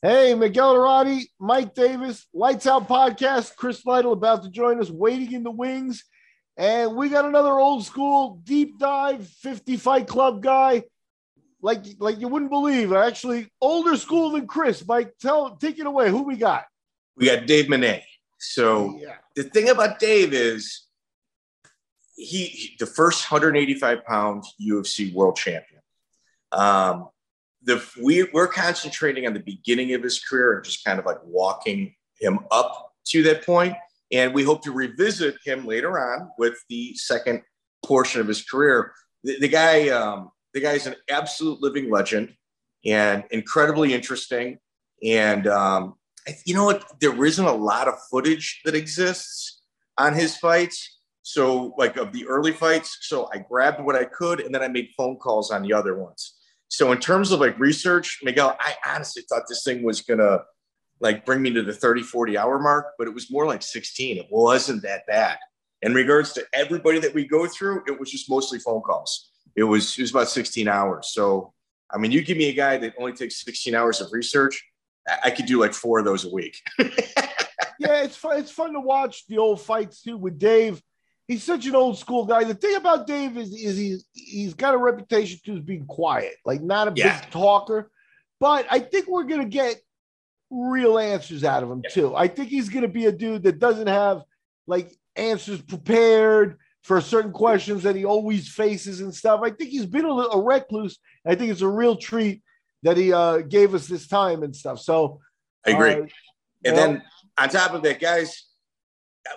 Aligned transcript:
Hey, 0.00 0.32
Miguel 0.34 0.76
Iturrate, 0.76 1.26
Mike 1.40 1.74
Davis, 1.74 2.24
Lytes 2.32 2.68
Out 2.68 2.86
Podcast, 2.86 3.56
Chris 3.56 3.84
Lytle 3.84 4.12
about 4.12 4.44
to 4.44 4.48
join 4.48 4.80
us, 4.80 4.90
waiting 4.90 5.32
in 5.32 5.42
the 5.42 5.50
wings. 5.50 6.04
And 6.56 6.94
we 6.94 7.08
got 7.08 7.24
another 7.24 7.58
old 7.58 7.84
school 7.84 8.40
deep 8.44 8.78
dive 8.78 9.26
50 9.26 9.76
fight 9.76 10.06
club 10.06 10.40
guy. 10.40 10.84
Like, 11.60 11.84
like 11.98 12.20
you 12.20 12.28
wouldn't 12.28 12.52
believe, 12.52 12.92
actually 12.92 13.48
older 13.60 13.96
school 13.96 14.30
than 14.30 14.46
Chris. 14.46 14.86
Mike, 14.86 15.14
tell 15.20 15.56
take 15.56 15.80
it 15.80 15.86
away. 15.86 16.10
Who 16.10 16.22
we 16.22 16.36
got? 16.36 16.66
We 17.16 17.26
got 17.26 17.46
Dave 17.46 17.68
Menne. 17.68 18.00
So 18.38 18.96
yeah. 19.02 19.16
the 19.34 19.42
thing 19.42 19.68
about 19.68 19.98
Dave 19.98 20.32
is 20.32 20.86
he, 22.14 22.44
he 22.44 22.76
the 22.78 22.86
first 22.86 23.28
185 23.28 24.04
pound 24.04 24.44
UFC 24.64 25.12
world 25.12 25.34
champion. 25.34 25.80
Um, 26.52 27.08
the 27.62 27.84
we 28.00 28.24
we're 28.32 28.48
concentrating 28.48 29.26
on 29.26 29.34
the 29.34 29.40
beginning 29.40 29.94
of 29.94 30.02
his 30.02 30.22
career 30.22 30.56
and 30.56 30.64
just 30.64 30.84
kind 30.84 30.98
of 30.98 31.06
like 31.06 31.18
walking 31.24 31.94
him 32.20 32.40
up 32.50 32.92
to 33.08 33.22
that 33.24 33.44
point, 33.44 33.74
and 34.12 34.34
we 34.34 34.42
hope 34.42 34.62
to 34.62 34.72
revisit 34.72 35.36
him 35.44 35.66
later 35.66 35.98
on 35.98 36.30
with 36.38 36.54
the 36.68 36.94
second 36.94 37.42
portion 37.84 38.20
of 38.20 38.28
his 38.28 38.42
career. 38.42 38.92
The, 39.24 39.38
the 39.40 39.48
guy, 39.48 39.88
um, 39.88 40.30
the 40.54 40.60
guy's 40.60 40.86
an 40.86 40.94
absolute 41.10 41.60
living 41.60 41.90
legend 41.90 42.34
and 42.86 43.24
incredibly 43.30 43.94
interesting. 43.94 44.58
And 45.04 45.46
um, 45.46 45.94
you 46.44 46.54
know 46.54 46.64
what? 46.64 47.00
There 47.00 47.24
isn't 47.24 47.44
a 47.44 47.52
lot 47.52 47.88
of 47.88 47.94
footage 48.10 48.60
that 48.64 48.74
exists 48.74 49.62
on 49.96 50.14
his 50.14 50.36
fights. 50.36 50.96
So, 51.22 51.74
like 51.76 51.98
of 51.98 52.12
the 52.12 52.26
early 52.26 52.52
fights. 52.52 52.98
So 53.02 53.28
I 53.34 53.38
grabbed 53.38 53.84
what 53.84 53.94
I 53.94 54.04
could, 54.04 54.40
and 54.40 54.54
then 54.54 54.62
I 54.62 54.68
made 54.68 54.88
phone 54.96 55.16
calls 55.16 55.50
on 55.50 55.62
the 55.62 55.74
other 55.74 55.98
ones. 55.98 56.37
So 56.68 56.92
in 56.92 56.98
terms 56.98 57.32
of 57.32 57.40
like 57.40 57.58
research, 57.58 58.20
Miguel, 58.22 58.56
I 58.60 58.74
honestly 58.86 59.22
thought 59.28 59.42
this 59.48 59.64
thing 59.64 59.82
was 59.82 60.02
gonna 60.02 60.40
like 61.00 61.24
bring 61.24 61.42
me 61.42 61.52
to 61.52 61.62
the 61.62 61.72
30, 61.72 62.02
40 62.02 62.36
hour 62.36 62.58
mark, 62.58 62.92
but 62.98 63.06
it 63.06 63.14
was 63.14 63.30
more 63.30 63.46
like 63.46 63.62
16. 63.62 64.18
It 64.18 64.26
wasn't 64.30 64.82
that 64.82 65.06
bad. 65.06 65.38
In 65.82 65.94
regards 65.94 66.32
to 66.34 66.44
everybody 66.52 66.98
that 66.98 67.14
we 67.14 67.26
go 67.26 67.46
through, 67.46 67.82
it 67.86 67.98
was 67.98 68.10
just 68.10 68.28
mostly 68.28 68.58
phone 68.58 68.82
calls. 68.82 69.30
It 69.56 69.64
was 69.64 69.96
it 69.98 70.02
was 70.02 70.10
about 70.10 70.28
16 70.28 70.68
hours. 70.68 71.12
So 71.12 71.52
I 71.90 71.98
mean, 71.98 72.12
you 72.12 72.22
give 72.22 72.36
me 72.36 72.48
a 72.48 72.54
guy 72.54 72.76
that 72.78 72.94
only 72.98 73.12
takes 73.12 73.42
16 73.44 73.74
hours 73.74 74.00
of 74.00 74.12
research, 74.12 74.62
I 75.24 75.30
could 75.30 75.46
do 75.46 75.58
like 75.58 75.72
four 75.72 75.98
of 75.98 76.04
those 76.04 76.24
a 76.24 76.30
week. 76.30 76.60
yeah, 76.78 78.02
it's 78.02 78.16
fun. 78.16 78.38
It's 78.38 78.50
fun 78.50 78.72
to 78.74 78.80
watch 78.80 79.26
the 79.26 79.38
old 79.38 79.60
fights 79.60 80.02
too 80.02 80.16
with 80.16 80.38
Dave. 80.38 80.82
He's 81.28 81.44
such 81.44 81.66
an 81.66 81.76
old 81.76 81.98
school 81.98 82.24
guy. 82.24 82.44
The 82.44 82.54
thing 82.54 82.76
about 82.76 83.06
Dave 83.06 83.36
is, 83.36 83.54
is 83.54 83.76
he's 83.76 84.06
he's 84.12 84.54
got 84.54 84.74
a 84.74 84.78
reputation 84.78 85.38
too 85.44 85.56
as 85.56 85.60
being 85.60 85.84
quiet, 85.84 86.34
like 86.44 86.62
not 86.62 86.88
a 86.88 86.92
yeah. 86.96 87.20
big 87.20 87.30
talker. 87.30 87.90
But 88.40 88.66
I 88.70 88.78
think 88.78 89.08
we're 89.08 89.24
gonna 89.24 89.44
get 89.44 89.76
real 90.50 90.98
answers 90.98 91.44
out 91.44 91.62
of 91.62 91.70
him 91.70 91.82
yeah. 91.84 91.90
too. 91.90 92.16
I 92.16 92.28
think 92.28 92.48
he's 92.48 92.70
gonna 92.70 92.88
be 92.88 93.06
a 93.06 93.12
dude 93.12 93.42
that 93.42 93.58
doesn't 93.58 93.88
have 93.88 94.22
like 94.66 94.90
answers 95.16 95.60
prepared 95.60 96.56
for 96.82 97.00
certain 97.02 97.32
questions 97.32 97.82
that 97.82 97.94
he 97.94 98.06
always 98.06 98.48
faces 98.48 99.00
and 99.02 99.14
stuff. 99.14 99.40
I 99.42 99.50
think 99.50 99.68
he's 99.70 99.84
been 99.84 100.06
a, 100.06 100.08
a 100.08 100.42
recluse. 100.42 100.98
I 101.26 101.34
think 101.34 101.50
it's 101.50 101.60
a 101.60 101.68
real 101.68 101.96
treat 101.96 102.42
that 102.84 102.96
he 102.96 103.12
uh, 103.12 103.38
gave 103.38 103.74
us 103.74 103.86
this 103.86 104.08
time 104.08 104.42
and 104.42 104.56
stuff. 104.56 104.80
So 104.80 105.20
I 105.66 105.72
agree. 105.72 105.92
Uh, 105.92 106.06
and 106.64 106.76
then 106.76 107.02
on 107.36 107.48
top 107.50 107.72
of 107.74 107.82
that, 107.82 108.00
guys, 108.00 108.47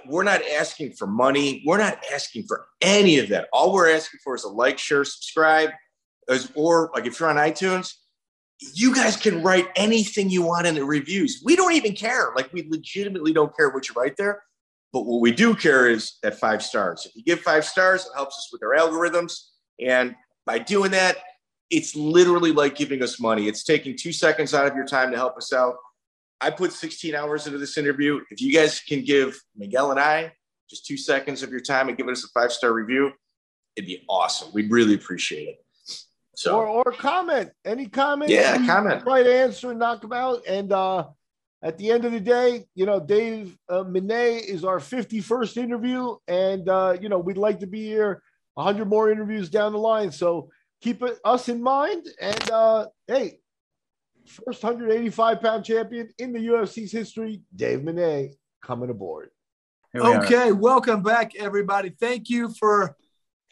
we're 0.07 0.23
not 0.23 0.41
asking 0.59 0.93
for 0.93 1.07
money. 1.07 1.63
We're 1.65 1.77
not 1.77 1.99
asking 2.13 2.43
for 2.43 2.67
any 2.81 3.19
of 3.19 3.29
that. 3.29 3.47
All 3.53 3.73
we're 3.73 3.93
asking 3.93 4.19
for 4.23 4.35
is 4.35 4.43
a 4.43 4.49
like, 4.49 4.77
share, 4.77 5.03
subscribe, 5.03 5.71
as, 6.29 6.51
or 6.55 6.91
like 6.93 7.05
if 7.05 7.19
you're 7.19 7.29
on 7.29 7.35
iTunes, 7.37 7.93
you 8.73 8.93
guys 8.93 9.17
can 9.17 9.41
write 9.41 9.67
anything 9.75 10.29
you 10.29 10.43
want 10.43 10.67
in 10.67 10.75
the 10.75 10.85
reviews. 10.85 11.41
We 11.43 11.55
don't 11.55 11.73
even 11.73 11.93
care. 11.93 12.31
Like 12.35 12.53
we 12.53 12.67
legitimately 12.69 13.33
don't 13.33 13.55
care 13.55 13.69
what 13.69 13.89
you 13.89 13.95
write 13.95 14.17
there. 14.17 14.43
But 14.93 15.05
what 15.05 15.21
we 15.21 15.31
do 15.31 15.55
care 15.55 15.89
is 15.89 16.17
that 16.21 16.39
five 16.39 16.61
stars. 16.61 17.05
If 17.05 17.15
you 17.15 17.23
give 17.23 17.39
five 17.39 17.65
stars, 17.65 18.05
it 18.05 18.11
helps 18.15 18.37
us 18.37 18.49
with 18.51 18.61
our 18.63 18.75
algorithms. 18.75 19.33
And 19.79 20.15
by 20.45 20.59
doing 20.59 20.91
that, 20.91 21.17
it's 21.69 21.95
literally 21.95 22.51
like 22.51 22.75
giving 22.75 23.01
us 23.01 23.19
money. 23.19 23.47
It's 23.47 23.63
taking 23.63 23.95
two 23.97 24.11
seconds 24.11 24.53
out 24.53 24.67
of 24.67 24.75
your 24.75 24.85
time 24.85 25.09
to 25.11 25.17
help 25.17 25.37
us 25.37 25.53
out. 25.53 25.75
I 26.41 26.49
put 26.49 26.73
16 26.73 27.13
hours 27.13 27.45
into 27.45 27.59
this 27.59 27.77
interview. 27.77 28.19
If 28.31 28.41
you 28.41 28.53
guys 28.53 28.79
can 28.79 29.03
give 29.03 29.39
Miguel 29.55 29.91
and 29.91 29.99
I 29.99 30.33
just 30.69 30.85
two 30.85 30.97
seconds 30.97 31.43
of 31.43 31.51
your 31.51 31.59
time 31.59 31.87
and 31.87 31.97
give 31.97 32.07
us 32.07 32.23
a 32.23 32.27
five 32.29 32.51
star 32.51 32.73
review, 32.73 33.11
it'd 33.75 33.87
be 33.87 34.03
awesome. 34.09 34.49
We'd 34.53 34.71
really 34.71 34.95
appreciate 34.95 35.49
it. 35.49 35.65
So 36.35 36.57
or, 36.57 36.67
or 36.67 36.91
comment 36.91 37.51
any 37.65 37.85
comment. 37.85 38.31
Yeah, 38.31 38.65
comment. 38.65 39.05
Right 39.05 39.27
answer 39.27 39.69
and 39.69 39.79
knock 39.79 40.01
them 40.01 40.13
out. 40.13 40.41
And 40.47 40.73
uh, 40.73 41.07
at 41.61 41.77
the 41.77 41.91
end 41.91 42.05
of 42.05 42.13
the 42.13 42.19
day, 42.19 42.65
you 42.73 42.85
know, 42.85 42.99
Dave 42.99 43.55
uh, 43.69 43.83
Menne 43.83 44.39
is 44.39 44.63
our 44.63 44.79
51st 44.79 45.57
interview, 45.57 46.15
and 46.27 46.67
uh, 46.67 46.97
you 46.99 47.09
know 47.09 47.19
we'd 47.19 47.37
like 47.37 47.59
to 47.59 47.67
be 47.67 47.83
here 47.83 48.23
100 48.55 48.85
more 48.85 49.11
interviews 49.11 49.49
down 49.49 49.73
the 49.73 49.77
line. 49.77 50.11
So 50.11 50.49
keep 50.81 51.03
it, 51.03 51.19
us 51.23 51.49
in 51.49 51.61
mind. 51.61 52.07
And 52.19 52.51
uh, 52.51 52.87
hey, 53.07 53.39
first 54.31 54.63
185 54.63 55.41
pound 55.41 55.65
champion 55.65 56.09
in 56.17 56.33
the 56.33 56.39
UFC's 56.39 56.91
history, 56.91 57.41
Dave 57.55 57.83
Menne, 57.83 58.31
coming 58.61 58.89
aboard. 58.89 59.29
Okay, 59.95 60.49
are. 60.49 60.55
welcome 60.55 61.03
back, 61.03 61.35
everybody. 61.35 61.89
Thank 61.89 62.29
you 62.29 62.49
for 62.53 62.95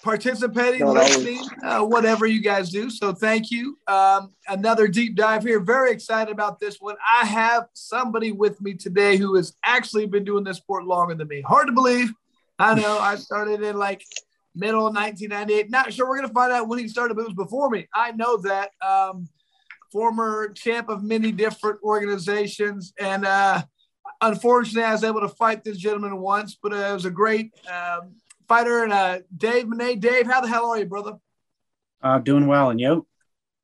participating, 0.01 0.79
no, 0.79 0.93
listening, 0.93 1.43
uh, 1.63 1.81
whatever 1.81 2.25
you 2.25 2.41
guys 2.41 2.69
do. 2.69 2.89
So 2.89 3.11
thank 3.11 3.51
you. 3.51 3.77
Um, 3.87 4.31
another 4.47 4.87
deep 4.87 5.15
dive 5.15 5.43
here. 5.43 5.59
Very 5.59 5.91
excited 5.91 6.31
about 6.31 6.59
this 6.59 6.77
one. 6.79 6.95
I 7.21 7.25
have 7.25 7.67
somebody 7.73 8.31
with 8.31 8.61
me 8.61 8.75
today 8.75 9.17
who 9.17 9.35
has 9.35 9.53
actually 9.65 10.05
been 10.05 10.23
doing 10.23 10.45
this 10.45 10.57
sport 10.57 10.85
longer 10.85 11.15
than 11.15 11.27
me. 11.27 11.41
Hard 11.41 11.67
to 11.67 11.73
believe. 11.73 12.13
I 12.57 12.75
know. 12.75 12.99
I 12.99 13.15
started 13.15 13.61
in 13.61 13.77
like 13.77 14.05
middle 14.55 14.87
of 14.87 14.95
1998. 14.95 15.69
Not 15.69 15.91
sure 15.91 16.07
we're 16.07 16.17
going 16.17 16.29
to 16.29 16.33
find 16.33 16.53
out 16.53 16.69
when 16.69 16.79
he 16.79 16.87
started, 16.87 17.15
but 17.15 17.21
it 17.21 17.27
was 17.27 17.35
before 17.35 17.69
me. 17.69 17.87
I 17.93 18.13
know 18.13 18.37
that. 18.37 18.71
Um, 18.81 19.27
former 19.91 20.49
champ 20.49 20.89
of 20.89 21.03
many 21.03 21.31
different 21.31 21.79
organizations. 21.83 22.93
And 22.99 23.25
uh, 23.25 23.63
unfortunately, 24.21 24.83
I 24.83 24.91
was 24.91 25.03
able 25.03 25.21
to 25.21 25.29
fight 25.29 25.63
this 25.63 25.77
gentleman 25.77 26.17
once, 26.19 26.57
but 26.61 26.73
uh, 26.73 26.77
it 26.77 26.93
was 26.93 27.05
a 27.05 27.11
great 27.11 27.53
um, 27.71 28.15
fighter. 28.47 28.83
And 28.83 28.93
uh, 28.93 29.19
Dave 29.35 29.67
Menne, 29.67 29.99
Dave, 29.99 30.27
how 30.27 30.41
the 30.41 30.47
hell 30.47 30.69
are 30.69 30.77
you, 30.77 30.85
brother? 30.85 31.13
Uh, 32.01 32.19
doing 32.19 32.47
well. 32.47 32.69
And 32.69 32.79
you? 32.79 33.05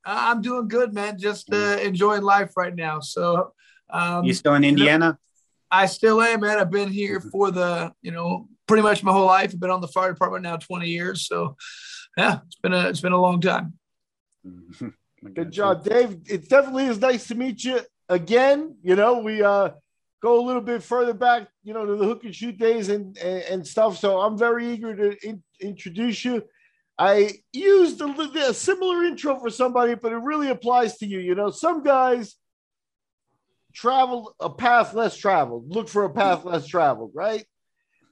Uh, 0.04 0.18
I'm 0.30 0.42
doing 0.42 0.68
good, 0.68 0.94
man. 0.94 1.18
Just 1.18 1.52
uh, 1.52 1.78
enjoying 1.82 2.22
life 2.22 2.56
right 2.56 2.74
now. 2.74 3.00
So, 3.00 3.52
um, 3.90 4.24
you 4.24 4.34
still 4.34 4.54
in 4.54 4.64
Indiana? 4.64 5.18
I 5.70 5.86
still 5.86 6.20
am, 6.22 6.40
man. 6.40 6.58
I've 6.58 6.70
been 6.70 6.90
here 6.90 7.20
for 7.20 7.50
the, 7.50 7.92
you 8.02 8.12
know, 8.12 8.48
pretty 8.68 8.82
much 8.82 9.02
my 9.02 9.12
whole 9.12 9.26
life. 9.26 9.50
I've 9.52 9.60
been 9.60 9.70
on 9.70 9.80
the 9.80 9.88
fire 9.88 10.12
department 10.12 10.44
now 10.44 10.56
20 10.56 10.88
years. 10.88 11.26
So 11.26 11.56
yeah, 12.16 12.40
it's 12.46 12.56
been 12.56 12.72
a 12.72 12.88
it's 12.88 13.00
been 13.00 13.12
a 13.12 13.20
long 13.20 13.40
time. 13.40 13.74
Good 15.34 15.50
job, 15.50 15.84
Dave. 15.84 16.18
It 16.26 16.48
definitely 16.48 16.86
is 16.86 17.00
nice 17.00 17.26
to 17.28 17.34
meet 17.34 17.64
you 17.64 17.80
again. 18.08 18.76
You 18.82 18.96
know, 18.96 19.18
we 19.20 19.42
uh 19.42 19.70
go 20.22 20.40
a 20.40 20.44
little 20.46 20.62
bit 20.62 20.82
further 20.82 21.14
back, 21.14 21.48
you 21.62 21.72
know, 21.72 21.84
to 21.84 21.96
the 21.96 22.04
hook 22.04 22.24
and 22.24 22.34
shoot 22.34 22.58
days 22.58 22.88
and 22.88 23.16
and, 23.18 23.42
and 23.42 23.66
stuff. 23.66 23.98
So 23.98 24.20
I'm 24.20 24.38
very 24.38 24.72
eager 24.72 24.94
to 24.94 25.26
in, 25.26 25.42
introduce 25.60 26.24
you. 26.24 26.42
I 26.98 27.32
used 27.52 28.00
a, 28.00 28.06
a 28.48 28.54
similar 28.54 29.04
intro 29.04 29.38
for 29.38 29.50
somebody, 29.50 29.94
but 29.94 30.12
it 30.12 30.16
really 30.16 30.48
applies 30.48 30.96
to 30.98 31.06
you. 31.06 31.18
You 31.18 31.34
know, 31.34 31.50
some 31.50 31.82
guys 31.82 32.36
travel 33.76 34.34
a 34.40 34.48
path 34.48 34.94
less 34.94 35.16
traveled, 35.16 35.70
look 35.70 35.88
for 35.88 36.04
a 36.04 36.10
path 36.10 36.44
less 36.44 36.66
traveled, 36.66 37.12
right? 37.14 37.44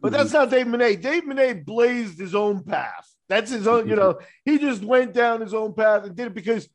But 0.00 0.12
that's 0.12 0.30
mm-hmm. 0.30 0.38
not 0.38 0.50
Dave 0.50 0.66
Menne. 0.66 1.00
Dave 1.00 1.26
Menne 1.26 1.64
blazed 1.64 2.18
his 2.18 2.34
own 2.34 2.62
path. 2.62 3.10
That's 3.30 3.50
his 3.50 3.66
own, 3.66 3.88
you 3.88 3.96
know, 4.00 4.18
he 4.44 4.58
just 4.58 4.84
went 4.84 5.14
down 5.14 5.40
his 5.40 5.54
own 5.54 5.72
path 5.72 6.04
and 6.04 6.14
did 6.14 6.26
it 6.26 6.34
because, 6.34 6.68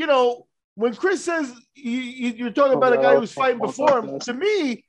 you 0.00 0.06
know, 0.06 0.46
when 0.76 0.94
Chris 0.94 1.22
says 1.22 1.52
he, 1.74 2.30
you're 2.30 2.50
talking 2.50 2.78
about 2.78 2.94
a 2.94 2.96
guy 2.96 3.12
who 3.12 3.20
was 3.20 3.34
fighting 3.34 3.60
before 3.60 3.98
him, 3.98 4.18
to 4.20 4.32
me, 4.32 4.82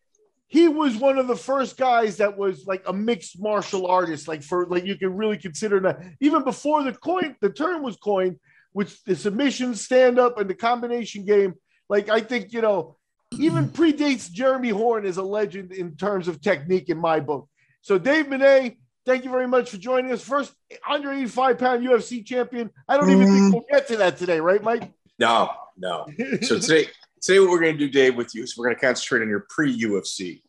he 0.48 0.70
was 0.70 0.96
one 0.96 1.18
of 1.18 1.28
the 1.28 1.36
first 1.36 1.76
guys 1.76 2.16
that 2.18 2.38
was 2.38 2.66
like 2.66 2.82
a 2.88 2.94
mixed 2.94 3.38
martial 3.38 3.88
artist, 3.88 4.30
like 4.30 4.42
for 4.42 4.68
like 4.68 4.86
you 4.86 4.96
can 4.96 5.14
really 5.14 5.38
consider 5.38 5.82
that 5.82 6.00
even 6.22 6.46
before 6.46 6.82
the 6.84 6.94
coin, 6.94 7.36
the 7.42 7.50
term 7.50 7.84
was 7.84 7.98
coined, 7.98 8.40
which 8.72 9.04
the 9.04 9.14
submission, 9.18 9.76
stand 9.76 10.18
up, 10.18 10.40
and 10.40 10.50
the 10.50 10.56
combination 10.56 11.26
game. 11.26 11.56
Like 11.90 12.08
I 12.08 12.22
think 12.22 12.54
you 12.54 12.62
know, 12.62 12.96
even 13.38 13.68
predates 13.68 14.32
Jeremy 14.32 14.70
Horn 14.70 15.06
as 15.06 15.18
a 15.18 15.24
legend 15.24 15.74
in 15.74 15.98
terms 15.98 16.30
of 16.30 16.40
technique 16.40 16.88
in 16.88 17.00
my 17.00 17.20
book. 17.20 17.50
So, 17.82 17.98
Dave 17.98 18.30
Menne, 18.30 18.78
thank 19.06 19.26
you 19.26 19.32
very 19.32 19.48
much 19.48 19.72
for 19.72 19.78
joining 19.78 20.14
us. 20.14 20.24
First 20.24 20.54
185 20.88 21.58
pound 21.58 21.86
UFC 21.86 22.26
champion. 22.26 22.70
I 22.88 22.96
don't 22.96 23.10
even 23.10 23.28
think 23.28 23.54
we'll 23.54 23.66
get 23.70 23.90
to 23.90 23.98
that 23.98 24.16
today, 24.16 24.40
right, 24.40 24.64
Mike? 24.64 24.90
No, 25.22 25.52
no. 25.78 26.08
So, 26.42 26.58
today, 26.58 26.88
today 27.22 27.40
what 27.40 27.52
we're 27.52 27.60
going 27.60 27.78
to 27.78 27.86
do, 27.86 27.90
Dave, 27.90 28.16
with 28.16 28.34
you 28.34 28.42
is 28.42 28.58
we're 28.58 28.66
going 28.66 28.76
to 28.76 28.82
concentrate 28.82 29.22
on 29.22 29.30
your 29.30 29.46
pre 29.50 29.80
UFC. 29.80 30.42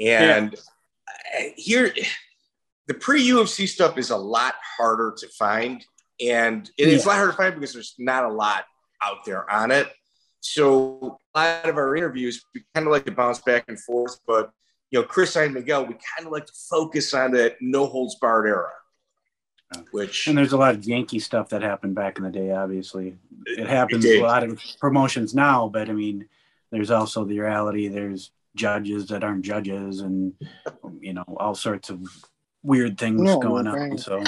And 0.00 0.56
yeah. 1.34 1.48
here, 1.56 1.94
the 2.86 2.94
pre 2.94 3.28
UFC 3.28 3.68
stuff 3.68 3.98
is 3.98 4.08
a 4.08 4.16
lot 4.16 4.54
harder 4.78 5.14
to 5.18 5.28
find. 5.28 5.84
And 6.22 6.70
it's 6.78 7.04
yeah. 7.04 7.06
a 7.06 7.06
lot 7.06 7.16
harder 7.16 7.32
to 7.32 7.36
find 7.36 7.54
because 7.54 7.74
there's 7.74 7.94
not 7.98 8.24
a 8.24 8.32
lot 8.32 8.64
out 9.02 9.26
there 9.26 9.48
on 9.50 9.70
it. 9.70 9.92
so 10.40 11.18
a 11.34 11.38
lot 11.38 11.68
of 11.68 11.76
our 11.76 11.94
interviews, 11.94 12.42
we 12.54 12.64
kind 12.74 12.86
of 12.86 12.92
like 12.92 13.04
to 13.04 13.12
bounce 13.12 13.40
back 13.40 13.66
and 13.68 13.78
forth, 13.78 14.18
but 14.26 14.50
you 14.90 15.00
know, 15.00 15.06
Chris 15.06 15.36
and 15.36 15.52
Miguel, 15.52 15.82
we 15.84 15.96
kind 16.16 16.26
of 16.26 16.32
like 16.32 16.46
to 16.46 16.52
focus 16.70 17.12
on 17.12 17.32
that 17.32 17.56
no 17.60 17.84
holds 17.84 18.14
barred 18.14 18.46
era. 18.46 18.70
Which 19.90 20.26
and 20.26 20.36
there's 20.36 20.52
a 20.52 20.56
lot 20.56 20.74
of 20.74 20.84
Yankee 20.84 21.18
stuff 21.18 21.48
that 21.50 21.62
happened 21.62 21.94
back 21.94 22.18
in 22.18 22.24
the 22.24 22.30
day. 22.30 22.50
Obviously, 22.50 23.16
it 23.46 23.66
happens 23.66 24.04
it 24.04 24.20
a 24.20 24.22
lot 24.22 24.42
of 24.42 24.60
promotions 24.80 25.34
now, 25.34 25.68
but 25.68 25.88
I 25.88 25.92
mean, 25.92 26.28
there's 26.70 26.90
also 26.90 27.24
the 27.24 27.40
reality. 27.40 27.88
There's 27.88 28.30
judges 28.54 29.08
that 29.08 29.24
aren't 29.24 29.44
judges, 29.44 30.00
and 30.00 30.34
you 31.00 31.12
know, 31.12 31.24
all 31.36 31.54
sorts 31.54 31.90
of 31.90 32.00
weird 32.62 32.98
things 32.98 33.20
no, 33.20 33.38
going 33.38 33.66
on. 33.66 33.98
So 33.98 34.22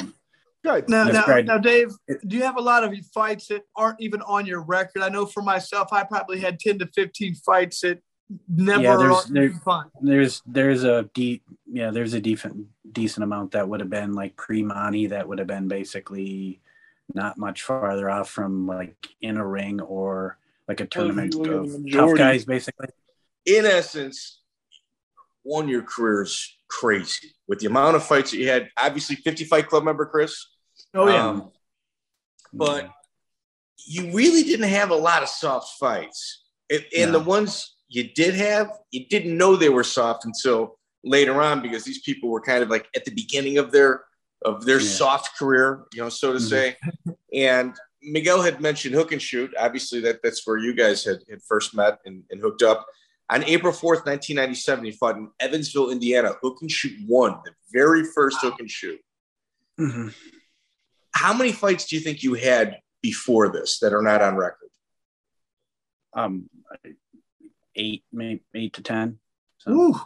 Good. 0.66 0.88
Now, 0.88 1.04
now, 1.04 1.25
now, 1.44 1.58
Dave, 1.58 1.93
do 2.26 2.37
you 2.37 2.43
have 2.43 2.56
a 2.56 2.60
lot 2.60 2.82
of 2.82 2.93
fights 3.14 3.46
that 3.48 3.62
aren't 3.76 4.00
even 4.00 4.20
on 4.22 4.46
your 4.46 4.62
record? 4.62 5.02
I 5.02 5.08
know 5.08 5.25
for 5.25 5.40
myself, 5.40 5.93
I 5.93 6.02
probably 6.02 6.40
had 6.40 6.58
10 6.58 6.81
to 6.81 6.88
15 6.88 7.37
fights 7.37 7.82
that 7.82 8.00
never 8.49 8.82
yeah, 8.82 8.96
there's, 8.96 9.25
there, 9.26 9.61
there's 10.02 10.43
there's 10.46 10.84
a 10.84 11.08
deep 11.14 11.43
yeah 11.67 11.90
there's 11.90 12.12
a 12.12 12.20
decent 12.20 12.67
decent 12.90 13.23
amount 13.23 13.52
that 13.52 13.69
would 13.69 13.81
have 13.81 13.90
been 13.90 14.14
like 14.14 14.37
pre-money 14.37 15.06
that 15.06 15.28
would 15.28 15.38
have 15.38 15.46
been 15.46 15.69
basically 15.69 16.61
not 17.14 17.38
much 17.38 17.62
farther 17.62 18.11
off 18.11 18.28
from 18.28 18.67
like 18.67 18.96
in 19.20 19.37
a 19.37 19.46
ring 19.46 19.81
or 19.81 20.38
like 20.67 20.81
a 20.81 20.87
tournament 20.87 21.34
of 21.34 21.70
tough 21.93 22.17
guys 22.17 22.44
basically. 22.44 22.88
In 23.44 23.64
essence 23.64 24.40
one 25.46 25.69
your 25.69 25.84
is 26.22 26.56
crazy. 26.69 27.29
With 27.46 27.61
the 27.61 27.67
amount 27.67 27.94
of 27.94 28.05
fights 28.05 28.32
that 28.32 28.38
you 28.38 28.49
had 28.49 28.69
obviously 28.76 29.17
50 29.17 29.44
fight 29.44 29.69
club 29.69 29.84
member 29.84 30.05
chris? 30.05 30.49
Oh 30.93 31.08
yeah. 31.08 31.29
Um, 31.29 31.50
but 32.52 32.90
you 33.87 34.12
really 34.12 34.43
didn't 34.43 34.69
have 34.69 34.90
a 34.90 34.96
lot 34.96 35.22
of 35.22 35.29
soft 35.29 35.79
fights, 35.79 36.44
and, 36.70 36.84
and 36.96 37.12
no. 37.12 37.19
the 37.19 37.25
ones 37.25 37.75
you 37.88 38.12
did 38.14 38.34
have, 38.34 38.70
you 38.90 39.06
didn't 39.08 39.36
know 39.36 39.56
they 39.56 39.68
were 39.68 39.84
soft 39.84 40.24
until 40.24 40.78
later 41.04 41.40
on 41.40 41.62
because 41.62 41.84
these 41.84 42.00
people 42.00 42.28
were 42.28 42.40
kind 42.40 42.62
of 42.62 42.68
like 42.68 42.88
at 42.96 43.04
the 43.04 43.12
beginning 43.12 43.58
of 43.58 43.70
their 43.72 44.04
of 44.44 44.64
their 44.64 44.80
yeah. 44.80 44.88
soft 44.88 45.36
career, 45.38 45.84
you 45.94 46.02
know, 46.02 46.08
so 46.08 46.32
to 46.32 46.38
mm-hmm. 46.38 46.46
say. 46.46 46.76
and 47.34 47.74
Miguel 48.02 48.42
had 48.42 48.60
mentioned 48.60 48.94
hook 48.94 49.12
and 49.12 49.22
shoot. 49.22 49.52
Obviously, 49.58 50.00
that 50.00 50.20
that's 50.22 50.46
where 50.46 50.58
you 50.58 50.74
guys 50.74 51.04
had, 51.04 51.18
had 51.28 51.42
first 51.42 51.74
met 51.74 51.98
and, 52.04 52.22
and 52.30 52.40
hooked 52.40 52.62
up. 52.62 52.86
On 53.28 53.42
April 53.44 53.72
4th, 53.72 54.06
1997, 54.06 54.84
he 54.84 54.92
fought 54.92 55.16
in 55.16 55.28
Evansville, 55.40 55.90
Indiana. 55.90 56.34
Hook 56.42 56.58
and 56.60 56.70
shoot 56.70 56.96
won 57.08 57.38
the 57.44 57.52
very 57.72 58.04
first 58.04 58.38
hook 58.40 58.54
and 58.60 58.70
shoot. 58.70 59.00
Mm-hmm. 59.80 60.08
How 61.12 61.32
many 61.32 61.50
fights 61.50 61.86
do 61.86 61.96
you 61.96 62.02
think 62.02 62.22
you 62.22 62.34
had 62.34 62.78
before 63.02 63.48
this 63.48 63.80
that 63.80 63.92
are 63.92 64.02
not 64.02 64.22
on 64.22 64.36
record? 64.36 64.68
Um, 66.14 66.48
eight, 67.76 68.05
maybe 68.12 68.43
eight 68.55 68.73
to 68.75 68.82
ten. 68.82 69.19
So. 69.58 69.70
Ooh, 69.70 70.00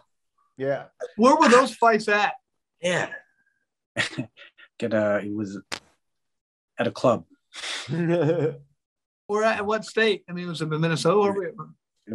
yeah. 0.57 0.85
Where 1.17 1.37
were 1.37 1.49
those 1.49 1.75
fights 1.75 2.09
at? 2.09 2.35
Yeah. 2.83 3.09
Get 4.79 4.95
a. 4.95 5.19
It 5.19 5.35
was 5.35 5.59
at 6.79 6.87
a 6.87 6.91
club. 6.91 7.25
or 9.29 9.45
at 9.45 9.67
what 9.67 9.85
state? 9.85 10.25
I 10.29 10.33
mean, 10.33 10.49
was 10.49 10.61
it 10.63 10.73
in 10.73 10.81
Minnesota? 10.81 11.17
Or... 11.17 11.45
It 11.45 11.55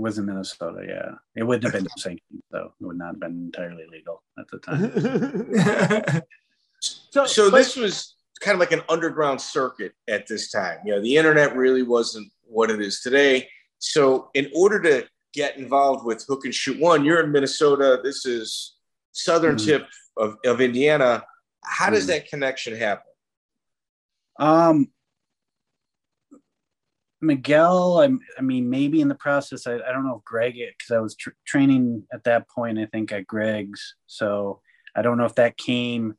was 0.02 0.18
in 0.18 0.26
Minnesota. 0.26 0.86
Yeah, 0.88 1.12
it 1.36 1.44
wouldn't 1.44 1.64
have 1.64 1.74
been 1.82 1.90
sanctioned 1.98 2.44
though. 2.52 2.74
It 2.80 2.86
would 2.86 2.98
not 2.98 3.14
have 3.14 3.20
been 3.20 3.46
entirely 3.46 3.86
legal 3.90 4.24
at 4.38 4.46
the 4.50 4.60
time. 4.60 6.22
so, 6.82 7.26
so 7.26 7.52
but, 7.52 7.58
this 7.58 7.76
was 7.76 8.16
kind 8.42 8.56
of 8.56 8.60
like 8.60 8.74
an 8.74 8.82
underground 8.90 9.40
circuit 9.40 9.94
at 10.10 10.28
this 10.28 10.52
time. 10.52 10.80
You 10.86 10.96
know, 10.96 11.02
the 11.02 11.16
internet 11.16 11.56
really 11.56 11.84
wasn't 11.84 12.30
what 12.44 12.70
it 12.70 12.82
is 12.82 13.02
today. 13.02 13.48
So, 13.80 14.30
in 14.34 14.52
order 14.56 14.82
to 14.82 15.08
get 15.36 15.58
involved 15.58 16.06
with 16.06 16.26
Hook 16.28 16.46
and 16.46 16.54
Shoot 16.54 16.80
One, 16.80 17.04
you're 17.06 17.24
in 17.24 17.32
Minnesota. 17.32 18.00
This 18.04 18.26
is 18.26 18.76
southern 19.12 19.56
mm. 19.56 19.66
tip 19.66 19.88
of, 20.18 20.38
of 20.46 20.62
Indiana. 20.62 21.24
How 21.64 21.90
does 21.90 22.06
mm. 22.06 22.08
that 22.08 22.30
connection 22.30 22.76
happen? 22.76 23.12
Um, 24.38 24.88
Miguel, 27.22 28.00
I, 28.00 28.10
I 28.38 28.42
mean, 28.42 28.70
maybe 28.70 29.02
in 29.02 29.08
the 29.08 29.16
process, 29.16 29.68
I, 29.68 29.76
I 29.76 29.92
don't 29.92 30.06
know 30.06 30.18
if 30.18 30.24
Greg, 30.24 30.56
because 30.56 30.92
I 30.92 31.00
was 31.00 31.16
tr- 31.16 31.30
training 31.46 32.04
at 32.14 32.24
that 32.26 32.50
point, 32.50 32.80
I 32.80 32.86
think 32.86 33.12
at 33.12 33.28
Greg's. 33.28 33.96
So 34.08 34.62
I 34.96 35.02
don't 35.02 35.18
know 35.18 35.26
if 35.26 35.36
that 35.36 35.58
came 35.58 36.16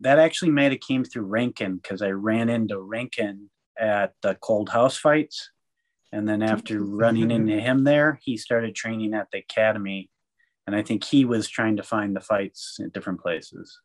that 0.00 0.18
actually 0.18 0.50
might 0.50 0.72
have 0.72 0.80
came 0.80 1.04
through 1.04 1.24
Rankin 1.24 1.76
because 1.76 2.02
I 2.02 2.10
ran 2.10 2.48
into 2.48 2.78
Rankin 2.78 3.50
at 3.78 4.12
the 4.22 4.34
cold 4.36 4.68
house 4.68 4.96
fights. 4.96 5.50
And 6.16 6.26
then 6.26 6.42
after 6.42 6.82
running 6.82 7.30
into 7.30 7.60
him 7.60 7.84
there, 7.84 8.18
he 8.22 8.38
started 8.38 8.74
training 8.74 9.12
at 9.12 9.30
the 9.30 9.40
academy. 9.40 10.08
And 10.66 10.74
I 10.74 10.80
think 10.80 11.04
he 11.04 11.26
was 11.26 11.46
trying 11.46 11.76
to 11.76 11.82
find 11.82 12.16
the 12.16 12.22
fights 12.22 12.78
in 12.78 12.88
different 12.88 13.20
places. 13.20 13.78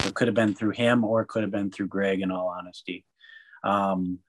So 0.00 0.08
it 0.08 0.14
could 0.14 0.26
have 0.26 0.34
been 0.34 0.54
through 0.54 0.70
him 0.70 1.04
or 1.04 1.20
it 1.20 1.28
could 1.28 1.42
have 1.42 1.52
been 1.52 1.70
through 1.70 1.88
Greg, 1.88 2.22
in 2.22 2.30
all 2.30 2.48
honesty. 2.48 3.04
Um, 3.64 4.20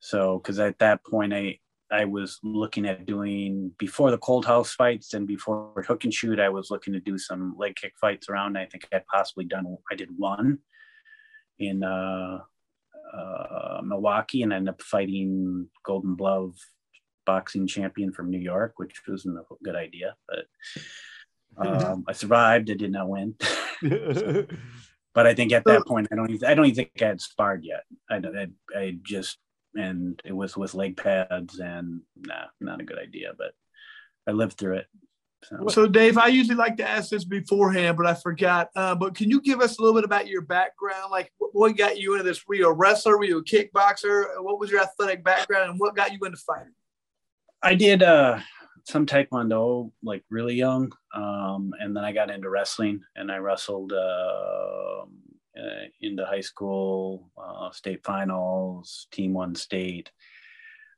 so, 0.00 0.38
because 0.38 0.58
at 0.58 0.80
that 0.80 1.04
point, 1.04 1.32
I, 1.32 1.60
I 1.92 2.06
was 2.06 2.40
looking 2.42 2.86
at 2.86 3.06
doing 3.06 3.70
before 3.78 4.10
the 4.10 4.18
cold 4.18 4.44
house 4.44 4.72
fights 4.72 5.14
and 5.14 5.28
before 5.28 5.84
hook 5.86 6.02
and 6.02 6.12
shoot, 6.12 6.40
I 6.40 6.48
was 6.48 6.72
looking 6.72 6.92
to 6.94 7.00
do 7.00 7.18
some 7.18 7.54
leg 7.56 7.76
kick 7.76 7.92
fights 8.00 8.28
around. 8.28 8.58
I 8.58 8.66
think 8.66 8.88
I'd 8.92 9.06
possibly 9.06 9.44
done, 9.44 9.76
I 9.92 9.94
did 9.94 10.08
one 10.16 10.58
in 11.60 11.84
uh, 11.84 12.40
uh, 13.16 13.80
Milwaukee 13.84 14.42
and 14.42 14.52
ended 14.52 14.74
up 14.74 14.82
fighting 14.82 15.68
Golden 15.84 16.16
Glove 16.16 16.56
boxing 17.26 17.66
champion 17.66 18.12
from 18.12 18.30
New 18.30 18.38
York, 18.38 18.74
which 18.76 19.02
wasn't 19.06 19.38
a 19.38 19.42
good 19.62 19.76
idea, 19.76 20.14
but 20.28 20.46
um, 21.66 22.04
I 22.08 22.12
survived. 22.12 22.70
I 22.70 22.74
did 22.74 22.92
not 22.92 23.08
win. 23.08 23.34
but 23.82 25.26
I 25.26 25.34
think 25.34 25.52
at 25.52 25.64
that 25.64 25.86
point, 25.86 26.08
I 26.12 26.16
don't 26.16 26.30
even, 26.30 26.48
I 26.48 26.54
don't 26.54 26.66
even 26.66 26.76
think 26.76 27.02
I 27.02 27.06
had 27.06 27.20
sparred 27.20 27.64
yet. 27.64 27.84
I, 28.10 28.16
I, 28.16 28.78
I 28.78 28.98
just, 29.02 29.38
and 29.74 30.20
it 30.24 30.32
was 30.32 30.56
with 30.56 30.74
leg 30.74 30.96
pads 30.96 31.58
and 31.58 32.00
nah, 32.16 32.46
not 32.60 32.80
a 32.80 32.84
good 32.84 32.98
idea, 32.98 33.32
but 33.36 33.52
I 34.26 34.32
lived 34.32 34.54
through 34.54 34.76
it. 34.76 34.86
So. 35.44 35.68
so, 35.68 35.86
Dave, 35.86 36.18
I 36.18 36.26
usually 36.28 36.56
like 36.56 36.76
to 36.78 36.88
ask 36.88 37.10
this 37.10 37.24
beforehand, 37.24 37.96
but 37.96 38.06
I 38.06 38.14
forgot. 38.14 38.70
Uh, 38.74 38.94
but 38.94 39.14
can 39.14 39.30
you 39.30 39.40
give 39.40 39.60
us 39.60 39.78
a 39.78 39.82
little 39.82 39.94
bit 39.94 40.04
about 40.04 40.26
your 40.26 40.40
background? 40.42 41.10
Like, 41.10 41.30
what 41.38 41.76
got 41.76 41.98
you 41.98 42.12
into 42.12 42.24
this? 42.24 42.46
Were 42.48 42.54
you 42.54 42.68
a 42.68 42.72
wrestler? 42.72 43.16
Were 43.16 43.24
you 43.24 43.38
a 43.38 43.44
kickboxer? 43.44 44.24
What 44.38 44.58
was 44.58 44.70
your 44.70 44.80
athletic 44.80 45.22
background, 45.22 45.70
and 45.70 45.78
what 45.78 45.94
got 45.94 46.12
you 46.12 46.18
into 46.24 46.38
fighting? 46.38 46.72
I 47.62 47.74
did 47.74 48.02
uh, 48.02 48.38
some 48.84 49.06
taekwondo, 49.06 49.90
like 50.02 50.24
really 50.30 50.54
young, 50.54 50.92
um, 51.14 51.72
and 51.80 51.96
then 51.96 52.04
I 52.04 52.12
got 52.12 52.30
into 52.30 52.50
wrestling, 52.50 53.02
and 53.16 53.30
I 53.30 53.38
wrestled 53.38 53.92
uh, 53.92 55.04
uh 55.56 55.84
into 56.00 56.24
high 56.26 56.42
school, 56.42 57.30
uh, 57.36 57.70
state 57.70 58.04
finals, 58.04 59.08
team 59.10 59.32
one 59.32 59.54
state. 59.54 60.10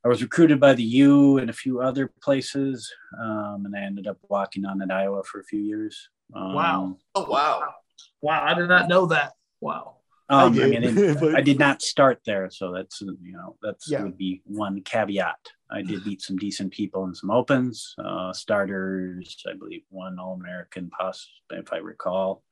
I 0.05 0.09
was 0.09 0.23
recruited 0.23 0.61
by 0.61 0.75
the 0.75 0.83
U 0.83 1.39
and 1.39 1.51
a 1.51 1.53
few 1.55 1.81
other 1.81 2.13
places, 2.23 2.93
um, 3.21 3.65
and 3.67 3.77
I 3.77 3.81
ended 3.81 4.07
up 4.07 4.19
walking 4.29 4.65
on 4.65 4.83
at 4.83 4.91
Iowa 4.91 5.23
for 5.25 5.41
a 5.41 5.45
few 5.45 5.61
years. 5.61 6.09
Um, 6.35 6.55
wow! 6.55 6.97
Oh 7.15 7.29
wow! 7.29 7.75
Wow! 8.21 8.45
I 8.45 8.55
did 8.55 8.69
not 8.69 8.89
know 8.89 9.07
that. 9.07 9.33
Wow. 9.61 9.98
Um, 10.31 10.59
I, 10.59 10.65
I 10.65 10.69
mean, 10.69 10.85
it, 10.85 11.35
I 11.35 11.41
did 11.41 11.59
not 11.59 11.83
start 11.83 12.21
there, 12.27 12.51
so 12.51 12.73
that's 12.73 13.01
you 13.01 13.33
know 13.33 13.57
that's 13.63 13.91
yeah. 13.91 14.03
would 14.03 14.19
be 14.19 14.43
one 14.45 14.83
caveat. 14.83 15.39
I 15.71 15.83
did 15.83 16.05
beat 16.05 16.23
some 16.23 16.37
decent 16.37 16.73
people 16.73 17.05
in 17.05 17.15
some 17.15 17.31
opens, 17.31 17.95
uh, 18.03 18.33
starters. 18.33 19.43
I 19.49 19.57
believe 19.57 19.83
one 19.91 20.19
All 20.19 20.35
American, 20.35 20.91
possibly 20.91 21.59
if 21.59 21.73
I 21.73 21.79
recall, 21.79 22.43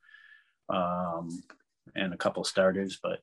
um, 0.69 1.29
and 1.95 2.13
a 2.13 2.17
couple 2.17 2.43
starters. 2.43 2.99
But 3.01 3.19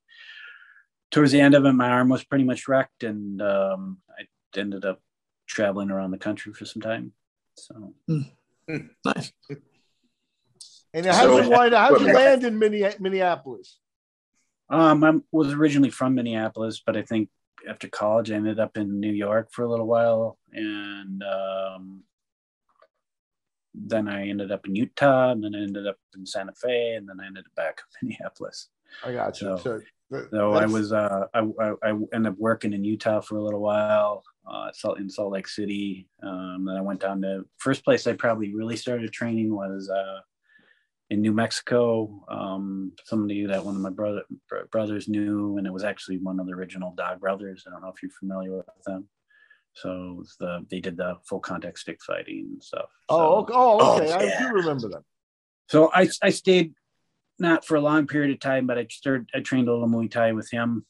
towards 1.10 1.32
the 1.32 1.40
end 1.40 1.54
of 1.54 1.64
it, 1.64 1.72
my 1.72 1.90
arm 1.90 2.08
was 2.08 2.24
pretty 2.24 2.44
much 2.44 2.68
wrecked, 2.68 3.04
and 3.04 3.40
um, 3.42 3.98
I 4.18 4.26
ended 4.58 4.84
up 4.84 5.00
traveling 5.46 5.90
around 5.90 6.10
the 6.10 6.18
country 6.18 6.52
for 6.52 6.64
some 6.64 6.82
time. 6.82 7.12
So 7.56 7.94
mm. 8.08 8.30
nice. 9.04 9.32
And 10.92 11.06
how 11.06 11.24
so, 11.24 11.40
did 11.40 11.50
you, 11.50 11.76
how 11.76 11.96
you 11.96 12.12
land 12.12 12.44
in 12.44 12.58
Minneapolis? 12.58 13.78
Um, 14.70 15.04
I 15.04 15.12
was 15.30 15.52
originally 15.52 15.90
from 15.90 16.14
Minneapolis, 16.14 16.82
but 16.84 16.96
I 16.96 17.02
think 17.02 17.28
after 17.68 17.88
college, 17.88 18.30
I 18.30 18.34
ended 18.34 18.58
up 18.58 18.76
in 18.76 19.00
New 19.00 19.12
York 19.12 19.50
for 19.52 19.62
a 19.62 19.70
little 19.70 19.86
while, 19.86 20.38
and 20.52 21.22
um, 21.22 22.02
then 23.74 24.08
I 24.08 24.28
ended 24.28 24.52
up 24.52 24.66
in 24.66 24.74
Utah, 24.74 25.30
and 25.30 25.42
then 25.42 25.54
I 25.54 25.62
ended 25.62 25.86
up 25.86 25.98
in 26.16 26.26
Santa 26.26 26.52
Fe, 26.52 26.94
and 26.94 27.08
then 27.08 27.20
I 27.20 27.26
ended 27.26 27.44
up 27.46 27.54
back 27.54 27.80
in 28.02 28.08
Minneapolis. 28.08 28.68
I 29.04 29.12
got 29.12 29.40
you. 29.40 29.58
So, 29.62 29.80
so 30.10 30.26
so 30.30 30.52
I 30.52 30.66
was 30.66 30.92
uh, 30.92 31.26
I, 31.34 31.40
I, 31.40 31.72
I 31.82 31.90
ended 32.12 32.32
up 32.32 32.38
working 32.38 32.72
in 32.72 32.84
Utah 32.84 33.20
for 33.20 33.36
a 33.36 33.42
little 33.42 33.60
while, 33.60 34.22
uh, 34.50 34.70
Salt 34.72 34.98
in 34.98 35.10
Salt 35.10 35.32
Lake 35.32 35.48
City. 35.48 36.08
Um, 36.22 36.64
then 36.66 36.76
I 36.76 36.80
went 36.80 37.00
down 37.00 37.22
to 37.22 37.44
first 37.58 37.84
place 37.84 38.06
I 38.06 38.12
probably 38.12 38.54
really 38.54 38.76
started 38.76 39.12
training 39.12 39.54
was 39.54 39.90
uh, 39.90 40.20
in 41.14 41.22
New 41.22 41.32
Mexico. 41.32 42.24
Um, 42.28 42.92
somebody 43.04 43.46
that 43.46 43.64
one 43.64 43.76
of 43.76 43.80
my 43.80 43.90
brother 43.90 44.22
brothers 44.70 45.08
knew, 45.08 45.56
and 45.56 45.66
it 45.66 45.72
was 45.72 45.84
actually 45.84 46.18
one 46.18 46.38
of 46.38 46.46
the 46.46 46.52
original 46.52 46.92
Dog 46.96 47.20
Brothers. 47.20 47.64
I 47.66 47.70
don't 47.70 47.82
know 47.82 47.88
if 47.88 48.02
you're 48.02 48.10
familiar 48.10 48.56
with 48.56 48.66
them. 48.84 49.08
So 49.72 50.24
the 50.38 50.66
they 50.70 50.80
did 50.80 50.96
the 50.96 51.16
full 51.24 51.40
contact 51.40 51.78
stick 51.78 52.00
fighting 52.06 52.48
and 52.52 52.62
stuff. 52.62 52.90
Oh, 53.08 53.46
so, 53.46 53.54
oh, 53.54 53.96
okay. 53.96 54.12
Oh, 54.12 54.24
yeah. 54.24 54.38
I 54.38 54.42
do 54.42 54.54
remember 54.54 54.88
that. 54.88 55.02
So 55.68 55.90
I 55.92 56.08
I 56.22 56.30
stayed 56.30 56.74
not 57.38 57.64
for 57.64 57.76
a 57.76 57.80
long 57.80 58.06
period 58.06 58.32
of 58.32 58.40
time, 58.40 58.66
but 58.66 58.78
I 58.78 58.86
started 58.90 59.30
I 59.34 59.40
trained 59.40 59.68
a 59.68 59.72
little 59.72 59.88
Muay 59.88 60.10
Thai 60.10 60.32
with 60.32 60.50
him. 60.50 60.84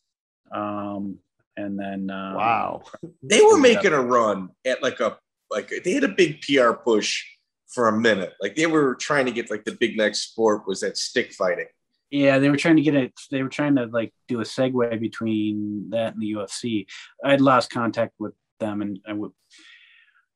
Um, 0.52 1.18
and 1.56 1.78
then 1.78 2.10
um, 2.10 2.34
wow, 2.34 2.82
they 3.22 3.40
were 3.42 3.58
making 3.58 3.92
a 3.92 4.00
run 4.00 4.50
at 4.64 4.82
like 4.82 5.00
a 5.00 5.18
like 5.50 5.72
they 5.84 5.92
had 5.92 6.04
a 6.04 6.08
big 6.08 6.40
PR 6.42 6.72
push 6.72 7.24
for 7.68 7.88
a 7.88 7.98
minute. 7.98 8.34
Like 8.40 8.56
they 8.56 8.66
were 8.66 8.94
trying 8.94 9.26
to 9.26 9.32
get 9.32 9.50
like 9.50 9.64
the 9.64 9.76
big 9.78 9.96
next 9.96 10.30
sport 10.30 10.66
was 10.66 10.80
that 10.80 10.96
stick 10.96 11.32
fighting. 11.32 11.66
Yeah, 12.10 12.38
they 12.38 12.48
were 12.48 12.56
trying 12.56 12.76
to 12.76 12.82
get 12.82 12.94
it. 12.94 13.12
They 13.30 13.42
were 13.42 13.48
trying 13.48 13.76
to 13.76 13.86
like 13.86 14.12
do 14.28 14.40
a 14.40 14.44
segue 14.44 15.00
between 15.00 15.90
that 15.90 16.14
and 16.14 16.22
the 16.22 16.32
UFC. 16.32 16.86
I'd 17.24 17.40
lost 17.40 17.70
contact 17.70 18.12
with 18.18 18.34
them, 18.60 18.82
and 18.82 19.00
I 19.06 19.14
would, 19.14 19.32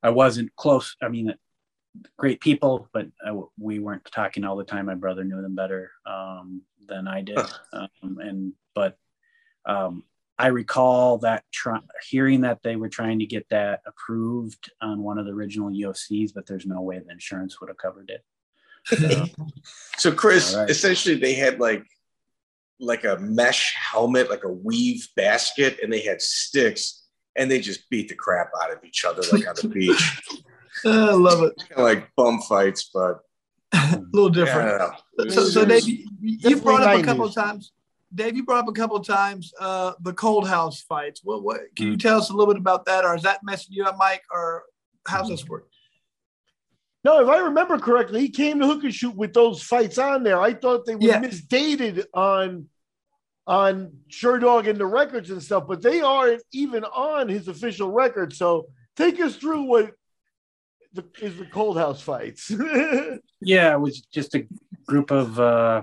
I 0.03 0.11
wasn't 0.11 0.55
close. 0.57 0.97
I 1.01 1.09
mean, 1.09 1.33
great 2.17 2.41
people, 2.41 2.89
but 2.93 3.07
I, 3.25 3.39
we 3.59 3.79
weren't 3.79 4.09
talking 4.11 4.45
all 4.45 4.57
the 4.57 4.65
time. 4.65 4.87
My 4.87 4.95
brother 4.95 5.23
knew 5.25 5.41
them 5.41 5.55
better 5.55 5.93
um, 6.05 6.63
than 6.89 7.07
I 7.07 7.23
did, 7.23 7.39
um, 7.73 8.19
and 8.19 8.53
but 8.75 8.97
um, 9.67 10.03
I 10.39 10.49
recall 10.49 11.19
that 11.19 11.45
try, 11.53 11.81
hearing 12.09 12.43
that 12.43 12.63
they 12.63 12.77
were 12.77 12.89
trying 12.89 13.19
to 13.19 13.27
get 13.27 13.49
that 13.51 13.83
approved 13.87 14.71
on 14.81 15.03
one 15.03 15.19
of 15.19 15.27
the 15.27 15.33
original 15.33 15.71
UFCs, 15.71 16.33
but 16.33 16.47
there's 16.47 16.67
no 16.67 16.81
way 16.81 16.99
the 17.01 17.11
insurance 17.11 17.61
would 17.61 17.69
have 17.69 17.77
covered 17.77 18.11
it. 18.11 18.25
So, 18.85 19.25
so 19.99 20.13
Chris, 20.13 20.55
right. 20.55 20.71
essentially 20.71 21.17
they 21.17 21.35
had 21.35 21.59
like 21.59 21.85
like 22.81 23.05
a 23.05 23.19
mesh 23.19 23.75
helmet, 23.75 24.31
like 24.31 24.45
a 24.45 24.53
weave 24.53 25.09
basket, 25.17 25.79
and 25.83 25.93
they 25.93 26.01
had 26.01 26.23
sticks, 26.23 27.07
and 27.35 27.51
they 27.51 27.61
just 27.61 27.91
beat 27.91 28.09
the 28.09 28.15
crap 28.15 28.51
out 28.63 28.73
of 28.73 28.85
each 28.85 29.05
other 29.05 29.23
like 29.33 29.49
on 29.49 29.55
the 29.61 29.69
beach. 29.69 30.23
Uh, 30.85 31.11
I 31.11 31.13
love 31.15 31.43
it. 31.43 31.57
Kind 31.59 31.73
of 31.73 31.79
like 31.81 32.09
bum 32.15 32.41
fights, 32.41 32.89
but 32.95 33.19
a 33.73 34.01
little 34.13 34.31
different. 34.31 34.81
Yeah, 35.19 35.29
so, 35.29 35.45
so 35.45 35.65
Dave, 35.65 35.89
you, 35.89 36.07
you 36.21 36.61
brought 36.61 36.83
up 36.83 37.01
a 37.01 37.03
couple 37.03 37.25
of 37.25 37.35
times. 37.35 37.73
Dave, 38.15 38.37
you 38.37 38.45
brought 38.45 38.65
up 38.65 38.69
a 38.69 38.73
couple 38.73 38.97
of 38.97 39.07
times 39.07 39.53
uh, 39.61 39.93
the 40.01 40.13
cold 40.13 40.49
house 40.49 40.81
fights. 40.83 41.21
What, 41.23 41.43
what 41.43 41.61
can 41.77 41.89
you 41.89 41.97
mm. 41.97 42.01
tell 42.01 42.19
us 42.19 42.31
a 42.31 42.33
little 42.33 42.53
bit 42.53 42.61
about 42.61 42.87
that, 42.87 43.05
or 43.05 43.15
is 43.15 43.23
that 43.23 43.41
messing 43.43 43.75
you 43.75 43.85
up, 43.85 43.97
Mike, 43.99 44.23
or 44.33 44.65
how's 45.07 45.29
this 45.29 45.47
work? 45.47 45.69
No, 47.05 47.23
if 47.23 47.29
I 47.29 47.39
remember 47.39 47.79
correctly, 47.79 48.21
he 48.21 48.29
came 48.29 48.59
to 48.61 48.67
hook 48.67 48.85
and 48.85 48.95
shoot 48.95 49.15
with 49.15 49.33
those 49.33 49.63
fights 49.63 49.99
on 49.99 50.23
there. 50.23 50.41
I 50.41 50.53
thought 50.55 50.85
they 50.85 50.95
were 50.95 51.03
yeah. 51.03 51.21
misdated 51.21 52.07
on 52.15 52.69
on 53.47 53.93
Sherdog 54.11 54.69
and 54.69 54.79
the 54.79 54.87
records 54.87 55.31
and 55.31 55.43
stuff, 55.43 55.65
but 55.67 55.81
they 55.81 56.03
aren't 56.03 56.43
even 56.53 56.85
on 56.85 57.29
his 57.29 57.49
official 57.49 57.91
record. 57.91 58.35
So 58.35 58.67
take 58.95 59.19
us 59.21 59.37
through 59.37 59.63
what 59.63 59.93
the, 60.93 61.05
is 61.23 61.39
the 61.39 61.47
cold 61.47 61.79
house 61.79 62.03
fights. 62.03 62.51
yeah, 63.41 63.73
it 63.73 63.81
was 63.81 64.03
just 64.03 64.35
a 64.35 64.47
group 64.87 65.11
of 65.11 65.41
uh, 65.41 65.83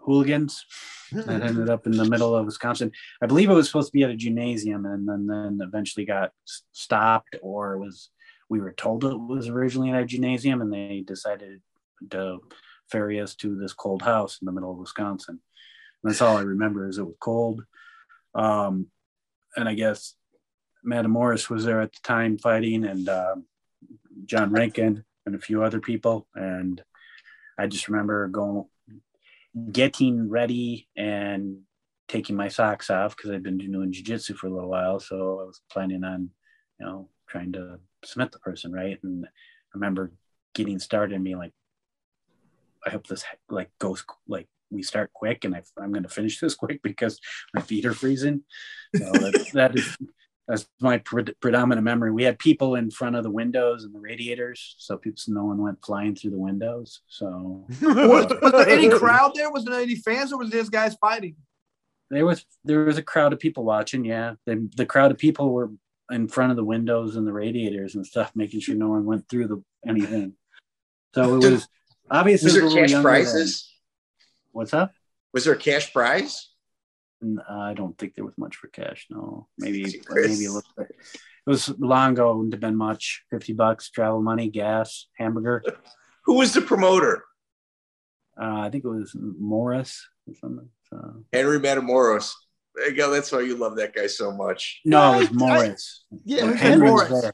hooligans 0.00 0.64
that 1.12 1.42
ended 1.42 1.68
up 1.68 1.86
in 1.86 1.92
the 1.92 2.04
middle 2.04 2.34
of 2.34 2.46
Wisconsin. 2.46 2.92
I 3.22 3.26
believe 3.26 3.50
it 3.50 3.54
was 3.54 3.66
supposed 3.66 3.88
to 3.88 3.92
be 3.92 4.04
at 4.04 4.10
a 4.10 4.16
gymnasium, 4.16 4.86
and 4.86 5.08
then 5.08 5.26
then 5.26 5.60
eventually 5.62 6.06
got 6.06 6.32
stopped, 6.72 7.36
or 7.42 7.78
was 7.78 8.10
we 8.48 8.60
were 8.60 8.72
told 8.72 9.04
it 9.04 9.16
was 9.16 9.48
originally 9.48 9.90
at 9.90 10.02
a 10.02 10.06
gymnasium, 10.06 10.60
and 10.60 10.72
they 10.72 11.04
decided 11.06 11.60
to 12.10 12.40
ferry 12.90 13.20
us 13.20 13.34
to 13.36 13.56
this 13.56 13.74
cold 13.74 14.02
house 14.02 14.38
in 14.40 14.46
the 14.46 14.52
middle 14.52 14.72
of 14.72 14.78
Wisconsin. 14.78 15.40
And 16.02 16.10
that's 16.10 16.22
all 16.22 16.36
I 16.36 16.42
remember 16.42 16.88
is 16.88 16.98
it 16.98 17.04
was 17.04 17.16
cold. 17.20 17.64
Um, 18.34 18.86
and 19.56 19.68
I 19.68 19.74
guess 19.74 20.14
Matamoros 20.86 21.50
was 21.50 21.64
there 21.64 21.80
at 21.80 21.92
the 21.92 22.00
time 22.02 22.38
fighting, 22.38 22.84
and 22.84 23.08
uh, 23.08 23.36
John 24.24 24.50
Rankin 24.50 25.04
and 25.26 25.34
a 25.34 25.40
few 25.40 25.62
other 25.62 25.80
people. 25.80 26.26
And 26.34 26.82
I 27.58 27.66
just 27.66 27.88
remember 27.88 28.28
going 28.28 28.64
getting 29.72 30.28
ready 30.28 30.88
and 30.96 31.58
taking 32.08 32.36
my 32.36 32.48
socks 32.48 32.90
off 32.90 33.16
because 33.16 33.30
I've 33.30 33.42
been 33.42 33.58
doing 33.58 33.92
jujitsu 33.92 34.36
for 34.36 34.46
a 34.46 34.50
little 34.50 34.70
while. 34.70 34.98
So 34.98 35.40
I 35.40 35.44
was 35.44 35.60
planning 35.70 36.04
on, 36.04 36.30
you 36.80 36.86
know, 36.86 37.08
trying 37.28 37.52
to 37.52 37.78
submit 38.04 38.32
the 38.32 38.38
person, 38.38 38.72
right? 38.72 38.98
And 39.02 39.26
I 39.26 39.28
remember 39.74 40.12
getting 40.54 40.78
started 40.78 41.14
and 41.14 41.24
being 41.24 41.38
like, 41.38 41.52
I 42.86 42.90
hope 42.90 43.06
this 43.06 43.24
like 43.50 43.70
goes 43.78 44.04
like 44.26 44.48
we 44.70 44.82
start 44.82 45.12
quick 45.12 45.44
and 45.44 45.54
I, 45.54 45.62
am 45.82 45.92
going 45.92 46.04
to 46.04 46.08
finish 46.08 46.40
this 46.40 46.54
quick 46.54 46.80
because 46.82 47.20
my 47.54 47.60
feet 47.60 47.84
are 47.84 47.94
freezing. 47.94 48.42
So 48.94 49.04
that, 49.04 49.50
that 49.54 49.76
is 49.76 49.96
that's 50.48 50.66
my 50.80 50.96
pre- 50.98 51.34
predominant 51.40 51.84
memory. 51.84 52.10
We 52.10 52.24
had 52.24 52.38
people 52.38 52.74
in 52.74 52.90
front 52.90 53.16
of 53.16 53.22
the 53.22 53.30
windows 53.30 53.84
and 53.84 53.94
the 53.94 54.00
radiators, 54.00 54.76
so 54.78 54.96
people, 54.96 55.18
so 55.18 55.32
no 55.32 55.44
one 55.44 55.58
went 55.58 55.84
flying 55.84 56.14
through 56.14 56.30
the 56.30 56.38
windows. 56.38 57.02
So, 57.06 57.66
was, 57.82 58.26
was, 58.40 58.52
there 58.52 58.68
any 58.68 58.88
crowd 58.88 59.32
there? 59.34 59.50
Was 59.52 59.66
there 59.66 59.78
any 59.78 59.96
fans, 59.96 60.32
or 60.32 60.38
was 60.38 60.50
these 60.50 60.70
guys 60.70 60.94
fighting? 60.94 61.36
There 62.10 62.24
was 62.24 62.46
there 62.64 62.84
was 62.84 62.96
a 62.96 63.02
crowd 63.02 63.34
of 63.34 63.38
people 63.38 63.64
watching. 63.64 64.06
Yeah, 64.06 64.34
the 64.46 64.70
the 64.74 64.86
crowd 64.86 65.10
of 65.10 65.18
people 65.18 65.52
were 65.52 65.70
in 66.10 66.28
front 66.28 66.50
of 66.50 66.56
the 66.56 66.64
windows 66.64 67.16
and 67.16 67.26
the 67.26 67.32
radiators 67.34 67.94
and 67.94 68.06
stuff, 68.06 68.32
making 68.34 68.60
sure 68.60 68.74
no 68.74 68.88
one 68.88 69.04
went 69.04 69.28
through 69.28 69.48
the 69.48 69.62
anything. 69.86 70.32
So 71.14 71.36
it 71.36 71.50
was 71.50 71.68
obviously. 72.10 72.62
Was 72.62 72.72
there 72.72 72.86
cash 72.86 73.02
prizes? 73.02 73.62
Than, 73.62 74.60
what's 74.60 74.72
up? 74.72 74.92
Was 75.34 75.44
there 75.44 75.52
a 75.52 75.58
cash 75.58 75.92
prize? 75.92 76.48
I 77.48 77.74
don't 77.74 77.96
think 77.98 78.14
there 78.14 78.24
was 78.24 78.38
much 78.38 78.56
for 78.56 78.68
cash. 78.68 79.06
No, 79.10 79.48
maybe 79.58 80.02
maybe 80.10 80.44
a 80.44 80.52
little 80.52 80.70
bit. 80.76 80.88
It 80.90 81.50
was 81.50 81.68
long 81.78 82.12
ago. 82.12 82.36
Wouldn't 82.36 82.54
have 82.54 82.60
been 82.60 82.76
much. 82.76 83.24
Fifty 83.30 83.52
bucks, 83.52 83.90
travel 83.90 84.22
money, 84.22 84.48
gas, 84.48 85.06
hamburger. 85.16 85.62
Who 86.24 86.34
was 86.34 86.52
the 86.52 86.60
promoter? 86.60 87.24
Uh, 88.40 88.60
I 88.60 88.70
think 88.70 88.84
it 88.84 88.88
was 88.88 89.16
Morris 89.16 90.06
or 90.26 90.34
something. 90.34 90.68
So. 90.90 91.24
Henry 91.32 91.58
Matamoros. 91.58 92.32
There 92.74 92.90
you 92.90 92.96
go. 92.96 93.10
That's 93.10 93.32
why 93.32 93.40
you 93.40 93.56
love 93.56 93.76
that 93.76 93.94
guy 93.94 94.06
so 94.06 94.30
much. 94.30 94.80
No, 94.84 95.14
it 95.14 95.18
was 95.18 95.32
Morris. 95.32 96.04
I, 96.12 96.16
yeah, 96.24 96.52
Henry. 96.52 96.88
Morris. 96.88 97.32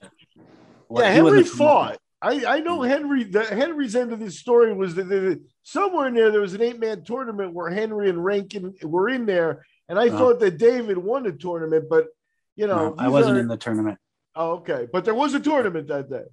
Well, 0.88 1.02
yeah, 1.02 1.10
Henry 1.10 1.44
fought. 1.44 1.98
I, 2.22 2.44
I 2.46 2.60
know 2.60 2.80
Henry. 2.80 3.24
The 3.24 3.44
Henry's 3.44 3.94
end 3.94 4.12
of 4.12 4.20
this 4.20 4.38
story 4.38 4.72
was 4.72 4.94
that, 4.94 5.08
that 5.08 5.40
somewhere 5.62 6.08
in 6.08 6.14
there 6.14 6.30
there 6.30 6.40
was 6.40 6.54
an 6.54 6.62
eight 6.62 6.80
man 6.80 7.04
tournament 7.04 7.52
where 7.52 7.68
Henry 7.68 8.08
and 8.08 8.24
Rankin 8.24 8.74
were 8.82 9.10
in 9.10 9.26
there, 9.26 9.66
and 9.88 9.98
I 9.98 10.08
uh-huh. 10.08 10.18
thought 10.18 10.40
that 10.40 10.58
David 10.58 10.98
won 10.98 11.24
the 11.24 11.32
tournament, 11.32 11.86
but 11.88 12.08
you 12.56 12.66
know, 12.66 12.90
no, 12.90 12.94
I 12.98 13.08
wasn't 13.08 13.36
are... 13.36 13.40
in 13.40 13.48
the 13.48 13.56
tournament. 13.56 13.98
Oh, 14.36 14.52
okay. 14.54 14.86
But 14.92 15.04
there 15.04 15.14
was 15.14 15.34
a 15.34 15.40
tournament 15.40 15.88
that 15.88 16.10
day. 16.10 16.24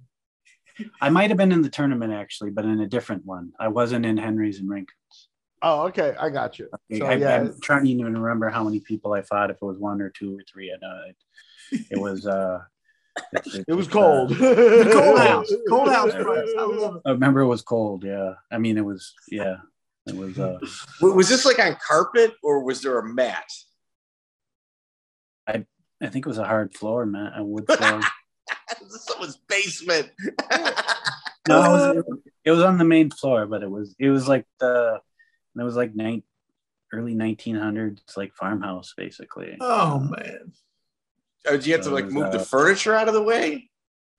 I 1.00 1.10
might 1.10 1.30
have 1.30 1.36
been 1.36 1.52
in 1.52 1.62
the 1.62 1.68
tournament 1.68 2.12
actually, 2.12 2.50
but 2.50 2.64
in 2.64 2.80
a 2.80 2.88
different 2.88 3.24
one. 3.24 3.52
I 3.58 3.68
wasn't 3.68 4.06
in 4.06 4.16
Henry's 4.16 4.58
and 4.58 4.68
Rankin's. 4.68 5.28
Oh, 5.60 5.82
okay. 5.88 6.14
I 6.18 6.30
got 6.30 6.58
you. 6.58 6.68
Okay. 6.90 6.98
So, 6.98 7.06
I, 7.06 7.14
yeah. 7.14 7.36
I'm 7.36 7.60
trying 7.60 7.84
to 7.84 7.90
even 7.90 8.18
remember 8.18 8.48
how 8.48 8.64
many 8.64 8.80
people 8.80 9.12
I 9.12 9.22
fought, 9.22 9.50
if 9.50 9.56
it 9.56 9.64
was 9.64 9.78
one 9.78 10.00
or 10.00 10.10
two 10.10 10.36
or 10.36 10.42
three. 10.50 10.72
I 10.72 10.76
know 10.80 11.02
it, 11.08 11.86
it 11.92 11.98
was 11.98 12.26
uh 12.26 12.60
it, 13.32 13.64
it 13.68 13.74
was 13.74 13.88
cold. 13.88 14.32
Uh, 14.40 14.90
cold 14.92 15.18
house. 15.18 15.52
Cold 15.68 15.88
house. 15.88 16.12
I 16.14 16.62
love 16.62 16.96
it. 16.96 17.02
I 17.04 17.10
remember 17.10 17.40
it 17.40 17.46
was 17.46 17.62
cold, 17.62 18.04
yeah. 18.04 18.34
I 18.50 18.58
mean 18.58 18.78
it 18.78 18.84
was 18.84 19.14
yeah. 19.28 19.56
It 20.06 20.16
was 20.16 20.38
uh 20.38 20.58
was 21.00 21.28
this 21.28 21.44
like 21.44 21.58
on 21.58 21.76
carpet 21.76 22.34
or 22.42 22.64
was 22.64 22.82
there 22.82 22.98
a 22.98 23.06
mat? 23.06 23.44
I 25.46 25.64
I 26.00 26.08
think 26.08 26.26
it 26.26 26.28
was 26.28 26.38
a 26.38 26.44
hard 26.44 26.74
floor, 26.74 27.06
man. 27.06 27.32
A 27.36 27.44
wood 27.44 27.66
floor. 27.70 28.00
Someone's 28.88 29.38
basement. 29.48 30.10
no, 31.48 31.62
it 31.62 31.96
was, 31.96 32.04
it 32.44 32.50
was, 32.50 32.62
on 32.62 32.78
the 32.78 32.84
main 32.84 33.10
floor, 33.10 33.46
but 33.46 33.62
it 33.62 33.70
was 33.70 33.94
it 33.98 34.10
was 34.10 34.26
like 34.26 34.44
the 34.58 35.00
it 35.58 35.62
was 35.62 35.76
like 35.76 35.94
nine, 35.94 36.22
early 36.92 37.14
1900s, 37.14 38.16
like 38.16 38.34
farmhouse 38.34 38.94
basically. 38.96 39.56
Oh 39.60 40.00
man! 40.00 40.52
Oh, 41.46 41.52
did 41.52 41.66
you 41.66 41.74
have 41.74 41.84
so 41.84 41.90
to 41.90 41.94
like 41.94 42.06
move 42.06 42.24
uh, 42.24 42.30
the 42.30 42.40
furniture 42.40 42.94
out 42.94 43.08
of 43.08 43.14
the 43.14 43.22
way? 43.22 43.70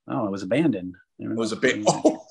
Oh, 0.07 0.27
it 0.27 0.31
was 0.31 0.43
abandoned. 0.43 0.95
It 1.19 1.35
was 1.35 1.51
a 1.51 1.57
bit. 1.57 1.83
Oh. 1.87 2.22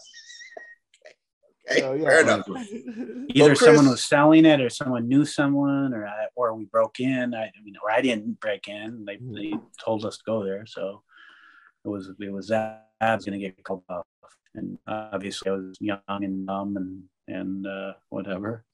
Okay, 1.70 1.82
oh, 1.82 1.94
yeah. 1.94 2.04
fair 2.04 2.20
enough. 2.20 2.48
Either 2.48 3.28
well, 3.48 3.56
someone 3.56 3.88
was 3.88 4.04
selling 4.04 4.44
it, 4.44 4.60
or 4.60 4.70
someone 4.70 5.08
knew 5.08 5.24
someone, 5.24 5.94
or 5.94 6.06
I, 6.06 6.26
or 6.34 6.54
we 6.54 6.64
broke 6.64 7.00
in. 7.00 7.34
I, 7.34 7.44
I 7.44 7.62
mean, 7.64 7.74
or 7.82 7.90
I 7.90 8.00
didn't 8.00 8.40
break 8.40 8.68
in. 8.68 9.04
They, 9.04 9.16
mm. 9.16 9.34
they 9.34 9.58
told 9.82 10.04
us 10.04 10.18
to 10.18 10.24
go 10.24 10.44
there, 10.44 10.66
so 10.66 11.02
it 11.84 11.88
was 11.88 12.10
it 12.20 12.32
was 12.32 12.48
that 12.48 12.90
I 13.00 13.14
was 13.14 13.24
going 13.24 13.38
to 13.40 13.46
get 13.46 13.62
called 13.64 13.82
off, 13.88 14.06
and 14.54 14.78
obviously 14.86 15.50
I 15.50 15.54
was 15.54 15.76
young 15.80 16.00
and 16.08 16.46
dumb 16.46 16.76
and 16.76 17.02
and 17.28 17.66
uh, 17.66 17.92
whatever. 18.08 18.64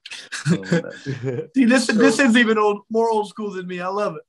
So, 0.47 0.63
See, 1.55 1.65
this 1.65 1.87
so, 1.87 1.93
this 1.93 2.19
is 2.19 2.37
even 2.37 2.59
old, 2.59 2.83
more 2.91 3.11
old 3.11 3.29
school 3.29 3.51
than 3.53 3.67
me. 3.67 3.81
I 3.81 3.89
love 3.89 4.17
it. 4.17 4.23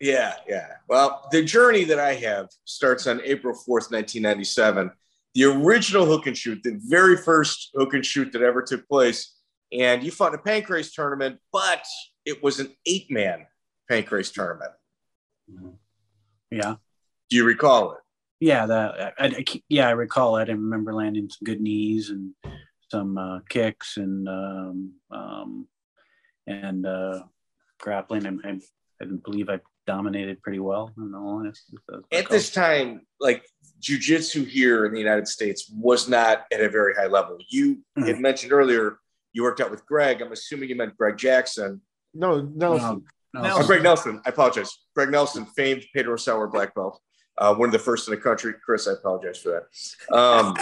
Yeah, 0.00 0.34
yeah. 0.48 0.68
Well, 0.88 1.28
the 1.30 1.44
journey 1.44 1.84
that 1.84 1.98
I 1.98 2.14
have 2.14 2.48
starts 2.64 3.06
on 3.06 3.20
April 3.24 3.54
4th, 3.54 3.90
1997. 3.92 4.90
The 5.34 5.44
original 5.44 6.04
hook 6.06 6.26
and 6.26 6.36
shoot, 6.36 6.62
the 6.62 6.78
very 6.84 7.16
first 7.16 7.70
hook 7.74 7.94
and 7.94 8.04
shoot 8.04 8.32
that 8.32 8.42
ever 8.42 8.62
took 8.62 8.86
place. 8.88 9.34
And 9.72 10.02
you 10.02 10.10
fought 10.10 10.34
a 10.34 10.38
pancrase 10.38 10.92
tournament, 10.92 11.38
but 11.52 11.84
it 12.26 12.42
was 12.42 12.60
an 12.60 12.74
eight 12.86 13.10
man 13.10 13.46
pancrase 13.90 14.32
tournament. 14.32 14.72
Mm-hmm. 15.50 15.70
Yeah. 16.50 16.76
Do 17.30 17.36
you 17.36 17.44
recall 17.44 17.92
it? 17.92 17.98
Yeah, 18.40 18.66
that 18.66 19.14
I, 19.18 19.26
I, 19.26 19.44
yeah 19.68 19.88
I 19.88 19.92
recall. 19.92 20.36
It. 20.36 20.48
I 20.48 20.52
remember 20.52 20.92
landing 20.92 21.30
some 21.30 21.44
good 21.44 21.60
knees 21.60 22.10
and 22.10 22.34
some 22.90 23.16
uh, 23.16 23.38
kicks 23.48 23.96
and 23.96 24.28
um, 24.28 24.92
um, 25.10 25.68
and 26.46 26.84
uh, 26.84 27.22
grappling. 27.80 28.26
I, 28.26 28.48
I, 28.48 28.58
I 29.00 29.04
believe 29.24 29.48
I 29.48 29.60
dominated 29.86 30.42
pretty 30.42 30.58
well. 30.58 30.92
In 30.98 31.14
all 31.14 31.38
honesty, 31.38 31.76
at 32.12 32.28
this 32.28 32.50
time, 32.50 33.06
like 33.20 33.44
jujitsu 33.82 34.46
here 34.46 34.86
in 34.86 34.92
the 34.92 34.98
United 34.98 35.28
States 35.28 35.70
was 35.74 36.08
not 36.08 36.44
at 36.52 36.60
a 36.60 36.68
very 36.68 36.94
high 36.94 37.06
level. 37.06 37.38
You 37.48 37.76
mm-hmm. 37.76 38.04
had 38.04 38.20
mentioned 38.20 38.52
earlier 38.52 38.98
you 39.32 39.42
worked 39.42 39.60
out 39.60 39.70
with 39.70 39.84
Greg. 39.86 40.22
I'm 40.22 40.32
assuming 40.32 40.68
you 40.68 40.76
meant 40.76 40.96
Greg 40.96 41.16
Jackson. 41.16 41.80
No, 42.14 42.40
Nelson. 42.40 43.04
No, 43.34 43.42
Nelson. 43.42 43.62
Oh, 43.62 43.66
Greg 43.66 43.82
Nelson. 43.82 44.20
I 44.26 44.28
apologize. 44.30 44.78
Greg 44.94 45.10
Nelson, 45.10 45.46
famed 45.56 45.84
Pedro 45.94 46.16
Sauer 46.16 46.48
black 46.48 46.74
belt, 46.74 47.00
uh, 47.38 47.54
one 47.54 47.68
of 47.68 47.72
the 47.72 47.78
first 47.78 48.06
in 48.08 48.14
the 48.14 48.20
country. 48.20 48.54
Chris, 48.64 48.86
I 48.86 48.92
apologize 48.92 49.38
for 49.38 49.66
that. 50.10 50.14
Um, 50.14 50.56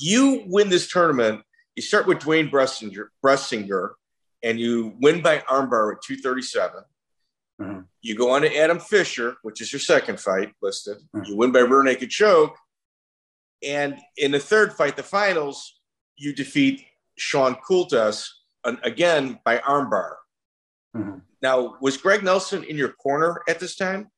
you 0.00 0.44
win 0.46 0.70
this 0.70 0.90
tournament. 0.90 1.42
You 1.76 1.82
start 1.82 2.06
with 2.06 2.18
Dwayne 2.18 2.50
Bressinger, 2.50 3.08
Bressinger 3.22 3.90
and 4.42 4.58
you 4.58 4.94
win 5.00 5.22
by 5.22 5.38
armbar 5.38 5.96
at 5.96 6.02
237. 6.02 6.82
Mm-hmm. 7.60 7.80
You 8.02 8.14
go 8.14 8.30
on 8.30 8.42
to 8.42 8.56
Adam 8.56 8.78
Fisher, 8.78 9.36
which 9.42 9.60
is 9.60 9.72
your 9.72 9.80
second 9.80 10.20
fight 10.20 10.52
listed. 10.62 10.98
Mm-hmm. 11.14 11.24
You 11.24 11.36
win 11.36 11.52
by 11.52 11.60
rear 11.60 11.82
naked 11.82 12.10
choke. 12.10 12.56
And 13.66 13.98
in 14.16 14.30
the 14.30 14.38
third 14.38 14.72
fight, 14.72 14.96
the 14.96 15.02
finals, 15.02 15.80
you 16.16 16.32
defeat 16.32 16.84
Sean 17.16 17.56
Coultas 17.56 18.28
again 18.64 19.40
by 19.44 19.58
armbar. 19.58 20.14
Mm-hmm. 20.96 21.18
Now, 21.42 21.76
was 21.80 21.96
Greg 21.96 22.22
Nelson 22.22 22.64
in 22.64 22.76
your 22.76 22.92
corner 22.92 23.42
at 23.48 23.60
this 23.60 23.76
time? 23.76 24.10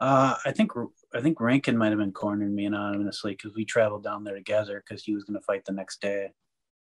Uh, 0.00 0.34
I 0.44 0.50
think 0.50 0.72
I 1.14 1.20
think 1.20 1.40
Rankin 1.40 1.76
might 1.76 1.90
have 1.90 1.98
been 1.98 2.12
cornering 2.12 2.54
me 2.54 2.64
anonymously 2.64 3.32
because 3.32 3.54
we 3.54 3.64
traveled 3.64 4.02
down 4.02 4.24
there 4.24 4.34
together 4.34 4.82
because 4.84 5.04
he 5.04 5.14
was 5.14 5.24
going 5.24 5.38
to 5.38 5.44
fight 5.44 5.64
the 5.64 5.72
next 5.72 6.00
day. 6.00 6.32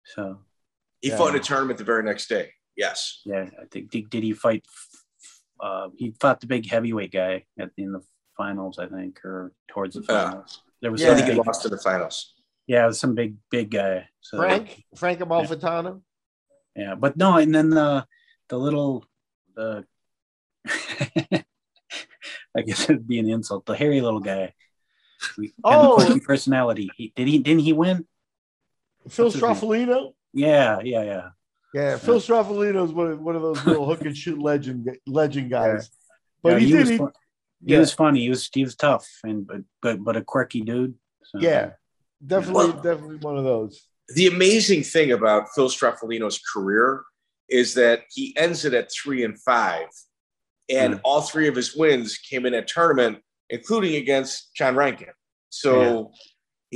So 0.05 0.39
he 1.01 1.09
yeah. 1.09 1.17
fought 1.17 1.35
in 1.35 1.41
a 1.41 1.43
tournament 1.43 1.77
the 1.77 1.83
very 1.83 2.03
next 2.03 2.27
day. 2.29 2.51
Yes. 2.75 3.21
Yeah, 3.25 3.49
I 3.61 3.65
think 3.71 3.91
did, 3.91 4.09
did 4.09 4.23
he 4.23 4.33
fight? 4.33 4.65
Uh, 5.59 5.89
he 5.95 6.13
fought 6.19 6.41
the 6.41 6.47
big 6.47 6.69
heavyweight 6.69 7.11
guy 7.11 7.45
at 7.59 7.69
in 7.77 7.91
the 7.93 8.01
finals, 8.35 8.79
I 8.79 8.87
think, 8.87 9.23
or 9.23 9.53
towards 9.67 9.95
the 9.95 10.03
finals. 10.03 10.59
Uh, 10.59 10.69
there 10.81 10.91
was 10.91 11.01
yeah, 11.01 11.25
he 11.25 11.31
lost 11.33 11.65
in 11.65 11.71
the 11.71 11.77
finals. 11.77 12.33
Yeah, 12.67 12.83
it 12.83 12.87
was 12.87 12.99
some 12.99 13.15
big 13.15 13.35
big 13.49 13.71
guy. 13.71 14.07
So, 14.21 14.37
Frank 14.37 14.83
Frank 14.95 15.19
Amalfitano. 15.19 16.01
Yeah. 16.75 16.83
yeah, 16.83 16.95
but 16.95 17.15
no, 17.15 17.37
and 17.37 17.53
then 17.53 17.69
the 17.69 18.05
the 18.49 18.57
little 18.57 19.05
the 19.55 19.85
I 22.55 22.61
guess 22.61 22.83
it'd 22.83 23.07
be 23.07 23.19
an 23.19 23.29
insult. 23.29 23.65
The 23.65 23.75
hairy 23.75 24.01
little 24.01 24.19
guy. 24.19 24.53
Oh, 25.63 26.19
personality. 26.25 26.91
He, 26.95 27.13
did 27.15 27.27
he? 27.27 27.39
Didn't 27.39 27.61
he 27.61 27.73
win? 27.73 28.05
Phil 29.09 29.31
Straffolino. 29.31 30.13
Yeah, 30.33 30.79
yeah, 30.83 31.03
yeah. 31.03 31.29
Yeah, 31.73 31.97
Phil 31.97 32.19
Straffolino 32.19 32.85
is 32.85 32.91
one 32.91 33.11
of, 33.11 33.19
one 33.19 33.35
of 33.35 33.41
those 33.41 33.65
little 33.65 33.85
hook 33.85 34.01
and 34.01 34.15
shoot 34.15 34.39
legend 34.39 34.95
legend 35.07 35.49
guys. 35.49 35.89
Yeah. 35.91 35.97
But 36.43 36.49
yeah, 36.53 36.59
he, 36.59 36.65
he, 36.65 36.71
did. 36.71 36.79
Was 36.79 36.89
he, 36.89 36.97
he 37.65 37.73
yeah. 37.73 37.79
was 37.79 37.93
funny. 37.93 38.21
He 38.21 38.29
was 38.29 38.49
he 38.53 38.63
was 38.63 38.75
tough 38.75 39.07
and 39.23 39.47
but 39.47 39.61
but 39.81 40.03
but 40.03 40.15
a 40.15 40.21
quirky 40.21 40.61
dude. 40.61 40.93
So. 41.25 41.39
Yeah, 41.39 41.71
definitely 42.25 42.71
well, 42.71 42.81
definitely 42.81 43.17
one 43.17 43.37
of 43.37 43.43
those. 43.43 43.87
The 44.09 44.27
amazing 44.27 44.83
thing 44.83 45.11
about 45.11 45.47
Phil 45.55 45.69
Straffolino's 45.69 46.39
career 46.53 47.03
is 47.49 47.73
that 47.75 48.01
he 48.11 48.35
ends 48.37 48.65
it 48.65 48.73
at 48.73 48.91
three 48.91 49.23
and 49.23 49.39
five, 49.41 49.87
and 50.69 50.95
mm. 50.95 51.01
all 51.03 51.21
three 51.21 51.47
of 51.47 51.55
his 51.55 51.75
wins 51.75 52.17
came 52.17 52.45
in 52.45 52.53
a 52.53 52.63
tournament, 52.63 53.19
including 53.49 53.95
against 53.95 54.53
John 54.53 54.75
Rankin. 54.75 55.13
So 55.49 55.81
yeah. 55.81 56.03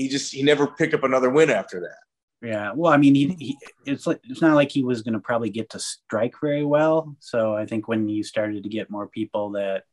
he 0.04 0.10
just 0.10 0.34
he 0.34 0.42
never 0.42 0.68
picked 0.68 0.94
up 0.94 1.04
another 1.04 1.30
win 1.30 1.50
after 1.50 1.82
that. 1.82 2.07
Yeah, 2.42 2.74
well, 2.76 2.94
I 2.94 2.98
mean, 2.98 3.16
he, 3.16 3.36
he 3.40 3.58
it's 3.86 4.06
like 4.06 4.20
it's 4.24 4.42
not 4.42 4.56
like 4.56 4.72
he 4.72 4.84
was 4.84 5.02
going 5.02 5.16
to 5.16 5.20
probably 5.20 5.50
get 5.50 5.72
to 5.72 5.80
strike 5.80 6.36
very 6.40 6.64
well. 6.64 7.16
So 7.20 7.56
I 7.56 7.66
think 7.66 7.88
when 7.88 8.08
you 8.10 8.24
started 8.24 8.64
to 8.64 8.70
get 8.70 8.92
more 8.92 9.08
people 9.08 9.52
that 9.52 9.84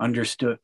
understood, 0.00 0.58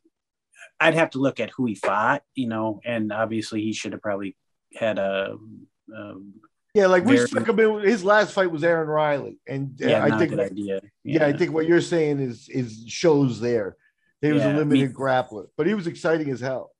I'd 0.79 0.95
have 0.95 1.11
to 1.11 1.19
look 1.19 1.39
at 1.39 1.51
who 1.51 1.65
he 1.65 1.75
fought, 1.75 2.23
you 2.35 2.47
know, 2.47 2.81
and 2.83 3.13
obviously 3.13 3.61
he 3.61 3.71
should 3.71 3.93
have 3.93 4.01
probably 4.01 4.35
had 4.75 4.99
a. 4.99 5.37
a 5.95 6.13
yeah, 6.73 6.87
like 6.87 7.03
very, 7.03 7.19
we 7.19 7.27
stuck 7.27 7.47
him 7.47 7.59
in. 7.59 7.79
His 7.79 8.03
last 8.03 8.33
fight 8.33 8.51
was 8.51 8.63
Aaron 8.63 8.89
Riley, 8.89 9.39
and 9.47 9.79
uh, 9.81 9.87
yeah, 9.87 10.03
I 10.03 10.17
think 10.17 10.37
idea. 10.37 10.81
Yeah. 11.03 11.21
yeah. 11.21 11.25
I 11.25 11.33
think 11.33 11.53
what 11.53 11.67
you're 11.67 11.81
saying 11.81 12.19
is 12.19 12.49
is 12.49 12.83
shows 12.85 13.39
there. 13.39 13.77
He 14.21 14.33
was 14.33 14.43
yeah, 14.43 14.55
a 14.55 14.57
limited 14.57 14.83
I 14.83 14.87
mean, 14.87 14.93
grappler, 14.93 15.47
but 15.55 15.67
he 15.67 15.73
was 15.73 15.87
exciting 15.87 16.29
as 16.29 16.41
hell. 16.41 16.71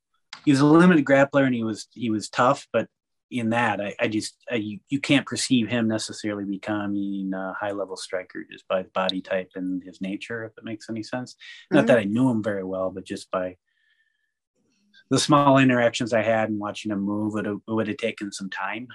He 0.43 0.51
was 0.51 0.59
a 0.59 0.65
limited 0.65 1.05
grappler, 1.05 1.45
and 1.45 1.55
he 1.55 1.63
was 1.63 1.87
he 1.91 2.09
was 2.09 2.29
tough, 2.29 2.67
but 2.71 2.87
in 3.31 3.49
that, 3.51 3.79
I, 3.79 3.95
I 3.99 4.07
just 4.07 4.35
I, 4.51 4.55
you, 4.55 4.79
you 4.89 4.99
can't 4.99 5.25
perceive 5.25 5.67
him 5.67 5.87
necessarily 5.87 6.45
becoming 6.45 7.31
a 7.33 7.53
high 7.53 7.71
level 7.71 7.95
striker 7.95 8.43
just 8.49 8.67
by 8.67 8.83
body 8.83 9.21
type 9.21 9.51
and 9.55 9.83
his 9.83 10.01
nature, 10.01 10.45
if 10.45 10.57
it 10.57 10.63
makes 10.63 10.89
any 10.89 11.03
sense. 11.03 11.33
Mm-hmm. 11.33 11.77
Not 11.77 11.87
that 11.87 11.99
I 11.99 12.03
knew 12.03 12.29
him 12.29 12.43
very 12.43 12.63
well, 12.63 12.89
but 12.89 13.05
just 13.05 13.29
by 13.31 13.57
the 15.09 15.19
small 15.19 15.57
interactions 15.57 16.13
I 16.13 16.23
had 16.23 16.49
and 16.49 16.59
watching 16.59 16.91
him 16.91 17.01
move, 17.01 17.35
it, 17.37 17.45
it 17.45 17.59
would 17.67 17.87
have 17.87 17.97
taken 17.97 18.31
some 18.31 18.49
time 18.49 18.87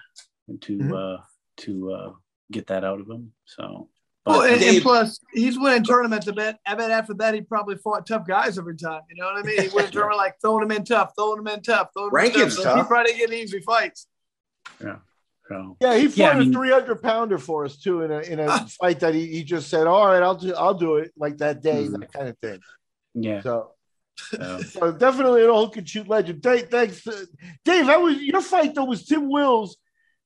to 0.60 0.78
mm-hmm. 0.78 0.92
uh, 0.92 1.16
to 1.58 1.92
uh, 1.92 2.12
get 2.50 2.66
that 2.68 2.84
out 2.84 3.00
of 3.00 3.08
him. 3.08 3.32
So. 3.46 3.88
But 4.24 4.38
well, 4.38 4.54
and, 4.54 4.62
and, 4.62 4.80
plus, 4.80 5.20
he's 5.34 5.58
winning 5.58 5.84
tournaments. 5.84 6.26
I 6.26 6.32
bet. 6.32 6.58
I 6.66 6.74
bet 6.74 6.90
after 6.90 7.12
that, 7.14 7.34
he 7.34 7.42
probably 7.42 7.76
fought 7.76 8.06
tough 8.06 8.26
guys 8.26 8.58
every 8.58 8.74
time. 8.74 9.02
You 9.10 9.16
know 9.16 9.26
what 9.26 9.36
I 9.36 9.42
mean? 9.42 9.60
He 9.60 9.68
went 9.68 9.92
tournament 9.92 10.16
like 10.16 10.36
throwing 10.40 10.62
him 10.62 10.70
in 10.70 10.82
tough, 10.82 11.12
throwing 11.14 11.40
him 11.40 11.48
in 11.48 11.60
tough, 11.60 11.90
throwing 11.92 12.10
him 12.10 12.24
in 12.24 12.32
tough. 12.32 12.52
So 12.52 12.74
he 12.74 12.82
probably 12.84 13.18
get 13.18 13.34
easy 13.34 13.60
fights. 13.60 14.06
Yeah. 14.82 14.96
So, 15.48 15.76
yeah, 15.80 15.96
he 15.96 16.08
fought 16.08 16.16
yeah, 16.16 16.28
a 16.28 16.36
I 16.36 16.38
mean, 16.38 16.52
300 16.52 17.02
pounder 17.02 17.38
for 17.38 17.66
us 17.66 17.76
too 17.76 18.00
in 18.00 18.10
a 18.10 18.20
in 18.20 18.40
a 18.40 18.66
fight 18.80 19.00
that 19.00 19.14
he, 19.14 19.26
he 19.26 19.44
just 19.44 19.68
said, 19.68 19.86
"All 19.86 20.06
right, 20.06 20.22
I'll 20.22 20.36
do 20.36 20.54
I'll 20.54 20.74
do 20.74 20.96
it 20.96 21.12
like 21.18 21.36
that 21.38 21.62
day, 21.62 21.84
mm-hmm. 21.84 22.00
that 22.00 22.12
kind 22.12 22.28
of 22.28 22.38
thing." 22.38 22.60
Yeah. 23.12 23.42
So, 23.42 23.72
so. 24.16 24.60
so 24.62 24.92
definitely 24.92 25.44
an 25.44 25.50
old 25.50 25.74
can 25.74 25.84
shoot 25.84 26.08
legend. 26.08 26.40
Dave, 26.40 26.70
thanks, 26.70 27.06
uh, 27.06 27.26
Dave. 27.62 27.90
I 27.90 27.98
was 27.98 28.16
your 28.22 28.40
fight 28.40 28.74
though 28.74 28.86
was 28.86 29.04
Tim 29.04 29.28
Wills, 29.30 29.76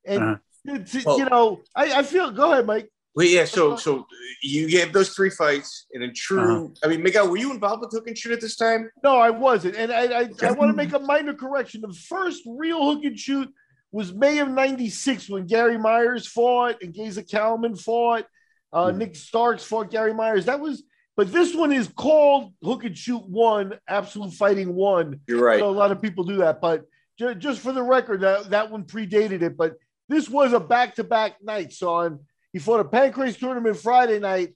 and 0.06 0.22
uh-huh. 0.22 0.78
well, 1.04 1.18
you 1.18 1.24
know 1.24 1.60
I, 1.74 1.98
I 1.98 2.02
feel. 2.04 2.30
Go 2.30 2.52
ahead, 2.52 2.66
Mike. 2.66 2.88
Well, 3.16 3.26
yeah. 3.26 3.44
So, 3.44 3.74
so 3.74 4.06
you 4.40 4.68
gave 4.68 4.92
those 4.92 5.10
three 5.16 5.30
fights, 5.30 5.86
and 5.92 6.04
in 6.04 6.14
true, 6.14 6.66
uh-huh. 6.66 6.74
I 6.84 6.86
mean, 6.86 7.02
Miguel, 7.02 7.28
were 7.28 7.38
you 7.38 7.50
involved 7.50 7.80
with 7.80 7.90
hook 7.90 8.06
and 8.06 8.16
shoot 8.16 8.30
at 8.30 8.40
this 8.40 8.54
time? 8.54 8.88
No, 9.02 9.18
I 9.18 9.30
wasn't, 9.30 9.74
and 9.74 9.90
I, 9.90 10.20
I, 10.20 10.28
I 10.42 10.52
want 10.52 10.70
to 10.70 10.76
make 10.76 10.92
a 10.92 11.00
minor 11.00 11.34
correction. 11.34 11.80
The 11.80 11.92
first 11.92 12.44
real 12.46 12.94
hook 12.94 13.04
and 13.04 13.18
shoot 13.18 13.52
was 13.90 14.12
May 14.12 14.38
of 14.38 14.48
96 14.48 15.28
when 15.30 15.46
Gary 15.46 15.78
Myers 15.78 16.26
fought 16.26 16.82
and 16.82 16.92
Geza 16.92 17.22
Kalman 17.22 17.76
fought. 17.76 18.26
Uh, 18.72 18.86
mm-hmm. 18.86 18.98
Nick 18.98 19.16
Starks 19.16 19.64
fought 19.64 19.90
Gary 19.90 20.12
Myers. 20.12 20.44
That 20.44 20.60
was, 20.60 20.82
but 21.16 21.32
this 21.32 21.54
one 21.54 21.72
is 21.72 21.88
called 21.88 22.52
Hook 22.62 22.84
and 22.84 22.96
Shoot 22.96 23.26
One, 23.26 23.78
Absolute 23.88 24.34
Fighting 24.34 24.74
One. 24.74 25.20
You're 25.26 25.42
right. 25.42 25.58
So 25.58 25.68
a 25.68 25.70
lot 25.70 25.90
of 25.90 26.02
people 26.02 26.24
do 26.24 26.36
that. 26.38 26.60
But 26.60 26.84
ju- 27.18 27.34
just 27.34 27.60
for 27.60 27.72
the 27.72 27.82
record, 27.82 28.20
that, 28.20 28.50
that 28.50 28.70
one 28.70 28.84
predated 28.84 29.42
it. 29.42 29.56
But 29.56 29.76
this 30.08 30.28
was 30.28 30.52
a 30.52 30.60
back 30.60 30.96
to 30.96 31.04
back 31.04 31.42
night. 31.42 31.72
So 31.72 31.94
on, 31.94 32.20
he 32.52 32.58
fought 32.58 32.80
a 32.80 32.84
Pancrase 32.84 33.38
tournament 33.38 33.76
Friday 33.78 34.18
night, 34.18 34.54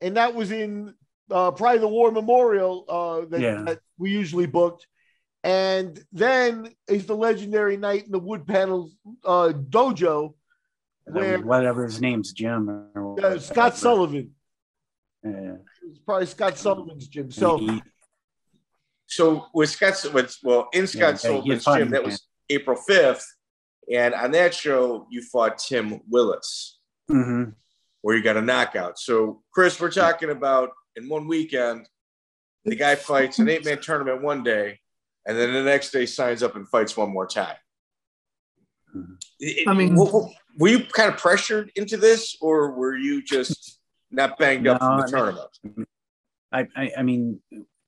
and 0.00 0.16
that 0.16 0.34
was 0.34 0.52
in 0.52 0.94
uh, 1.30 1.50
Pride 1.50 1.76
of 1.76 1.80
the 1.82 1.88
War 1.88 2.10
Memorial 2.10 2.84
uh, 2.88 3.28
that, 3.30 3.40
yeah. 3.40 3.62
that 3.62 3.80
we 3.98 4.10
usually 4.10 4.46
booked. 4.46 4.86
And 5.42 6.02
then 6.12 6.74
is 6.88 7.06
the 7.06 7.16
legendary 7.16 7.76
night 7.76 8.04
in 8.06 8.12
the 8.12 8.18
wood 8.18 8.46
panels 8.46 8.94
uh, 9.24 9.52
dojo 9.54 10.34
where 11.04 11.38
whatever 11.38 11.84
his 11.84 12.00
name's 12.00 12.32
Jim 12.32 12.68
or 12.94 13.24
uh, 13.24 13.38
Scott 13.38 13.76
Sullivan. 13.76 14.32
Yeah. 15.24 15.56
It's 15.88 15.98
probably 16.00 16.26
Scott 16.26 16.58
Sullivan's 16.58 17.08
gym. 17.08 17.30
So 17.30 17.80
so 19.06 19.46
with 19.54 19.70
Scott 19.70 19.94
with 20.12 20.36
well 20.42 20.68
in 20.72 20.86
Scott 20.86 21.14
yeah, 21.14 21.16
Sullivan's 21.16 21.64
gym, 21.64 21.90
that 21.90 22.04
was 22.04 22.26
April 22.48 22.78
5th. 22.88 23.24
And 23.92 24.14
on 24.14 24.30
that 24.32 24.54
show, 24.54 25.06
you 25.10 25.22
fought 25.22 25.58
Tim 25.58 26.00
Willis, 26.08 26.78
mm-hmm. 27.10 27.50
where 28.02 28.16
you 28.16 28.22
got 28.22 28.36
a 28.36 28.42
knockout. 28.42 28.98
So, 29.00 29.42
Chris, 29.52 29.80
we're 29.80 29.90
talking 29.90 30.30
about 30.30 30.70
in 30.94 31.08
one 31.08 31.26
weekend, 31.26 31.88
the 32.64 32.76
guy 32.76 32.94
fights 32.94 33.40
an 33.40 33.48
eight 33.48 33.64
man 33.64 33.80
tournament 33.80 34.22
one 34.22 34.44
day, 34.44 34.78
and 35.26 35.36
then 35.38 35.52
the 35.52 35.62
next 35.62 35.90
day 35.90 36.06
signs 36.06 36.42
up 36.42 36.56
and 36.56 36.68
fights 36.68 36.96
one 36.96 37.10
more 37.10 37.26
time. 37.26 37.56
I 39.66 39.74
mean, 39.74 39.94
were 39.94 40.68
you 40.68 40.80
kind 40.80 41.12
of 41.12 41.18
pressured 41.18 41.70
into 41.76 41.96
this, 41.96 42.36
or 42.40 42.72
were 42.72 42.96
you 42.96 43.22
just 43.22 43.78
not 44.10 44.38
banged 44.38 44.64
no, 44.64 44.72
up 44.72 44.80
from 44.80 44.98
the 44.98 45.04
I 45.04 45.10
tournament? 45.10 45.58
Mean, 45.62 45.86
I, 46.52 46.66
I, 46.76 46.90
I 46.98 47.02
mean, 47.02 47.40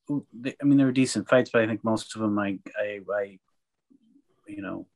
I 0.09 0.64
mean, 0.64 0.79
they 0.79 0.85
were 0.85 0.92
decent 0.92 1.29
fights, 1.29 1.51
but 1.53 1.62
I 1.62 1.66
think 1.66 1.83
most 1.83 2.14
of 2.14 2.23
them, 2.23 2.38
I, 2.38 2.59
I, 2.79 3.01
I, 3.12 3.38
you 4.47 4.62
know, 4.62 4.87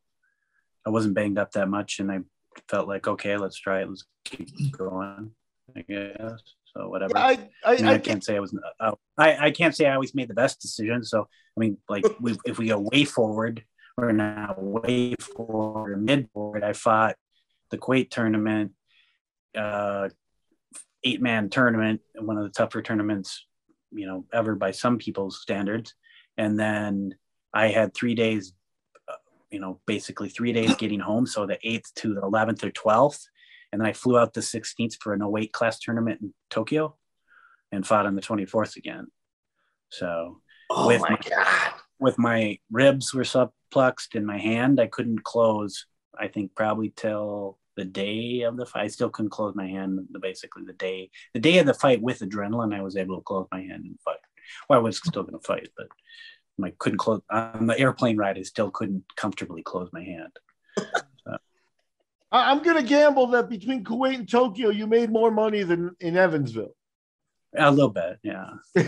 I 0.86 0.90
wasn't 0.90 1.14
banged 1.14 1.38
up 1.38 1.52
that 1.52 1.68
much, 1.68 1.98
and 1.98 2.12
I 2.12 2.20
felt 2.68 2.86
like, 2.86 3.08
okay, 3.08 3.36
let's 3.36 3.58
try 3.58 3.82
it, 3.82 3.88
let's 3.88 4.04
keep 4.24 4.48
going. 4.76 5.32
I 5.76 5.80
guess 5.82 6.40
So 6.76 6.88
whatever. 6.88 7.16
I, 7.16 7.38
I, 7.64 7.72
I, 7.72 7.76
mean, 7.76 7.86
I 7.86 7.98
can't 7.98 8.22
say 8.22 8.36
I 8.36 8.40
was. 8.40 8.56
Uh, 8.80 8.92
I 9.16 9.46
I 9.46 9.50
can't 9.50 9.74
say 9.74 9.86
I 9.86 9.94
always 9.94 10.14
made 10.14 10.28
the 10.28 10.34
best 10.34 10.60
decision. 10.60 11.02
So 11.04 11.22
I 11.56 11.60
mean, 11.60 11.78
like 11.88 12.04
we, 12.20 12.36
if 12.44 12.58
we 12.58 12.68
go 12.68 12.80
way 12.80 13.04
forward, 13.04 13.64
we're 13.96 14.12
now 14.12 14.54
way 14.58 15.14
forward, 15.14 16.02
mid 16.02 16.28
forward. 16.30 16.62
I 16.62 16.74
fought 16.74 17.16
the 17.70 17.78
Kuwait 17.78 18.10
tournament, 18.10 18.72
uh, 19.56 20.10
eight 21.02 21.22
man 21.22 21.48
tournament, 21.48 22.00
one 22.14 22.36
of 22.36 22.44
the 22.44 22.50
tougher 22.50 22.82
tournaments, 22.82 23.46
you 23.90 24.06
know, 24.06 24.26
ever 24.32 24.54
by 24.54 24.72
some 24.72 24.98
people's 24.98 25.40
standards. 25.40 25.94
And 26.36 26.58
then 26.58 27.14
I 27.54 27.68
had 27.68 27.94
three 27.94 28.14
days, 28.14 28.52
uh, 29.08 29.14
you 29.50 29.60
know, 29.60 29.80
basically 29.86 30.28
three 30.28 30.52
days 30.52 30.74
getting 30.78 31.00
home. 31.00 31.26
So 31.26 31.46
the 31.46 31.58
8th 31.64 31.94
to 31.96 32.14
the 32.14 32.20
11th 32.20 32.64
or 32.64 32.70
12th. 32.70 33.24
And 33.72 33.80
then 33.80 33.88
I 33.88 33.92
flew 33.92 34.18
out 34.18 34.34
the 34.34 34.40
16th 34.40 34.94
for 35.00 35.12
an 35.12 35.20
no 35.20 35.28
weight 35.28 35.52
class 35.52 35.78
tournament 35.78 36.20
in 36.22 36.32
Tokyo 36.50 36.96
and 37.72 37.86
fought 37.86 38.06
on 38.06 38.14
the 38.14 38.22
24th 38.22 38.76
again. 38.76 39.08
So, 39.90 40.40
oh 40.70 40.86
with 40.86 41.00
my, 41.00 41.10
my 41.10 41.18
God. 41.28 41.72
With 41.98 42.18
my 42.18 42.58
ribs 42.70 43.14
were 43.14 43.22
subluxed 43.22 44.14
in 44.14 44.26
my 44.26 44.38
hand, 44.38 44.80
I 44.80 44.86
couldn't 44.86 45.24
close, 45.24 45.86
I 46.18 46.28
think 46.28 46.54
probably 46.54 46.92
till 46.94 47.58
the 47.76 47.84
day 47.84 48.42
of 48.42 48.56
the 48.56 48.66
fight. 48.66 48.84
I 48.84 48.88
still 48.88 49.10
couldn't 49.10 49.30
close 49.30 49.54
my 49.54 49.66
hand. 49.66 50.00
Basically, 50.20 50.64
the 50.64 50.72
day 50.72 51.10
the 51.34 51.40
day 51.40 51.58
of 51.58 51.66
the 51.66 51.74
fight 51.74 52.02
with 52.02 52.20
adrenaline, 52.20 52.74
I 52.74 52.82
was 52.82 52.96
able 52.96 53.16
to 53.16 53.22
close 53.22 53.46
my 53.52 53.60
hand 53.60 53.84
and 53.84 54.00
fight. 54.04 54.16
Well, 54.68 54.78
I 54.78 54.82
was 54.82 54.98
still 54.98 55.22
going 55.22 55.38
to 55.38 55.46
fight, 55.46 55.68
but 55.76 55.88
I 56.62 56.72
couldn't 56.78 56.98
close 56.98 57.20
on 57.30 57.66
the 57.66 57.78
airplane 57.78 58.16
ride. 58.16 58.38
I 58.38 58.42
still 58.42 58.70
couldn't 58.70 59.04
comfortably 59.16 59.62
close 59.62 59.90
my 59.92 60.02
hand. 60.02 60.32
So. 62.36 62.44
I'm 62.44 62.62
going 62.62 62.76
to 62.76 62.82
gamble 62.82 63.26
that 63.28 63.48
between 63.48 63.84
Kuwait 63.84 64.14
and 64.14 64.28
Tokyo, 64.28 64.70
you 64.70 64.86
made 64.86 65.10
more 65.10 65.30
money 65.30 65.62
than 65.62 65.94
in 66.00 66.16
Evansville. 66.16 66.74
A 67.56 67.70
little 67.70 67.90
bit, 67.90 68.18
yeah. 68.22 68.50
yeah. 68.74 68.84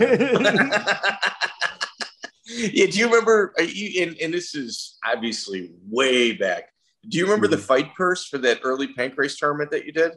Do 2.86 2.98
you 2.98 3.06
remember? 3.06 3.54
You, 3.58 4.02
and, 4.02 4.16
and 4.18 4.34
this 4.34 4.54
is 4.54 4.98
obviously 5.06 5.70
way 5.88 6.32
back. 6.32 6.70
Do 7.08 7.16
you 7.16 7.24
remember 7.24 7.46
mm-hmm. 7.46 7.56
the 7.56 7.62
fight 7.62 7.94
purse 7.94 8.26
for 8.26 8.36
that 8.38 8.60
early 8.62 8.92
pancrase 8.92 9.38
tournament 9.38 9.70
that 9.70 9.86
you 9.86 9.92
did? 9.92 10.12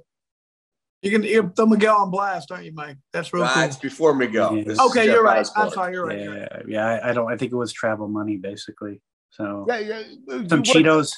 You 1.02 1.12
can 1.12 1.24
you 1.24 1.52
throw 1.56 1.66
Miguel 1.66 1.98
on 1.98 2.12
blast, 2.12 2.52
aren't 2.52 2.66
you, 2.66 2.74
Mike? 2.74 2.98
That's 3.12 3.34
real 3.34 3.48
cool. 3.48 3.64
It's 3.64 3.78
before 3.78 4.14
Miguel. 4.14 4.58
Yeah. 4.58 4.76
Okay, 4.88 5.06
you're 5.06 5.24
right. 5.24 5.48
I'm 5.56 5.72
sorry, 5.72 5.94
you're 5.94 6.06
right. 6.06 6.20
Yeah, 6.20 6.26
you're 6.26 6.48
yeah. 6.68 6.86
I, 6.86 7.10
I, 7.10 7.14
don't. 7.14 7.32
I 7.32 7.38
think 7.38 7.52
it 7.52 7.56
was 7.56 7.74
travel 7.74 8.08
money, 8.08 8.38
basically. 8.38 9.02
So 9.32 9.66
yeah, 9.68 9.80
yeah. 9.80 10.04
Some 10.28 10.60
what, 10.60 10.64
Cheetos. 10.64 11.14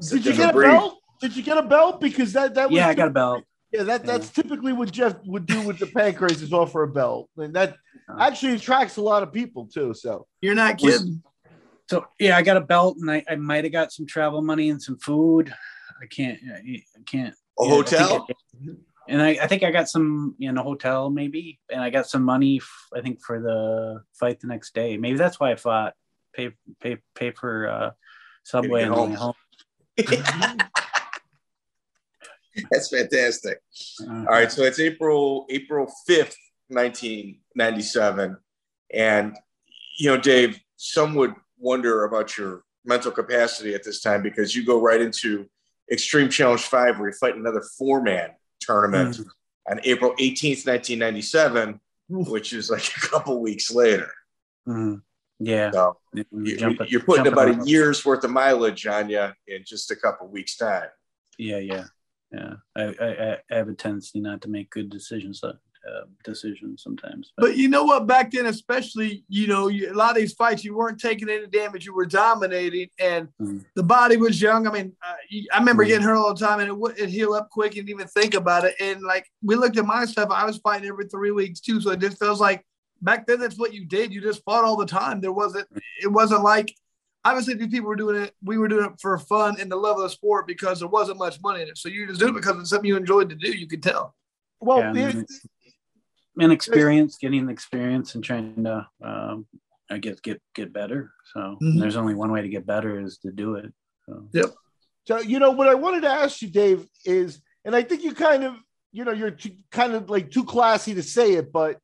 Did 0.00 0.26
you 0.26 0.34
get 0.34 0.54
a 0.54 0.58
belt? 0.58 0.98
Did 1.20 1.36
you 1.36 1.42
get 1.42 1.58
a 1.58 1.62
belt? 1.62 2.00
Because 2.00 2.32
that 2.34 2.54
that 2.54 2.70
was 2.70 2.76
yeah, 2.76 2.88
I 2.88 2.94
got 2.94 3.08
a 3.08 3.12
belt. 3.12 3.44
Yeah, 3.72 3.82
that 3.84 4.04
that's 4.04 4.26
yeah. 4.26 4.42
typically 4.42 4.72
what 4.72 4.92
Jeff 4.92 5.16
would 5.24 5.46
do 5.46 5.60
with 5.62 5.78
the 5.78 5.86
pancrase 5.86 6.42
is 6.42 6.52
offer 6.52 6.82
a 6.82 6.88
belt, 6.88 7.28
and 7.36 7.54
that 7.54 7.76
actually 8.18 8.54
attracts 8.54 8.96
a 8.96 9.02
lot 9.02 9.22
of 9.22 9.32
people 9.32 9.66
too. 9.66 9.94
So 9.94 10.26
you're 10.40 10.54
not 10.54 10.78
kidding 10.78 11.22
so 11.88 12.06
yeah, 12.18 12.36
I 12.36 12.42
got 12.42 12.56
a 12.56 12.60
belt 12.60 12.96
and 13.00 13.10
I, 13.10 13.24
I 13.28 13.36
might 13.36 13.64
have 13.64 13.72
got 13.72 13.92
some 13.92 14.06
travel 14.06 14.42
money 14.42 14.70
and 14.70 14.82
some 14.82 14.98
food. 14.98 15.54
I 16.02 16.06
can't, 16.06 16.38
I 16.44 16.82
can't. 17.06 17.34
A 17.58 17.64
yeah, 17.64 17.70
hotel. 17.70 18.26
I 18.28 18.34
and 19.08 19.22
I, 19.22 19.28
I 19.40 19.46
think 19.46 19.62
I 19.62 19.70
got 19.70 19.88
some 19.88 20.34
in 20.40 20.58
a 20.58 20.62
hotel 20.62 21.10
maybe, 21.10 21.60
and 21.70 21.80
I 21.80 21.90
got 21.90 22.08
some 22.08 22.22
money. 22.22 22.56
F- 22.56 22.88
I 22.94 23.00
think 23.00 23.20
for 23.22 23.40
the 23.40 24.02
fight 24.18 24.40
the 24.40 24.48
next 24.48 24.74
day. 24.74 24.96
Maybe 24.96 25.16
that's 25.16 25.38
why 25.38 25.52
I 25.52 25.56
fought. 25.56 25.94
Pay 26.34 26.50
pay 26.80 26.98
pay 27.14 27.30
for 27.30 27.68
uh, 27.68 27.90
subway 28.44 28.82
and 28.82 28.92
home. 28.92 29.12
home. 29.12 29.32
that's 32.70 32.88
fantastic. 32.88 33.60
Uh-huh. 34.02 34.18
All 34.18 34.24
right, 34.24 34.50
so 34.52 34.62
it's 34.62 34.80
April 34.80 35.46
April 35.50 35.92
fifth, 36.06 36.36
nineteen 36.68 37.38
ninety 37.54 37.82
seven, 37.82 38.36
and 38.92 39.36
you 39.98 40.10
know, 40.10 40.16
Dave, 40.16 40.60
some 40.76 41.14
would 41.14 41.34
wonder 41.58 42.04
about 42.04 42.36
your 42.36 42.64
mental 42.84 43.10
capacity 43.10 43.74
at 43.74 43.82
this 43.82 44.00
time 44.00 44.22
because 44.22 44.54
you 44.54 44.64
go 44.64 44.80
right 44.80 45.00
into 45.00 45.46
Extreme 45.90 46.30
Challenge 46.30 46.60
5 46.60 46.98
where 46.98 47.08
you 47.08 47.14
fight 47.14 47.36
another 47.36 47.62
four 47.78 48.02
man 48.02 48.30
tournament 48.60 49.16
mm-hmm. 49.16 49.72
on 49.72 49.80
April 49.84 50.12
18th, 50.12 50.66
1997, 50.66 51.80
which 52.08 52.52
is 52.52 52.70
like 52.70 52.86
a 52.96 53.00
couple 53.00 53.40
weeks 53.40 53.70
later. 53.70 54.10
Mm-hmm. 54.68 54.96
Yeah. 55.38 55.70
So 55.70 55.98
you, 56.32 56.76
are 56.96 57.00
putting 57.00 57.26
about 57.26 57.48
a 57.48 57.64
year's 57.64 58.04
worth 58.04 58.24
of 58.24 58.30
mileage 58.30 58.86
on 58.86 59.10
you 59.10 59.28
in 59.46 59.64
just 59.64 59.90
a 59.90 59.96
couple 59.96 60.28
weeks' 60.28 60.56
time. 60.56 60.88
Yeah, 61.38 61.58
yeah, 61.58 61.84
yeah. 62.32 62.54
I, 62.74 62.82
I, 62.82 63.38
I 63.50 63.56
have 63.56 63.68
a 63.68 63.74
tendency 63.74 64.20
not 64.20 64.40
to 64.42 64.48
make 64.48 64.70
good 64.70 64.88
decisions 64.88 65.42
uh, 65.86 66.06
decisions 66.24 66.82
sometimes. 66.82 67.32
But. 67.36 67.46
but. 67.46 67.56
you 67.56 67.68
know 67.68 67.84
what? 67.84 68.06
Back 68.06 68.30
then, 68.32 68.46
especially, 68.46 69.24
you 69.28 69.46
know, 69.46 69.68
you, 69.68 69.92
a 69.92 69.94
lot 69.94 70.10
of 70.10 70.16
these 70.16 70.32
fights, 70.32 70.64
you 70.64 70.76
weren't 70.76 71.00
taking 71.00 71.28
any 71.28 71.46
damage. 71.46 71.86
You 71.86 71.94
were 71.94 72.06
dominating, 72.06 72.88
and 72.98 73.28
mm. 73.40 73.64
the 73.74 73.82
body 73.82 74.16
was 74.16 74.40
young. 74.40 74.66
I 74.66 74.72
mean, 74.72 74.92
uh, 75.06 75.14
I 75.52 75.58
remember 75.58 75.84
mm. 75.84 75.88
getting 75.88 76.02
hurt 76.02 76.16
all 76.16 76.34
the 76.34 76.44
time, 76.44 76.60
and 76.60 76.68
it 76.68 76.76
would 76.76 76.98
it 76.98 77.08
heal 77.08 77.34
up 77.34 77.50
quick, 77.50 77.76
and 77.76 77.88
even 77.88 78.06
think 78.08 78.34
about 78.34 78.64
it. 78.64 78.74
And 78.80 79.02
like 79.02 79.26
we 79.42 79.54
looked 79.54 79.76
at 79.76 79.86
my 79.86 80.04
stuff, 80.06 80.30
I 80.30 80.44
was 80.44 80.58
fighting 80.58 80.88
every 80.88 81.06
three 81.06 81.30
weeks 81.30 81.60
too, 81.60 81.80
so 81.80 81.90
it 81.90 82.00
just 82.00 82.18
feels 82.18 82.40
like 82.40 82.64
back 83.06 83.26
then 83.26 83.40
that's 83.40 83.58
what 83.58 83.72
you 83.72 83.86
did. 83.86 84.12
You 84.12 84.20
just 84.20 84.44
fought 84.44 84.64
all 84.64 84.76
the 84.76 84.84
time. 84.84 85.22
There 85.22 85.32
wasn't. 85.32 85.66
It 86.02 86.08
wasn't 86.08 86.42
like. 86.42 86.74
Obviously, 87.24 87.54
these 87.54 87.68
people 87.68 87.88
were 87.88 87.96
doing 87.96 88.22
it. 88.22 88.34
We 88.44 88.56
were 88.58 88.68
doing 88.68 88.84
it 88.84 89.00
for 89.00 89.18
fun 89.18 89.56
and 89.58 89.72
the 89.72 89.76
love 89.76 89.96
of 89.96 90.02
the 90.02 90.10
sport 90.10 90.46
because 90.46 90.78
there 90.78 90.88
wasn't 90.88 91.18
much 91.18 91.40
money 91.42 91.62
in 91.62 91.68
it. 91.68 91.76
So 91.76 91.88
you 91.88 92.06
just 92.06 92.20
do 92.20 92.28
it 92.28 92.34
because 92.34 92.56
it's 92.60 92.70
something 92.70 92.86
you 92.86 92.96
enjoyed 92.96 93.30
to 93.30 93.34
do. 93.34 93.50
You 93.50 93.66
could 93.66 93.82
tell. 93.82 94.14
Well, 94.60 94.94
yeah, 94.94 95.08
it, 95.08 95.26
and 96.38 96.52
experience, 96.52 97.16
getting 97.18 97.46
the 97.46 97.52
experience 97.52 98.14
and 98.14 98.22
trying 98.22 98.62
to, 98.64 98.86
um, 99.02 99.46
I 99.90 99.98
guess, 99.98 100.20
get 100.20 100.40
get 100.54 100.72
better. 100.72 101.12
So 101.32 101.40
mm-hmm. 101.40 101.78
there's 101.78 101.96
only 101.96 102.14
one 102.14 102.30
way 102.30 102.42
to 102.42 102.48
get 102.48 102.66
better 102.66 103.00
is 103.00 103.18
to 103.18 103.32
do 103.32 103.54
it. 103.54 103.72
So. 104.06 104.28
Yep. 104.32 104.54
So 105.06 105.18
you 105.20 105.38
know 105.38 105.52
what 105.52 105.68
I 105.68 105.74
wanted 105.74 106.02
to 106.02 106.10
ask 106.10 106.42
you, 106.42 106.48
Dave, 106.48 106.86
is, 107.04 107.40
and 107.64 107.74
I 107.74 107.82
think 107.82 108.02
you 108.02 108.12
kind 108.12 108.44
of, 108.44 108.54
you 108.92 109.04
know, 109.04 109.12
you're 109.12 109.30
too, 109.30 109.52
kind 109.70 109.94
of 109.94 110.10
like 110.10 110.30
too 110.30 110.44
classy 110.44 110.94
to 110.94 111.02
say 111.02 111.32
it, 111.34 111.52
but 111.52 111.80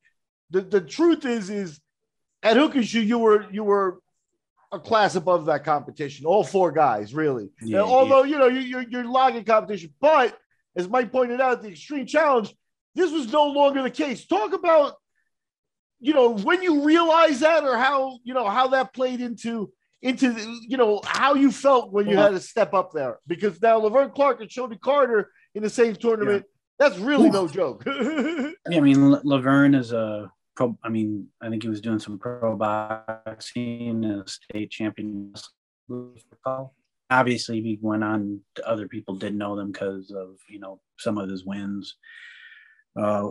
the 0.53 0.61
the 0.61 0.81
truth 0.81 1.25
is, 1.25 1.49
is 1.49 1.79
at 2.41 2.57
Hook 2.57 2.75
and 2.75 2.87
Shoot 2.87 3.05
you 3.05 3.19
were 3.19 3.45
you 3.51 3.63
were 3.63 3.99
a 4.71 4.79
class 4.79 5.15
above 5.15 5.45
that 5.47 5.63
competition. 5.63 6.25
All 6.25 6.43
four 6.43 6.71
guys, 6.71 7.13
really. 7.13 7.51
Yeah, 7.61 7.81
although 7.81 8.23
yeah. 8.23 8.31
you 8.31 8.39
know 8.39 8.47
you, 8.47 8.61
you're 8.61 8.89
you're 8.89 9.05
logging 9.05 9.43
competition, 9.43 9.93
but 9.99 10.37
as 10.75 10.87
Mike 10.87 11.11
pointed 11.11 11.41
out, 11.41 11.61
the 11.61 11.69
Extreme 11.69 12.07
Challenge 12.07 12.53
this 12.95 13.11
was 13.11 13.31
no 13.31 13.47
longer 13.47 13.81
the 13.81 13.89
case. 13.89 14.25
Talk 14.25 14.53
about, 14.53 14.95
you 15.99 16.13
know, 16.13 16.35
when 16.35 16.61
you 16.61 16.85
realize 16.85 17.39
that 17.39 17.63
or 17.63 17.77
how, 17.77 18.19
you 18.23 18.33
know, 18.33 18.47
how 18.47 18.67
that 18.69 18.93
played 18.93 19.21
into, 19.21 19.71
into, 20.01 20.35
you 20.67 20.77
know, 20.77 21.01
how 21.05 21.33
you 21.33 21.51
felt 21.51 21.91
when 21.91 22.07
you 22.07 22.17
had 22.17 22.29
to 22.29 22.39
step 22.39 22.73
up 22.73 22.91
there. 22.93 23.19
Because 23.25 23.61
now 23.61 23.77
Laverne 23.77 24.11
Clark 24.11 24.41
and 24.41 24.49
Shonie 24.49 24.79
Carter 24.79 25.31
in 25.55 25.63
the 25.63 25.69
same 25.69 25.95
tournament, 25.95 26.45
yeah. 26.45 26.87
that's 26.87 26.99
really 26.99 27.27
Oof. 27.27 27.33
no 27.33 27.47
joke. 27.47 27.83
yeah, 27.87 28.51
I 28.77 28.79
mean, 28.79 29.11
Laverne 29.23 29.75
is 29.75 29.91
a 29.91 30.31
pro, 30.55 30.77
I 30.83 30.89
mean, 30.89 31.27
I 31.41 31.49
think 31.49 31.63
he 31.63 31.69
was 31.69 31.81
doing 31.81 31.99
some 31.99 32.19
pro 32.19 32.55
boxing 32.55 33.89
and 33.89 34.05
a 34.05 34.27
state 34.27 34.71
champion. 34.71 35.33
Obviously, 37.09 37.61
he 37.61 37.79
went 37.81 38.03
on 38.03 38.41
to 38.55 38.67
other 38.67 38.87
people 38.87 39.15
didn't 39.15 39.37
know 39.37 39.55
them 39.55 39.71
because 39.71 40.11
of, 40.11 40.37
you 40.49 40.59
know, 40.59 40.79
some 40.97 41.17
of 41.17 41.29
his 41.29 41.45
wins 41.45 41.95
uh, 42.99 43.29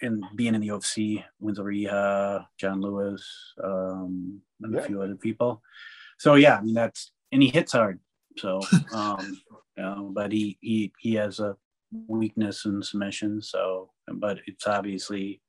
and 0.00 0.24
being 0.34 0.54
in 0.54 0.60
the 0.60 0.68
UFC, 0.68 1.22
wins 1.40 1.58
over 1.58 1.72
Iha, 1.72 2.46
John 2.58 2.80
Lewis, 2.80 3.24
um, 3.62 4.40
and 4.60 4.74
yeah. 4.74 4.80
a 4.80 4.82
few 4.82 5.02
other 5.02 5.14
people. 5.14 5.62
So 6.18 6.34
yeah, 6.34 6.56
I 6.56 6.62
mean 6.62 6.74
that's 6.74 7.12
and 7.30 7.42
he 7.42 7.48
hits 7.48 7.72
hard. 7.72 8.00
So, 8.38 8.60
um, 8.94 9.40
you 9.76 9.82
know, 9.82 10.10
but 10.14 10.32
he 10.32 10.58
he 10.60 10.92
he 10.98 11.14
has 11.14 11.40
a 11.40 11.56
weakness 12.08 12.64
in 12.64 12.82
submission. 12.82 13.42
So, 13.42 13.90
but 14.08 14.38
it's 14.46 14.66
obviously 14.66 15.40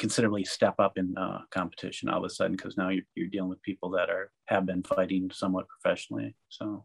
considerably 0.00 0.42
step 0.44 0.74
up 0.78 0.96
in 0.96 1.16
uh, 1.16 1.42
competition 1.50 2.08
all 2.08 2.18
of 2.18 2.24
a 2.24 2.30
sudden 2.30 2.56
because 2.56 2.76
now 2.76 2.88
you're, 2.88 3.04
you're 3.14 3.28
dealing 3.28 3.50
with 3.50 3.62
people 3.62 3.90
that 3.90 4.08
are 4.08 4.32
have 4.46 4.64
been 4.66 4.82
fighting 4.82 5.30
somewhat 5.32 5.66
professionally. 5.68 6.34
So, 6.48 6.84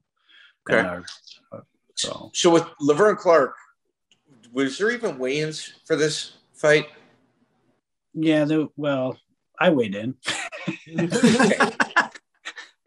okay. 0.69 0.85
Are, 0.85 1.03
uh, 1.51 1.61
so, 1.95 2.29
so 2.33 2.51
with 2.51 2.65
Laverne 2.81 3.15
Clark, 3.15 3.55
was 4.51 4.77
there 4.77 4.91
even 4.91 5.17
weigh-ins 5.17 5.73
for 5.85 5.95
this 5.95 6.33
fight? 6.53 6.87
Yeah, 8.13 8.43
the, 8.43 8.67
well, 8.75 9.17
I 9.59 9.69
weighed 9.69 9.95
in. 9.95 10.15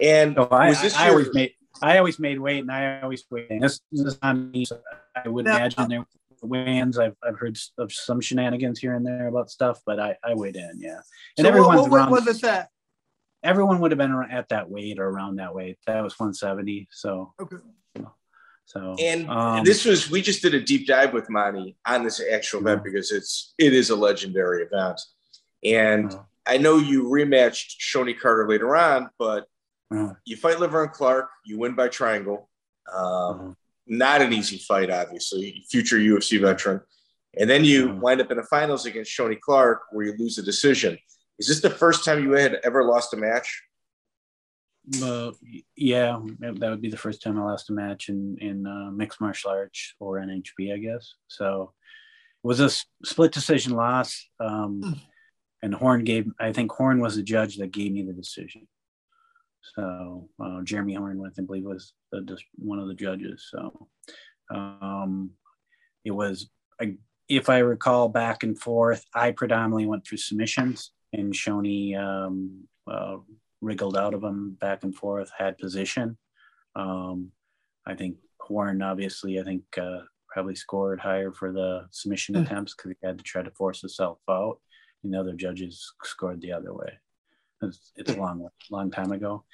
and 0.00 0.34
so 0.34 0.48
I, 0.50 0.68
was 0.68 0.82
this 0.82 0.94
I, 0.94 1.06
your... 1.06 1.08
I 1.08 1.10
always 1.10 1.34
made 1.34 1.52
I 1.80 1.98
always 1.98 2.18
made 2.18 2.38
weight, 2.40 2.58
and 2.58 2.70
I 2.70 3.00
always 3.00 3.24
weighed 3.30 3.50
in. 3.50 3.60
This, 3.60 3.80
this 3.92 4.14
is 4.14 4.18
not 4.22 4.36
me. 4.36 4.64
So 4.64 4.80
I 5.14 5.28
would 5.28 5.46
imagine 5.46 5.88
there 5.88 6.04
weigh-ins. 6.42 6.98
I've 6.98 7.16
I've 7.22 7.38
heard 7.38 7.58
of 7.78 7.92
some 7.92 8.20
shenanigans 8.20 8.78
here 8.78 8.94
and 8.94 9.06
there 9.06 9.28
about 9.28 9.50
stuff, 9.50 9.80
but 9.86 9.98
I 9.98 10.16
I 10.24 10.34
weighed 10.34 10.56
in, 10.56 10.78
yeah. 10.78 11.00
And 11.36 11.44
so 11.44 11.48
everyone's 11.48 11.82
what, 11.82 11.90
what, 11.90 11.96
around, 11.96 12.10
what 12.10 12.26
was 12.26 12.40
that? 12.42 12.68
Everyone 13.42 13.80
would 13.80 13.92
have 13.92 13.98
been 13.98 14.14
at 14.30 14.48
that 14.48 14.68
weight 14.68 14.98
or 14.98 15.08
around 15.08 15.36
that 15.36 15.54
weight. 15.54 15.78
That 15.86 16.02
was 16.02 16.18
170. 16.18 16.88
So 16.90 17.32
okay. 17.40 17.56
So 18.68 18.96
and 19.00 19.30
um, 19.30 19.64
this 19.64 19.86
was 19.86 20.10
we 20.10 20.20
just 20.20 20.42
did 20.42 20.52
a 20.52 20.60
deep 20.60 20.86
dive 20.86 21.14
with 21.14 21.30
Monty 21.30 21.74
on 21.86 22.04
this 22.04 22.20
actual 22.30 22.60
event 22.60 22.84
because 22.84 23.12
it's 23.12 23.54
it 23.56 23.72
is 23.72 23.88
a 23.88 23.96
legendary 23.96 24.62
event. 24.62 25.00
And 25.64 26.12
uh, 26.12 26.18
I 26.46 26.58
know 26.58 26.76
you 26.76 27.04
rematched 27.04 27.78
Shonie 27.80 28.18
Carter 28.18 28.46
later 28.46 28.76
on, 28.76 29.08
but 29.18 29.46
uh, 29.90 30.12
you 30.26 30.36
fight 30.36 30.60
Laverne 30.60 30.90
Clark, 30.90 31.30
you 31.46 31.58
win 31.58 31.74
by 31.74 31.88
triangle. 31.88 32.50
Um, 32.92 33.00
uh, 33.04 33.52
not 33.88 34.22
an 34.22 34.32
easy 34.32 34.58
fight, 34.58 34.90
obviously, 34.90 35.64
future 35.70 35.98
UFC 35.98 36.40
veteran. 36.40 36.80
And 37.38 37.48
then 37.48 37.64
you 37.64 37.94
wind 37.94 38.20
up 38.20 38.30
in 38.30 38.36
the 38.36 38.42
finals 38.44 38.86
against 38.86 39.16
Shonie 39.16 39.40
Clark 39.40 39.82
where 39.92 40.06
you 40.06 40.14
lose 40.18 40.38
a 40.38 40.42
decision. 40.42 40.98
Is 41.38 41.46
this 41.46 41.60
the 41.60 41.70
first 41.70 42.04
time 42.04 42.22
you 42.22 42.32
had 42.32 42.58
ever 42.64 42.84
lost 42.84 43.14
a 43.14 43.16
match? 43.16 43.62
Uh, 45.02 45.32
yeah, 45.76 46.18
that 46.38 46.70
would 46.70 46.80
be 46.80 46.90
the 46.90 46.96
first 46.96 47.22
time 47.22 47.38
I 47.38 47.44
lost 47.44 47.68
a 47.70 47.74
match 47.74 48.08
in 48.08 48.38
in 48.40 48.66
uh, 48.66 48.90
mixed 48.90 49.20
martial 49.20 49.50
arts 49.50 49.94
or 50.00 50.18
NHB, 50.18 50.72
I 50.72 50.78
guess. 50.78 51.14
So 51.28 51.74
it 52.42 52.46
was 52.46 52.60
a 52.60 52.70
split 53.04 53.32
decision 53.32 53.74
loss. 53.74 54.28
Um, 54.40 54.80
hmm. 54.82 54.92
and 55.62 55.74
Horn 55.74 56.04
gave, 56.04 56.30
I 56.40 56.52
think 56.52 56.72
Horn 56.72 57.00
was 57.00 57.16
the 57.16 57.22
judge 57.22 57.56
that 57.56 57.72
gave 57.72 57.92
me 57.92 58.02
the 58.02 58.12
decision. 58.12 58.66
So 59.74 60.28
uh, 60.42 60.62
Jeremy 60.62 60.94
Horn, 60.94 61.22
I 61.24 61.42
believe, 61.42 61.64
was 61.64 61.94
the, 62.12 62.38
one 62.56 62.78
of 62.78 62.88
the 62.88 62.94
judges. 62.94 63.48
So 63.50 63.88
um, 64.50 65.30
it 66.04 66.10
was, 66.10 66.48
if 67.28 67.48
I 67.48 67.58
recall, 67.58 68.08
back 68.08 68.42
and 68.42 68.58
forth. 68.58 69.04
I 69.14 69.32
predominantly 69.32 69.86
went 69.86 70.06
through 70.06 70.18
submissions, 70.18 70.92
and 71.12 71.32
Shonie 71.32 71.96
um, 71.98 72.64
uh, 72.90 73.16
wriggled 73.60 73.96
out 73.96 74.14
of 74.14 74.20
them 74.20 74.56
back 74.60 74.84
and 74.84 74.94
forth, 74.94 75.30
had 75.36 75.58
position. 75.58 76.16
Um, 76.74 77.32
I 77.86 77.94
think 77.94 78.16
Horn, 78.40 78.82
obviously, 78.82 79.40
I 79.40 79.42
think 79.42 79.62
uh, 79.76 80.00
probably 80.28 80.54
scored 80.54 81.00
higher 81.00 81.32
for 81.32 81.52
the 81.52 81.86
submission 81.90 82.34
mm-hmm. 82.34 82.44
attempts 82.44 82.74
because 82.74 82.92
he 83.00 83.06
had 83.06 83.18
to 83.18 83.24
try 83.24 83.42
to 83.42 83.50
force 83.50 83.80
himself 83.80 84.18
out. 84.30 84.58
And 85.02 85.12
the 85.12 85.20
other 85.20 85.34
judges 85.34 85.92
scored 86.02 86.40
the 86.40 86.52
other 86.52 86.72
way. 86.72 86.98
It's, 87.62 87.92
it's 87.96 88.12
a 88.12 88.16
long, 88.16 88.48
long 88.70 88.90
time 88.90 89.12
ago, 89.12 89.44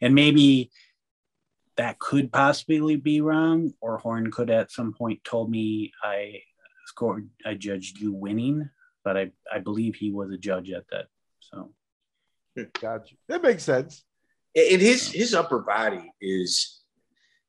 and 0.00 0.14
maybe 0.14 0.70
that 1.76 1.98
could 1.98 2.32
possibly 2.32 2.96
be 2.96 3.20
wrong, 3.20 3.72
or 3.80 3.98
Horn 3.98 4.30
could 4.30 4.50
at 4.50 4.70
some 4.70 4.92
point 4.92 5.24
told 5.24 5.50
me 5.50 5.92
I 6.02 6.40
scored, 6.86 7.28
I 7.46 7.54
judged 7.54 8.00
you 8.00 8.12
winning, 8.12 8.68
but 9.04 9.16
I, 9.16 9.30
I 9.52 9.60
believe 9.60 9.94
he 9.94 10.10
was 10.10 10.30
a 10.30 10.38
judge 10.38 10.70
at 10.70 10.84
that. 10.90 11.06
So 11.40 11.70
Gotcha. 12.80 13.14
That 13.28 13.42
makes 13.42 13.64
sense. 13.64 14.04
And 14.54 14.80
his 14.80 15.10
his 15.10 15.34
upper 15.34 15.60
body 15.60 16.12
is 16.20 16.80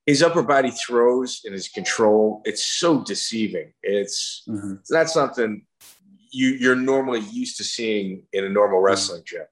his 0.05 0.21
upper 0.21 0.43
body 0.43 0.71
throws 0.71 1.41
and 1.45 1.53
his 1.53 1.67
control. 1.67 2.41
It's 2.45 2.63
so 2.63 3.03
deceiving. 3.03 3.73
It's 3.81 4.43
mm-hmm. 4.47 4.75
it's 4.79 4.91
not 4.91 5.09
something 5.09 5.65
you 6.31 6.49
you're 6.49 6.75
normally 6.75 7.21
used 7.31 7.57
to 7.57 7.63
seeing 7.63 8.23
in 8.33 8.45
a 8.45 8.49
normal 8.49 8.77
mm-hmm. 8.77 8.85
wrestling 8.85 9.23
gym. 9.25 9.45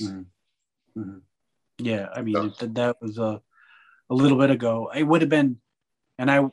Mm-hmm. 0.00 1.00
mm-hmm. 1.00 1.18
Yeah, 1.80 2.08
I 2.12 2.22
mean 2.22 2.34
so. 2.34 2.48
that, 2.58 2.74
that 2.74 2.96
was 3.00 3.18
a 3.18 3.40
a 4.10 4.14
little 4.14 4.38
bit 4.38 4.50
ago. 4.50 4.90
It 4.94 5.04
would 5.04 5.20
have 5.20 5.30
been, 5.30 5.58
and 6.18 6.30
I 6.30 6.46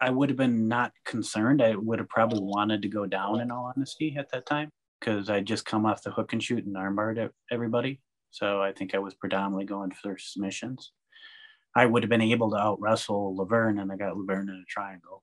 I 0.00 0.10
would 0.10 0.28
have 0.28 0.36
been 0.36 0.68
not 0.68 0.92
concerned. 1.04 1.62
I 1.62 1.74
would 1.74 1.98
have 1.98 2.08
probably 2.08 2.40
wanted 2.42 2.82
to 2.82 2.88
go 2.88 3.06
down 3.06 3.40
in 3.40 3.50
all 3.50 3.72
honesty 3.74 4.14
at 4.18 4.30
that 4.30 4.46
time 4.46 4.70
because 5.00 5.30
I 5.30 5.40
just 5.40 5.64
come 5.64 5.86
off 5.86 6.02
the 6.02 6.10
hook 6.10 6.32
and 6.32 6.42
shoot 6.42 6.64
and 6.64 6.76
armbarred 6.76 7.30
everybody. 7.50 8.00
So 8.30 8.62
I 8.62 8.72
think 8.72 8.94
I 8.94 8.98
was 8.98 9.14
predominantly 9.14 9.64
going 9.64 9.92
for 9.92 10.18
submissions. 10.18 10.92
I 11.74 11.86
would 11.86 12.02
have 12.02 12.10
been 12.10 12.22
able 12.22 12.50
to 12.50 12.56
out 12.56 12.80
wrestle 12.80 13.36
Laverne, 13.36 13.78
and 13.78 13.90
I 13.90 13.96
got 13.96 14.16
Laverne 14.16 14.48
in 14.48 14.54
a 14.54 14.70
triangle. 14.70 15.22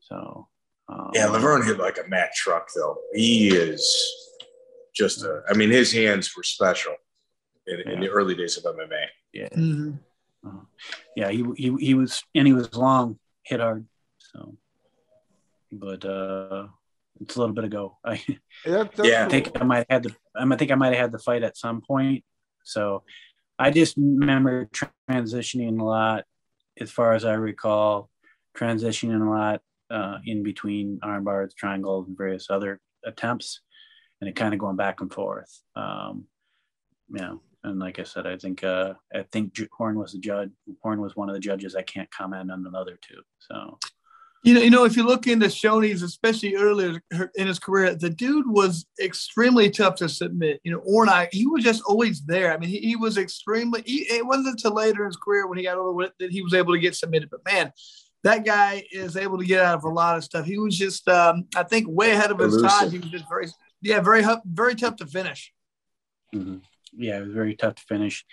So 0.00 0.48
um, 0.88 1.10
yeah, 1.14 1.26
Laverne 1.26 1.64
hit 1.64 1.78
like 1.78 1.98
a 1.98 2.08
Mack 2.08 2.34
truck 2.34 2.68
though. 2.74 2.98
He 3.14 3.48
is 3.48 3.84
just 4.94 5.24
a. 5.24 5.42
I 5.48 5.54
mean, 5.54 5.70
his 5.70 5.92
hands 5.92 6.34
were 6.36 6.42
special 6.42 6.94
in, 7.66 7.82
yeah. 7.86 7.92
in 7.92 8.00
the 8.00 8.08
early 8.08 8.34
days 8.34 8.56
of 8.56 8.64
MMA. 8.64 9.06
Yeah, 9.32 9.48
mm-hmm. 9.48 9.92
uh, 10.46 10.62
yeah. 11.16 11.30
He, 11.30 11.44
he 11.56 11.74
he 11.78 11.94
was 11.94 12.22
and 12.34 12.46
he 12.46 12.52
was 12.52 12.74
long, 12.74 13.18
hit 13.42 13.60
hard. 13.60 13.86
So, 14.18 14.56
but 15.72 16.04
uh, 16.04 16.68
it's 17.20 17.36
a 17.36 17.38
little 17.38 17.54
bit 17.54 17.64
ago. 17.64 17.98
I, 18.04 18.22
yeah, 18.66 19.26
I 19.26 19.28
think 19.28 19.50
I 19.60 19.64
might 19.64 19.78
have 19.78 19.86
had 19.90 20.02
the 20.04 20.14
I 20.34 20.56
think 20.56 20.70
I 20.70 20.76
might 20.76 20.92
have 20.94 21.02
had 21.02 21.12
the 21.12 21.18
fight 21.18 21.42
at 21.42 21.56
some 21.56 21.80
point. 21.80 22.24
So 22.64 23.02
I 23.58 23.70
just 23.70 23.96
remember 23.96 24.68
transitioning 25.10 25.80
a 25.80 25.84
lot, 25.84 26.24
as 26.80 26.90
far 26.90 27.12
as 27.12 27.24
I 27.24 27.34
recall, 27.34 28.10
transitioning 28.56 29.20
a 29.24 29.30
lot 29.30 29.60
uh, 29.90 30.18
in 30.24 30.42
between 30.42 30.98
arm 31.02 31.24
bars, 31.24 31.54
triangles, 31.54 32.08
and 32.08 32.16
various 32.16 32.48
other 32.50 32.80
attempts, 33.04 33.60
and 34.24 34.30
it 34.30 34.36
kind 34.36 34.54
of 34.54 34.60
going 34.60 34.76
back 34.76 35.02
and 35.02 35.12
forth. 35.12 35.60
Um, 35.76 36.24
yeah, 37.14 37.34
and 37.62 37.78
like 37.78 37.98
I 37.98 38.04
said, 38.04 38.26
I 38.26 38.38
think 38.38 38.64
uh, 38.64 38.94
I 39.14 39.26
think 39.30 39.54
Horn 39.76 39.98
was 39.98 40.12
the 40.12 40.18
judge. 40.18 40.48
Horn 40.82 41.02
was 41.02 41.14
one 41.14 41.28
of 41.28 41.34
the 41.34 41.40
judges. 41.40 41.76
I 41.76 41.82
can't 41.82 42.10
comment 42.10 42.50
on 42.50 42.64
another 42.66 42.98
two. 43.02 43.20
So 43.38 43.78
you 44.44 44.54
know, 44.54 44.60
you 44.62 44.70
know, 44.70 44.84
if 44.84 44.96
you 44.96 45.04
look 45.04 45.26
into 45.26 45.46
Shonie's, 45.46 46.00
especially 46.00 46.56
earlier 46.56 47.02
in 47.34 47.46
his 47.46 47.58
career, 47.58 47.94
the 47.94 48.08
dude 48.08 48.48
was 48.48 48.86
extremely 48.98 49.68
tough 49.68 49.96
to 49.96 50.08
submit. 50.08 50.62
You 50.64 50.72
know, 50.72 50.80
Ornai, 50.80 51.28
he 51.30 51.46
was 51.46 51.62
just 51.62 51.82
always 51.86 52.22
there. 52.22 52.54
I 52.54 52.56
mean, 52.56 52.70
he, 52.70 52.78
he 52.78 52.96
was 52.96 53.18
extremely. 53.18 53.82
He, 53.84 54.04
it 54.04 54.24
wasn't 54.24 54.48
until 54.48 54.72
later 54.72 55.02
in 55.02 55.10
his 55.10 55.18
career 55.18 55.46
when 55.46 55.58
he 55.58 55.64
got 55.64 55.76
over 55.76 56.10
that 56.18 56.30
he 56.30 56.40
was 56.40 56.54
able 56.54 56.72
to 56.72 56.78
get 56.78 56.94
submitted. 56.94 57.28
But 57.28 57.44
man, 57.44 57.72
that 58.24 58.46
guy 58.46 58.82
is 58.90 59.18
able 59.18 59.38
to 59.38 59.44
get 59.44 59.62
out 59.62 59.76
of 59.76 59.84
a 59.84 59.88
lot 59.88 60.16
of 60.16 60.24
stuff. 60.24 60.46
He 60.46 60.58
was 60.58 60.76
just, 60.76 61.06
um, 61.08 61.44
I 61.54 61.62
think, 61.62 61.86
way 61.88 62.12
ahead 62.12 62.30
of 62.30 62.38
his 62.38 62.54
Elusive. 62.54 62.70
time. 62.70 62.90
He 62.90 62.98
was 62.98 63.10
just 63.10 63.28
very, 63.28 63.46
yeah, 63.84 64.00
very, 64.00 64.24
very 64.44 64.74
tough 64.74 64.96
to 64.96 65.06
finish. 65.06 65.52
Mm-hmm. 66.34 66.58
Yeah, 66.96 67.18
it 67.18 67.26
was 67.26 67.34
very 67.34 67.54
tough 67.54 67.76
to 67.76 67.82
finish, 67.82 68.24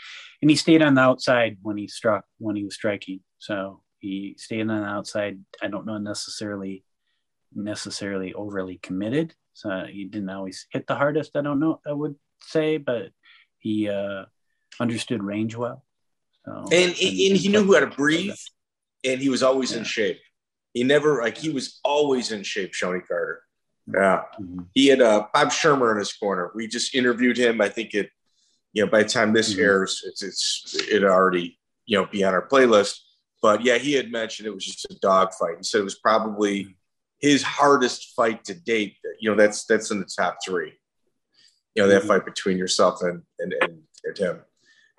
and 0.41 0.49
he 0.49 0.55
stayed 0.55 0.81
on 0.81 0.95
the 0.95 1.01
outside 1.01 1.57
when 1.61 1.77
he 1.77 1.87
struck 1.87 2.25
when 2.37 2.55
he 2.55 2.63
was 2.63 2.75
striking. 2.75 3.19
So 3.39 3.81
he 3.99 4.35
stayed 4.37 4.61
on 4.61 4.67
the 4.67 4.85
outside. 4.85 5.39
I 5.61 5.67
don't 5.67 5.85
know 5.85 5.97
necessarily 5.97 6.83
necessarily 7.53 8.33
overly 8.33 8.77
committed. 8.77 9.33
So 9.53 9.85
he 9.89 10.05
didn't 10.05 10.29
always 10.29 10.67
hit 10.71 10.87
the 10.87 10.95
hardest. 10.95 11.35
I 11.35 11.41
don't 11.41 11.59
know. 11.59 11.81
I 11.85 11.91
would 11.91 12.15
say, 12.39 12.77
but 12.77 13.09
he 13.59 13.89
uh, 13.89 14.25
understood 14.79 15.23
range 15.23 15.55
well. 15.55 15.83
So, 16.45 16.51
and, 16.51 16.73
and, 16.73 16.95
and 16.97 17.37
he 17.37 17.49
knew 17.49 17.73
how 17.73 17.81
to 17.81 17.87
breathe, 17.87 18.37
and 19.03 19.19
he 19.19 19.29
was 19.29 19.43
always 19.43 19.71
yeah. 19.71 19.79
in 19.79 19.83
shape. 19.83 20.19
He 20.73 20.83
never 20.83 21.21
like 21.21 21.37
he 21.37 21.49
was 21.49 21.79
always 21.83 22.31
in 22.31 22.43
shape. 22.43 22.73
Shonie 22.73 23.05
Carter. 23.05 23.43
Yeah, 23.87 24.23
mm-hmm. 24.39 24.61
he 24.73 24.87
had 24.87 25.01
uh, 25.01 25.27
Bob 25.33 25.51
Schirmer 25.51 25.91
in 25.91 25.97
his 25.97 26.13
corner. 26.13 26.51
We 26.55 26.67
just 26.67 26.95
interviewed 26.95 27.37
him. 27.37 27.61
I 27.61 27.69
think 27.69 27.93
it, 27.93 28.09
you 28.73 28.85
know, 28.85 28.91
by 28.91 29.03
the 29.03 29.09
time 29.09 29.33
this 29.33 29.53
mm-hmm. 29.53 29.61
airs, 29.61 30.03
it's 30.05 30.21
it's 30.21 30.75
it 30.89 31.03
already 31.03 31.57
you 31.85 31.97
know 31.97 32.05
be 32.05 32.23
on 32.23 32.33
our 32.33 32.47
playlist. 32.47 32.99
But 33.41 33.63
yeah, 33.63 33.77
he 33.77 33.93
had 33.93 34.11
mentioned 34.11 34.47
it 34.47 34.53
was 34.53 34.65
just 34.65 34.85
a 34.91 34.99
dog 35.01 35.33
fight. 35.33 35.57
He 35.57 35.63
said 35.63 35.81
it 35.81 35.85
was 35.85 35.97
probably 35.97 36.75
his 37.19 37.43
hardest 37.43 38.13
fight 38.15 38.43
to 38.45 38.53
date. 38.53 38.97
You 39.19 39.31
know, 39.31 39.35
that's 39.35 39.65
that's 39.65 39.91
in 39.91 39.99
the 39.99 40.05
top 40.05 40.37
three. 40.45 40.73
You 41.75 41.83
know, 41.83 41.89
that 41.89 41.99
mm-hmm. 41.99 42.07
fight 42.07 42.25
between 42.25 42.57
yourself 42.57 43.01
and 43.01 43.23
and, 43.39 43.55
and, 43.61 43.79
and 44.05 44.17
him. 44.17 44.41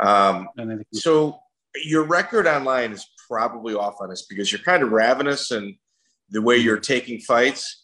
Um, 0.01 0.49
so 0.93 1.39
your 1.77 2.05
record 2.05 2.47
online 2.47 2.93
is 2.93 3.07
probably 3.29 3.75
off 3.75 3.97
on 4.01 4.11
this 4.11 4.27
because 4.27 4.51
you're 4.51 4.61
kind 4.61 4.83
of 4.83 4.91
ravenous 4.91 5.51
and 5.51 5.77
the 6.31 6.43
way 6.43 6.57
you're 6.57 6.79
taking 6.79 7.21
fights. 7.21 7.82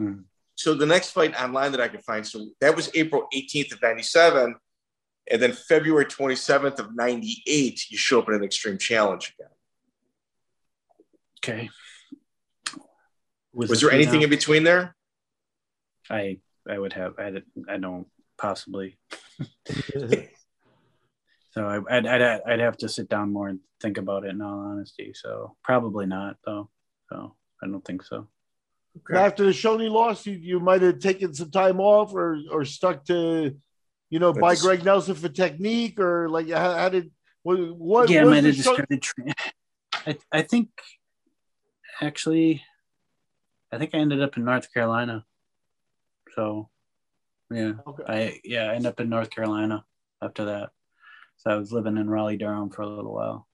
Mm-hmm. 0.00 0.22
So 0.54 0.74
the 0.74 0.86
next 0.86 1.10
fight 1.10 1.40
online 1.40 1.72
that 1.72 1.80
I 1.80 1.88
could 1.88 2.02
find, 2.04 2.26
so 2.26 2.48
that 2.60 2.74
was 2.74 2.90
April 2.94 3.28
18th 3.34 3.72
of 3.72 3.82
97. 3.82 4.56
And 5.30 5.42
then 5.42 5.52
February 5.52 6.06
27th 6.06 6.78
of 6.80 6.96
98, 6.96 7.90
you 7.90 7.96
show 7.98 8.18
up 8.20 8.28
in 8.28 8.34
an 8.34 8.42
extreme 8.42 8.78
challenge 8.78 9.34
again. 9.38 9.52
Okay. 11.38 11.70
Was, 13.52 13.70
was 13.70 13.80
there 13.80 13.90
anything 13.90 14.22
in 14.22 14.30
between 14.30 14.64
there? 14.64 14.94
I 16.10 16.38
I 16.68 16.78
would 16.78 16.92
have 16.94 17.14
I 17.18 17.42
I 17.68 17.76
don't 17.76 18.06
possibly. 18.36 18.98
so 21.50 21.66
I, 21.66 21.78
would 21.78 22.06
I'd 22.06 22.22
I'd 22.22 22.60
have 22.60 22.76
to 22.78 22.88
sit 22.88 23.08
down 23.08 23.32
more 23.32 23.48
and 23.48 23.60
think 23.80 23.98
about 23.98 24.24
it. 24.24 24.30
In 24.30 24.42
all 24.42 24.60
honesty, 24.60 25.12
so 25.14 25.56
probably 25.62 26.06
not 26.06 26.36
though. 26.44 26.70
So 27.10 27.34
I 27.62 27.66
don't 27.66 27.84
think 27.84 28.02
so. 28.02 28.28
Okay. 28.98 29.18
After 29.18 29.44
the 29.44 29.50
Shonie 29.50 29.90
loss, 29.90 30.26
you, 30.26 30.34
you 30.34 30.60
might 30.60 30.82
have 30.82 30.98
taken 30.98 31.34
some 31.34 31.50
time 31.50 31.80
off 31.80 32.14
or 32.14 32.38
or 32.50 32.64
stuck 32.64 33.04
to, 33.06 33.56
you 34.10 34.18
know, 34.18 34.32
by 34.32 34.56
Greg 34.56 34.84
Nelson 34.84 35.14
for 35.14 35.28
technique 35.28 36.00
or 36.00 36.28
like 36.28 36.48
how, 36.50 36.74
how 36.74 36.88
did 36.88 37.10
what 37.42 37.76
what? 37.76 38.10
Yeah, 38.10 38.22
I 38.22 38.24
might 38.24 38.44
have 38.44 38.54
just 38.54 38.68
started. 38.68 39.02
Tra- 39.02 39.34
I 40.06 40.18
I 40.32 40.42
think 40.42 40.70
actually, 42.00 42.62
I 43.72 43.78
think 43.78 43.94
I 43.94 43.98
ended 43.98 44.22
up 44.22 44.36
in 44.36 44.44
North 44.44 44.72
Carolina. 44.72 45.24
So, 46.34 46.68
yeah, 47.50 47.72
okay. 47.86 48.04
I 48.06 48.40
yeah, 48.44 48.70
I 48.70 48.74
ended 48.74 48.86
up 48.86 49.00
in 49.00 49.08
North 49.08 49.30
Carolina 49.30 49.84
after 50.22 50.46
that. 50.46 50.70
So 51.36 51.50
I 51.50 51.56
was 51.56 51.72
living 51.72 51.96
in 51.98 52.10
Raleigh, 52.10 52.36
Durham 52.36 52.70
for 52.70 52.82
a 52.82 52.88
little 52.88 53.14
while. 53.14 53.46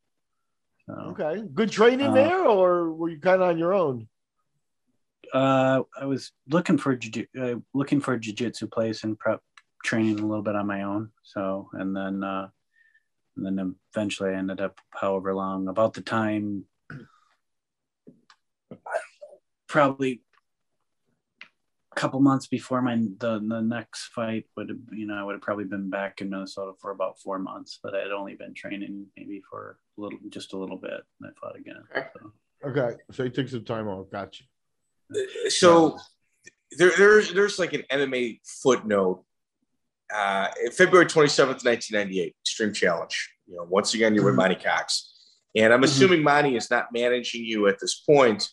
So. 0.86 0.92
Okay, 1.18 1.42
good 1.52 1.70
training 1.70 2.08
uh, 2.08 2.14
there, 2.14 2.44
or 2.44 2.92
were 2.92 3.08
you 3.08 3.18
kind 3.18 3.42
of 3.42 3.48
on 3.48 3.58
your 3.58 3.74
own? 3.74 4.08
Uh, 5.34 5.82
I 6.00 6.04
was 6.06 6.30
looking 6.48 6.78
for 6.78 6.94
jiu- 6.94 7.26
uh, 7.40 7.56
looking 7.74 8.00
for 8.00 8.14
a 8.14 8.20
jiu-jitsu 8.20 8.68
place 8.68 9.02
and 9.02 9.18
prep 9.18 9.40
training 9.84 10.20
a 10.20 10.26
little 10.26 10.44
bit 10.44 10.54
on 10.54 10.66
my 10.68 10.82
own. 10.82 11.10
So, 11.24 11.68
and 11.72 11.94
then 11.94 12.22
uh, 12.22 12.48
and 13.36 13.58
then 13.58 13.74
eventually 13.92 14.30
I 14.30 14.38
ended 14.38 14.60
up, 14.60 14.78
however 14.90 15.34
long, 15.34 15.66
about 15.66 15.94
the 15.94 16.02
time, 16.02 16.66
probably 19.66 20.22
a 21.90 22.00
couple 22.00 22.20
months 22.20 22.46
before 22.46 22.80
my 22.80 22.94
the, 22.94 23.40
the 23.44 23.60
next 23.60 24.06
fight 24.14 24.44
would 24.56 24.68
have, 24.68 24.78
you 24.92 25.06
know, 25.06 25.14
I 25.14 25.24
would 25.24 25.32
have 25.32 25.42
probably 25.42 25.64
been 25.64 25.90
back 25.90 26.20
in 26.20 26.30
Minnesota 26.30 26.74
for 26.80 26.92
about 26.92 27.18
four 27.18 27.40
months, 27.40 27.80
but 27.82 27.94
I 27.94 28.02
had 28.02 28.12
only 28.12 28.36
been 28.36 28.54
training 28.54 29.06
maybe 29.16 29.42
for 29.50 29.78
a 29.98 30.00
little, 30.00 30.18
just 30.28 30.52
a 30.52 30.58
little 30.58 30.78
bit, 30.78 31.00
and 31.20 31.28
I 31.28 31.40
fought 31.40 31.56
again. 31.58 31.82
So. 31.92 32.32
Okay, 32.68 32.96
so 33.10 33.24
you 33.24 33.30
took 33.30 33.48
some 33.48 33.64
time 33.64 33.88
off. 33.88 34.06
Gotcha. 34.10 34.44
So 35.48 35.98
there, 36.78 36.92
there's 36.96 37.32
there's 37.32 37.58
like 37.58 37.72
an 37.72 37.84
MMA 37.90 38.40
footnote. 38.62 39.24
Uh, 40.14 40.48
February 40.76 41.06
27th, 41.06 41.64
1998, 41.64 42.36
Extreme 42.42 42.72
Challenge. 42.72 43.30
You 43.46 43.56
know, 43.56 43.66
once 43.68 43.94
again, 43.94 44.14
you're 44.14 44.24
with 44.24 44.32
mm-hmm. 44.32 44.42
Monty 44.42 44.54
Cox. 44.56 45.12
And 45.56 45.72
I'm 45.72 45.78
mm-hmm. 45.78 45.84
assuming 45.84 46.18
mm-hmm. 46.18 46.24
Monty 46.24 46.56
is 46.56 46.70
not 46.70 46.92
managing 46.92 47.44
you 47.44 47.68
at 47.68 47.78
this 47.80 47.94
point 47.94 48.48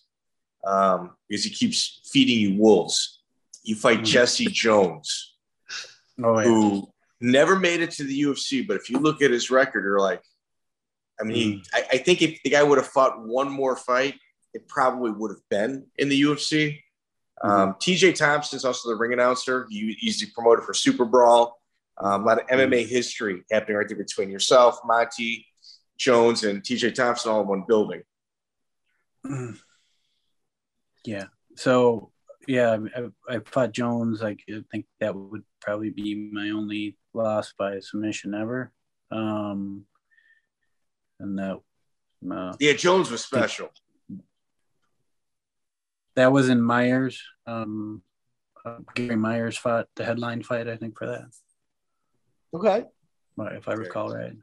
um, 0.65 1.11
because 1.27 1.43
he 1.43 1.49
keeps 1.49 2.01
feeding 2.11 2.39
you 2.39 2.59
wolves. 2.59 3.21
You 3.63 3.75
fight 3.75 3.97
mm-hmm. 3.97 4.05
Jesse 4.05 4.47
Jones, 4.47 5.35
oh, 6.23 6.39
yeah. 6.39 6.45
who 6.45 6.91
never 7.19 7.57
made 7.57 7.81
it 7.81 7.91
to 7.91 8.03
the 8.03 8.21
UFC. 8.21 8.67
But 8.67 8.77
if 8.77 8.89
you 8.89 8.97
look 8.97 9.21
at 9.21 9.31
his 9.31 9.51
record, 9.51 9.83
you're 9.83 9.99
like, 9.99 10.21
I 11.19 11.23
mean, 11.23 11.35
he, 11.35 11.53
mm. 11.55 11.63
I, 11.73 11.83
I, 11.93 11.97
think 11.99 12.23
if 12.23 12.41
the 12.43 12.49
guy 12.49 12.63
would 12.63 12.79
have 12.79 12.87
fought 12.87 13.23
one 13.23 13.51
more 13.51 13.75
fight, 13.75 14.15
it 14.53 14.67
probably 14.67 15.11
would 15.11 15.31
have 15.31 15.49
been 15.49 15.87
in 15.97 16.09
the 16.09 16.21
UFC. 16.21 16.79
Mm-hmm. 17.43 17.49
Um, 17.49 17.73
TJ 17.75 18.15
Thompson 18.15 18.57
is 18.57 18.65
also 18.65 18.89
the 18.89 18.95
ring 18.95 19.13
announcer. 19.13 19.67
He, 19.69 19.95
he's 19.99 20.19
the 20.19 20.27
promoter 20.33 20.61
for 20.61 20.73
Super 20.73 21.05
Brawl. 21.05 21.59
Um, 21.97 22.23
a 22.23 22.25
lot 22.25 22.41
of 22.41 22.47
MMA 22.47 22.87
history 22.87 23.43
happening 23.51 23.77
right 23.77 23.87
there 23.87 23.97
between 23.97 24.29
yourself, 24.29 24.79
Monty, 24.85 25.45
Jones, 25.97 26.43
and 26.43 26.63
TJ 26.63 26.95
Thompson 26.95 27.31
all 27.31 27.41
in 27.41 27.47
one 27.47 27.63
building. 27.67 28.01
Yeah. 31.05 31.25
So 31.55 32.11
yeah, 32.47 32.77
I, 32.95 33.35
I 33.35 33.39
fought 33.45 33.71
Jones. 33.71 34.23
I 34.23 34.35
think 34.71 34.85
that 34.99 35.15
would 35.15 35.43
probably 35.61 35.89
be 35.89 36.15
my 36.31 36.49
only 36.49 36.97
loss 37.13 37.53
by 37.57 37.79
submission 37.79 38.33
ever. 38.33 38.71
Um, 39.11 39.85
and 41.19 41.37
that. 41.37 41.59
Uh, 42.29 42.55
yeah, 42.59 42.73
Jones 42.73 43.09
was 43.09 43.23
special. 43.23 43.69
That 46.15 46.31
was 46.31 46.49
in 46.49 46.61
Myers. 46.61 47.21
Um, 47.45 48.01
uh, 48.65 48.77
Gary 48.95 49.15
Myers 49.15 49.57
fought 49.57 49.87
the 49.95 50.05
headline 50.05 50.43
fight, 50.43 50.67
I 50.67 50.75
think, 50.75 50.97
for 50.97 51.07
that. 51.07 51.23
Okay. 52.53 52.85
If 53.39 53.67
I 53.67 53.73
recall 53.73 54.13
right. 54.13 54.35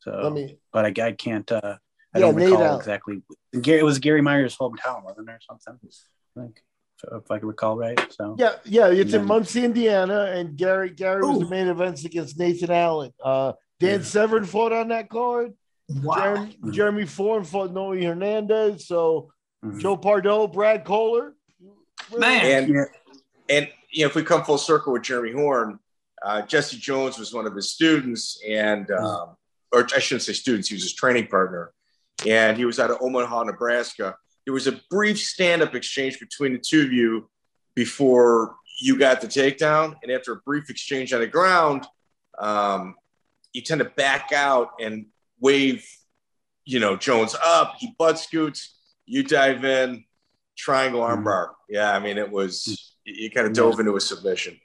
So, 0.00 0.20
Let 0.22 0.32
me, 0.32 0.58
but 0.72 0.84
I, 0.84 1.06
I 1.06 1.12
can't. 1.12 1.50
Uh, 1.50 1.76
I 2.14 2.18
yeah, 2.18 2.26
don't 2.26 2.34
recall 2.36 2.76
exactly. 2.76 3.22
Gary, 3.58 3.80
it 3.80 3.84
was 3.84 3.98
Gary 3.98 4.20
Myers' 4.20 4.56
hometown, 4.56 5.02
wasn't 5.02 5.26
there? 5.26 5.40
Something. 5.40 5.90
I 6.36 6.40
think, 6.40 6.62
if 7.10 7.30
I 7.30 7.38
can 7.38 7.48
recall 7.48 7.76
right. 7.76 7.98
So 8.12 8.36
yeah, 8.38 8.52
yeah, 8.64 8.88
it's 8.88 9.12
then, 9.12 9.22
in 9.22 9.26
Muncie, 9.26 9.64
Indiana, 9.64 10.32
and 10.34 10.56
Gary 10.56 10.90
Gary 10.90 11.24
Ooh. 11.24 11.30
was 11.30 11.38
the 11.40 11.48
main 11.48 11.68
events 11.68 12.04
against 12.04 12.38
Nathan 12.38 12.70
Allen. 12.70 13.12
Uh, 13.22 13.54
Dan 13.80 14.00
yeah. 14.00 14.04
Severn 14.04 14.44
fought 14.44 14.72
on 14.72 14.88
that 14.88 15.08
card. 15.08 15.54
Wow. 15.88 16.16
Jeremy. 16.16 16.58
Jeremy 16.70 17.06
Ford 17.06 17.46
fought 17.46 17.72
Noe 17.72 17.92
Hernandez. 17.92 18.86
So 18.86 19.32
mm-hmm. 19.64 19.78
Joe 19.78 19.96
Pardo, 19.96 20.46
Brad 20.46 20.84
Kohler. 20.84 21.34
Man, 22.16 22.64
and, 22.64 22.86
and 23.48 23.68
you 23.90 24.04
know, 24.04 24.08
if 24.08 24.14
we 24.14 24.22
come 24.22 24.44
full 24.44 24.58
circle 24.58 24.92
with 24.92 25.02
Jeremy 25.02 25.32
Horn, 25.32 25.78
uh, 26.22 26.42
Jesse 26.42 26.76
Jones 26.76 27.18
was 27.18 27.32
one 27.32 27.46
of 27.46 27.54
his 27.54 27.72
students, 27.72 28.40
and 28.46 28.86
hmm. 28.86 29.04
um, 29.04 29.36
or 29.72 29.86
I 29.94 29.98
shouldn't 29.98 30.22
say 30.22 30.32
students, 30.32 30.68
he 30.68 30.74
was 30.74 30.82
his 30.82 30.94
training 30.94 31.28
partner, 31.28 31.72
and 32.26 32.56
he 32.56 32.64
was 32.64 32.78
out 32.78 32.90
of 32.90 32.98
Omaha, 33.00 33.44
Nebraska. 33.44 34.16
There 34.44 34.54
was 34.54 34.66
a 34.66 34.80
brief 34.90 35.18
stand-up 35.18 35.74
exchange 35.74 36.20
between 36.20 36.52
the 36.52 36.58
two 36.58 36.82
of 36.82 36.92
you 36.92 37.28
before 37.74 38.56
you 38.80 38.98
got 38.98 39.20
the 39.20 39.26
takedown, 39.26 39.96
and 40.02 40.12
after 40.12 40.32
a 40.32 40.36
brief 40.36 40.70
exchange 40.70 41.12
on 41.12 41.20
the 41.20 41.26
ground, 41.26 41.86
um, 42.38 42.94
you 43.52 43.62
tend 43.62 43.80
to 43.80 43.84
back 43.84 44.32
out 44.32 44.72
and 44.80 45.06
wave, 45.40 45.86
you 46.64 46.80
know, 46.80 46.96
Jones 46.96 47.34
up. 47.42 47.76
He 47.78 47.94
butt 47.98 48.18
scoots. 48.18 48.74
You 49.06 49.22
dive 49.22 49.64
in, 49.64 50.04
triangle 50.56 51.00
armbar. 51.00 51.50
Yeah, 51.68 51.92
I 51.94 51.98
mean, 51.98 52.18
it 52.18 52.30
was 52.30 52.94
you 53.04 53.30
kind 53.30 53.46
of 53.46 53.52
dove 53.52 53.78
into 53.80 53.96
a 53.96 54.00
submission. 54.00 54.58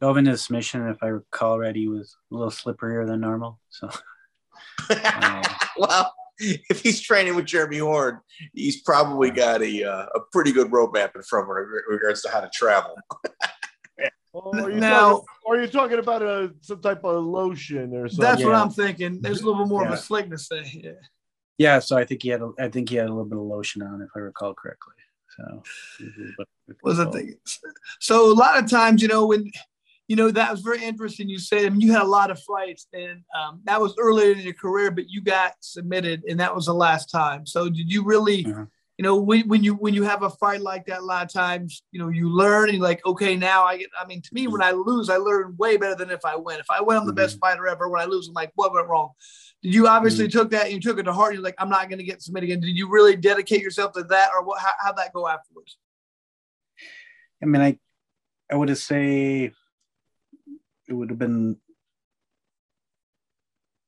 Melvin 0.00 0.36
submission, 0.36 0.88
if 0.88 1.02
I 1.02 1.06
recall 1.06 1.58
right, 1.58 1.74
he 1.74 1.88
was 1.88 2.16
a 2.30 2.34
little 2.34 2.50
slipperier 2.50 3.06
than 3.06 3.20
normal. 3.20 3.58
So, 3.70 3.88
um, 5.22 5.42
well, 5.78 6.12
if 6.38 6.82
he's 6.82 7.00
training 7.00 7.34
with 7.34 7.46
Jeremy 7.46 7.78
Horn, 7.78 8.20
he's 8.52 8.82
probably 8.82 9.30
got 9.30 9.62
a 9.62 9.84
uh, 9.84 10.06
a 10.14 10.20
pretty 10.32 10.52
good 10.52 10.70
roadmap 10.70 11.16
in 11.16 11.22
front 11.22 11.50
of 11.50 11.56
him 11.56 11.64
in 11.64 11.94
regards 11.94 12.22
to 12.22 12.30
how 12.30 12.40
to 12.40 12.50
travel. 12.52 12.94
are 14.34 14.70
you 14.70 14.76
now, 14.76 15.10
talking, 15.10 15.26
are 15.48 15.60
you 15.60 15.66
talking 15.66 15.98
about 15.98 16.22
a 16.22 16.52
some 16.60 16.80
type 16.80 17.04
of 17.04 17.24
lotion 17.24 17.94
or 17.94 18.08
something? 18.08 18.22
That's 18.22 18.40
yeah. 18.40 18.46
what 18.46 18.54
I'm 18.54 18.70
thinking. 18.70 19.20
There's 19.22 19.40
a 19.40 19.46
little 19.46 19.64
bit 19.64 19.68
more 19.68 19.82
yeah. 19.82 19.88
of 19.88 19.94
a 19.94 19.98
slickness 19.98 20.48
there. 20.48 20.64
Yeah. 20.64 20.92
Yeah, 21.58 21.78
so 21.78 21.96
I 21.96 22.04
think 22.04 22.22
he 22.22 22.28
had 22.28 22.42
a, 22.42 22.52
I 22.58 22.68
think 22.68 22.90
he 22.90 22.96
had 22.96 23.06
a 23.06 23.08
little 23.08 23.24
bit 23.24 23.38
of 23.38 23.44
lotion 23.44 23.82
on, 23.82 24.02
if 24.02 24.10
I 24.14 24.20
recall 24.20 24.54
correctly. 24.54 24.94
So 25.36 25.62
was 26.82 26.98
the 26.98 27.10
thing. 27.10 27.36
So 28.00 28.32
a 28.32 28.34
lot 28.34 28.62
of 28.62 28.70
times, 28.70 29.02
you 29.02 29.08
know, 29.08 29.26
when 29.26 29.50
you 30.08 30.14
know, 30.14 30.30
that 30.30 30.52
was 30.52 30.60
very 30.60 30.84
interesting. 30.84 31.28
You 31.28 31.38
said 31.38 31.66
I 31.66 31.70
mean, 31.70 31.80
you 31.80 31.92
had 31.92 32.02
a 32.02 32.06
lot 32.06 32.30
of 32.30 32.40
fights, 32.40 32.86
and 32.92 33.22
um, 33.36 33.60
that 33.64 33.80
was 33.80 33.94
earlier 33.98 34.32
in 34.32 34.38
your 34.38 34.54
career, 34.54 34.90
but 34.90 35.08
you 35.08 35.20
got 35.20 35.54
submitted, 35.60 36.22
and 36.28 36.38
that 36.38 36.54
was 36.54 36.66
the 36.66 36.74
last 36.74 37.10
time. 37.10 37.44
So, 37.44 37.68
did 37.68 37.90
you 37.90 38.04
really, 38.04 38.44
mm-hmm. 38.44 38.64
you 38.98 39.02
know, 39.02 39.16
when, 39.16 39.48
when 39.48 39.64
you 39.64 39.74
when 39.74 39.94
you 39.94 40.04
have 40.04 40.22
a 40.22 40.30
fight 40.30 40.60
like 40.60 40.86
that, 40.86 41.00
a 41.00 41.04
lot 41.04 41.24
of 41.24 41.32
times, 41.32 41.82
you 41.90 41.98
know, 41.98 42.08
you 42.08 42.28
learn 42.28 42.68
and 42.68 42.78
like, 42.78 43.04
okay, 43.04 43.34
now 43.34 43.64
I 43.64 43.78
get. 43.78 43.90
I 44.00 44.06
mean, 44.06 44.22
to 44.22 44.28
me, 44.32 44.46
when 44.46 44.62
I 44.62 44.70
lose, 44.70 45.10
I 45.10 45.16
learn 45.16 45.56
way 45.58 45.76
better 45.76 45.96
than 45.96 46.10
if 46.10 46.24
I 46.24 46.36
win. 46.36 46.60
If 46.60 46.70
I 46.70 46.80
win, 46.80 46.98
I'm 46.98 47.06
the 47.06 47.10
mm-hmm. 47.10 47.16
best 47.16 47.40
fighter 47.40 47.66
ever. 47.66 47.88
When 47.88 48.00
I 48.00 48.04
lose, 48.04 48.28
I'm 48.28 48.34
like, 48.34 48.52
what 48.54 48.72
went 48.72 48.86
wrong? 48.86 49.10
Did 49.62 49.74
you 49.74 49.88
obviously 49.88 50.28
mm-hmm. 50.28 50.38
took 50.38 50.50
that 50.50 50.66
and 50.66 50.74
you 50.74 50.80
took 50.80 50.98
it 50.98 51.04
to 51.04 51.12
heart? 51.12 51.34
You're 51.34 51.42
like, 51.42 51.56
I'm 51.58 51.70
not 51.70 51.88
going 51.88 51.98
to 51.98 52.04
get 52.04 52.22
submitted 52.22 52.50
again. 52.50 52.60
Did 52.60 52.76
you 52.76 52.88
really 52.88 53.16
dedicate 53.16 53.62
yourself 53.62 53.92
to 53.94 54.02
that, 54.04 54.30
or 54.34 54.44
what? 54.44 54.60
How 54.60 54.72
how'd 54.80 54.96
that 54.98 55.12
go 55.12 55.26
afterwards? 55.26 55.78
I 57.42 57.46
mean, 57.46 57.62
I 57.62 57.78
I 58.50 58.56
would 58.56 58.68
have 58.68 58.78
say 58.78 59.50
it 60.88 60.92
would 60.92 61.10
have 61.10 61.18
been 61.18 61.56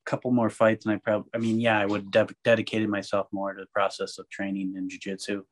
a 0.07 0.11
couple 0.11 0.31
more 0.31 0.51
fights, 0.51 0.85
and 0.85 0.95
I 0.95 0.99
probably, 0.99 1.31
I 1.35 1.39
mean, 1.39 1.61
yeah, 1.61 1.79
I 1.79 1.87
would 1.87 2.03
have 2.15 2.29
de- 2.29 2.35
dedicated 2.45 2.89
myself 2.89 3.29
more 3.31 3.55
to 3.55 3.61
the 3.61 3.69
process 3.73 4.19
of 4.19 4.29
training 4.31 4.75
in 4.77 4.89
jujitsu, 4.89 5.43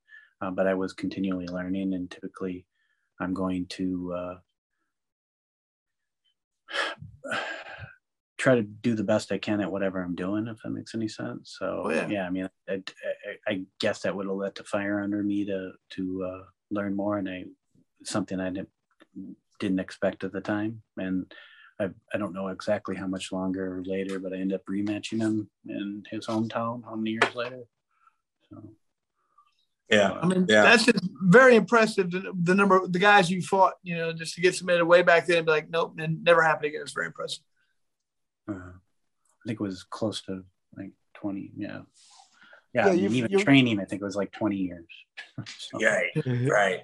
uh, 0.40 0.50
but 0.50 0.66
I 0.66 0.74
was 0.74 0.92
continually 0.92 1.46
learning, 1.46 1.94
and 1.94 2.10
typically, 2.10 2.66
I'm 3.20 3.32
going 3.32 3.66
to 3.66 4.14
uh, 4.14 4.34
try 8.38 8.54
to 8.54 8.62
do 8.62 8.94
the 8.94 9.04
best 9.04 9.32
I 9.32 9.38
can 9.38 9.60
at 9.60 9.70
whatever 9.70 10.02
I'm 10.02 10.14
doing, 10.14 10.46
if 10.46 10.58
that 10.62 10.70
makes 10.70 10.94
any 10.94 11.08
sense. 11.08 11.56
So 11.58 11.84
oh, 11.86 11.90
yeah. 11.90 12.08
yeah. 12.08 12.26
I 12.26 12.30
mean, 12.30 12.48
I, 12.68 12.72
I, 12.72 13.52
I, 13.52 13.62
guess 13.80 14.00
that 14.00 14.14
would 14.14 14.26
have 14.26 14.36
lit 14.36 14.54
the 14.54 14.64
fire 14.64 15.00
under 15.00 15.22
me 15.22 15.44
to 15.46 15.72
to 15.90 16.24
uh, 16.24 16.44
learn 16.70 16.94
more, 16.94 17.16
and 17.18 17.28
I 17.28 17.44
something 18.04 18.38
I 18.38 18.50
didn't 18.50 18.68
didn't 19.58 19.80
expect 19.80 20.24
at 20.24 20.32
the 20.32 20.40
time. 20.40 20.82
And 20.98 21.32
I, 21.80 21.88
I 22.12 22.18
don't 22.18 22.34
know 22.34 22.48
exactly 22.48 22.96
how 22.96 23.06
much 23.06 23.32
longer 23.32 23.82
later, 23.84 24.18
but 24.18 24.32
I 24.32 24.36
end 24.36 24.52
up 24.52 24.64
rematching 24.66 25.20
him 25.20 25.48
in 25.66 26.04
his 26.10 26.26
hometown 26.26 26.84
how 26.84 26.96
many 26.96 27.12
years 27.12 27.34
later. 27.34 27.60
So, 28.50 28.62
yeah, 29.90 30.12
I 30.12 30.26
mean 30.26 30.46
yeah. 30.48 30.62
that's 30.62 30.84
just 30.84 30.98
very 31.22 31.56
impressive. 31.56 32.10
The, 32.10 32.32
the 32.42 32.54
number 32.54 32.76
of 32.76 32.92
the 32.92 32.98
guys 32.98 33.30
you 33.30 33.40
fought, 33.40 33.74
you 33.82 33.96
know, 33.96 34.12
just 34.12 34.34
to 34.34 34.40
get 34.40 34.54
submitted 34.54 34.84
way 34.84 35.02
back 35.02 35.26
then 35.26 35.38
and 35.38 35.46
be 35.46 35.52
like, 35.52 35.70
nope, 35.70 35.94
and 35.98 36.22
never 36.24 36.42
happened 36.42 36.66
again. 36.66 36.82
It's 36.82 36.92
very 36.92 37.06
impressive. 37.06 37.42
Uh, 38.48 38.72
I 38.72 39.42
think 39.46 39.60
it 39.60 39.64
was 39.64 39.82
close 39.82 40.22
to 40.22 40.44
like 40.76 40.92
20. 41.14 41.52
Yeah. 41.56 41.80
Yeah. 42.74 42.92
yeah 42.92 43.08
even 43.08 43.38
training, 43.38 43.80
I 43.80 43.84
think 43.84 44.02
it 44.02 44.04
was 44.04 44.16
like 44.16 44.32
20 44.32 44.56
years. 44.56 44.86
so. 45.58 45.80
Yeah. 45.80 46.00
Right. 46.48 46.82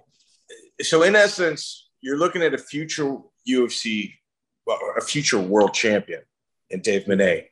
So, 0.81 1.03
in 1.03 1.15
essence, 1.15 1.91
you're 2.01 2.19
looking 2.19 2.43
at 2.43 2.55
a 2.55 2.59
future 2.59 3.19
UFC, 3.49 4.15
well, 4.67 4.79
a 4.97 5.01
future 5.01 5.39
world 5.39 5.75
champion 5.75 6.23
in 6.71 6.81
Dave 6.81 7.07
Menne. 7.07 7.43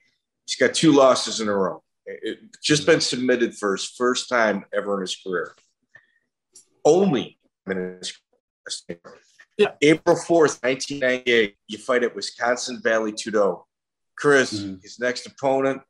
He's 0.46 0.56
got 0.56 0.74
two 0.74 0.92
losses 0.92 1.40
in 1.40 1.48
a 1.48 1.54
row. 1.54 1.82
It, 2.06 2.38
just 2.62 2.86
been 2.86 3.00
submitted 3.00 3.56
for 3.56 3.72
his 3.72 3.84
first 3.84 4.28
time 4.28 4.64
ever 4.72 4.96
in 4.96 5.02
his 5.02 5.16
career. 5.16 5.54
Only 6.84 7.38
in 7.68 7.98
his 8.00 8.12
yeah. 9.58 9.72
April 9.82 10.16
4th, 10.16 10.62
1998, 10.62 11.54
you 11.68 11.78
fight 11.78 12.02
at 12.02 12.16
Wisconsin 12.16 12.80
Vale 12.82 13.12
Tudo. 13.12 13.64
Chris, 14.20 14.52
mm-hmm. 14.52 14.74
his 14.82 15.00
next 15.00 15.26
opponent, 15.26 15.80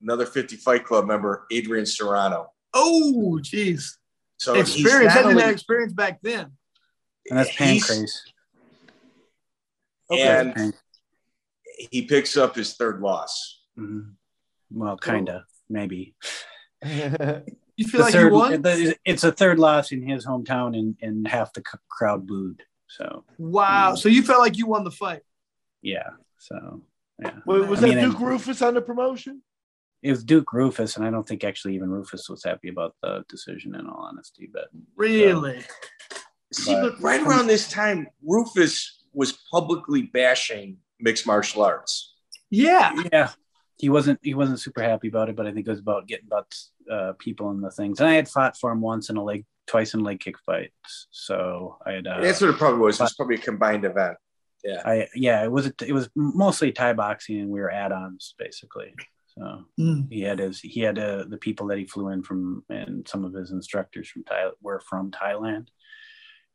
another 0.00 0.24
50 0.24 0.56
Fight 0.56 0.84
Club 0.84 1.06
member, 1.06 1.46
Adrian 1.50 1.84
Serrano. 1.84 2.52
Oh, 2.72 3.40
jeez. 3.42 3.96
So 4.38 4.54
experience. 4.54 5.14
I 5.14 5.22
didn't 5.22 5.38
have 5.38 5.50
experience 5.50 5.92
back 5.92 6.20
then. 6.22 6.52
And 7.28 7.38
that's 7.38 7.50
Pancrase. 7.50 8.10
Okay. 10.10 10.52
And 10.56 10.74
he 11.90 12.02
picks 12.02 12.36
up 12.36 12.54
his 12.54 12.74
third 12.74 13.00
loss. 13.00 13.60
Mm-hmm. 13.78 14.10
Well, 14.70 14.96
kind 14.96 15.28
of, 15.28 15.42
maybe. 15.68 16.14
you 16.84 16.90
feel 16.90 17.44
the 17.76 17.98
like 17.98 18.12
third, 18.12 18.32
won? 18.32 18.62
It's 19.04 19.24
a 19.24 19.32
third 19.32 19.58
loss 19.58 19.90
in 19.90 20.06
his 20.06 20.24
hometown, 20.24 20.78
and, 20.78 20.96
and 21.02 21.26
half 21.26 21.52
the 21.52 21.62
crowd 21.88 22.26
booed. 22.26 22.62
So 22.88 23.24
wow. 23.38 23.94
So 23.94 24.08
you 24.08 24.22
felt 24.22 24.40
like 24.40 24.56
you 24.56 24.66
won 24.66 24.84
the 24.84 24.90
fight? 24.90 25.22
Yeah. 25.82 26.10
So 26.38 26.82
yeah. 27.20 27.32
Well, 27.46 27.64
was 27.64 27.82
I 27.82 27.88
that 27.88 27.96
mean, 27.96 28.10
Duke 28.10 28.18
Roufus 28.18 28.66
on 28.66 28.74
the 28.74 28.80
promotion? 28.80 29.42
It 30.02 30.10
was 30.10 30.24
Duke 30.24 30.52
Roufus, 30.52 30.96
and 30.96 31.04
I 31.04 31.10
don't 31.10 31.28
think 31.28 31.44
actually 31.44 31.74
even 31.74 31.88
Roufus 31.88 32.28
was 32.30 32.42
happy 32.42 32.68
about 32.68 32.94
the 33.02 33.24
decision. 33.28 33.74
In 33.74 33.86
all 33.86 34.08
honesty, 34.08 34.48
but 34.52 34.68
really, 34.96 35.60
so, 36.52 36.62
see, 36.62 36.74
but, 36.74 36.94
but 36.94 37.02
right 37.02 37.20
around 37.20 37.46
this 37.46 37.68
time, 37.68 38.06
Roufus 38.26 38.86
was 39.12 39.38
publicly 39.52 40.02
bashing 40.02 40.78
mixed 40.98 41.26
martial 41.26 41.62
arts. 41.62 42.14
Yeah, 42.50 43.02
yeah. 43.12 43.30
He 43.78 43.88
wasn't 43.88 44.20
he 44.22 44.34
wasn't 44.34 44.60
super 44.60 44.82
happy 44.82 45.08
about 45.08 45.28
it, 45.28 45.36
but 45.36 45.46
I 45.46 45.52
think 45.52 45.66
it 45.66 45.70
was 45.70 45.80
about 45.80 46.06
getting 46.06 46.28
butts 46.28 46.72
uh, 46.90 47.12
people 47.18 47.50
in 47.50 47.60
the 47.60 47.70
things. 47.70 48.00
And 48.00 48.08
I 48.08 48.14
had 48.14 48.28
fought 48.28 48.56
for 48.56 48.70
him 48.70 48.80
once 48.80 49.10
in 49.10 49.16
a 49.16 49.24
leg, 49.24 49.44
twice 49.66 49.94
in 49.94 50.02
leg 50.02 50.20
kick 50.20 50.36
fights. 50.44 51.08
So 51.10 51.78
I 51.86 51.92
had. 51.92 52.06
Uh, 52.06 52.20
That's 52.20 52.40
what 52.40 52.50
it 52.50 52.56
probably 52.56 52.80
was. 52.80 53.00
It 53.00 53.04
was 53.04 53.14
probably 53.14 53.36
a 53.36 53.38
combined 53.38 53.84
event. 53.84 54.16
Yeah. 54.64 54.82
I 54.84 55.08
yeah, 55.14 55.42
it 55.44 55.50
was 55.50 55.66
it 55.66 55.92
was 55.92 56.10
mostly 56.14 56.72
Thai 56.72 56.92
boxing, 56.92 57.40
and 57.40 57.50
we 57.50 57.60
were 57.60 57.70
add-ons 57.70 58.34
basically. 58.38 58.94
So 59.28 59.64
mm. 59.78 60.06
he 60.10 60.22
had 60.22 60.38
his 60.38 60.60
he 60.60 60.80
had 60.80 60.98
uh, 60.98 61.24
the 61.28 61.38
people 61.38 61.66
that 61.68 61.78
he 61.78 61.86
flew 61.86 62.08
in 62.08 62.22
from, 62.22 62.64
and 62.68 63.06
some 63.08 63.24
of 63.24 63.32
his 63.32 63.52
instructors 63.52 64.08
from 64.08 64.24
Thailand 64.24 64.52
were 64.60 64.80
from 64.80 65.10
Thailand, 65.10 65.68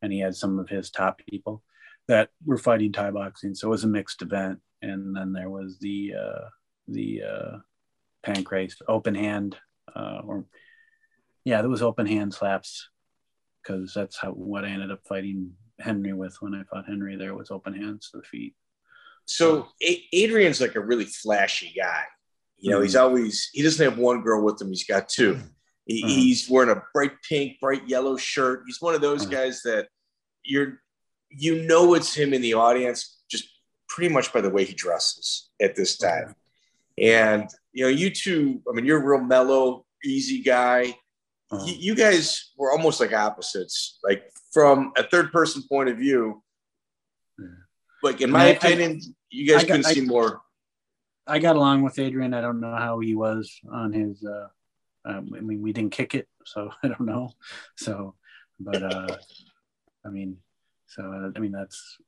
and 0.02 0.12
he 0.12 0.20
had 0.20 0.36
some 0.36 0.58
of 0.58 0.68
his 0.68 0.90
top 0.90 1.20
people 1.28 1.62
that 2.08 2.30
were 2.44 2.58
fighting 2.58 2.92
Thai 2.92 3.10
boxing. 3.10 3.54
So 3.54 3.68
it 3.68 3.70
was 3.70 3.84
a 3.84 3.88
mixed 3.88 4.22
event. 4.22 4.60
And 4.82 5.16
then 5.16 5.32
there 5.32 5.50
was 5.50 5.78
the 5.80 6.12
uh, 6.14 6.48
the 6.86 7.22
uh, 7.22 7.56
Pancrase 8.24 8.74
open 8.86 9.14
hand, 9.14 9.56
uh, 9.94 10.20
or 10.24 10.46
yeah, 11.44 11.60
there 11.60 11.70
was 11.70 11.82
open 11.82 12.06
hand 12.06 12.34
slaps 12.34 12.88
because 13.62 13.94
that's 13.94 14.18
how 14.18 14.32
what 14.32 14.64
I 14.64 14.68
ended 14.68 14.92
up 14.92 15.00
fighting 15.08 15.52
Henry 15.80 16.12
with 16.12 16.36
when 16.40 16.54
I 16.54 16.62
fought 16.64 16.86
Henry. 16.86 17.16
There 17.16 17.34
was 17.34 17.50
open 17.50 17.74
hands 17.74 18.10
to 18.10 18.18
the 18.18 18.24
feet. 18.24 18.54
So 19.24 19.68
Adrian's 20.12 20.60
like 20.60 20.76
a 20.76 20.80
really 20.80 21.04
flashy 21.04 21.74
guy. 21.76 22.04
You 22.58 22.70
know, 22.70 22.76
mm-hmm. 22.76 22.84
he's 22.84 22.96
always 22.96 23.50
he 23.52 23.62
doesn't 23.62 23.84
have 23.84 23.98
one 23.98 24.22
girl 24.22 24.42
with 24.42 24.60
him; 24.60 24.68
he's 24.68 24.84
got 24.84 25.08
two. 25.08 25.38
He, 25.84 26.02
mm-hmm. 26.02 26.08
He's 26.08 26.48
wearing 26.48 26.70
a 26.70 26.82
bright 26.94 27.12
pink, 27.28 27.60
bright 27.60 27.86
yellow 27.88 28.16
shirt. 28.16 28.62
He's 28.66 28.80
one 28.80 28.94
of 28.94 29.00
those 29.00 29.22
mm-hmm. 29.22 29.32
guys 29.32 29.62
that 29.62 29.88
you're 30.44 30.80
you 31.30 31.66
know 31.66 31.94
it's 31.94 32.14
him 32.14 32.32
in 32.32 32.40
the 32.40 32.54
audience 32.54 33.20
just 33.28 33.48
pretty 33.88 34.12
much 34.12 34.32
by 34.32 34.40
the 34.40 34.50
way 34.50 34.64
he 34.64 34.74
dresses 34.74 35.50
at 35.60 35.76
this 35.76 35.98
time. 35.98 36.34
And 36.98 37.48
you 37.72 37.84
know, 37.84 37.90
you 37.90 38.10
two, 38.10 38.62
I 38.68 38.72
mean, 38.72 38.86
you're 38.86 39.02
a 39.02 39.06
real 39.06 39.26
mellow, 39.26 39.84
easy 40.04 40.42
guy. 40.42 40.94
Uh-huh. 41.50 41.64
You, 41.64 41.74
you, 41.78 41.94
guys 41.94 42.52
were 42.56 42.72
almost 42.72 43.00
like 43.00 43.12
opposites, 43.12 43.98
like 44.02 44.30
from 44.52 44.92
a 44.96 45.04
third 45.04 45.32
person 45.32 45.62
point 45.70 45.88
of 45.88 45.96
view. 45.96 46.42
Like 48.02 48.20
in 48.20 48.30
my 48.30 48.46
I, 48.46 48.48
opinion, 48.48 49.00
I, 49.02 49.10
you 49.30 49.46
guys 49.46 49.62
got, 49.62 49.76
couldn't 49.76 49.94
see 49.94 50.00
more. 50.00 50.40
I 51.26 51.38
got 51.38 51.56
along 51.56 51.82
with 51.82 51.98
Adrian. 51.98 52.34
I 52.34 52.40
don't 52.40 52.60
know 52.60 52.74
how 52.74 53.00
he 53.00 53.14
was 53.14 53.60
on 53.70 53.92
his. 53.92 54.24
Uh, 54.24 54.48
um, 55.04 55.30
I 55.36 55.40
mean, 55.40 55.62
we 55.62 55.72
didn't 55.72 55.92
kick 55.92 56.14
it, 56.14 56.28
so 56.44 56.70
I 56.82 56.88
don't 56.88 57.00
know. 57.00 57.30
So, 57.76 58.14
but 58.58 58.82
uh, 58.82 59.16
I 60.04 60.08
mean, 60.08 60.38
so 60.86 61.02
uh, 61.02 61.30
I 61.36 61.38
mean, 61.38 61.52
that's 61.52 61.98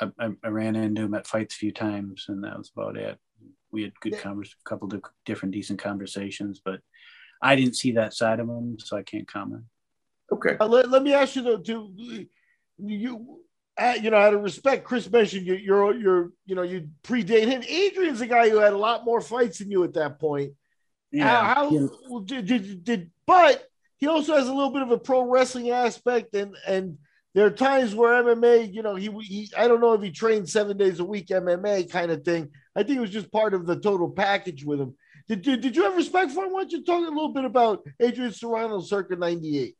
I, 0.00 0.30
I, 0.42 0.48
ran 0.48 0.76
into 0.76 1.02
him 1.02 1.14
at 1.14 1.26
fights 1.26 1.54
a 1.54 1.58
few 1.58 1.72
times, 1.72 2.26
and 2.28 2.44
that 2.44 2.56
was 2.56 2.70
about 2.74 2.96
it. 2.96 3.18
We 3.70 3.82
had 3.82 3.98
good 4.00 4.18
convers, 4.18 4.54
a 4.64 4.68
couple 4.68 4.92
of 4.92 5.02
different 5.24 5.52
decent 5.52 5.78
conversations, 5.78 6.60
but 6.64 6.80
I 7.42 7.56
didn't 7.56 7.76
see 7.76 7.92
that 7.92 8.14
side 8.14 8.40
of 8.40 8.48
him, 8.48 8.78
so 8.78 8.96
I 8.96 9.02
can't 9.02 9.28
comment. 9.28 9.64
Okay. 10.32 10.56
Uh, 10.58 10.66
let, 10.66 10.90
let 10.90 11.02
me 11.02 11.12
ask 11.12 11.36
you 11.36 11.42
though, 11.42 11.58
do 11.58 11.90
you 12.78 13.40
uh, 13.78 13.94
you 14.00 14.10
know, 14.10 14.16
out 14.16 14.32
of 14.32 14.42
respect, 14.42 14.84
Chris 14.84 15.10
mentioned 15.10 15.46
you, 15.46 15.54
you're 15.54 15.94
you're 15.94 16.32
you 16.46 16.54
know 16.54 16.62
you 16.62 16.88
predate 17.02 17.46
him. 17.46 17.62
Adrian's 17.62 18.22
a 18.22 18.26
guy 18.26 18.48
who 18.48 18.56
had 18.56 18.72
a 18.72 18.78
lot 18.78 19.04
more 19.04 19.20
fights 19.20 19.58
than 19.58 19.70
you 19.70 19.84
at 19.84 19.94
that 19.94 20.18
point. 20.18 20.52
Yeah. 21.12 21.28
How, 21.28 21.54
how 21.54 21.70
yeah. 21.70 21.86
Did, 22.24 22.46
did, 22.46 22.84
did 22.84 23.10
but 23.26 23.68
he 23.98 24.06
also 24.06 24.34
has 24.34 24.48
a 24.48 24.52
little 24.52 24.70
bit 24.70 24.82
of 24.82 24.90
a 24.90 24.98
pro 24.98 25.22
wrestling 25.22 25.70
aspect 25.70 26.34
and 26.34 26.56
and 26.66 26.98
there 27.34 27.44
are 27.44 27.50
times 27.50 27.94
where 27.94 28.24
MMA, 28.24 28.72
you 28.72 28.82
know, 28.82 28.94
he, 28.94 29.10
he 29.20 29.50
I 29.54 29.68
don't 29.68 29.82
know 29.82 29.92
if 29.92 30.00
he 30.00 30.10
trained 30.10 30.48
seven 30.48 30.78
days 30.78 31.00
a 31.00 31.04
week 31.04 31.26
MMA 31.26 31.90
kind 31.90 32.10
of 32.10 32.24
thing. 32.24 32.48
I 32.74 32.82
think 32.82 32.96
it 32.96 33.02
was 33.02 33.10
just 33.10 33.30
part 33.30 33.52
of 33.52 33.66
the 33.66 33.78
total 33.78 34.08
package 34.08 34.64
with 34.64 34.80
him. 34.80 34.94
Did, 35.28 35.42
did, 35.42 35.60
did 35.60 35.76
you 35.76 35.82
have 35.82 35.96
respect 35.96 36.32
for 36.32 36.44
him? 36.44 36.52
Why 36.52 36.60
don't 36.60 36.72
you 36.72 36.84
talk 36.84 37.06
a 37.06 37.10
little 37.10 37.32
bit 37.32 37.44
about 37.44 37.84
Adrian 38.00 38.32
Serrano 38.32 38.80
circa 38.80 39.16
98? 39.16 39.74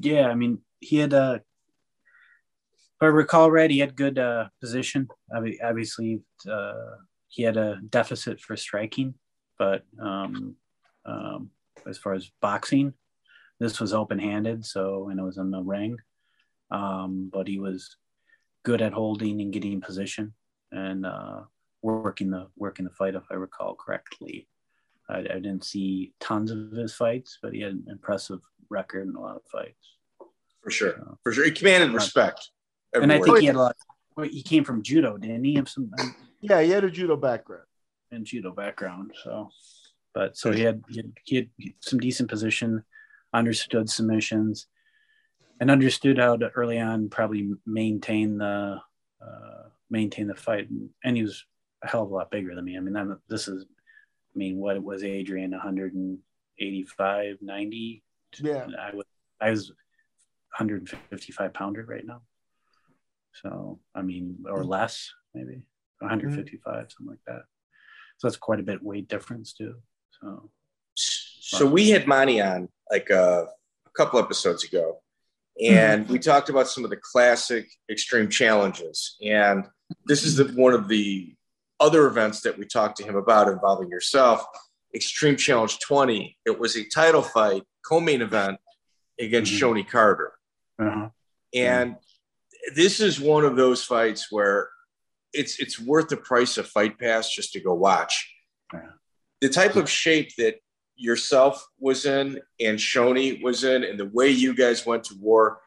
Yeah, 0.00 0.28
I 0.28 0.34
mean, 0.34 0.60
he 0.80 0.98
had, 0.98 1.12
uh, 1.12 1.38
if 1.38 3.02
I 3.02 3.06
recall 3.06 3.50
right, 3.50 3.70
he 3.70 3.80
had 3.80 3.96
good 3.96 4.18
uh, 4.18 4.48
position. 4.60 5.08
Obviously, 5.62 6.20
uh, 6.50 6.72
he 7.28 7.42
had 7.42 7.56
a 7.56 7.80
deficit 7.88 8.40
for 8.40 8.56
striking, 8.56 9.14
but 9.58 9.82
um, 10.00 10.54
um, 11.04 11.50
as 11.88 11.98
far 11.98 12.12
as 12.12 12.30
boxing, 12.40 12.94
this 13.58 13.80
was 13.80 13.92
open 13.92 14.18
handed. 14.18 14.64
So, 14.64 15.08
and 15.08 15.18
it 15.18 15.24
was 15.24 15.38
in 15.38 15.50
the 15.50 15.62
ring 15.62 15.96
um, 16.70 17.30
but 17.32 17.46
he 17.46 17.58
was 17.58 17.96
good 18.64 18.82
at 18.82 18.92
holding 18.92 19.40
and 19.40 19.52
getting 19.52 19.80
position 19.80 20.34
and 20.72 21.06
uh, 21.06 21.40
working 21.84 22.30
the 22.30 22.48
working 22.56 22.86
the 22.86 22.90
fight, 22.90 23.14
if 23.14 23.24
I 23.30 23.34
recall 23.34 23.74
correctly. 23.74 24.48
I, 25.08 25.18
I, 25.18 25.34
didn't 25.34 25.64
see 25.64 26.14
tons 26.18 26.50
of 26.50 26.72
his 26.72 26.94
fights, 26.94 27.38
but 27.42 27.52
he 27.52 27.60
had 27.60 27.72
an 27.72 27.84
impressive 27.90 28.40
record 28.70 29.06
in 29.06 29.14
a 29.14 29.20
lot 29.20 29.36
of 29.36 29.42
fights. 29.52 29.98
For 30.62 30.70
sure, 30.70 30.94
so, 30.96 31.18
for 31.22 31.32
sure, 31.32 31.44
he 31.44 31.50
commanded 31.50 31.92
respect. 31.92 32.50
Everywhere. 32.94 33.16
And 33.16 33.22
I 33.22 33.24
think 33.24 33.38
he 33.40 33.46
had 33.46 33.56
a 33.56 33.58
lot. 33.58 33.76
Well, 34.16 34.26
he 34.26 34.42
came 34.42 34.64
from 34.64 34.82
judo, 34.82 35.18
didn't 35.18 35.44
he? 35.44 35.56
Have 35.56 35.68
some. 35.68 35.90
Yeah, 36.40 36.62
he 36.62 36.70
had 36.70 36.84
a 36.84 36.90
judo 36.90 37.16
background. 37.16 37.66
And 38.10 38.24
judo 38.24 38.52
background, 38.52 39.12
so. 39.22 39.50
But 40.14 40.38
so 40.38 40.52
he 40.52 40.62
had, 40.62 40.82
he 40.88 40.96
had 40.96 41.12
he 41.24 41.36
had 41.36 41.48
some 41.80 41.98
decent 41.98 42.30
position, 42.30 42.82
understood 43.34 43.90
submissions, 43.90 44.68
and 45.60 45.70
understood 45.70 46.18
how 46.18 46.36
to 46.36 46.48
early 46.50 46.78
on 46.78 47.10
probably 47.10 47.50
maintain 47.66 48.38
the 48.38 48.78
uh, 49.20 49.62
maintain 49.90 50.28
the 50.28 50.34
fight. 50.34 50.68
And 51.04 51.16
he 51.16 51.22
was 51.22 51.44
a 51.84 51.88
hell 51.88 52.02
of 52.02 52.10
a 52.10 52.14
lot 52.14 52.30
bigger 52.30 52.54
than 52.54 52.64
me. 52.64 52.76
I 52.76 52.80
mean, 52.80 52.96
I'm, 52.96 53.20
this 53.28 53.46
is, 53.48 53.64
I 53.64 54.38
mean, 54.38 54.58
what 54.58 54.76
it 54.76 54.82
was 54.82 55.04
Adrian 55.04 55.50
185, 55.52 57.36
90? 57.40 58.02
Yeah, 58.40 58.66
I 58.80 58.94
was 58.94 59.04
I 59.40 59.50
was 59.50 59.68
155 60.58 61.54
pounder 61.54 61.84
right 61.86 62.04
now. 62.04 62.22
So 63.42 63.78
I 63.94 64.02
mean, 64.02 64.38
or 64.48 64.60
mm-hmm. 64.60 64.68
less 64.68 65.12
maybe 65.34 65.62
155, 65.98 66.72
mm-hmm. 66.72 66.80
something 66.88 67.06
like 67.06 67.18
that. 67.26 67.42
So 68.18 68.28
that's 68.28 68.36
quite 68.36 68.60
a 68.60 68.64
bit 68.64 68.82
weight 68.82 69.08
difference 69.08 69.52
too. 69.52 69.74
So, 70.20 70.50
so 70.94 71.66
we 71.66 71.90
had 71.90 72.06
Monty 72.06 72.40
on 72.40 72.68
like 72.90 73.10
uh, 73.10 73.44
a 73.44 73.90
couple 73.96 74.18
episodes 74.18 74.64
ago, 74.64 75.00
and 75.62 76.08
we 76.08 76.18
talked 76.18 76.48
about 76.48 76.68
some 76.68 76.84
of 76.84 76.90
the 76.90 77.00
classic 77.12 77.68
extreme 77.90 78.28
challenges. 78.28 79.16
And 79.22 79.66
this 80.06 80.24
is 80.24 80.36
the, 80.36 80.44
one 80.54 80.74
of 80.74 80.88
the 80.88 81.33
other 81.80 82.06
events 82.06 82.40
that 82.42 82.58
we 82.58 82.66
talked 82.66 82.96
to 82.98 83.04
him 83.04 83.16
about 83.16 83.48
involving 83.48 83.88
yourself. 83.88 84.44
Extreme 84.94 85.36
Challenge 85.36 85.78
20. 85.80 86.38
It 86.46 86.58
was 86.58 86.76
a 86.76 86.84
title 86.84 87.22
fight, 87.22 87.62
co-main 87.86 88.22
event 88.22 88.58
against 89.20 89.52
mm-hmm. 89.52 89.64
Shonie 89.64 89.88
Carter. 89.88 90.32
Uh-huh. 90.78 91.08
And 91.54 91.96
this 92.74 93.00
is 93.00 93.20
one 93.20 93.44
of 93.44 93.56
those 93.56 93.84
fights 93.84 94.30
where 94.30 94.68
it's 95.32 95.58
it's 95.58 95.80
worth 95.80 96.08
the 96.08 96.16
price 96.16 96.58
of 96.58 96.68
fight 96.68 96.98
pass 96.98 97.32
just 97.34 97.52
to 97.52 97.60
go 97.60 97.74
watch. 97.74 98.32
Uh-huh. 98.72 98.92
The 99.40 99.48
type 99.48 99.76
of 99.76 99.90
shape 99.90 100.34
that 100.36 100.56
yourself 100.96 101.66
was 101.78 102.06
in 102.06 102.40
and 102.60 102.78
Shoni 102.78 103.42
was 103.42 103.64
in, 103.64 103.84
and 103.84 103.98
the 103.98 104.06
way 104.06 104.28
you 104.30 104.54
guys 104.54 104.86
went 104.86 105.04
to 105.04 105.14
war. 105.20 105.60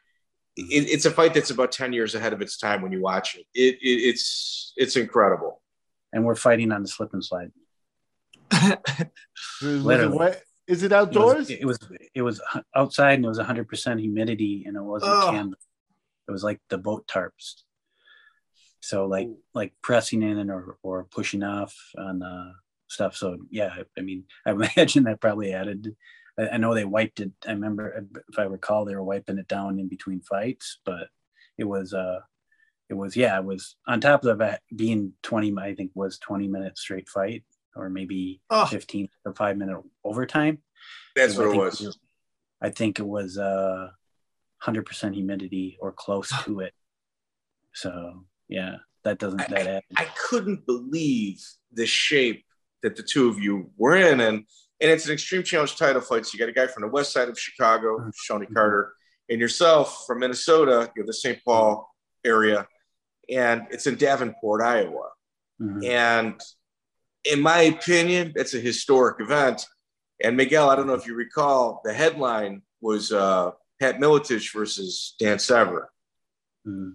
It, 0.56 0.90
it's 0.90 1.06
a 1.06 1.12
fight 1.12 1.36
that's 1.36 1.52
about 1.52 1.72
10 1.72 1.94
years 1.94 2.16
ahead 2.16 2.34
of 2.34 2.42
its 2.42 2.58
time 2.58 2.82
when 2.82 2.92
you 2.92 3.00
watch 3.00 3.36
it. 3.36 3.46
it, 3.54 3.76
it 3.76 4.10
it's 4.10 4.74
it's 4.76 4.96
incredible. 4.96 5.62
And 6.14 6.26
we're 6.26 6.36
fighting 6.36 6.72
on 6.72 6.82
the 6.82 6.88
slip 6.88 7.14
and 7.14 7.24
slide. 7.24 7.52
Literally. 9.62 10.36
Is 10.68 10.84
it 10.84 10.92
outdoors? 10.92 11.50
It 11.50 11.66
was, 11.66 11.78
it 11.80 11.92
was, 11.92 12.02
it 12.16 12.22
was 12.22 12.42
outside 12.76 13.14
and 13.14 13.26
it 13.26 13.30
was 13.30 13.40
100% 13.40 14.00
humidity 14.00 14.66
and 14.66 14.76
it 14.76 14.82
wasn't 14.82 15.12
oh. 15.14 15.32
canvas. 15.32 15.66
It 16.28 16.32
was 16.32 16.44
like 16.44 16.60
the 16.70 16.78
boat 16.78 17.08
tarps. 17.08 17.64
So 18.82 19.06
like 19.06 19.30
like 19.54 19.74
pressing 19.82 20.22
in 20.22 20.50
or, 20.50 20.78
or 20.84 21.06
pushing 21.06 21.44
off 21.44 21.76
on 21.98 22.22
uh, 22.22 22.52
stuff. 22.88 23.16
So 23.16 23.38
yeah, 23.50 23.76
I 23.98 24.02
mean, 24.02 24.26
I 24.46 24.52
imagine 24.78 25.04
that 25.06 25.22
probably 25.22 25.54
added. 25.54 25.96
I 26.38 26.58
know 26.58 26.76
they 26.76 26.86
wiped 26.86 27.20
it. 27.20 27.32
I 27.48 27.52
remember, 27.52 28.06
if 28.30 28.38
I 28.38 28.44
recall, 28.44 28.86
they 28.86 28.94
were 28.94 29.04
wiping 29.04 29.40
it 29.40 29.48
down 29.48 29.80
in 29.80 29.88
between 29.88 30.22
fights, 30.22 30.78
but 30.86 31.10
it 31.58 31.64
was 31.64 31.94
uh 31.94 32.20
it 32.90 32.94
was 32.94 33.16
yeah 33.16 33.38
it 33.38 33.44
was 33.44 33.76
on 33.88 34.00
top 34.02 34.24
of 34.24 34.38
that 34.40 34.62
being 34.76 35.14
20 35.24 35.54
i 35.60 35.74
think 35.76 35.92
was 35.94 36.18
20 36.20 36.48
minutes 36.48 36.82
straight 36.82 37.10
fight 37.10 37.44
or 37.76 37.90
maybe 37.90 38.42
oh. 38.50 38.66
15 38.66 39.10
or 39.26 39.34
five 39.34 39.58
minute 39.58 39.78
overtime 40.04 40.60
that's 41.16 41.38
what 41.38 41.48
it 41.48 41.58
was. 41.58 41.80
was 41.80 42.00
i 42.62 42.70
think 42.70 43.00
it 43.00 43.08
was 43.08 43.38
uh 43.38 43.90
100% 44.64 45.14
humidity 45.14 45.78
or 45.80 45.92
close 45.92 46.34
to 46.44 46.62
it 46.62 46.74
so 47.74 48.24
yeah 48.48 48.78
that 49.04 49.20
doesn't 49.20 49.48
that 49.50 49.68
I, 49.68 49.82
I 50.02 50.08
couldn't 50.30 50.66
believe 50.66 51.40
the 51.72 51.86
shape 51.86 52.44
that 52.82 52.96
the 52.96 53.04
two 53.04 53.30
of 53.30 53.40
you 53.40 53.70
were 53.78 53.96
in 53.96 54.20
and 54.20 54.46
and 54.80 54.92
it's 54.92 55.06
an 55.06 55.14
extreme 55.14 55.44
challenge 55.44 55.76
title 55.76 56.02
fight 56.02 56.26
so 56.26 56.32
you 56.34 56.40
got 56.40 56.50
a 56.50 56.54
guy 56.54 56.68
from 56.68 56.82
the 56.82 56.90
west 56.90 57.14
side 57.14 57.30
of 57.30 57.40
chicago 57.40 58.00
mm-hmm. 58.00 58.10
Shonie 58.10 58.52
carter 58.54 58.94
and 59.30 59.40
yourself 59.40 60.06
from 60.08 60.20
minnesota 60.20 60.92
you're 60.96 61.06
the 61.06 61.14
st 61.14 61.40
paul 61.46 61.88
area 62.26 62.68
and 63.30 63.68
it's 63.70 63.88
in 63.88 63.96
Davenport, 63.96 64.62
Iowa. 64.62 65.10
Mm-hmm. 65.62 65.84
And 65.86 66.42
in 67.26 67.42
my 67.42 67.62
opinion, 67.62 68.34
it's 68.36 68.54
a 68.54 68.60
historic 68.60 69.20
event. 69.20 69.66
And 70.24 70.38
Miguel, 70.38 70.70
I 70.70 70.76
don't 70.76 70.88
know 70.88 70.94
if 70.94 71.08
you 71.08 71.16
recall, 71.16 71.82
the 71.84 71.94
headline 71.94 72.62
was 72.82 73.12
uh, 73.12 73.52
Pat 73.80 74.00
Miletich 74.00 74.54
versus 74.54 75.16
Dan 75.20 75.40
Severn. 75.40 75.86
Mm-hmm. 76.68 76.90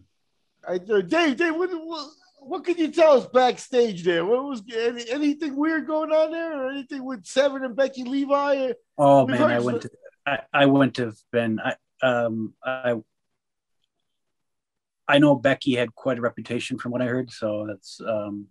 I, 0.68 0.74
uh, 0.74 1.00
Dave, 1.00 1.36
Dave, 1.36 1.54
what, 1.56 1.70
what, 1.72 2.08
what 2.40 2.64
can 2.64 2.76
you 2.76 2.88
tell 2.88 3.18
us 3.18 3.26
backstage 3.26 4.04
there? 4.04 4.24
What 4.24 4.44
was 4.44 4.62
any, 4.76 5.08
anything 5.10 5.56
weird 5.56 5.86
going 5.86 6.10
on 6.10 6.30
there, 6.30 6.60
or 6.60 6.70
anything 6.70 7.04
with 7.04 7.24
Severn 7.24 7.64
and 7.64 7.76
Becky 7.76 8.04
Levi? 8.04 8.72
Oh 8.98 9.26
man, 9.26 9.42
I 9.42 9.60
went 9.60 9.82
to 9.82 9.90
I, 10.26 10.38
I 10.52 10.66
wouldn't 10.66 10.96
have 10.96 11.16
been. 11.30 11.60
I 11.60 11.74
um 12.04 12.54
I 12.64 12.96
I 15.08 15.18
know 15.18 15.34
Becky 15.34 15.74
had 15.74 15.94
quite 15.94 16.18
a 16.18 16.22
reputation 16.22 16.78
from 16.78 16.92
what 16.92 17.02
I 17.02 17.06
heard, 17.06 17.30
so 17.30 17.66
that's 17.68 18.00
um, 18.06 18.46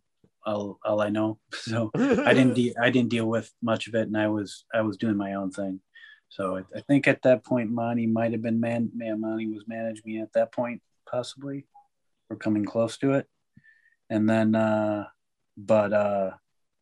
all, 0.46 0.80
all 0.84 1.02
I 1.02 1.10
know. 1.10 1.40
So 1.54 1.92
I 1.96 2.34
didn't 2.34 2.56
de- 2.56 2.76
I 2.82 2.90
didn't 2.90 3.10
deal 3.10 3.26
with 3.26 3.52
much 3.62 3.88
of 3.88 3.96
it, 3.96 4.08
and 4.08 4.18
I 4.18 4.28
was 4.28 4.66
I 4.74 4.82
was 4.82 4.98
doing 4.98 5.18
my 5.18 5.34
own 5.36 5.52
thing. 5.52 5.80
So 6.30 6.58
I, 6.58 6.64
I 6.76 6.82
think 6.82 7.08
at 7.08 7.22
that 7.24 7.44
point, 7.44 7.70
Monty 7.70 8.08
might 8.08 8.32
have 8.32 8.42
been 8.42 8.60
man. 8.60 8.90
Man, 8.96 9.22
Monty 9.22 9.48
was 9.48 9.66
managing 9.68 10.04
me 10.06 10.22
at 10.22 10.34
that 10.34 10.52
point, 10.52 10.82
possibly, 11.10 11.68
or 12.30 12.36
coming 12.38 12.66
close 12.66 12.98
to 12.98 13.14
it. 13.14 13.28
And 14.10 14.30
then, 14.30 14.56
uh, 14.56 15.06
but 15.58 15.94
uh, 15.94 16.32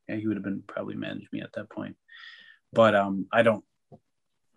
yeah, 0.07 0.15
he 0.15 0.27
would 0.27 0.37
have 0.37 0.43
been 0.43 0.63
probably 0.67 0.95
managed 0.95 1.31
me 1.31 1.41
at 1.41 1.53
that 1.53 1.69
point. 1.69 1.95
But 2.73 2.95
um, 2.95 3.27
I 3.31 3.41
don't. 3.41 3.63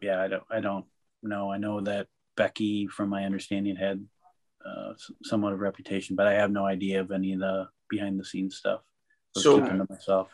Yeah, 0.01 0.21
I 0.23 0.29
don't. 0.29 0.45
I 0.51 0.61
don't 0.61 0.87
know. 1.23 1.51
I 1.51 1.59
know 1.59 1.81
that 1.83 2.09
Becky, 2.37 2.87
from 2.87 3.09
my 3.09 3.25
understanding, 3.25 3.77
had 3.77 4.05
uh, 4.67 4.93
somewhat 5.23 5.53
of 5.53 5.61
reputation, 5.61 6.17
but 6.17 6.27
I 6.27 6.35
have 6.35 6.51
no 6.51 6.67
idea 6.67 7.01
of 7.01 7.11
any 7.11 7.33
of 7.33 7.41
the 7.41 7.69
behind 7.89 8.19
the 8.19 8.25
scenes 8.25 8.57
stuff. 8.57 8.81
So, 9.35 9.61
to 9.61 9.87
myself. 9.89 10.29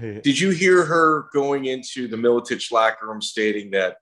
Did 0.00 0.38
you 0.38 0.50
hear 0.50 0.84
her 0.84 1.26
going 1.32 1.64
into 1.64 2.06
the 2.06 2.16
Miletich 2.16 2.70
locker 2.70 3.08
room 3.08 3.20
stating 3.20 3.72
that 3.72 3.96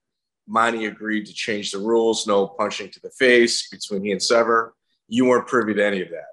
Monty 0.46 0.84
agreed 0.84 1.24
to 1.26 1.32
change 1.32 1.70
the 1.70 1.78
rules, 1.78 2.26
no 2.26 2.46
punching 2.46 2.90
to 2.90 3.00
the 3.00 3.10
face 3.10 3.70
between 3.70 4.04
he 4.04 4.12
and 4.12 4.22
Severn? 4.22 4.72
You 5.08 5.24
weren't 5.24 5.46
privy 5.46 5.72
to 5.74 5.84
any 5.84 6.02
of 6.02 6.10
that. 6.10 6.32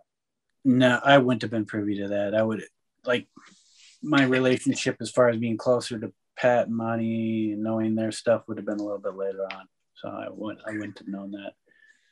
No, 0.66 1.00
I 1.04 1.18
wouldn't 1.18 1.44
have 1.44 1.52
been 1.52 1.66
privy 1.66 2.00
to 2.00 2.10
that. 2.10 2.36
I 2.36 2.44
would 2.44 2.66
like 3.06 3.28
my 4.02 4.24
relationship 4.24 4.98
as 5.00 5.10
far 5.10 5.30
as 5.30 5.38
being 5.38 5.58
closer 5.58 5.98
to 6.00 6.12
Pat 6.38 6.68
and 6.68 6.76
Monty 6.76 7.54
and 7.54 7.64
knowing 7.64 7.96
their 7.96 8.12
stuff 8.12 8.44
would 8.48 8.58
have 8.58 8.66
been 8.66 8.80
a 8.80 8.84
little 8.84 9.00
bit 9.00 9.16
later 9.16 9.44
on. 9.44 9.68
So 9.96 10.10
I 10.10 10.28
wouldn't 10.30 10.66
I 10.68 10.72
wouldn't 10.72 11.00
have 11.00 11.08
known 11.08 11.32
that. 11.32 11.54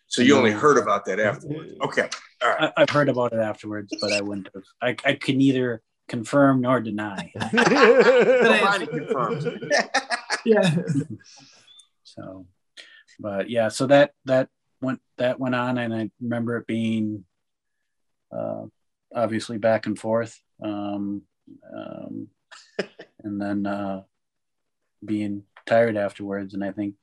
So 0.07 0.21
you 0.21 0.37
only 0.37 0.51
heard 0.51 0.77
about 0.77 1.05
that 1.05 1.19
afterwards. 1.19 1.73
Okay. 1.81 2.09
All 2.41 2.49
right. 2.49 2.71
I, 2.77 2.81
have 2.81 2.89
heard 2.89 3.09
about 3.09 3.33
it 3.33 3.39
afterwards, 3.39 3.93
but 3.99 4.13
I 4.13 4.21
wouldn't 4.21 4.49
have. 4.53 4.63
I, 4.81 4.95
I 5.09 5.15
could 5.15 5.35
neither 5.35 5.81
confirm 6.07 6.61
nor 6.61 6.79
deny. 6.79 7.31
Nobody 7.53 8.87
confirms. 8.87 9.45
yeah. 10.45 10.75
so, 12.03 12.45
but 13.19 13.49
yeah, 13.49 13.67
so 13.67 13.87
that 13.87 14.11
that 14.25 14.49
went 14.81 15.01
that 15.17 15.39
went 15.39 15.55
on, 15.55 15.77
and 15.77 15.93
I 15.93 16.09
remember 16.21 16.57
it 16.57 16.67
being 16.67 17.25
uh, 18.31 18.65
obviously 19.13 19.57
back 19.57 19.87
and 19.87 19.99
forth, 19.99 20.39
um, 20.63 21.23
um, 21.75 22.27
and 23.23 23.41
then 23.41 23.65
uh, 23.65 24.03
being 25.03 25.43
tired 25.65 25.97
afterwards, 25.97 26.53
and 26.53 26.63
I 26.63 26.71
think 26.71 26.95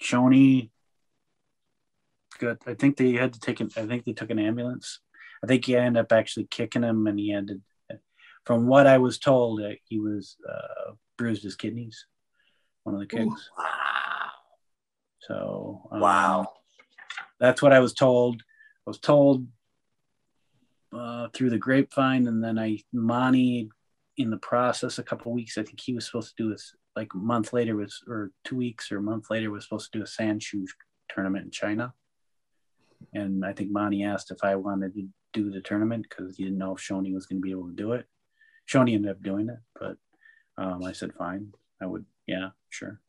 Shonie 0.00 0.70
good. 2.42 2.58
I 2.66 2.74
think 2.74 2.96
they 2.96 3.12
had 3.12 3.32
to 3.34 3.40
take 3.40 3.60
an. 3.60 3.70
I 3.76 3.86
think 3.86 4.04
they 4.04 4.12
took 4.12 4.30
an 4.30 4.38
ambulance. 4.38 4.98
I 5.44 5.46
think 5.46 5.64
he 5.64 5.76
ended 5.76 6.00
up 6.00 6.12
actually 6.12 6.46
kicking 6.50 6.82
him, 6.82 7.06
and 7.06 7.18
he 7.18 7.32
ended. 7.32 7.62
From 8.44 8.66
what 8.66 8.88
I 8.88 8.98
was 8.98 9.18
told, 9.18 9.62
uh, 9.62 9.70
he 9.84 10.00
was 10.00 10.36
uh, 10.48 10.92
bruised 11.16 11.44
his 11.44 11.54
kidneys. 11.54 12.06
One 12.82 12.96
of 12.96 13.08
the. 13.08 13.20
Ooh, 13.20 13.36
wow. 13.56 14.30
So 15.20 15.88
um, 15.92 16.00
wow, 16.00 16.52
that's 17.38 17.62
what 17.62 17.72
I 17.72 17.78
was 17.78 17.94
told. 17.94 18.42
I 18.84 18.90
was 18.90 18.98
told 18.98 19.46
uh, 20.92 21.28
through 21.32 21.50
the 21.50 21.58
grapevine, 21.58 22.26
and 22.26 22.42
then 22.42 22.58
I 22.58 22.80
Monty 22.92 23.70
in 24.16 24.30
the 24.30 24.38
process 24.38 24.98
a 24.98 25.04
couple 25.04 25.32
weeks. 25.32 25.56
I 25.56 25.62
think 25.62 25.80
he 25.80 25.94
was 25.94 26.06
supposed 26.06 26.36
to 26.36 26.42
do 26.42 26.50
this 26.50 26.74
like 26.96 27.14
a 27.14 27.18
month 27.18 27.52
later 27.52 27.76
was 27.76 28.02
or 28.08 28.32
two 28.44 28.56
weeks 28.56 28.90
or 28.90 28.98
a 28.98 29.02
month 29.02 29.30
later 29.30 29.50
was 29.50 29.64
supposed 29.64 29.92
to 29.92 29.98
do 30.00 30.04
a 30.04 30.06
Sanshou 30.06 30.64
tournament 31.08 31.44
in 31.44 31.50
China 31.50 31.94
and 33.12 33.44
I 33.44 33.52
think 33.52 33.70
Monty 33.70 34.04
asked 34.04 34.30
if 34.30 34.38
I 34.42 34.56
wanted 34.56 34.94
to 34.94 35.08
do 35.32 35.50
the 35.50 35.60
tournament 35.60 36.06
because 36.08 36.36
he 36.36 36.44
didn't 36.44 36.58
know 36.58 36.74
if 36.74 36.82
Shonie 36.82 37.14
was 37.14 37.26
going 37.26 37.40
to 37.40 37.44
be 37.44 37.50
able 37.50 37.68
to 37.68 37.74
do 37.74 37.92
it. 37.92 38.06
Shonie 38.70 38.94
ended 38.94 39.10
up 39.10 39.22
doing 39.22 39.48
it, 39.48 39.58
but 39.78 39.96
um, 40.56 40.84
I 40.84 40.92
said 40.92 41.12
fine. 41.14 41.52
I 41.80 41.86
would, 41.86 42.04
yeah, 42.26 42.50
sure. 42.70 43.00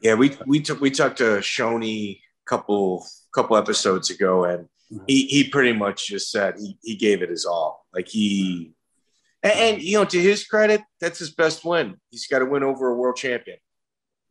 Yeah, 0.00 0.14
we 0.14 0.36
we 0.46 0.60
took 0.60 0.80
we 0.80 0.90
talked 0.90 1.18
to 1.18 1.38
Shonie 1.38 2.16
a 2.16 2.20
couple 2.46 3.06
couple 3.34 3.56
episodes 3.56 4.10
ago, 4.10 4.44
and 4.44 4.64
mm-hmm. 4.92 5.04
he 5.06 5.26
he 5.26 5.48
pretty 5.48 5.72
much 5.72 6.08
just 6.08 6.30
said 6.30 6.56
he 6.58 6.76
he 6.82 6.96
gave 6.96 7.22
it 7.22 7.30
his 7.30 7.46
all. 7.46 7.86
Like 7.94 8.08
he, 8.08 8.72
and, 9.42 9.52
and 9.52 9.82
you 9.82 9.98
know, 9.98 10.04
to 10.04 10.20
his 10.20 10.44
credit, 10.46 10.82
that's 11.00 11.18
his 11.18 11.30
best 11.30 11.64
win. 11.64 11.96
He's 12.10 12.26
got 12.26 12.40
to 12.40 12.46
win 12.46 12.62
over 12.62 12.88
a 12.88 12.94
world 12.94 13.16
champion. 13.16 13.58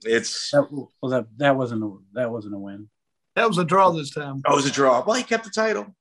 It's 0.03 0.51
that, 0.51 0.67
well 0.71 1.11
that 1.11 1.25
that 1.37 1.55
wasn't 1.55 1.83
a, 1.83 1.97
that 2.13 2.31
wasn't 2.31 2.55
a 2.55 2.59
win. 2.59 2.89
That 3.35 3.47
was 3.47 3.57
a 3.57 3.65
draw 3.65 3.91
this 3.91 4.11
time. 4.11 4.41
Oh, 4.45 4.53
it 4.53 4.55
was 4.55 4.65
a 4.65 4.71
draw. 4.71 5.03
Well, 5.05 5.15
he 5.15 5.23
kept 5.23 5.43
the 5.43 5.49
title. 5.49 5.93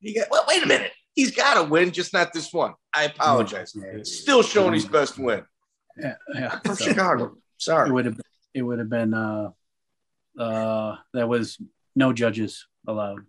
He 0.00 0.14
got. 0.14 0.28
Well, 0.30 0.44
wait 0.46 0.62
a 0.62 0.66
minute. 0.66 0.92
He's 1.14 1.30
got 1.30 1.54
to 1.54 1.62
win, 1.68 1.92
just 1.92 2.12
not 2.12 2.32
this 2.32 2.52
one. 2.52 2.74
I 2.94 3.04
apologize. 3.04 3.74
Yeah. 3.74 4.02
Still 4.02 4.42
showing 4.42 4.74
his 4.74 4.84
best 4.84 5.18
win. 5.18 5.44
Yeah, 5.96 6.14
yeah. 6.34 6.58
From 6.60 6.74
so, 6.74 6.84
Chicago. 6.84 7.36
Sorry. 7.56 7.88
It 7.88 7.92
would 7.92 8.04
have. 8.06 8.20
It 8.52 8.62
would 8.62 8.78
have 8.80 8.90
been. 8.90 9.14
Uh, 9.14 9.50
uh, 10.38 10.96
that 11.12 11.28
was 11.28 11.58
no 11.94 12.12
judges 12.12 12.66
allowed. 12.86 13.20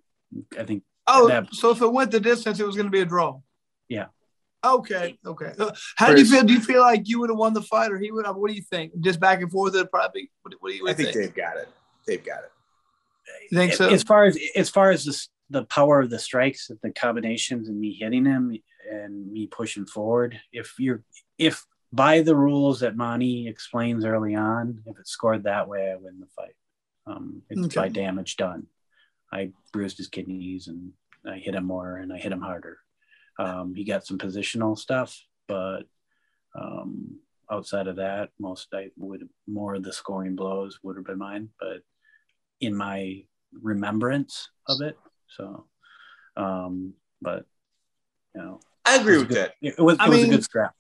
I 0.60 0.64
think. 0.64 0.84
Oh, 1.08 1.28
that, 1.28 1.54
so 1.54 1.70
if 1.70 1.82
it 1.82 1.94
went 1.94 2.12
the 2.12 2.20
distance, 2.20 2.60
it 2.60 2.66
was 2.66 2.76
going 2.76 2.88
to 2.88 2.92
be 2.92 3.02
a 3.02 3.06
draw. 3.06 3.40
Yeah. 3.88 4.08
Okay. 4.66 5.20
Okay. 5.24 5.54
Uh, 5.60 5.72
how 5.96 6.12
do 6.12 6.20
you 6.20 6.26
feel? 6.26 6.44
Do 6.44 6.54
you 6.54 6.60
feel 6.60 6.82
like 6.82 7.08
you 7.08 7.20
would 7.20 7.30
have 7.30 7.38
won 7.38 7.54
the 7.54 7.62
fight, 7.62 7.92
or 7.92 8.00
he 8.00 8.12
would 8.12 8.26
have? 8.26 8.36
What 8.36 8.50
do 8.50 8.56
you 8.56 8.64
think? 8.64 9.00
Just 9.00 9.20
back 9.20 9.42
and 9.42 9.52
forth, 9.52 9.76
it 9.76 9.92
probably. 9.92 10.32
What, 10.42 10.56
what 10.60 10.70
do 10.70 10.76
you? 10.76 10.90
I 10.90 10.94
think, 10.94 11.14
think 11.14 11.20
they've 11.20 11.36
got 11.36 11.58
it. 11.58 11.70
They've 12.08 12.26
got 12.26 12.40
it. 12.40 12.52
You 13.52 13.58
think 13.58 13.74
so? 13.74 13.90
As 13.90 14.04
far 14.04 14.26
as 14.26 14.38
as 14.56 14.70
far 14.70 14.92
as 14.92 15.06
the, 15.06 15.28
the 15.50 15.66
power 15.66 16.02
of 16.02 16.10
the 16.10 16.20
strikes, 16.20 16.70
and 16.70 16.80
the 16.82 16.92
combinations, 16.92 17.70
and 17.70 17.80
me 17.80 17.94
hitting 17.94 18.26
him 18.26 18.58
and 18.92 19.32
me 19.32 19.48
pushing 19.48 19.86
forward, 19.86 20.40
if 20.52 20.74
you're 20.80 21.04
if 21.38 21.66
by 21.92 22.22
the 22.22 22.36
rules 22.36 22.82
that 22.82 22.98
Monty 22.98 23.48
explains 23.48 24.04
early 24.04 24.36
on, 24.36 24.82
if 24.86 25.00
it's 25.00 25.12
scored 25.12 25.44
that 25.44 25.68
way, 25.68 25.92
I 25.92 25.96
win 25.96 26.20
the 26.20 26.28
fight. 26.36 26.56
Um, 27.08 27.44
it's 27.50 27.66
okay. 27.68 27.76
by 27.76 27.90
damage 27.90 28.36
done. 28.36 28.68
I 29.32 29.52
bruised 29.72 29.98
his 29.98 30.08
kidneys 30.08 30.68
and 30.68 30.92
I 31.26 31.38
hit 31.38 31.56
him 31.56 31.66
more 31.66 31.98
and 31.98 32.12
I 32.12 32.18
hit 32.18 32.32
him 32.32 32.42
harder. 32.42 32.80
Um, 33.38 33.76
he 33.76 33.84
got 33.84 34.06
some 34.06 34.18
positional 34.18 34.78
stuff, 34.78 35.20
but 35.48 35.84
um, 36.54 37.20
outside 37.52 37.88
of 37.88 37.98
that, 37.98 38.30
most 38.40 38.68
I 38.74 38.92
would 38.98 39.28
more 39.48 39.76
of 39.76 39.84
the 39.84 39.94
scoring 39.94 40.36
blows 40.36 40.80
would 40.84 40.96
have 40.96 41.06
been 41.06 41.18
mine. 41.18 41.50
But 41.60 41.82
in 42.62 42.76
my 42.76 43.24
remembrance 43.62 44.50
of 44.68 44.82
it. 44.82 44.98
So, 45.36 45.66
um, 46.38 46.94
but 47.22 47.46
you 48.34 48.42
know, 48.42 48.60
I 48.86 48.98
agree 48.98 49.18
with 49.18 49.30
good, 49.30 49.38
that. 49.38 49.54
It 49.62 49.80
was, 49.80 49.98
it 50.00 50.10
was 50.10 50.24
a 50.24 50.28
good 50.28 50.44
scrap. 50.44 50.74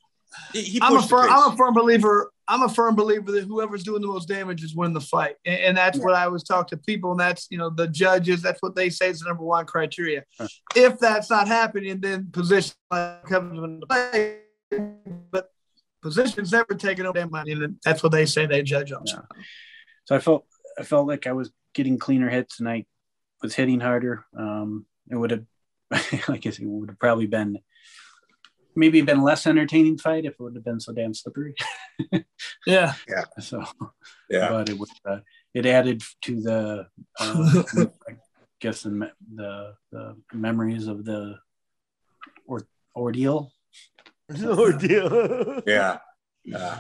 He, 0.54 0.80
I'm, 0.82 0.98
a 0.98 1.02
firm, 1.02 1.30
I'm 1.30 1.54
a 1.54 1.56
firm 1.56 1.74
believer. 1.74 2.32
I'm 2.48 2.64
a 2.64 2.70
firm 2.70 2.96
believer 2.96 3.32
that 3.32 3.46
whoever's 3.46 3.84
doing 3.84 4.02
the 4.02 4.08
most 4.08 4.28
damage 4.28 4.64
is 4.64 4.76
winning 4.76 4.94
the 4.94 5.02
fight, 5.02 5.36
and, 5.46 5.60
and 5.60 5.78
that's 5.78 5.98
yeah. 5.98 6.04
what 6.04 6.14
I 6.14 6.26
always 6.26 6.44
talk 6.44 6.68
to 6.70 6.78
people, 6.78 7.12
and 7.12 7.20
that's 7.20 7.48
you 7.50 7.58
know 7.58 7.70
the 7.70 7.88
judges. 7.88 8.42
That's 8.42 8.62
what 8.62 8.76
they 8.76 8.90
say 8.90 9.10
is 9.10 9.20
the 9.20 9.30
number 9.30 9.44
one 9.44 9.66
criteria. 9.66 10.24
Huh. 10.38 10.48
If 10.76 11.00
that's 11.00 11.30
not 11.30 11.48
happening, 11.48 12.00
then 12.02 12.30
position 12.32 12.74
comes 12.92 13.64
into 13.64 13.88
play. 13.88 14.40
But 15.32 15.52
position's 16.02 16.52
never 16.52 16.76
taken 16.76 17.06
over 17.06 17.18
their 17.18 17.30
money, 17.30 17.54
and 17.54 17.78
that's 17.84 18.04
what 18.04 18.12
they 18.12 18.26
say 18.26 18.46
they 18.46 18.62
judge 18.62 18.92
on. 18.92 19.04
Yeah. 19.06 19.22
So 20.06 20.16
I 20.16 20.20
felt 20.20 20.46
I 20.78 20.84
felt 20.84 21.08
like 21.08 21.28
I 21.28 21.32
was 21.32 21.50
getting 21.76 22.00
cleaner 22.00 22.30
hits, 22.30 22.60
and 22.60 22.68
I 22.68 22.86
was 23.44 23.54
hitting 23.54 23.80
harder. 23.80 24.26
Um, 24.36 24.88
it 25.12 25.16
would 25.16 25.32
have, 25.32 25.46
I 26.28 26.38
guess, 26.38 26.58
it 26.58 26.66
would 26.66 26.90
have 26.90 27.00
probably 27.00 27.28
been 27.28 27.60
maybe 28.76 29.02
been 29.02 29.22
less 29.22 29.48
entertaining 29.48 29.98
fight 29.98 30.26
if 30.26 30.34
it 30.34 30.40
would 30.40 30.56
have 30.56 30.66
been 30.66 30.80
so 30.80 30.94
damn 30.94 31.14
slippery. 31.14 31.56
yeah, 32.66 32.94
yeah. 33.08 33.24
So, 33.40 33.64
yeah, 34.30 34.50
but 34.50 34.70
it 34.70 34.78
was 34.78 34.92
uh, 35.06 35.20
it 35.54 35.66
added 35.66 36.02
to 36.24 36.42
the, 36.42 36.88
uh, 37.20 37.64
I 38.10 38.18
guess 38.60 38.84
the, 38.84 39.12
the, 39.34 39.74
the 39.92 40.16
memories 40.34 40.88
of 40.88 41.06
the 41.06 41.38
or, 42.48 42.68
ordeal. 42.96 43.52
ordeal. 44.44 45.62
yeah. 45.66 46.00
Uh, 46.54 46.78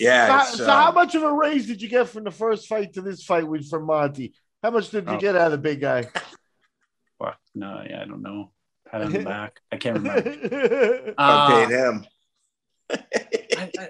yeah. 0.00 0.42
So, 0.44 0.56
so, 0.58 0.66
how 0.66 0.92
much 0.92 1.14
of 1.14 1.22
a 1.22 1.32
raise 1.32 1.66
did 1.66 1.82
you 1.82 1.88
get 1.88 2.08
from 2.08 2.24
the 2.24 2.30
first 2.30 2.66
fight 2.66 2.94
to 2.94 3.02
this 3.02 3.22
fight 3.24 3.46
with 3.46 3.68
from 3.68 3.86
Monty? 3.86 4.34
How 4.62 4.70
much 4.70 4.90
did 4.90 5.06
you 5.06 5.14
oh. 5.14 5.18
get 5.18 5.36
out 5.36 5.46
of 5.46 5.52
the 5.52 5.58
big 5.58 5.80
guy? 5.80 6.02
Fuck 7.18 7.38
no, 7.54 7.82
yeah, 7.88 8.02
I 8.02 8.04
don't 8.06 8.22
know. 8.22 8.52
Pat 8.90 9.02
on 9.02 9.12
the 9.12 9.18
back. 9.24 9.60
I 9.70 9.76
can't 9.76 9.98
remember. 9.98 11.14
I 11.18 11.32
uh, 11.32 11.48
paid 11.48 11.70
him. 11.70 12.06
I, 12.90 13.70
I, 13.78 13.88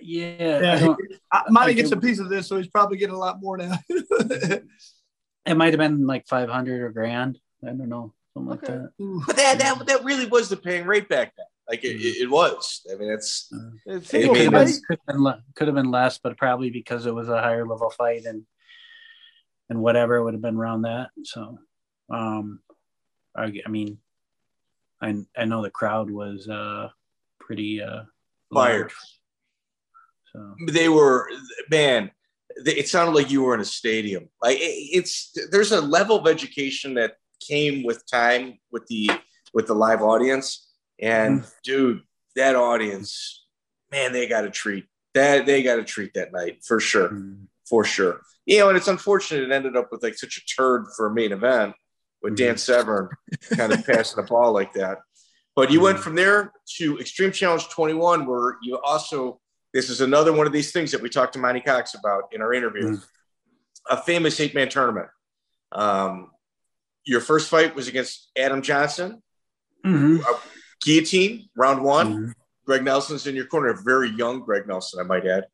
yeah, 0.00 0.78
yeah 0.78 0.94
I, 1.32 1.42
Monty 1.50 1.74
gets 1.74 1.92
a 1.92 1.96
piece 1.96 2.18
of 2.18 2.28
this, 2.28 2.48
so 2.48 2.56
he's 2.56 2.68
probably 2.68 2.96
getting 2.96 3.14
a 3.14 3.18
lot 3.18 3.40
more 3.40 3.56
now. 3.56 3.78
it 3.88 4.64
might 5.56 5.72
have 5.72 5.78
been 5.78 6.06
like 6.06 6.26
five 6.26 6.48
hundred 6.48 6.82
or 6.82 6.90
grand. 6.90 7.38
I 7.62 7.68
don't 7.68 7.88
know, 7.88 8.14
something 8.34 8.52
okay. 8.54 8.72
like 8.72 8.82
that. 8.82 9.22
But 9.26 9.36
that, 9.36 9.58
that 9.58 9.86
that 9.86 10.04
really 10.04 10.26
was 10.26 10.48
the 10.48 10.56
paying 10.56 10.86
rate 10.86 11.08
back 11.08 11.32
then. 11.36 11.46
Like 11.68 11.84
it, 11.84 11.98
mm. 11.98 12.22
it, 12.22 12.30
was. 12.30 12.86
I 12.92 12.96
mean, 12.96 13.10
it's, 13.10 13.50
uh, 13.52 13.70
it's 13.86 14.12
it, 14.12 14.28
could, 14.28 14.36
have 14.36 14.52
been, 14.52 14.72
could, 14.86 14.98
have 15.06 15.16
been, 15.16 15.34
could 15.54 15.68
have 15.68 15.74
been 15.74 15.90
less, 15.90 16.18
but 16.18 16.36
probably 16.36 16.70
because 16.70 17.06
it 17.06 17.14
was 17.14 17.28
a 17.28 17.40
higher 17.40 17.66
level 17.66 17.90
fight 17.90 18.24
and 18.26 18.44
and 19.70 19.80
whatever 19.80 20.22
would 20.22 20.34
have 20.34 20.42
been 20.42 20.56
around 20.56 20.82
that. 20.82 21.08
So, 21.22 21.58
um, 22.10 22.60
I, 23.34 23.52
I 23.64 23.68
mean, 23.70 23.98
I 25.00 25.24
I 25.36 25.44
know 25.46 25.62
the 25.62 25.70
crowd 25.70 26.10
was 26.10 26.48
uh 26.48 26.90
pretty 27.40 27.82
uh 27.82 28.02
fired. 28.52 28.92
So 30.32 30.54
they 30.68 30.88
were 30.88 31.28
man. 31.70 32.10
It 32.56 32.88
sounded 32.88 33.16
like 33.16 33.30
you 33.30 33.42
were 33.42 33.54
in 33.54 33.60
a 33.60 33.64
stadium. 33.64 34.28
Like 34.40 34.58
it's 34.60 35.36
there's 35.50 35.72
a 35.72 35.80
level 35.80 36.16
of 36.18 36.28
education 36.28 36.94
that 36.94 37.16
came 37.40 37.82
with 37.82 38.06
time 38.06 38.58
with 38.70 38.86
the 38.86 39.10
with 39.52 39.66
the 39.66 39.74
live 39.74 40.02
audience, 40.02 40.73
and 41.00 41.42
mm. 41.42 41.52
dude, 41.62 42.02
that 42.36 42.56
audience, 42.56 43.44
man, 43.90 44.12
they 44.12 44.26
got 44.26 44.44
a 44.44 44.50
treat. 44.50 44.86
That 45.14 45.46
they 45.46 45.62
got 45.62 45.78
a 45.78 45.84
treat 45.84 46.14
that 46.14 46.32
night 46.32 46.64
for 46.66 46.80
sure, 46.80 47.10
mm. 47.10 47.46
for 47.68 47.84
sure. 47.84 48.20
You 48.46 48.58
know, 48.58 48.68
and 48.68 48.76
it's 48.76 48.88
unfortunate 48.88 49.44
it 49.44 49.52
ended 49.52 49.76
up 49.76 49.90
with 49.92 50.02
like 50.02 50.14
such 50.14 50.36
a 50.38 50.44
turd 50.44 50.86
for 50.96 51.06
a 51.06 51.14
main 51.14 51.32
event 51.32 51.74
with 52.22 52.36
Dan 52.36 52.54
mm-hmm. 52.54 52.56
Severn 52.56 53.08
kind 53.56 53.72
of 53.72 53.86
passing 53.86 54.16
the 54.16 54.28
ball 54.28 54.52
like 54.52 54.72
that. 54.72 54.98
But 55.54 55.70
you 55.70 55.80
went 55.80 55.98
mm-hmm. 55.98 56.04
from 56.04 56.14
there 56.16 56.52
to 56.78 56.98
Extreme 56.98 57.32
Challenge 57.32 57.68
21, 57.68 58.26
where 58.26 58.56
you 58.62 58.78
also, 58.82 59.40
this 59.72 59.88
is 59.88 60.00
another 60.00 60.32
one 60.32 60.46
of 60.46 60.52
these 60.52 60.72
things 60.72 60.90
that 60.90 61.00
we 61.00 61.08
talked 61.08 61.34
to 61.34 61.38
Monty 61.38 61.60
Cox 61.60 61.94
about 61.94 62.24
in 62.32 62.42
our 62.42 62.52
interview, 62.52 62.96
mm. 62.96 63.04
a 63.88 63.98
famous 63.98 64.40
eight 64.40 64.54
man 64.54 64.68
tournament. 64.68 65.06
Um, 65.70 66.30
your 67.04 67.20
first 67.20 67.50
fight 67.50 67.76
was 67.76 67.86
against 67.86 68.30
Adam 68.36 68.62
Johnson, 68.62 69.22
mm-hmm. 69.84 70.22
Guillotine, 70.80 71.48
round 71.56 71.82
one. 71.82 72.12
Mm-hmm. 72.12 72.30
Greg 72.66 72.82
Nelson's 72.82 73.26
in 73.26 73.34
your 73.34 73.46
corner, 73.46 73.68
a 73.68 73.82
very 73.82 74.10
young 74.10 74.40
Greg 74.40 74.66
Nelson, 74.66 74.98
I 74.98 75.02
might 75.02 75.26
add. 75.26 75.44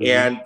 Mm-hmm. 0.00 0.04
And 0.06 0.40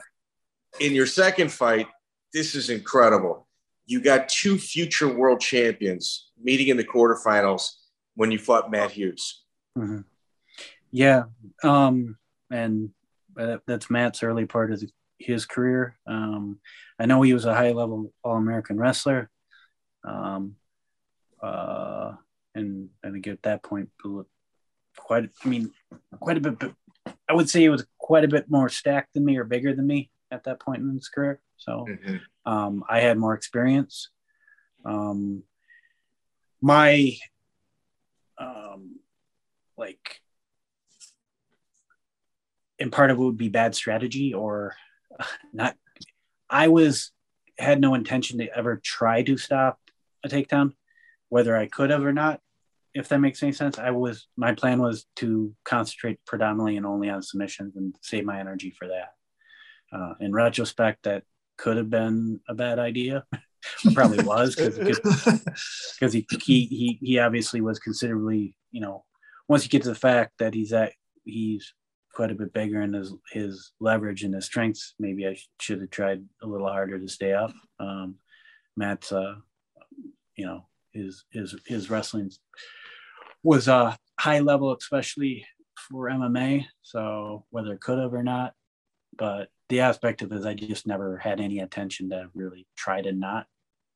in 0.81 0.95
your 0.95 1.07
second 1.07 1.53
fight, 1.53 1.89
this 2.33 2.55
is 2.55 2.70
incredible. 2.70 3.47
You 3.87 4.01
got 4.01 4.29
two 4.29 4.59
future 4.59 5.09
world 5.09 5.41
champions 5.41 6.31
meeting 6.43 6.68
in 6.68 6.77
the 6.77 6.85
quarterfinals 6.85 7.70
when 8.14 8.31
you 8.31 8.39
fought 8.39 8.70
Matt 8.70 8.93
Hughes. 8.93 9.43
Mm-hmm. 9.77 10.01
Yeah, 10.91 11.24
um, 11.62 12.16
and 12.51 12.91
that's 13.66 13.91
Matt's 13.91 14.22
early 14.22 14.47
part 14.47 14.72
of 14.72 14.83
his 15.18 15.45
career. 15.45 15.99
Um, 16.07 16.59
I 16.99 17.07
know 17.07 17.20
he 17.22 17.35
was 17.35 17.45
a 17.45 17.55
high 17.55 17.72
level 17.72 18.12
All 18.24 18.37
American 18.37 18.79
wrestler, 18.79 19.31
um, 20.05 20.57
uh, 21.43 22.12
and 22.57 22.88
I 23.04 23.11
think 23.11 23.26
at 23.26 23.42
that 23.42 23.62
point, 23.62 23.90
quite 24.96 25.30
I 25.44 25.48
mean, 25.48 25.72
quite 26.20 26.38
a 26.38 26.40
bit. 26.40 26.72
I 27.28 27.34
would 27.34 27.48
say 27.48 27.61
he 27.61 27.68
was 27.68 27.86
quite 27.98 28.24
a 28.24 28.28
bit 28.28 28.50
more 28.50 28.68
stacked 28.68 29.14
than 29.14 29.24
me 29.24 29.36
or 29.36 29.44
bigger 29.44 29.74
than 29.74 29.86
me 29.86 30.11
at 30.30 30.44
that 30.44 30.61
point 30.61 30.82
in 30.82 30.94
his 30.94 31.09
career. 31.09 31.40
So 31.57 31.86
mm-hmm. 31.88 32.16
um, 32.50 32.84
I 32.88 33.00
had 33.00 33.18
more 33.18 33.34
experience. 33.34 34.11
Um, 34.84 35.42
my 36.61 37.16
um, 38.38 39.00
like 39.76 40.20
and 42.78 42.92
part 42.92 43.11
of 43.11 43.18
it 43.18 43.22
would 43.22 43.36
be 43.36 43.48
bad 43.48 43.74
strategy 43.74 44.34
or 44.34 44.74
not 45.52 45.76
i 46.48 46.68
was 46.68 47.12
had 47.59 47.80
no 47.80 47.94
intention 47.94 48.38
to 48.38 48.57
ever 48.57 48.80
try 48.82 49.22
to 49.22 49.36
stop 49.36 49.78
a 50.24 50.28
takedown 50.28 50.72
whether 51.28 51.57
i 51.57 51.66
could 51.66 51.90
have 51.90 52.04
or 52.04 52.12
not 52.12 52.40
if 52.97 53.09
that 53.09 53.18
makes 53.20 53.42
any 53.42 53.53
sense 53.53 53.78
i 53.78 53.90
was 53.90 54.26
my 54.36 54.53
plan 54.55 54.80
was 54.80 55.07
to 55.16 55.55
concentrate 55.64 56.18
predominantly 56.26 56.76
and 56.76 56.86
only 56.86 57.09
on 57.09 57.22
submissions 57.22 57.76
and 57.76 57.94
save 58.03 58.24
my 58.24 58.40
energy 58.40 58.74
for 58.76 58.88
that. 58.88 59.11
Uh, 59.92 60.14
in 60.20 60.32
retrospect 60.32 61.05
that 61.05 61.22
could 61.57 61.76
have 61.76 61.88
been 61.88 62.40
a 62.49 62.55
bad 62.55 62.78
idea. 62.78 63.24
Probably 63.94 64.22
was 64.24 64.55
because 64.57 66.12
he, 66.12 66.26
he 66.44 66.66
he 66.66 66.99
he 67.03 67.18
obviously 67.18 67.61
was 67.61 67.78
considerably 67.78 68.57
you 68.70 68.80
know 68.80 69.05
once 69.49 69.64
you 69.64 69.70
get 69.70 69.82
to 69.82 69.88
the 69.88 69.94
fact 69.94 70.32
that 70.38 70.55
he's 70.55 70.72
at 70.72 70.92
he's 71.24 71.74
quite 72.14 72.30
a 72.30 72.34
bit 72.34 72.53
bigger 72.53 72.80
in 72.82 72.92
his 72.92 73.12
his 73.32 73.72
leverage 73.80 74.22
and 74.22 74.34
his 74.34 74.44
strengths 74.44 74.94
maybe 75.01 75.26
i 75.26 75.36
should 75.61 75.80
have 75.80 75.90
tried 75.90 76.24
a 76.42 76.47
little 76.47 76.68
harder 76.68 76.99
to 76.99 77.09
stay 77.09 77.32
up. 77.32 77.53
Um, 77.80 78.16
matt's 78.76 79.11
uh 79.11 79.34
you 80.36 80.47
know 80.47 80.66
his 80.92 81.24
his 81.32 81.57
his 81.66 81.90
wrestling 81.90 82.30
was 83.47 83.68
a 83.68 83.74
uh, 83.74 83.94
high 84.18 84.40
level 84.40 84.74
especially 84.74 85.47
for 85.76 86.09
mma 86.09 86.64
so 86.82 87.44
whether 87.51 87.72
it 87.72 87.80
could 87.80 87.99
have 87.99 88.14
or 88.14 88.22
not 88.22 88.55
but 89.16 89.49
the 89.68 89.80
aspect 89.80 90.22
of 90.22 90.32
it 90.32 90.38
is 90.38 90.47
I 90.47 90.55
just 90.55 90.86
never 90.86 91.16
had 91.18 91.40
any 91.40 91.61
attention 91.61 92.11
to 92.11 92.28
really 92.34 92.66
try 92.76 93.03
to 93.03 93.12
not 93.12 93.47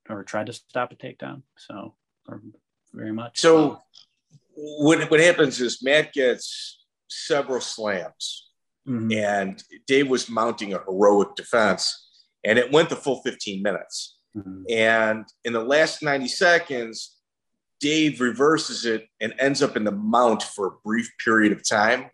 or 0.08 0.24
try 0.24 0.44
to 0.44 0.52
stop 0.52 0.92
a 0.92 0.96
takedown. 0.96 1.42
So, 1.56 1.94
very 2.92 3.12
much. 3.12 3.38
So, 3.38 3.80
what 4.54 5.10
what 5.10 5.20
happens 5.20 5.60
is 5.60 5.82
Matt 5.82 6.12
gets 6.12 6.84
several 7.08 7.60
slams, 7.60 8.50
mm-hmm. 8.88 9.12
and 9.12 9.62
Dave 9.86 10.08
was 10.08 10.28
mounting 10.28 10.74
a 10.74 10.78
heroic 10.78 11.36
defense, 11.36 12.08
and 12.44 12.58
it 12.58 12.72
went 12.72 12.88
the 12.88 12.96
full 12.96 13.22
15 13.22 13.62
minutes. 13.62 14.16
Mm-hmm. 14.36 14.62
And 14.70 15.24
in 15.44 15.52
the 15.52 15.62
last 15.62 16.02
90 16.02 16.28
seconds, 16.28 17.16
Dave 17.80 18.20
reverses 18.20 18.84
it 18.84 19.08
and 19.20 19.34
ends 19.38 19.62
up 19.62 19.76
in 19.76 19.84
the 19.84 19.92
mount 19.92 20.42
for 20.42 20.66
a 20.66 20.70
brief 20.84 21.10
period 21.24 21.52
of 21.52 21.66
time 21.66 22.10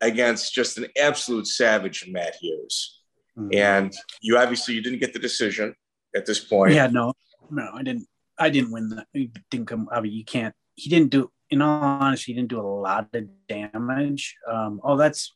against 0.00 0.52
just 0.54 0.78
an 0.78 0.86
absolute 1.00 1.46
savage 1.46 2.08
Matt 2.08 2.36
Hughes. 2.40 3.00
Mm-hmm. 3.38 3.54
And 3.54 3.92
you 4.20 4.38
obviously 4.38 4.74
you 4.74 4.82
didn't 4.82 5.00
get 5.00 5.12
the 5.12 5.18
decision 5.18 5.74
at 6.14 6.26
this 6.26 6.40
point. 6.40 6.74
Yeah, 6.74 6.88
no, 6.88 7.14
no, 7.50 7.70
I 7.74 7.82
didn't. 7.82 8.06
I 8.38 8.50
didn't 8.50 8.72
win 8.72 8.88
that. 8.90 9.06
He 9.12 9.30
didn't 9.50 9.66
come. 9.66 9.88
I 9.92 10.00
mean, 10.00 10.12
you 10.12 10.24
can't. 10.24 10.54
He 10.74 10.90
didn't 10.90 11.10
do. 11.10 11.30
In 11.50 11.60
all 11.60 11.82
honesty, 11.82 12.32
he 12.32 12.36
didn't 12.36 12.48
do 12.48 12.60
a 12.60 12.62
lot 12.62 13.08
of 13.14 13.24
damage. 13.48 14.36
Um, 14.50 14.80
oh, 14.82 14.96
that's. 14.96 15.34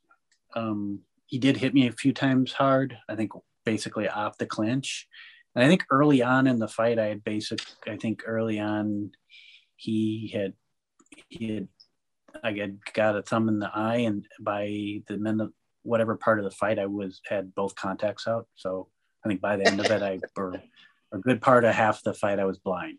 Um, 0.55 1.01
he 1.27 1.39
did 1.39 1.57
hit 1.57 1.75
me 1.75 1.89
a 1.89 1.93
few 1.93 2.13
times 2.13 2.53
hard. 2.53 2.97
I 3.09 3.17
think 3.17 3.33
basically 3.65 4.09
off 4.09 4.39
the 4.39 4.47
clinch. 4.47 5.07
And 5.55 5.65
I 5.65 5.69
think 5.69 5.85
early 5.91 6.23
on 6.23 6.47
in 6.47 6.59
the 6.59 6.69
fight, 6.69 6.99
I 6.99 7.07
had 7.07 7.25
basic. 7.25 7.61
I 7.87 7.97
think 7.97 8.23
early 8.27 8.61
on, 8.61 9.13
he 9.77 10.31
had 10.35 10.55
he 11.29 11.55
had 11.55 11.69
I 12.43 12.53
had 12.53 12.79
got 12.93 13.17
a 13.17 13.23
thumb 13.23 13.49
in 13.49 13.59
the 13.59 13.71
eye, 13.75 13.99
and 13.99 14.27
by 14.41 15.03
the 15.07 15.17
minute 15.17 15.51
whatever 15.83 16.17
part 16.17 16.39
of 16.39 16.45
the 16.45 16.51
fight, 16.51 16.79
I 16.79 16.87
was 16.87 17.21
had 17.27 17.55
both 17.55 17.75
contacts 17.75 18.27
out. 18.27 18.47
So 18.57 18.89
I 19.25 19.29
think 19.29 19.41
by 19.41 19.57
the 19.57 19.67
end 19.67 19.81
of 19.81 19.87
it, 19.87 20.03
I 20.03 20.21
or 20.37 20.61
a 21.13 21.19
good 21.19 21.41
part 21.41 21.65
of 21.65 21.75
half 21.75 22.03
the 22.03 22.15
fight, 22.15 22.39
I 22.39 22.45
was 22.45 22.59
blind, 22.59 22.99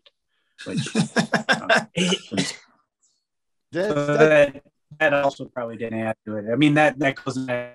which 0.64 0.96
uh, 0.96 1.84
that, 3.70 4.62
that 4.98 5.12
also 5.12 5.44
probably 5.46 5.76
didn't 5.76 6.00
add 6.00 6.16
to 6.26 6.36
it. 6.36 6.46
I 6.50 6.56
mean, 6.56 6.74
that 6.74 6.98
that 6.98 7.16
goes. 7.16 7.48
I, 7.48 7.72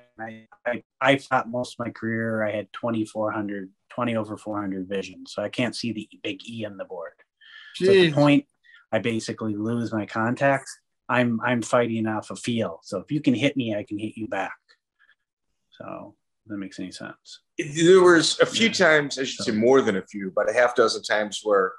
I, 0.65 0.83
I 1.01 1.15
thought 1.17 1.49
most 1.49 1.75
of 1.79 1.85
my 1.85 1.91
career 1.91 2.43
I 2.45 2.51
had 2.51 2.67
2,400, 2.73 3.71
20 3.89 4.15
over 4.15 4.37
400 4.37 4.87
vision, 4.87 5.25
so 5.25 5.41
I 5.41 5.49
can't 5.49 5.75
see 5.75 5.91
the 5.91 6.07
big 6.21 6.47
E 6.47 6.65
on 6.65 6.77
the 6.77 6.85
board. 6.85 7.13
Jeez. 7.79 7.85
So 7.85 7.91
the 7.91 8.11
point 8.11 8.45
I 8.93 8.99
basically 8.99 9.55
lose 9.55 9.91
my 9.91 10.05
contacts, 10.05 10.79
I'm 11.09 11.41
I'm 11.41 11.61
fighting 11.61 12.07
off 12.07 12.29
a 12.29 12.35
feel. 12.35 12.79
So 12.83 12.99
if 12.99 13.11
you 13.11 13.19
can 13.19 13.33
hit 13.33 13.57
me, 13.57 13.75
I 13.75 13.83
can 13.83 13.97
hit 13.97 14.15
you 14.15 14.27
back. 14.27 14.55
So 15.71 16.15
that 16.47 16.57
makes 16.57 16.79
any 16.79 16.91
sense. 16.91 17.41
There 17.57 18.01
was 18.01 18.39
a 18.39 18.45
few 18.45 18.67
yeah. 18.67 18.73
times, 18.73 19.17
I 19.17 19.23
should 19.23 19.45
say 19.45 19.51
more 19.51 19.81
than 19.81 19.97
a 19.97 20.05
few, 20.05 20.31
but 20.35 20.49
a 20.49 20.53
half 20.53 20.75
dozen 20.75 21.01
times 21.01 21.41
where 21.43 21.73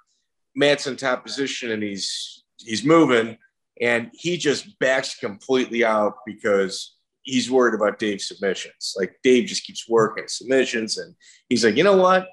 Matt's 0.56 0.86
in 0.86 0.96
top 0.96 1.24
position 1.24 1.70
and 1.70 1.82
he's 1.82 2.44
he's 2.58 2.84
moving 2.84 3.38
and 3.80 4.10
he 4.12 4.36
just 4.36 4.78
backs 4.78 5.16
completely 5.18 5.84
out 5.84 6.14
because 6.26 6.96
he's 7.22 7.50
worried 7.50 7.74
about 7.74 7.98
Dave's 7.98 8.28
submissions. 8.28 8.94
Like 8.98 9.16
Dave 9.22 9.46
just 9.46 9.64
keeps 9.64 9.88
working 9.88 10.24
submissions 10.26 10.98
and 10.98 11.14
he's 11.48 11.64
like, 11.64 11.76
you 11.76 11.84
know 11.84 11.96
what? 11.96 12.28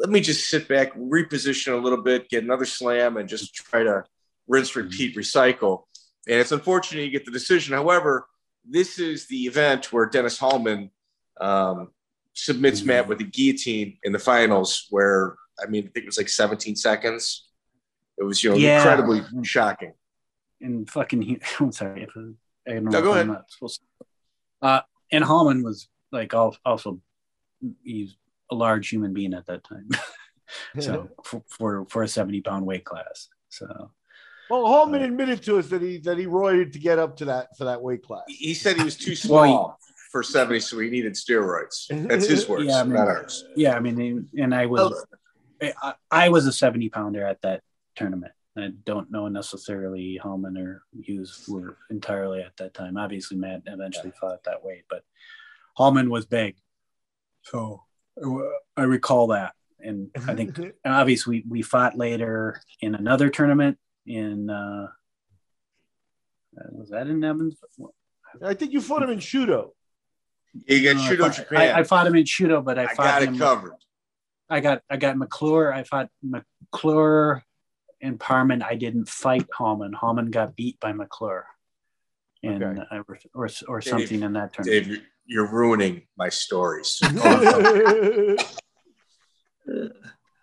Let 0.00 0.10
me 0.10 0.20
just 0.20 0.48
sit 0.48 0.66
back, 0.66 0.94
reposition 0.96 1.72
a 1.72 1.76
little 1.76 2.02
bit, 2.02 2.28
get 2.30 2.42
another 2.42 2.64
slam, 2.64 3.18
and 3.18 3.28
just 3.28 3.54
try 3.54 3.82
to 3.82 4.04
rinse, 4.48 4.74
repeat, 4.74 5.14
recycle. 5.14 5.84
And 6.26 6.40
it's 6.40 6.52
unfortunate 6.52 7.02
you 7.02 7.10
get 7.10 7.26
the 7.26 7.30
decision. 7.30 7.74
However, 7.74 8.26
this 8.68 8.98
is 8.98 9.26
the 9.26 9.44
event 9.44 9.92
where 9.92 10.06
Dennis 10.06 10.38
Hallman 10.38 10.90
um, 11.40 11.90
submits 12.32 12.82
Matt 12.82 13.08
with 13.08 13.18
the 13.18 13.24
guillotine 13.24 13.98
in 14.02 14.12
the 14.12 14.18
finals, 14.18 14.86
where 14.90 15.36
I 15.62 15.66
mean, 15.66 15.84
I 15.84 15.90
think 15.90 16.04
it 16.04 16.06
was 16.06 16.18
like 16.18 16.28
17 16.28 16.76
seconds. 16.76 17.48
It 18.18 18.24
was, 18.24 18.42
you 18.42 18.50
know, 18.50 18.56
yeah. 18.56 18.78
incredibly 18.78 19.22
shocking. 19.42 19.94
And 20.60 20.88
fucking, 20.90 21.40
I'm 21.60 21.72
sorry. 21.72 22.02
If 22.02 22.10
I, 22.16 22.72
I 22.72 22.78
no, 22.80 23.02
go 23.02 23.12
ahead. 23.12 23.36
Uh, 24.62 24.80
and 25.12 25.24
Hallman 25.24 25.62
was 25.62 25.88
like 26.12 26.34
also, 26.34 27.00
he's 27.82 28.16
a 28.50 28.54
large 28.54 28.88
human 28.88 29.12
being 29.12 29.34
at 29.34 29.46
that 29.46 29.64
time. 29.64 29.88
so 30.80 31.08
for, 31.24 31.42
for, 31.48 31.86
for 31.86 32.02
a 32.02 32.08
70 32.08 32.40
pound 32.42 32.66
weight 32.66 32.84
class. 32.84 33.28
So 33.48 33.90
well, 34.50 34.66
Hallman 34.66 35.02
uh, 35.02 35.04
admitted 35.04 35.42
to 35.44 35.58
us 35.58 35.68
that 35.68 35.80
he 35.80 35.98
that 35.98 36.18
he 36.18 36.26
roided 36.26 36.72
to 36.72 36.80
get 36.80 36.98
up 36.98 37.16
to 37.18 37.24
that 37.26 37.56
for 37.56 37.64
that 37.66 37.80
weight 37.80 38.02
class. 38.02 38.24
He 38.26 38.52
said 38.52 38.76
he 38.76 38.84
was 38.84 38.96
too 38.96 39.14
small 39.16 39.40
well, 39.40 39.78
for 40.10 40.24
seventy, 40.24 40.58
so 40.58 40.78
he 40.80 40.90
needed 40.90 41.14
steroids. 41.14 41.86
That's 42.08 42.26
his 42.26 42.48
words, 42.48 42.64
yeah, 42.64 42.80
I 42.80 42.82
mean, 42.82 42.94
not 42.94 43.06
ours. 43.06 43.44
Yeah, 43.54 43.76
I 43.76 43.80
mean, 43.80 44.28
and 44.36 44.52
I 44.52 44.66
was, 44.66 45.06
I, 45.62 45.94
I 46.10 46.28
was 46.30 46.46
a 46.46 46.52
seventy 46.52 46.88
pounder 46.88 47.24
at 47.24 47.40
that 47.42 47.62
tournament. 47.94 48.32
I 48.58 48.72
don't 48.84 49.10
know 49.12 49.28
necessarily 49.28 50.18
Hallman 50.20 50.58
or 50.58 50.82
Hughes 51.00 51.44
were 51.48 51.76
entirely 51.88 52.42
at 52.42 52.56
that 52.56 52.74
time. 52.74 52.96
Obviously, 52.96 53.36
Matt 53.36 53.62
eventually 53.66 54.12
fought 54.20 54.42
that 54.44 54.64
weight, 54.64 54.82
but 54.90 55.04
Hallman 55.76 56.10
was 56.10 56.26
big, 56.26 56.56
so 57.42 57.84
I 58.76 58.82
recall 58.82 59.28
that. 59.28 59.54
And 59.80 60.10
I 60.14 60.34
think 60.34 60.58
obviously 60.84 61.42
we, 61.48 61.60
we 61.60 61.62
fought 61.62 61.96
later 61.96 62.60
in 62.80 62.94
another 62.94 63.30
tournament 63.30 63.78
in 64.06 64.50
uh, 64.50 64.88
was 66.72 66.90
that 66.90 67.06
in 67.06 67.22
Evans? 67.22 67.56
I 68.44 68.54
think 68.54 68.72
you 68.72 68.80
fought 68.80 69.02
him 69.02 69.10
in 69.10 69.18
Shooto. 69.18 69.70
You 70.66 70.82
got 70.82 70.96
Shooto 70.96 71.34
Japan. 71.34 71.60
I, 71.60 71.80
I, 71.80 71.82
fought 71.84 72.06
him 72.06 72.16
in 72.16 72.24
Shooto, 72.24 72.64
but 72.64 72.78
I, 72.78 72.84
I 72.84 72.94
got 72.94 73.22
him, 73.22 73.34
it 73.34 73.38
covered. 73.38 73.72
I 74.48 74.60
got 74.60 74.82
I 74.90 74.96
got 74.96 75.16
McClure. 75.16 75.72
I 75.72 75.84
fought 75.84 76.08
McClure 76.22 77.44
and 78.02 78.18
Parman. 78.18 78.62
I 78.62 78.74
didn't 78.74 79.08
fight 79.08 79.46
Hallman. 79.56 79.92
Hallman 79.92 80.30
got 80.30 80.56
beat 80.56 80.80
by 80.80 80.92
McClure, 80.92 81.46
and 82.42 82.62
okay. 82.62 82.82
uh, 82.90 83.02
or 83.32 83.48
or 83.68 83.80
something 83.80 84.08
Dave, 84.08 84.22
in 84.22 84.32
that 84.32 84.52
tournament. 84.52 84.88
Dave, 84.88 85.02
you're 85.30 85.46
ruining 85.46 86.02
my 86.18 86.28
stories. 86.28 87.00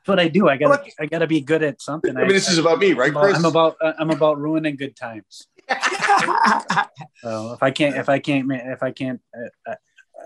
what 0.05 0.19
I 0.19 0.29
do. 0.29 0.47
I 0.47 0.55
got 0.55 0.87
I 0.97 1.05
got 1.05 1.19
to 1.19 1.27
be 1.27 1.41
good 1.41 1.61
at 1.61 1.81
something. 1.81 2.15
I 2.15 2.21
mean, 2.21 2.29
this 2.29 2.49
is 2.49 2.57
about 2.57 2.79
me, 2.79 2.93
right, 2.93 3.13
Chris? 3.13 3.37
I'm 3.37 3.43
about 3.43 3.75
I'm 3.81 4.09
about 4.09 4.39
ruining 4.39 4.77
good 4.77 4.95
times. 4.95 5.45
so 7.17 7.51
if 7.51 7.61
I 7.61 7.71
can't 7.71 7.97
if 7.97 8.07
I 8.07 8.19
can't 8.19 8.49
if 8.49 8.81
I 8.81 8.91
can't 8.91 9.19
uh, 9.37 9.71
uh, 9.71 9.75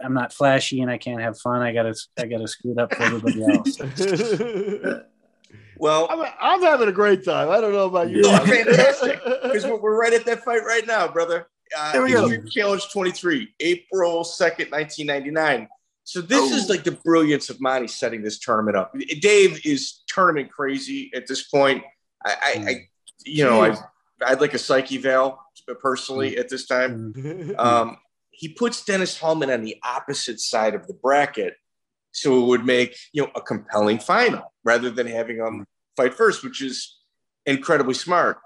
I'm 0.03 0.13
not 0.13 0.31
flashy 0.31 0.81
and 0.81 0.91
I 0.91 0.99
can't 0.99 1.19
have 1.19 1.39
fun. 1.39 1.63
I 1.63 1.73
gotta 1.73 1.95
I 2.19 2.27
gotta 2.27 2.47
screw 2.47 2.73
it 2.73 2.77
up 2.77 2.93
for 2.93 3.01
everybody 3.01 3.43
else. 3.43 3.79
well, 5.77 6.07
I'm, 6.11 6.31
I'm, 6.39 6.61
having 6.61 6.87
a 6.87 6.91
great 6.91 7.25
time. 7.25 7.49
I 7.49 7.59
don't 7.59 7.73
know 7.73 7.87
about 7.87 8.11
you. 8.11 8.21
Yeah. 8.23 8.39
fantastic 8.39 9.19
because 9.41 9.65
we're, 9.65 9.81
we're, 9.81 9.99
right 9.99 10.13
at 10.13 10.25
that 10.25 10.43
fight 10.43 10.61
right 10.63 10.85
now, 10.85 11.07
brother. 11.07 11.47
Uh, 11.77 11.91
there 11.93 12.03
we 12.03 12.11
go. 12.11 12.29
Challenge 12.45 12.89
23, 12.91 13.53
April 13.59 14.23
2nd, 14.23 14.71
1999. 14.71 15.67
So 16.03 16.21
this 16.21 16.51
oh. 16.51 16.55
is 16.55 16.69
like 16.69 16.83
the 16.83 16.91
brilliance 16.91 17.49
of 17.49 17.61
Monty 17.61 17.87
setting 17.87 18.21
this 18.21 18.39
tournament 18.39 18.75
up. 18.75 18.93
Dave 19.21 19.65
is 19.65 20.03
tournament 20.07 20.51
crazy 20.51 21.11
at 21.13 21.27
this 21.27 21.43
point. 21.43 21.83
I, 22.25 22.31
I, 22.31 22.69
I 22.69 22.75
you 23.25 23.45
know, 23.45 23.63
I, 23.63 23.77
I'd 24.25 24.41
like 24.41 24.53
a 24.53 24.59
psyche 24.59 24.97
veil 24.97 25.39
personally 25.79 26.37
at 26.37 26.49
this 26.49 26.67
time. 26.67 27.13
Mm. 27.13 27.55
Um, 27.59 27.97
he 28.31 28.49
puts 28.49 28.83
Dennis 28.83 29.19
Hallman 29.19 29.51
on 29.51 29.61
the 29.61 29.77
opposite 29.83 30.39
side 30.39 30.73
of 30.73 30.87
the 30.87 30.93
bracket, 30.93 31.55
so 32.11 32.41
it 32.41 32.47
would 32.47 32.65
make 32.65 32.95
you 33.13 33.21
know 33.21 33.31
a 33.35 33.41
compelling 33.41 33.99
final 33.99 34.51
rather 34.63 34.89
than 34.89 35.05
having 35.05 35.37
him 35.37 35.65
fight 35.95 36.13
first, 36.15 36.43
which 36.43 36.61
is 36.61 36.97
incredibly 37.45 37.93
smart. 37.93 38.39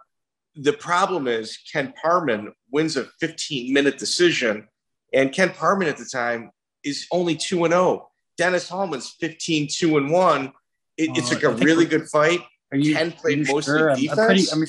The 0.56 0.74
problem 0.74 1.28
is 1.28 1.58
Ken 1.72 1.94
Parman 2.02 2.54
wins 2.72 2.98
a 2.98 3.06
15 3.20 3.74
minute 3.74 3.98
decision, 3.98 4.68
and 5.14 5.32
Ken 5.32 5.50
Parman 5.50 5.88
at 5.88 5.98
the 5.98 6.06
time 6.06 6.52
is 6.84 7.08
only 7.12 7.36
2 7.36 7.66
and 7.66 7.74
0. 7.74 8.10
Dennis 8.38 8.70
Hallman's 8.70 9.16
15 9.20 9.68
2 9.72 9.98
and 9.98 10.12
1. 10.12 10.54
It, 10.98 11.18
it's 11.18 11.32
like 11.32 11.44
oh, 11.44 11.52
a 11.52 11.56
really 11.56 11.86
good 11.86 12.08
fight. 12.08 12.40
Are 12.72 12.78
you, 12.78 12.96
Ken 12.96 13.12
played 13.12 13.48
mostly 13.48 13.62
sure? 13.64 13.96
defense. 13.96 14.20
I'm 14.20 14.26
pretty, 14.26 14.48
I'm, 14.52 14.66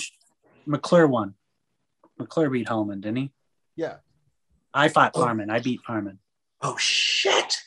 McClure 0.66 1.06
won. 1.06 1.34
McClure 2.18 2.50
beat 2.50 2.68
Hallman, 2.68 3.00
didn't 3.00 3.16
he? 3.16 3.32
Yeah. 3.76 3.96
I 4.74 4.88
fought 4.88 5.12
oh. 5.14 5.22
Parman. 5.22 5.50
I 5.50 5.60
beat 5.60 5.82
Parman. 5.82 6.18
Oh 6.62 6.76
shit. 6.76 7.58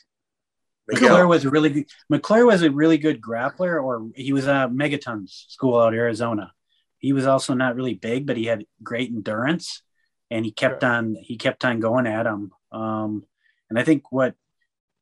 McClure 0.88 1.26
was 1.26 1.44
a 1.44 1.50
really 1.50 1.70
good 1.70 1.86
McClure 2.08 2.46
was 2.46 2.62
a 2.62 2.70
really 2.70 2.98
good 2.98 3.20
grappler, 3.20 3.82
or 3.82 4.08
he 4.14 4.32
was 4.32 4.46
a 4.46 4.68
Megaton's 4.72 5.46
school 5.48 5.78
out 5.78 5.92
of 5.92 5.98
Arizona. 5.98 6.52
He 7.00 7.12
was 7.12 7.26
also 7.26 7.54
not 7.54 7.74
really 7.74 7.94
big, 7.94 8.26
but 8.26 8.36
he 8.36 8.44
had 8.44 8.66
great 8.82 9.10
endurance, 9.10 9.82
and 10.30 10.44
he 10.44 10.52
kept 10.52 10.82
sure. 10.82 10.90
on 10.90 11.16
he 11.20 11.36
kept 11.36 11.64
on 11.64 11.80
going 11.80 12.06
at 12.06 12.26
him. 12.26 12.52
Um, 12.70 13.24
and 13.68 13.78
I 13.78 13.82
think 13.82 14.12
what 14.12 14.34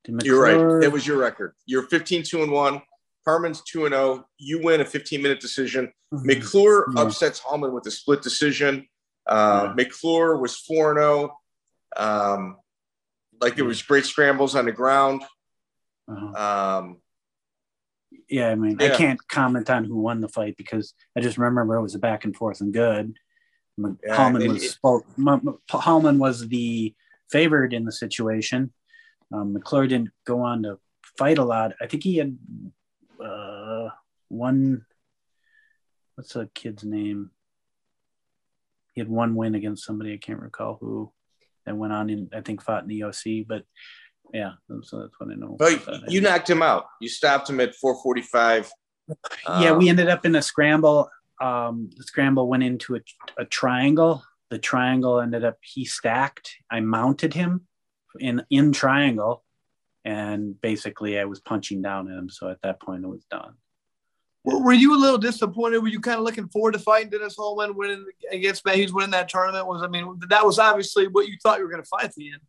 McClure... 0.09 0.49
you're 0.49 0.79
right. 0.79 0.85
it 0.85 0.93
was 0.93 1.07
your 1.07 1.19
record. 1.19 1.55
You're 1.67 1.83
15 1.83 2.23
2 2.23 2.43
and 2.43 2.53
1. 2.53 2.83
Parman's 3.25 3.63
2 3.63 3.87
and 3.87 3.95
0. 3.95 4.27
You 4.39 4.63
win 4.63 4.81
a 4.81 4.85
15 4.85 5.21
minute 5.21 5.41
decision. 5.41 5.93
Mm-hmm. 6.15 6.27
McClure 6.27 6.87
yeah. 6.95 7.03
upsets 7.03 7.41
Hallman 7.41 7.75
with 7.75 7.87
a 7.87 7.91
split 7.91 8.23
decision. 8.23 8.87
Uh, 9.27 9.67
yeah. 9.67 9.75
McClure 9.75 10.39
was 10.39 10.57
4 10.57 10.93
and 10.93 11.01
0. 11.01 11.39
Um, 11.97 12.57
like 13.41 13.57
there 13.57 13.65
was 13.65 13.83
great 13.83 14.07
scrambles 14.07 14.55
on 14.55 14.65
the 14.65 14.73
ground. 14.73 15.23
Uh-huh. 16.11 16.79
Um, 16.79 17.01
yeah, 18.29 18.51
I 18.51 18.55
mean, 18.55 18.77
yeah. 18.79 18.93
I 18.93 18.97
can't 18.97 19.29
comment 19.29 19.71
on 19.71 19.85
who 19.85 19.97
won 19.97 20.21
the 20.21 20.29
fight 20.29 20.57
because 20.57 20.95
I 21.17 21.21
just 21.21 21.39
remember 21.39 21.77
it 21.77 21.83
was 21.83 21.95
a 21.95 21.99
back 21.99 22.25
and 22.25 22.37
forth 22.37 22.61
and 22.61 22.73
good. 22.73 23.17
Yeah, 23.79 24.17
Hallman 24.17 24.49
was 24.49 24.65
it, 24.65 24.79
Hallman 25.71 26.19
was 26.19 26.49
the 26.49 26.95
favored 27.31 27.73
in 27.73 27.85
the 27.85 27.93
situation. 27.93 28.73
Um, 29.33 29.53
McClure 29.53 29.87
didn't 29.87 30.11
go 30.27 30.41
on 30.41 30.63
to 30.65 30.79
fight 31.17 31.39
a 31.39 31.45
lot. 31.45 31.73
I 31.81 31.87
think 31.87 32.03
he 32.03 32.17
had 32.17 32.37
uh, 33.23 33.89
one. 34.29 34.85
What's 36.15 36.33
the 36.33 36.51
kid's 36.55 36.85
name? 36.85 37.31
He 38.95 39.01
had 39.01 39.09
one 39.09 39.37
win 39.37 39.55
against 39.55 39.85
somebody 39.85 40.13
I 40.13 40.17
can't 40.17 40.41
recall 40.41 40.79
who. 40.81 41.13
That 41.67 41.77
went 41.77 41.93
on 41.93 42.09
and 42.09 42.33
I 42.35 42.41
think 42.41 42.63
fought 42.63 42.85
in 42.85 42.89
the 42.89 43.03
OC, 43.05 43.47
but 43.47 43.65
yeah, 44.33 44.53
so 44.83 45.01
that's 45.01 45.15
what 45.19 45.31
I 45.31 45.35
know. 45.35 45.57
But 45.59 46.11
you 46.11 46.21
knocked 46.21 46.51
him 46.51 46.63
out. 46.63 46.87
You 47.01 47.09
stopped 47.09 47.49
him 47.51 47.61
at 47.61 47.75
445. 47.75 48.71
Yeah, 49.61 49.71
um, 49.71 49.79
we 49.79 49.89
ended 49.89 50.09
up 50.09 50.27
in 50.27 50.37
a 50.37 50.43
scramble. 50.43 51.11
Um, 51.41 51.91
the 51.97 52.03
scramble 52.03 52.49
went 52.49 52.63
into 52.63 52.97
a, 52.97 53.01
a 53.39 53.45
triangle 53.45 54.23
the 54.51 54.59
triangle 54.59 55.21
ended 55.21 55.45
up 55.45 55.59
he 55.63 55.85
stacked. 55.85 56.57
I 56.71 56.81
mounted 56.81 57.35
him 57.35 57.67
in 58.19 58.43
in 58.51 58.73
triangle, 58.73 59.45
and 60.05 60.61
basically 60.61 61.19
I 61.19 61.25
was 61.25 61.41
punching 61.41 61.83
down 61.83 62.11
at 62.11 62.19
him. 62.19 62.31
So 62.31 62.49
at 62.49 62.63
that 62.63 62.81
point, 62.81 63.05
it 63.05 63.09
was 63.09 63.25
done. 63.31 63.55
Were 64.45 64.73
you 64.73 64.97
a 64.97 64.97
little 64.97 65.19
disappointed? 65.19 65.81
Were 65.81 65.89
you 65.89 66.01
kind 66.01 66.19
of 66.19 66.25
looking 66.25 66.49
forward 66.49 66.73
to 66.73 66.79
fighting 66.79 67.11
Dennis 67.11 67.37
Hallman 67.37 67.77
winning 67.77 68.07
against 68.31 68.65
Matt 68.65 68.77
Hughes 68.77 68.93
winning 68.93 69.11
that 69.11 69.29
tournament? 69.29 69.67
Was 69.67 69.83
I 69.83 69.89
mean 69.89 70.19
that 70.29 70.47
was 70.47 70.59
obviously 70.59 71.09
what 71.09 71.29
you 71.29 71.37
thought 71.43 71.59
you 71.59 71.65
were 71.65 71.71
going 71.71 71.83
to 71.83 71.89
fight 71.89 72.05
at 72.05 72.15
the 72.15 72.33
end. 72.33 72.41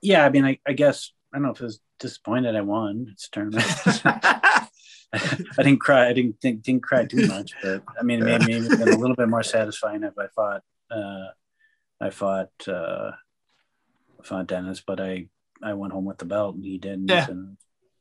Yeah, 0.00 0.24
I 0.24 0.30
mean, 0.30 0.44
I, 0.44 0.58
I 0.66 0.72
guess 0.72 1.12
I 1.32 1.36
don't 1.36 1.44
know 1.44 1.52
if 1.52 1.60
I 1.60 1.64
was 1.64 1.80
disappointed 1.98 2.56
I 2.56 2.60
won. 2.60 3.08
It's 3.12 3.28
tournament. 3.28 3.64
I 5.14 5.62
didn't 5.62 5.80
cry. 5.80 6.08
I 6.08 6.12
didn't 6.12 6.40
think 6.40 6.62
didn't 6.62 6.82
cry 6.82 7.04
too 7.04 7.26
much, 7.26 7.52
but 7.62 7.82
I 7.98 8.02
mean, 8.02 8.22
it 8.22 8.24
made 8.24 8.46
me 8.46 8.54
a 8.56 8.96
little 8.96 9.16
bit 9.16 9.28
more 9.28 9.42
satisfying 9.42 10.04
if 10.04 10.14
I 10.18 10.28
fought 10.28 10.62
uh, 10.90 11.28
I 12.00 12.10
fought 12.10 12.50
uh, 12.66 13.10
fought 14.22 14.46
Dennis, 14.46 14.82
but 14.86 15.00
I 15.00 15.28
I 15.62 15.74
went 15.74 15.92
home 15.92 16.06
with 16.06 16.18
the 16.18 16.24
belt 16.24 16.56
and 16.56 16.64
he 16.64 16.78
didn't. 16.78 17.08
Yeah. 17.08 17.28
And, 17.28 17.56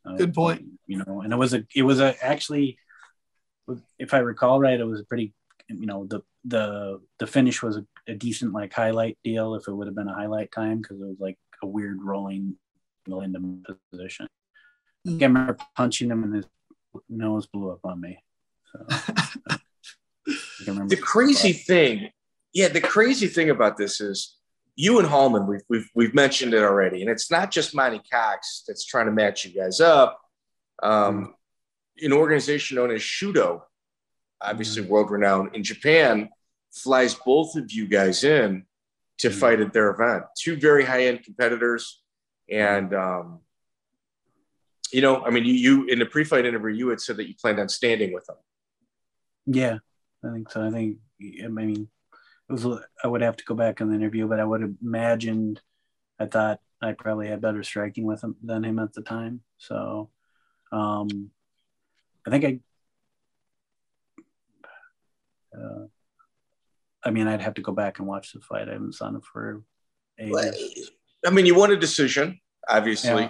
uh, 0.05 0.15
Good 0.15 0.33
point. 0.33 0.65
You 0.87 1.03
know, 1.05 1.21
and 1.21 1.33
it 1.33 1.35
was 1.35 1.53
a 1.53 1.65
it 1.75 1.83
was 1.83 1.99
a 1.99 2.15
actually, 2.23 2.77
if 3.99 4.13
I 4.13 4.19
recall 4.19 4.59
right, 4.59 4.79
it 4.79 4.85
was 4.85 5.01
a 5.01 5.05
pretty 5.05 5.33
you 5.67 5.85
know 5.85 6.05
the 6.05 6.21
the 6.45 7.01
the 7.19 7.27
finish 7.27 7.61
was 7.61 7.77
a, 7.77 7.85
a 8.07 8.15
decent 8.15 8.53
like 8.53 8.73
highlight 8.73 9.17
deal 9.23 9.55
if 9.55 9.67
it 9.67 9.73
would 9.73 9.87
have 9.87 9.95
been 9.95 10.07
a 10.07 10.13
highlight 10.13 10.51
time 10.51 10.81
because 10.81 10.99
it 10.99 11.07
was 11.07 11.19
like 11.19 11.37
a 11.61 11.67
weird 11.67 12.01
rolling 12.01 12.55
into 13.07 13.77
position. 13.91 14.27
I 15.07 15.11
remember 15.11 15.57
punching 15.75 16.11
him 16.11 16.23
and 16.23 16.35
his 16.35 16.45
nose 17.09 17.47
blew 17.47 17.71
up 17.71 17.79
on 17.83 18.01
me. 18.01 18.23
So, 18.71 18.85
the 20.87 20.99
crazy 21.01 21.53
thing, 21.53 22.09
yeah, 22.53 22.67
the 22.67 22.81
crazy 22.81 23.27
thing 23.27 23.49
about 23.49 23.77
this 23.77 23.99
is 23.99 24.37
you 24.75 24.99
and 24.99 25.07
Hallman, 25.07 25.47
we've, 25.47 25.63
we've, 25.69 25.89
we've 25.95 26.13
mentioned 26.13 26.53
it 26.53 26.63
already, 26.63 27.01
and 27.01 27.09
it's 27.09 27.31
not 27.31 27.51
just 27.51 27.75
Monty 27.75 28.01
Cox 28.11 28.63
that's 28.67 28.85
trying 28.85 29.07
to 29.07 29.11
match 29.11 29.45
you 29.45 29.51
guys 29.59 29.79
up. 29.79 30.19
Um, 30.83 31.35
an 32.01 32.13
organization 32.13 32.75
known 32.75 32.91
as 32.91 33.01
Shooto, 33.01 33.61
obviously 34.41 34.83
mm-hmm. 34.83 34.91
world 34.91 35.11
renowned 35.11 35.55
in 35.55 35.63
Japan, 35.63 36.29
flies 36.71 37.13
both 37.13 37.55
of 37.55 37.71
you 37.71 37.87
guys 37.87 38.23
in 38.23 38.65
to 39.19 39.29
mm-hmm. 39.29 39.39
fight 39.39 39.59
at 39.59 39.73
their 39.73 39.89
event. 39.89 40.23
Two 40.37 40.57
very 40.57 40.85
high 40.85 41.05
end 41.05 41.23
competitors. 41.23 42.01
And, 42.49 42.93
um, 42.93 43.39
you 44.91 45.01
know, 45.01 45.23
I 45.25 45.29
mean, 45.29 45.45
you, 45.45 45.53
you 45.53 45.85
in 45.85 45.99
the 45.99 46.05
pre 46.05 46.23
fight 46.23 46.45
interview, 46.45 46.73
you 46.73 46.89
had 46.89 46.99
said 46.99 47.17
that 47.17 47.27
you 47.27 47.35
planned 47.39 47.59
on 47.59 47.69
standing 47.69 48.13
with 48.13 48.25
them. 48.25 48.37
Yeah, 49.45 49.77
I 50.23 50.33
think 50.33 50.51
so. 50.51 50.65
I 50.65 50.71
think, 50.71 50.97
I 51.43 51.47
mean, 51.47 51.87
it 52.49 52.53
was, 52.53 52.65
I 53.03 53.07
would 53.07 53.21
have 53.21 53.37
to 53.37 53.45
go 53.45 53.55
back 53.55 53.79
in 53.79 53.89
the 53.89 53.95
interview, 53.95 54.27
but 54.27 54.39
I 54.39 54.43
would 54.43 54.61
have 54.61 54.73
imagined, 54.81 55.61
I 56.19 56.25
thought 56.25 56.59
I 56.81 56.93
probably 56.93 57.27
had 57.27 57.41
better 57.41 57.63
striking 57.63 58.05
with 58.05 58.23
him 58.23 58.35
than 58.43 58.65
him 58.65 58.79
at 58.79 58.93
the 58.93 59.01
time. 59.01 59.41
So, 59.57 60.09
um, 60.71 61.31
I 62.27 62.29
think 62.29 62.45
I 62.45 62.59
uh, 65.57 65.85
I 67.03 67.11
mean, 67.11 67.27
I'd 67.27 67.41
have 67.41 67.55
to 67.55 67.61
go 67.61 67.71
back 67.71 67.99
and 67.99 68.07
watch 68.07 68.33
the 68.33 68.39
fight. 68.39 68.69
I 68.69 68.73
haven't 68.73 68.93
seen 68.93 69.15
it 69.15 69.23
for 69.23 69.63
ages. 70.19 70.91
I 71.25 71.29
mean, 71.29 71.45
you 71.45 71.55
won 71.55 71.71
a 71.71 71.75
decision, 71.75 72.39
obviously, 72.67 73.29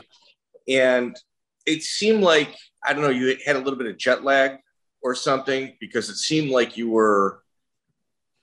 yeah. 0.66 0.98
and 0.98 1.20
it 1.66 1.84
seemed 1.84 2.24
like 2.24 2.56
I 2.84 2.94
don't 2.94 3.02
know. 3.02 3.10
You 3.10 3.38
had 3.46 3.56
a 3.56 3.60
little 3.60 3.78
bit 3.78 3.88
of 3.88 3.98
jet 3.98 4.24
lag 4.24 4.58
or 5.02 5.16
something 5.16 5.76
because 5.80 6.10
it 6.10 6.16
seemed 6.16 6.52
like 6.52 6.78
you 6.78 6.90
were 6.90 7.44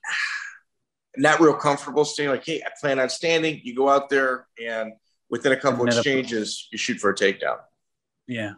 not 1.17 1.39
real 1.39 1.55
comfortable 1.55 2.05
staying. 2.05 2.29
Like, 2.29 2.45
hey, 2.45 2.61
I 2.65 2.69
plan 2.79 2.99
on 2.99 3.09
standing. 3.09 3.61
You 3.63 3.75
go 3.75 3.89
out 3.89 4.09
there, 4.09 4.47
and 4.63 4.93
within 5.29 5.51
a 5.51 5.57
couple 5.57 5.85
exchanges, 5.85 6.67
you 6.71 6.77
shoot 6.77 6.99
for 6.99 7.09
a 7.11 7.15
takedown. 7.15 7.57
Yeah, 8.27 8.53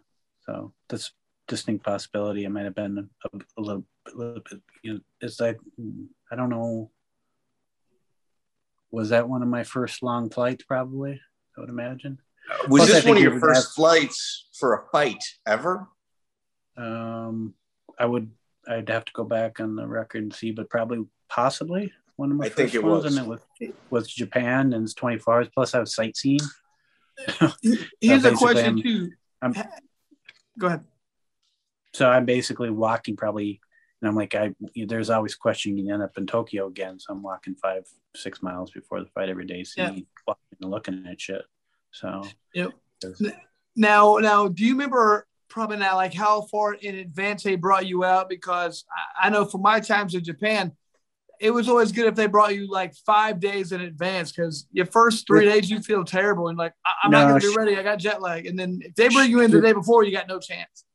so 0.45 0.73
that's 0.89 1.11
distinct 1.47 1.83
possibility. 1.83 2.45
It 2.45 2.49
might 2.49 2.65
have 2.65 2.75
been 2.75 3.09
a, 3.23 3.37
a, 3.57 3.61
little, 3.61 3.85
a 4.13 4.17
little 4.17 4.41
bit. 4.49 4.61
You 4.83 4.93
know, 4.93 4.99
it's 5.21 5.39
like 5.39 5.57
hmm. 5.77 6.05
I 6.31 6.35
don't 6.35 6.49
know. 6.49 6.91
Was 8.91 9.09
that 9.09 9.29
one 9.29 9.41
of 9.41 9.47
my 9.47 9.63
first 9.63 10.03
long 10.03 10.29
flights? 10.29 10.63
Probably, 10.63 11.21
I 11.57 11.61
would 11.61 11.69
imagine. 11.69 12.19
Was 12.67 12.81
Plus, 12.81 12.91
this 12.91 13.05
one 13.05 13.17
of 13.17 13.23
your 13.23 13.39
first 13.39 13.67
have, 13.67 13.73
flights 13.73 14.47
for 14.57 14.73
a 14.73 14.83
fight 14.91 15.23
ever? 15.45 15.87
Um, 16.77 17.53
I 17.97 18.05
would. 18.05 18.31
I'd 18.67 18.89
have 18.89 19.05
to 19.05 19.13
go 19.13 19.23
back 19.23 19.59
on 19.59 19.75
the 19.75 19.87
record 19.87 20.23
and 20.23 20.33
see, 20.33 20.51
but 20.51 20.69
probably, 20.69 21.05
possibly 21.29 21.91
one 22.15 22.31
of 22.31 22.37
my 22.37 22.45
I 22.45 22.49
first 22.49 22.57
think 22.57 22.75
it 22.75 22.83
ones, 22.83 23.03
was. 23.03 23.17
and 23.17 23.25
it 23.25 23.29
was 23.29 23.41
was 23.89 24.07
Japan 24.07 24.73
and 24.73 24.83
it's 24.83 24.93
24 24.93 25.33
hours. 25.33 25.47
Plus, 25.53 25.73
I 25.73 25.79
was 25.79 25.95
sightseeing. 25.95 26.39
Here's 28.01 28.23
so 28.23 28.33
a 28.33 28.35
question 28.35 28.65
I'm, 28.65 28.81
too. 28.81 29.11
I'm, 29.41 29.53
go 30.59 30.67
ahead 30.67 30.85
so 31.93 32.09
I'm 32.09 32.25
basically 32.25 32.69
walking 32.69 33.15
probably, 33.15 33.59
and 34.01 34.09
I'm 34.09 34.15
like, 34.15 34.33
I 34.33 34.53
there's 34.75 35.09
always 35.09 35.35
question 35.35 35.77
you 35.77 35.93
end 35.93 36.01
up 36.01 36.17
in 36.17 36.25
Tokyo 36.25 36.67
again, 36.67 36.99
so 36.99 37.13
I'm 37.13 37.21
walking 37.21 37.55
five 37.55 37.83
six 38.15 38.41
miles 38.41 38.71
before 38.71 38.99
the 38.99 39.09
fight 39.13 39.29
every 39.29 39.45
day, 39.45 39.63
seeing 39.63 40.05
yeah. 40.27 40.33
and 40.61 40.71
looking 40.71 41.05
at 41.09 41.21
shit. 41.21 41.43
So 41.91 42.23
yep. 42.53 42.71
Now, 43.75 44.17
now, 44.17 44.47
do 44.47 44.65
you 44.65 44.73
remember 44.73 45.27
probably 45.49 45.77
now 45.77 45.95
like 45.95 46.13
how 46.13 46.41
far 46.43 46.73
in 46.73 46.95
advance 46.95 47.43
they 47.43 47.55
brought 47.55 47.85
you 47.85 48.03
out? 48.03 48.27
Because 48.27 48.85
I, 49.21 49.27
I 49.27 49.29
know 49.29 49.45
for 49.45 49.59
my 49.59 49.79
times 49.79 50.15
in 50.15 50.23
Japan, 50.23 50.71
it 51.39 51.51
was 51.51 51.69
always 51.69 51.91
good 51.91 52.07
if 52.07 52.15
they 52.15 52.27
brought 52.27 52.55
you 52.55 52.69
like 52.69 52.93
five 53.05 53.39
days 53.39 53.71
in 53.71 53.81
advance 53.81 54.31
because 54.31 54.67
your 54.71 54.85
first 54.85 55.25
three 55.27 55.45
days 55.45 55.69
you 55.69 55.79
feel 55.81 56.03
terrible 56.03 56.49
and 56.49 56.57
like 56.57 56.73
I- 56.85 57.05
am 57.05 57.11
no, 57.11 57.21
not 57.21 57.27
gonna 57.27 57.39
be 57.39 57.55
ready. 57.55 57.77
I 57.77 57.83
got 57.83 57.99
jet 57.99 58.21
lag, 58.21 58.47
and 58.47 58.57
then 58.57 58.79
if 58.81 58.95
they 58.95 59.09
bring 59.09 59.29
you 59.29 59.41
in 59.41 59.51
the 59.51 59.61
day 59.61 59.73
before, 59.73 60.03
you 60.03 60.11
got 60.11 60.27
no 60.27 60.39
chance. 60.39 60.85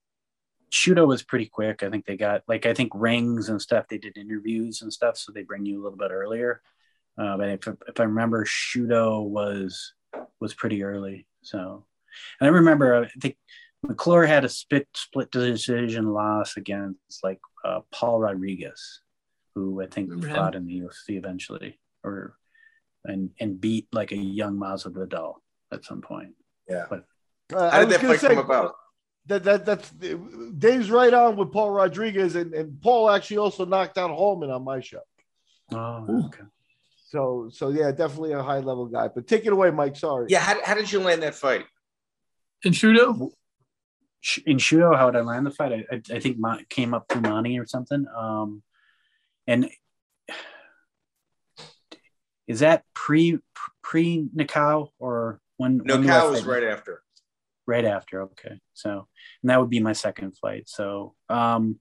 Shooto 0.77 1.07
was 1.07 1.23
pretty 1.23 1.47
quick. 1.47 1.83
I 1.83 1.91
think 1.91 2.05
they 2.05 2.17
got 2.17 2.43
like 2.47 2.67
I 2.67 2.75
think 2.75 2.93
rings 2.95 3.49
and 3.49 3.61
stuff. 3.61 3.89
They 3.89 3.99
did 3.99 4.19
interviews 4.19 4.83
and 4.83 4.93
stuff, 4.93 5.17
so 5.17 5.33
they 5.33 5.43
bring 5.43 5.65
you 5.65 5.81
a 5.81 5.83
little 5.83 5.99
bit 5.99 6.11
earlier. 6.11 6.61
Uh, 7.19 7.37
but 7.39 7.49
if, 7.49 7.69
if 7.89 7.99
I 7.99 8.05
remember, 8.05 8.45
Shooto 8.45 9.27
was 9.27 9.95
was 10.39 10.55
pretty 10.55 10.83
early. 10.85 11.27
So, 11.43 11.87
and 12.41 12.49
I 12.49 12.53
remember 12.53 13.05
I 13.05 13.09
think 13.21 13.39
McClure 13.83 14.27
had 14.27 14.45
a 14.45 14.49
split 14.49 14.87
split 14.95 15.31
decision 15.31 16.13
loss 16.13 16.57
against 16.57 17.25
like 17.25 17.41
uh, 17.65 17.81
Paul 17.91 18.21
Rodriguez, 18.21 19.01
who 19.55 19.83
I 19.83 19.87
think 19.87 20.11
remember 20.11 20.35
fought 20.35 20.55
him? 20.55 20.63
in 20.63 20.69
the 20.69 20.81
UFC 20.81 21.17
eventually, 21.17 21.81
or 22.05 22.37
and 23.05 23.31
and 23.41 23.61
beat 23.61 23.89
like 23.93 24.13
a 24.13 24.17
young 24.17 24.59
Masvidal 24.59 25.37
at 25.73 25.85
some 25.85 26.03
point. 26.03 26.35
Yeah. 26.69 26.85
But 26.91 27.05
uh, 27.55 27.71
how 27.71 27.81
did 27.81 27.91
that 27.91 28.01
fight 28.01 28.21
say, 28.21 28.29
come 28.29 28.39
about? 28.39 28.75
That 29.27 29.43
that 29.45 29.67
that's 29.67 29.91
Dave's 29.91 30.91
right 30.91 31.13
on 31.13 31.37
with 31.37 31.53
Paul 31.53 31.71
Rodriguez, 31.71 32.37
and, 32.37 32.55
and 32.55 32.81
Paul 32.81 33.11
actually 33.11 33.39
also 33.39 33.65
knocked 33.65 33.99
out 33.99 34.11
Hallman 34.11 34.51
on 34.51 34.63
my 34.63 34.81
show. 34.81 35.01
Oh, 35.73 36.27
okay. 36.27 36.45
So 37.09 37.49
so 37.53 37.71
yeah, 37.71 37.91
definitely 37.91 38.33
a 38.33 38.43
high 38.43 38.61
level 38.61 38.87
guy. 38.87 39.09
But 39.09 39.27
take 39.27 39.45
it 39.45 39.53
away, 39.53 39.71
Mike. 39.71 39.97
Sorry. 39.97 40.27
Yeah, 40.29 40.41
how, 40.41 40.63
how 40.65 40.75
did 40.75 40.91
you 40.93 41.01
land 41.01 41.23
that 41.23 41.35
fight? 41.35 41.65
In 42.63 42.73
Shooto? 42.73 43.31
In 44.45 44.59
Shooto, 44.59 44.97
how 44.97 45.11
did 45.11 45.19
I 45.19 45.23
land 45.23 45.47
the 45.47 45.51
fight? 45.51 45.73
I, 45.73 45.95
I, 45.95 46.17
I 46.17 46.21
think 46.21 46.39
my, 46.39 46.63
came 46.69 46.95
up 46.95 47.07
through 47.09 47.23
Monty 47.23 47.59
or 47.59 47.67
something. 47.67 48.07
Um, 48.17 48.63
and 49.47 49.71
is 52.47 52.61
that 52.61 52.85
pre 52.95 53.39
pre 53.83 54.29
Nakao 54.37 54.91
or 54.99 55.41
when? 55.57 55.81
Nakao 55.81 56.31
was 56.31 56.45
right 56.45 56.65
after 56.65 57.03
right 57.67 57.85
after 57.85 58.23
okay 58.23 58.59
so 58.75 59.07
and 59.43 59.51
that 59.51 59.61
would 59.61 59.71
be 59.71 59.81
my 59.81 59.93
second 59.93 60.37
flight 60.37 60.69
so 60.69 61.15
um 61.29 61.79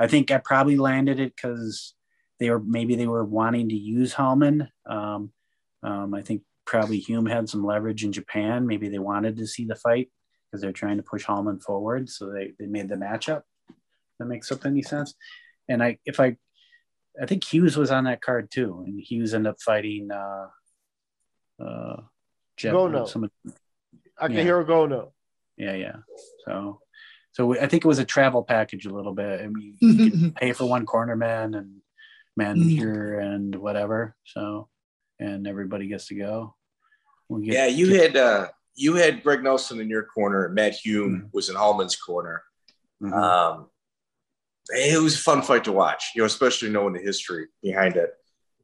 i 0.00 0.06
think 0.06 0.30
i 0.30 0.38
probably 0.38 0.76
landed 0.76 1.18
it 1.18 1.34
because 1.34 1.94
they 2.38 2.50
were 2.50 2.60
maybe 2.60 2.96
they 2.96 3.06
were 3.06 3.24
wanting 3.24 3.68
to 3.68 3.76
use 3.76 4.12
Hallman. 4.12 4.68
Um, 4.86 5.32
um, 5.82 6.14
I 6.14 6.22
think 6.22 6.42
probably 6.66 6.98
Hume 6.98 7.26
had 7.26 7.48
some 7.48 7.64
leverage 7.64 8.04
in 8.04 8.12
Japan. 8.12 8.66
Maybe 8.66 8.88
they 8.88 8.98
wanted 8.98 9.36
to 9.36 9.46
see 9.46 9.64
the 9.64 9.76
fight 9.76 10.10
because 10.50 10.60
they're 10.60 10.72
trying 10.72 10.96
to 10.96 11.02
push 11.02 11.24
Hallman 11.24 11.60
forward. 11.60 12.08
So 12.08 12.30
they, 12.30 12.52
they 12.58 12.66
made 12.66 12.88
the 12.88 12.96
matchup. 12.96 13.42
That 14.18 14.26
makes 14.26 14.50
up 14.50 14.64
any 14.64 14.82
sense. 14.82 15.14
And 15.68 15.82
I, 15.82 15.98
if 16.04 16.20
I, 16.20 16.36
I 17.20 17.26
think 17.26 17.44
Hughes 17.44 17.76
was 17.76 17.90
on 17.90 18.04
that 18.04 18.20
card 18.20 18.50
too, 18.50 18.82
and 18.86 19.00
Hughes 19.00 19.34
ended 19.34 19.50
up 19.50 19.60
fighting 19.60 20.10
uh, 20.10 20.46
uh, 21.62 21.96
Jeff. 22.56 22.74
Gono. 22.74 23.08
Some, 23.08 23.30
Akihiro 24.20 24.66
yeah. 24.66 24.68
Gono 24.68 25.12
yeah, 25.56 25.74
yeah. 25.74 25.96
So, 26.46 26.80
so 27.32 27.58
I 27.58 27.66
think 27.66 27.84
it 27.84 27.88
was 27.88 27.98
a 27.98 28.04
travel 28.04 28.42
package 28.42 28.86
a 28.86 28.94
little 28.94 29.14
bit. 29.14 29.40
I 29.40 29.48
mean, 29.48 29.76
you 29.80 30.10
can 30.10 30.32
pay 30.32 30.52
for 30.52 30.66
one 30.66 30.86
corner 30.86 31.16
man 31.16 31.54
and 31.54 31.76
man 32.36 32.56
mm. 32.56 33.22
and 33.22 33.54
whatever. 33.56 34.16
So, 34.24 34.68
and 35.18 35.46
everybody 35.46 35.88
gets 35.88 36.08
to 36.08 36.14
go. 36.14 36.54
We'll 37.28 37.42
yeah, 37.42 37.66
you 37.66 37.88
get, 37.88 38.02
had 38.02 38.16
uh, 38.16 38.48
you 38.74 38.94
had 38.94 39.22
Greg 39.22 39.42
Nelson 39.42 39.80
in 39.80 39.88
your 39.88 40.04
corner. 40.04 40.48
Matt 40.48 40.74
Hume 40.74 41.16
mm-hmm. 41.16 41.26
was 41.32 41.48
in 41.48 41.56
Hallman's 41.56 41.96
corner. 41.96 42.42
Mm-hmm. 43.02 43.14
Um, 43.14 43.66
it 44.68 45.00
was 45.00 45.14
a 45.14 45.18
fun 45.18 45.42
fight 45.42 45.64
to 45.64 45.72
watch, 45.72 46.12
you 46.14 46.22
know, 46.22 46.26
especially 46.26 46.70
knowing 46.70 46.94
the 46.94 47.00
history 47.00 47.46
behind 47.62 47.96
it. 47.96 48.10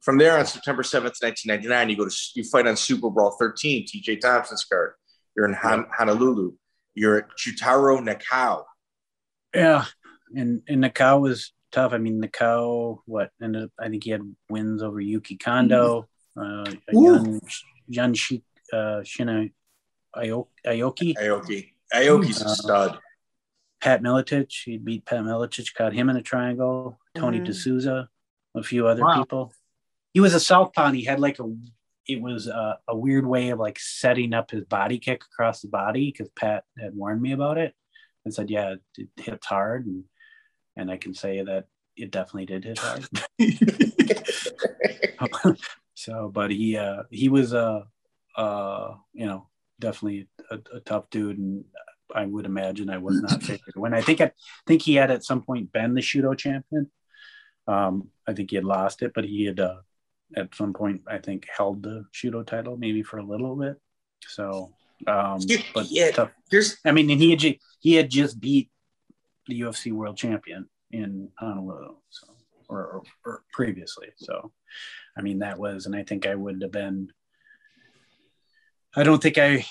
From 0.01 0.17
there 0.17 0.37
on 0.37 0.47
September 0.47 0.81
7th, 0.81 1.21
1999, 1.21 1.89
you 1.89 1.95
go 1.95 2.09
to 2.09 2.15
you 2.35 2.43
fight 2.43 2.65
on 2.65 2.75
Super 2.75 3.09
Brawl 3.09 3.35
13, 3.39 3.85
TJ 3.85 4.19
Thompson's 4.19 4.65
card. 4.65 4.93
You're 5.35 5.45
in 5.45 5.53
Han- 5.53 5.85
Honolulu. 5.95 6.53
You're 6.95 7.17
at 7.19 7.25
Chutaro 7.37 7.99
Nakao. 7.99 8.63
Yeah, 9.53 9.85
and 10.35 10.61
and 10.67 10.83
Nakao 10.83 11.21
was 11.21 11.53
tough. 11.71 11.93
I 11.93 11.97
mean, 11.97 12.21
Nakao, 12.21 12.99
what 13.05 13.31
ended 13.41 13.63
up, 13.63 13.71
I 13.79 13.89
think 13.89 14.03
he 14.03 14.11
had 14.11 14.21
wins 14.49 14.83
over 14.83 14.99
Yuki 14.99 15.37
Kondo, 15.37 16.07
uh, 16.37 16.65
Yun, 16.91 17.39
Yun 17.87 18.13
Shi, 18.13 18.43
uh, 18.73 19.01
Shinya 19.03 19.51
Aoki. 20.15 21.15
Aoki. 21.17 21.71
Aoki's 21.93 22.41
uh, 22.41 22.45
a 22.45 22.49
stud. 22.49 22.99
Pat 23.81 24.03
Miletich, 24.03 24.63
he 24.65 24.77
beat 24.77 25.05
Pat 25.05 25.21
Miletich, 25.21 25.73
caught 25.73 25.93
him 25.93 26.09
in 26.09 26.15
a 26.15 26.21
triangle. 26.21 26.99
Tony 27.15 27.39
mm-hmm. 27.39 27.51
D'Souza, 27.51 28.09
a 28.55 28.63
few 28.63 28.87
other 28.87 29.03
wow. 29.03 29.17
people. 29.17 29.53
He 30.13 30.19
was 30.19 30.33
a 30.33 30.39
southpaw 30.39 30.87
and 30.87 30.95
he 30.95 31.03
had 31.03 31.19
like 31.19 31.39
a 31.39 31.55
it 32.13 32.21
was 32.21 32.47
a, 32.47 32.79
a, 32.87 32.97
weird 32.97 33.25
way 33.25 33.49
of 33.49 33.59
like 33.59 33.79
setting 33.79 34.33
up 34.33 34.51
his 34.51 34.63
body 34.63 34.99
kick 34.99 35.23
across 35.23 35.61
the 35.61 35.67
body 35.67 36.11
because 36.11 36.29
Pat 36.35 36.63
had 36.79 36.95
warned 36.95 37.21
me 37.21 37.31
about 37.31 37.57
it 37.57 37.73
and 38.25 38.33
said, 38.33 38.49
yeah, 38.49 38.75
it 38.97 39.09
hits 39.17 39.45
hard. 39.45 39.85
And, 39.85 40.03
and 40.75 40.91
I 40.91 40.97
can 40.97 41.13
say 41.13 41.41
that 41.41 41.65
it 41.95 42.11
definitely 42.11 42.45
did 42.45 42.63
hit 42.63 42.79
hard. 42.79 43.07
so, 45.95 46.31
but 46.33 46.51
he 46.51 46.77
uh, 46.77 47.03
he 47.09 47.29
was 47.29 47.53
uh, 47.53 47.81
uh, 48.35 48.95
you 49.13 49.25
know 49.25 49.47
definitely 49.79 50.27
a, 50.49 50.59
a, 50.73 50.79
tough 50.81 51.09
dude, 51.09 51.37
and 51.37 51.65
I 52.13 52.25
would 52.25 52.45
imagine 52.45 52.89
I 52.89 52.97
was 52.97 53.21
not 53.21 53.43
favored 53.43 53.75
when 53.75 53.93
I 53.93 54.01
think 54.01 54.21
I 54.21 54.31
think 54.67 54.81
he 54.81 54.95
had 54.95 55.11
at 55.11 55.23
some 55.23 55.41
point 55.41 55.71
been 55.71 55.93
the 55.93 56.01
Shooto 56.01 56.37
champion. 56.37 56.91
Um, 57.67 58.09
I 58.27 58.33
think 58.33 58.49
he 58.49 58.55
had 58.55 58.65
lost 58.65 59.01
it, 59.01 59.11
but 59.13 59.25
he 59.25 59.45
had 59.45 59.59
uh, 59.59 59.77
at 60.35 60.53
some 60.55 60.73
point 60.73 61.01
I 61.07 61.17
think 61.17 61.47
held 61.55 61.83
the 61.83 62.05
Shooto 62.13 62.45
title 62.45 62.77
maybe 62.77 63.03
for 63.03 63.17
a 63.17 63.23
little 63.23 63.55
bit. 63.55 63.77
So, 64.27 64.73
um, 65.07 65.39
but 65.73 65.89
yeah, 65.89 66.11
tough. 66.11 66.31
Here's, 66.49 66.77
I 66.85 66.91
mean, 66.91 67.09
and 67.09 67.21
he 67.21 67.31
had 67.31 67.57
he 67.79 67.93
had 67.95 68.09
just 68.09 68.39
beat 68.39 68.69
the 69.47 69.61
UFC 69.61 69.91
World 69.91 70.17
Champion 70.17 70.69
in 70.91 71.29
Honolulu, 71.39 71.95
so 72.09 72.27
or, 72.69 72.79
or, 72.79 73.03
or 73.25 73.43
previously. 73.51 74.09
So, 74.17 74.51
I 75.17 75.21
mean, 75.21 75.39
that 75.39 75.59
was, 75.59 75.85
and 75.85 75.95
I 75.95 76.03
think 76.03 76.25
I 76.25 76.35
would 76.35 76.61
have 76.61 76.71
been. 76.71 77.11
I 78.95 79.03
don't 79.03 79.21
think 79.21 79.37
I. 79.37 79.65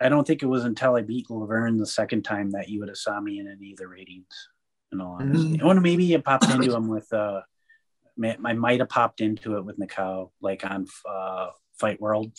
I 0.00 0.08
don't 0.08 0.24
think 0.24 0.44
it 0.44 0.46
was 0.46 0.64
until 0.64 0.94
I 0.94 1.02
beat 1.02 1.28
Laverne 1.28 1.76
the 1.76 1.86
second 1.86 2.22
time 2.22 2.52
that 2.52 2.68
you 2.68 2.78
would 2.78 2.88
have 2.88 2.96
saw 2.96 3.20
me 3.20 3.40
in 3.40 3.48
any 3.48 3.72
of 3.72 3.78
the 3.78 3.88
ratings. 3.88 4.48
In 4.90 5.00
all 5.00 5.18
honesty, 5.20 5.58
mm-hmm. 5.58 5.66
or 5.66 5.80
maybe 5.80 6.14
it 6.14 6.24
popped 6.24 6.48
into 6.48 6.74
him 6.76 6.88
with. 6.88 7.12
uh 7.12 7.42
I 8.24 8.52
might 8.52 8.80
have 8.80 8.88
popped 8.88 9.20
into 9.20 9.56
it 9.56 9.64
with 9.64 9.78
Nakao, 9.78 10.30
like 10.40 10.64
on 10.64 10.86
uh, 11.08 11.48
Fight 11.78 12.00
World, 12.00 12.32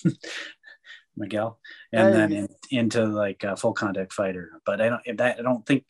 Miguel, 1.17 1.59
and 1.93 2.13
then 2.13 2.31
in, 2.31 2.47
into 2.71 3.05
like 3.05 3.43
a 3.43 3.55
full 3.55 3.73
contact 3.73 4.13
fighter. 4.13 4.61
But 4.65 4.81
I 4.81 4.89
don't 4.89 5.17
that 5.17 5.39
I 5.39 5.41
don't 5.41 5.65
think 5.65 5.85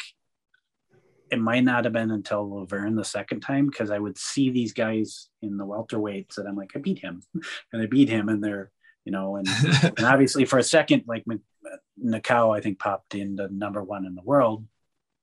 it 1.32 1.40
might 1.40 1.64
not 1.64 1.84
have 1.84 1.94
been 1.94 2.12
until 2.12 2.50
Laverne 2.50 2.96
the 2.96 3.04
second 3.04 3.42
time 3.42 3.68
because 3.68 3.92
I 3.92 4.00
would 4.00 4.18
see 4.18 4.50
these 4.50 4.74
guys 4.74 5.30
in 5.42 5.58
the 5.58 5.66
welterweights 5.66 6.38
and 6.38 6.48
I'm 6.48 6.56
like, 6.56 6.72
I 6.76 6.80
beat 6.80 7.00
him, 7.00 7.22
and 7.74 7.82
I 7.82 7.86
beat 7.86 8.10
him, 8.10 8.30
and 8.30 8.44
they're 8.44 8.72
you 9.06 9.12
know, 9.12 9.38
and 9.38 9.48
and 9.98 10.06
obviously 10.06 10.46
for 10.46 10.60
a 10.60 10.64
second, 10.64 11.04
like 11.08 11.26
Nakao, 12.04 12.56
I 12.56 12.62
think 12.62 12.80
popped 12.80 13.16
into 13.16 13.54
number 13.54 13.84
one 13.84 14.06
in 14.06 14.16
the 14.16 14.22
world, 14.22 14.66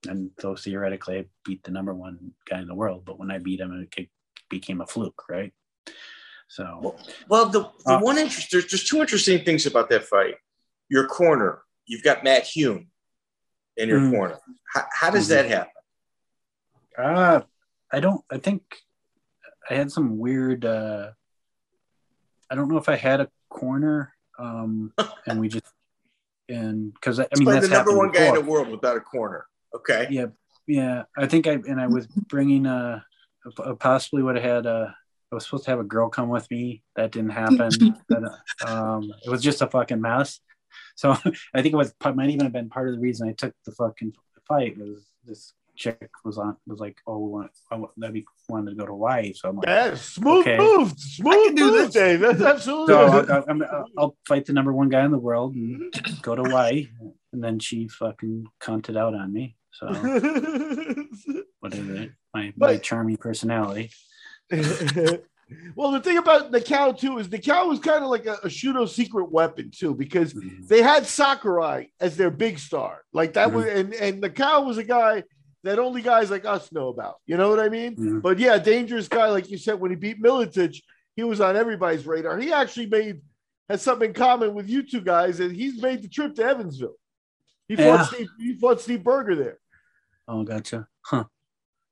and 0.08 0.30
so 0.40 0.56
theoretically 0.56 1.18
I 1.18 1.24
beat 1.44 1.62
the 1.62 1.70
number 1.70 1.94
one 1.94 2.32
guy 2.48 2.60
in 2.60 2.66
the 2.66 2.74
world. 2.74 3.04
But 3.04 3.18
when 3.18 3.30
I 3.30 3.38
beat 3.38 3.60
him, 3.60 3.72
it 3.72 4.10
became 4.48 4.80
a 4.80 4.86
fluke, 4.86 5.22
right? 5.28 5.52
So, 6.48 6.78
well, 6.82 6.98
well 7.28 7.48
the, 7.48 7.70
the 7.84 7.94
uh, 7.94 8.00
one 8.00 8.18
interest 8.18 8.48
there's 8.52 8.66
just 8.66 8.86
two 8.86 9.00
interesting 9.00 9.44
things 9.44 9.66
about 9.66 9.88
that 9.90 10.04
fight. 10.04 10.36
Your 10.88 11.06
corner, 11.06 11.62
you've 11.86 12.02
got 12.02 12.22
Matt 12.22 12.44
Hume 12.44 12.88
in 13.76 13.88
your 13.88 14.00
mm-hmm. 14.00 14.14
corner. 14.14 14.38
How, 14.72 14.84
how 14.92 15.10
does 15.10 15.28
mm-hmm. 15.28 15.48
that 15.48 15.48
happen? 15.48 15.72
Uh, 16.96 17.40
I 17.92 18.00
don't. 18.00 18.24
I 18.30 18.38
think 18.38 18.62
I 19.68 19.74
had 19.74 19.90
some 19.90 20.18
weird. 20.18 20.64
Uh, 20.64 21.10
I 22.50 22.54
don't 22.54 22.68
know 22.68 22.78
if 22.78 22.88
I 22.88 22.96
had 22.96 23.20
a 23.20 23.28
corner, 23.48 24.14
um, 24.38 24.92
and 25.26 25.40
we 25.40 25.48
just 25.48 25.66
and 26.48 26.92
because 26.94 27.18
I 27.18 27.26
mean 27.36 27.46
that's 27.46 27.68
the 27.68 27.74
number 27.74 27.96
one 27.96 28.10
before. 28.10 28.24
guy 28.24 28.28
in 28.28 28.34
the 28.34 28.50
world 28.50 28.68
without 28.68 28.96
a 28.96 29.00
corner. 29.00 29.46
Okay. 29.74 30.06
Yeah, 30.10 30.26
yeah. 30.66 31.04
I 31.16 31.26
think 31.26 31.46
I 31.46 31.52
and 31.52 31.80
I 31.80 31.86
was 31.86 32.06
bringing 32.06 32.66
uh 32.66 33.00
possibly 33.78 34.22
would 34.22 34.36
have 34.36 34.44
had 34.44 34.66
a. 34.66 34.94
I 35.32 35.34
was 35.34 35.44
supposed 35.44 35.64
to 35.64 35.70
have 35.70 35.80
a 35.80 35.84
girl 35.84 36.08
come 36.08 36.28
with 36.28 36.48
me. 36.50 36.82
That 36.94 37.10
didn't 37.10 37.30
happen. 37.42 37.96
that, 38.08 38.38
um, 38.66 39.12
it 39.24 39.30
was 39.30 39.42
just 39.42 39.62
a 39.62 39.66
fucking 39.66 40.00
mess. 40.00 40.40
So 40.94 41.10
I 41.54 41.62
think 41.62 41.72
it 41.72 41.76
was 41.76 41.94
might 42.14 42.30
even 42.30 42.44
have 42.44 42.52
been 42.52 42.68
part 42.68 42.88
of 42.88 42.94
the 42.94 43.00
reason 43.00 43.28
I 43.28 43.32
took 43.32 43.54
the 43.64 43.72
fucking 43.72 44.12
fight 44.46 44.78
was 44.78 45.06
this 45.24 45.52
chick 45.76 46.10
was 46.24 46.38
on 46.38 46.56
was 46.66 46.80
like, 46.80 46.96
oh, 47.06 47.18
we 47.18 47.30
want, 47.30 47.50
I 47.70 47.76
want 47.76 47.92
that 47.98 48.12
we 48.12 48.24
wanted 48.48 48.70
to 48.70 48.76
go 48.76 48.86
to 48.86 48.92
Hawaii. 48.92 49.32
So 49.34 49.50
I'm 49.50 49.56
like, 49.56 49.66
yeah, 49.66 49.94
smooth 49.94 50.46
okay. 50.46 50.56
move, 50.56 50.94
smooth 50.98 51.58
move, 51.58 51.90
Dave. 51.90 52.20
That's 52.20 52.40
absolutely. 52.40 52.94
So 52.94 53.06
I'll, 53.06 53.44
I'll, 53.48 53.84
I'll, 53.98 54.16
fight 54.26 54.46
the 54.46 54.52
number 54.52 54.72
one 54.72 54.88
guy 54.88 55.04
in 55.04 55.10
the 55.10 55.18
world 55.18 55.54
and 55.54 55.92
go 56.22 56.34
to 56.34 56.44
Hawaii, 56.44 56.88
and 57.32 57.44
then 57.44 57.58
she 57.58 57.88
fucking 57.88 58.46
cunted 58.60 58.96
out 58.96 59.14
on 59.14 59.32
me. 59.32 59.56
So 59.78 59.86
whatever, 61.60 62.08
my 62.34 62.52
but, 62.56 62.70
my 62.70 62.76
charming 62.78 63.16
personality. 63.18 63.90
well, 64.50 65.90
the 65.90 66.00
thing 66.02 66.18
about 66.18 66.50
Nakao 66.50 66.98
too 66.98 67.18
is 67.18 67.28
Nakao 67.28 67.68
was 67.68 67.78
kind 67.80 68.02
of 68.02 68.10
like 68.10 68.26
a, 68.26 68.38
a 68.42 68.86
secret 68.86 69.30
weapon 69.30 69.70
too, 69.70 69.94
because 69.94 70.32
mm-hmm. 70.32 70.66
they 70.66 70.80
had 70.80 71.06
Sakurai 71.06 71.92
as 72.00 72.16
their 72.16 72.30
big 72.30 72.58
star. 72.58 73.02
Like 73.12 73.34
that 73.34 73.48
mm-hmm. 73.48 73.56
was, 73.56 73.66
and 73.66 73.94
and 73.94 74.22
Nakao 74.22 74.64
was 74.64 74.78
a 74.78 74.84
guy 74.84 75.24
that 75.64 75.78
only 75.78 76.00
guys 76.00 76.30
like 76.30 76.46
us 76.46 76.72
know 76.72 76.88
about. 76.88 77.16
You 77.26 77.36
know 77.36 77.50
what 77.50 77.60
I 77.60 77.68
mean? 77.68 77.96
Mm-hmm. 77.96 78.20
But 78.20 78.38
yeah, 78.38 78.58
dangerous 78.58 79.08
guy, 79.08 79.28
like 79.28 79.50
you 79.50 79.58
said, 79.58 79.78
when 79.78 79.90
he 79.90 79.96
beat 79.96 80.22
Miletich, 80.22 80.80
he 81.16 81.24
was 81.24 81.40
on 81.40 81.56
everybody's 81.56 82.06
radar. 82.06 82.38
He 82.38 82.52
actually 82.52 82.86
made 82.86 83.20
has 83.68 83.82
something 83.82 84.10
in 84.10 84.14
common 84.14 84.54
with 84.54 84.68
you 84.68 84.82
two 84.82 85.00
guys, 85.00 85.40
and 85.40 85.54
he's 85.54 85.82
made 85.82 86.02
the 86.02 86.08
trip 86.08 86.34
to 86.36 86.44
Evansville. 86.44 86.94
He 87.68 87.76
fought 87.76 87.82
yeah. 87.82 88.04
Steve. 88.04 88.28
He 88.38 88.54
fought 88.54 88.80
Steve 88.80 89.02
Berger 89.02 89.34
there. 89.34 89.58
Oh, 90.28 90.42
gotcha. 90.42 90.86
Huh. 91.02 91.24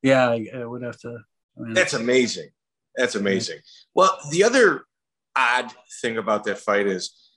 Yeah, 0.03 0.28
I, 0.28 0.47
I 0.55 0.64
would 0.64 0.82
have 0.82 0.99
to. 1.01 1.18
I 1.57 1.61
mean, 1.61 1.74
That's 1.74 1.95
amazing. 1.95 2.51
That's 2.97 3.14
amazing. 3.14 3.59
Well, 3.95 4.18
the 4.30 4.45
other 4.45 4.85
odd 5.37 5.72
thing 6.01 6.18
about 6.18 6.45
that 6.45 6.59
fight 6.59 6.87
is 6.87 7.32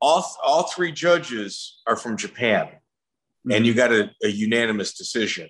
all 0.00 0.24
all 0.42 0.64
three 0.64 0.92
judges 0.92 1.80
are 1.86 1.96
from 1.96 2.16
Japan, 2.16 2.66
mm-hmm. 2.66 3.52
and 3.52 3.66
you 3.66 3.74
got 3.74 3.92
a, 3.92 4.10
a 4.22 4.28
unanimous 4.28 4.94
decision. 4.94 5.48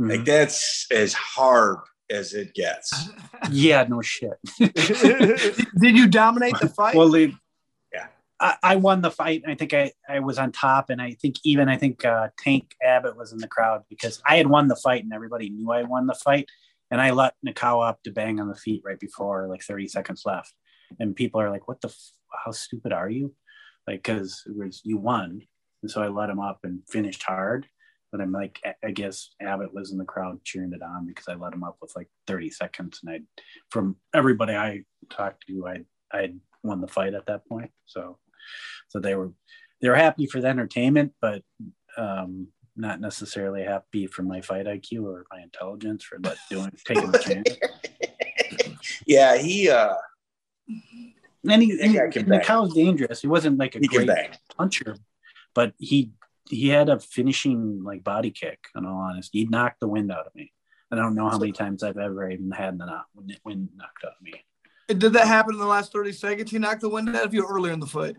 Mm-hmm. 0.00 0.10
Like 0.10 0.24
that's 0.24 0.86
as 0.90 1.12
hard 1.14 1.78
as 2.10 2.34
it 2.34 2.54
gets. 2.54 3.08
yeah, 3.50 3.84
no 3.88 4.02
shit. 4.02 4.38
Did 4.58 5.96
you 5.96 6.08
dominate 6.08 6.58
the 6.60 6.68
fight? 6.68 6.94
Well, 6.94 7.16
yeah, 7.16 7.32
I, 8.44 8.56
I, 8.62 8.76
won 8.76 9.00
the 9.00 9.10
fight. 9.10 9.42
I 9.48 9.54
think 9.54 9.72
I, 9.72 9.92
I 10.06 10.20
was 10.20 10.38
on 10.38 10.52
top, 10.52 10.90
and 10.90 11.00
I 11.00 11.12
think 11.12 11.36
even 11.44 11.68
I 11.70 11.78
think 11.78 12.04
uh, 12.04 12.28
Tank 12.38 12.74
Abbott 12.82 13.16
was 13.16 13.32
in 13.32 13.38
the 13.38 13.48
crowd 13.48 13.84
because 13.88 14.20
I 14.26 14.36
had 14.36 14.46
won 14.46 14.68
the 14.68 14.76
fight, 14.76 15.02
and 15.02 15.14
everybody 15.14 15.48
knew 15.48 15.72
I 15.72 15.82
won 15.82 16.06
the 16.06 16.14
fight. 16.14 16.48
And 16.90 17.00
I 17.00 17.10
let 17.10 17.34
Nakao 17.44 17.88
up 17.88 18.02
to 18.02 18.12
bang 18.12 18.38
on 18.38 18.48
the 18.48 18.54
feet 18.54 18.82
right 18.84 19.00
before 19.00 19.48
like 19.48 19.62
30 19.62 19.88
seconds 19.88 20.22
left, 20.26 20.52
and 21.00 21.16
people 21.16 21.40
are 21.40 21.50
like, 21.50 21.66
"What 21.66 21.80
the? 21.80 21.88
F- 21.88 22.12
how 22.44 22.52
stupid 22.52 22.92
are 22.92 23.08
you?" 23.08 23.34
Like, 23.88 24.02
because 24.02 24.42
it 24.46 24.54
was 24.54 24.82
you 24.84 24.98
won, 24.98 25.40
and 25.82 25.90
so 25.90 26.02
I 26.02 26.08
let 26.08 26.30
him 26.30 26.40
up 26.40 26.60
and 26.64 26.82
finished 26.88 27.22
hard 27.22 27.66
but 28.14 28.20
I'm 28.20 28.30
like, 28.30 28.60
I 28.84 28.92
guess 28.92 29.30
Abbott 29.42 29.74
was 29.74 29.90
in 29.90 29.98
the 29.98 30.04
crowd 30.04 30.38
cheering 30.44 30.72
it 30.72 30.84
on 30.84 31.04
because 31.04 31.26
I 31.26 31.34
let 31.34 31.52
him 31.52 31.64
up 31.64 31.78
with 31.82 31.96
like 31.96 32.06
30 32.28 32.48
seconds, 32.48 33.00
and 33.02 33.12
I, 33.12 33.42
from 33.70 33.96
everybody 34.14 34.54
I 34.54 34.84
talked 35.10 35.48
to, 35.48 35.66
I 35.66 35.80
I 36.16 36.34
won 36.62 36.80
the 36.80 36.86
fight 36.86 37.14
at 37.14 37.26
that 37.26 37.44
point. 37.48 37.72
So, 37.86 38.18
so 38.88 39.00
they 39.00 39.14
were 39.14 39.32
they 39.80 39.88
were 39.88 39.96
happy 39.96 40.26
for 40.26 40.40
the 40.40 40.48
entertainment, 40.48 41.12
but 41.20 41.42
um, 41.96 42.48
not 42.76 43.00
necessarily 43.00 43.62
happy 43.62 44.06
for 44.06 44.22
my 44.22 44.40
fight 44.40 44.66
IQ 44.66 45.04
or 45.04 45.26
my 45.30 45.42
intelligence 45.42 46.04
for 46.04 46.18
let 46.22 46.38
doing 46.50 46.72
taking 46.84 47.10
the 47.10 47.18
chance. 47.18 47.56
yeah, 49.06 49.36
he. 49.36 49.68
uh 49.68 49.94
and 51.46 51.62
he, 51.62 51.72
and, 51.72 51.94
and 51.94 52.26
Nakao's 52.26 52.72
dangerous. 52.74 53.20
He 53.20 53.26
wasn't 53.26 53.58
like 53.58 53.76
a 53.76 53.78
he 53.78 53.86
great 53.86 54.08
puncher, 54.56 54.96
but 55.54 55.74
he 55.78 56.12
he 56.48 56.68
had 56.68 56.88
a 56.88 56.98
finishing 56.98 57.82
like 57.84 58.02
body 58.02 58.30
kick. 58.30 58.58
In 58.74 58.86
all 58.86 58.96
honesty, 58.98 59.40
he 59.40 59.44
knocked 59.44 59.80
the 59.80 59.88
wind 59.88 60.10
out 60.10 60.26
of 60.26 60.34
me. 60.34 60.52
I 60.90 60.96
don't 60.96 61.14
know 61.14 61.28
how 61.28 61.38
many 61.38 61.52
times 61.52 61.82
I've 61.82 61.98
ever 61.98 62.30
even 62.30 62.50
had 62.50 62.78
the 62.78 62.86
knock, 62.86 63.06
wind 63.44 63.68
knocked 63.76 64.04
out 64.04 64.12
of 64.18 64.22
me. 64.22 64.44
Did 64.88 65.12
that 65.14 65.26
happen 65.26 65.54
in 65.54 65.60
the 65.60 65.66
last 65.66 65.92
thirty 65.92 66.12
seconds? 66.12 66.50
He 66.50 66.58
knocked 66.58 66.80
the 66.82 66.88
wind 66.88 67.08
out 67.08 67.24
of 67.24 67.34
you 67.34 67.46
earlier 67.46 67.72
in 67.72 67.80
the 67.80 67.86
fight. 67.86 68.16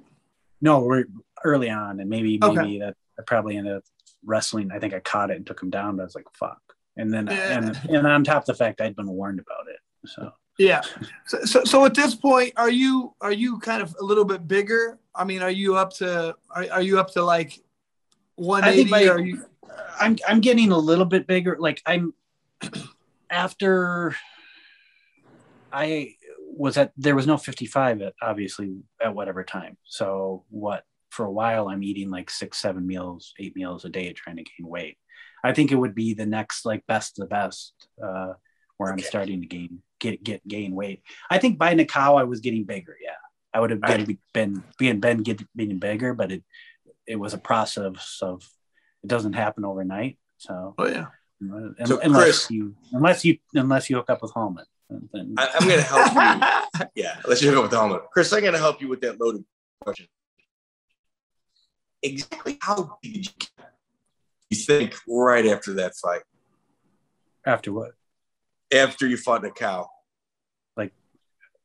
No, 0.62 0.80
we're 0.80 1.06
early 1.44 1.70
on, 1.70 2.00
and 2.00 2.10
maybe 2.10 2.40
okay. 2.42 2.62
maybe 2.62 2.80
that 2.80 2.96
I 3.20 3.24
probably 3.24 3.58
ended 3.58 3.78
up 3.78 3.84
wrestling. 4.24 4.72
I 4.72 4.80
think 4.80 4.94
I 4.94 5.00
caught 5.00 5.32
it 5.32 5.38
and 5.38 5.46
took 5.46 5.62
him 5.62 5.70
down. 5.70 5.98
But 5.98 6.04
I 6.04 6.06
was 6.06 6.16
like, 6.16 6.28
"Fuck!" 6.34 6.62
And 6.98 7.14
then 7.14 7.28
yeah. 7.28 7.58
and 7.58 7.80
and 7.90 8.08
on 8.08 8.24
top 8.24 8.44
of 8.44 8.48
the 8.48 8.54
fact 8.54 8.82
I'd 8.82 8.96
been 8.96 9.10
warned 9.10 9.40
about 9.40 9.68
it, 9.68 10.10
so. 10.10 10.32
Yeah. 10.58 10.80
So, 11.26 11.44
so, 11.44 11.64
so, 11.66 11.86
at 11.86 11.94
this 11.96 12.16
point, 12.16 12.54
are 12.56 12.70
you 12.70 13.14
are 13.20 13.34
you 13.34 13.60
kind 13.60 13.82
of 13.82 13.94
a 14.00 14.04
little 14.06 14.24
bit 14.24 14.48
bigger? 14.48 14.98
I 15.14 15.26
mean, 15.26 15.42
are 15.42 15.52
you 15.52 15.76
up 15.76 15.92
to 15.96 16.34
are, 16.50 16.66
are 16.72 16.82
you 16.82 16.98
up 16.98 17.12
to 17.12 17.24
like 17.24 17.60
180 18.36 18.94
I 18.94 19.12
are 19.12 19.20
you 19.20 19.46
I'm 20.00 20.18
I'm 20.28 20.42
getting 20.42 20.72
a 20.72 20.78
little 20.78 21.06
bit 21.06 21.28
bigger 21.28 21.58
like 21.60 21.82
I'm 21.86 22.14
after 23.30 24.16
I 25.72 26.16
was 26.58 26.76
that 26.76 26.92
there 26.98 27.16
was 27.16 27.28
no 27.28 27.38
55 27.38 28.02
at 28.02 28.14
obviously 28.22 28.78
at 29.02 29.14
whatever 29.14 29.44
time. 29.44 29.78
So 29.84 30.44
what 30.50 30.84
for 31.10 31.26
a 31.26 31.32
while 31.32 31.70
I'm 31.70 31.84
eating 31.84 32.10
like 32.10 32.30
6 32.30 32.58
7 32.58 32.86
meals, 32.86 33.34
8 33.40 33.56
meals 33.56 33.86
a 33.86 33.90
day 33.90 34.12
trying 34.14 34.38
to 34.38 34.44
gain 34.44 34.68
weight. 34.68 34.98
I 35.44 35.54
think 35.54 35.72
it 35.72 35.76
would 35.76 35.96
be 35.96 36.14
the 36.14 36.26
next 36.26 36.66
like 36.66 36.86
best 36.88 37.20
of 37.20 37.24
the 37.24 37.34
best 37.34 37.74
uh 38.04 38.34
where 38.78 38.92
okay. 38.92 39.04
I'm 39.04 39.08
starting 39.08 39.42
to 39.42 39.48
gain 39.48 39.80
get 40.00 40.24
get 40.24 40.48
gain 40.48 40.74
weight. 40.74 41.02
I 41.30 41.38
think 41.38 41.58
by 41.58 41.76
Nakao 41.76 42.20
I 42.20 42.24
was 42.24 42.40
getting 42.40 42.66
bigger, 42.66 42.96
yeah. 43.02 43.12
I 43.54 43.60
would 43.62 43.70
have 43.70 43.82
been, 43.82 44.18
been 44.34 44.64
being 44.78 45.00
been 45.00 45.24
getting 45.24 45.80
bigger, 45.80 46.14
but 46.14 46.32
it 46.32 46.44
it 47.08 47.16
was 47.16 47.34
a 47.34 47.38
process 47.38 48.20
of 48.22 48.44
it 49.04 49.08
doesn't 49.08 49.34
happen 49.34 49.64
overnight. 49.64 50.18
So 50.38 50.76
oh 50.78 50.88
yeah. 50.88 51.08
so 51.86 52.00
unless 52.02 52.24
Chris, 52.24 52.52
you 52.52 52.76
unless 52.92 53.24
you 53.24 53.38
unless 53.54 53.90
you 53.90 53.96
hook 53.96 54.10
up 54.10 54.22
with 54.22 54.32
Hallman. 54.32 54.66
Then... 54.90 55.36
I, 55.38 55.50
am 55.60 55.68
going 55.68 55.80
to 55.80 55.86
help 55.86 56.14
you. 56.14 56.86
yeah, 57.04 57.20
let's 57.26 57.42
hook 57.42 57.56
up 57.56 57.64
with 57.64 57.74
Hallman. 57.74 58.00
Chris, 58.12 58.32
I'm 58.34 58.42
going 58.42 58.54
to 58.54 58.60
help 58.60 58.82
you 58.82 58.88
with 58.88 59.02
that 59.02 59.20
loaded 59.20 59.44
question. 59.82 60.08
Exactly 62.02 62.58
how 62.62 62.98
big 63.02 63.14
did 63.14 63.26
you 63.26 63.32
get? 63.40 63.50
You 64.50 64.58
think 64.58 64.96
right 65.08 65.46
after 65.48 65.74
that 65.76 65.96
fight? 65.96 66.22
After 67.46 67.74
what? 67.74 67.92
After 68.74 69.08
you 69.08 69.18
fought 69.18 69.44
Nakao. 69.44 69.88
Like, 70.78 70.94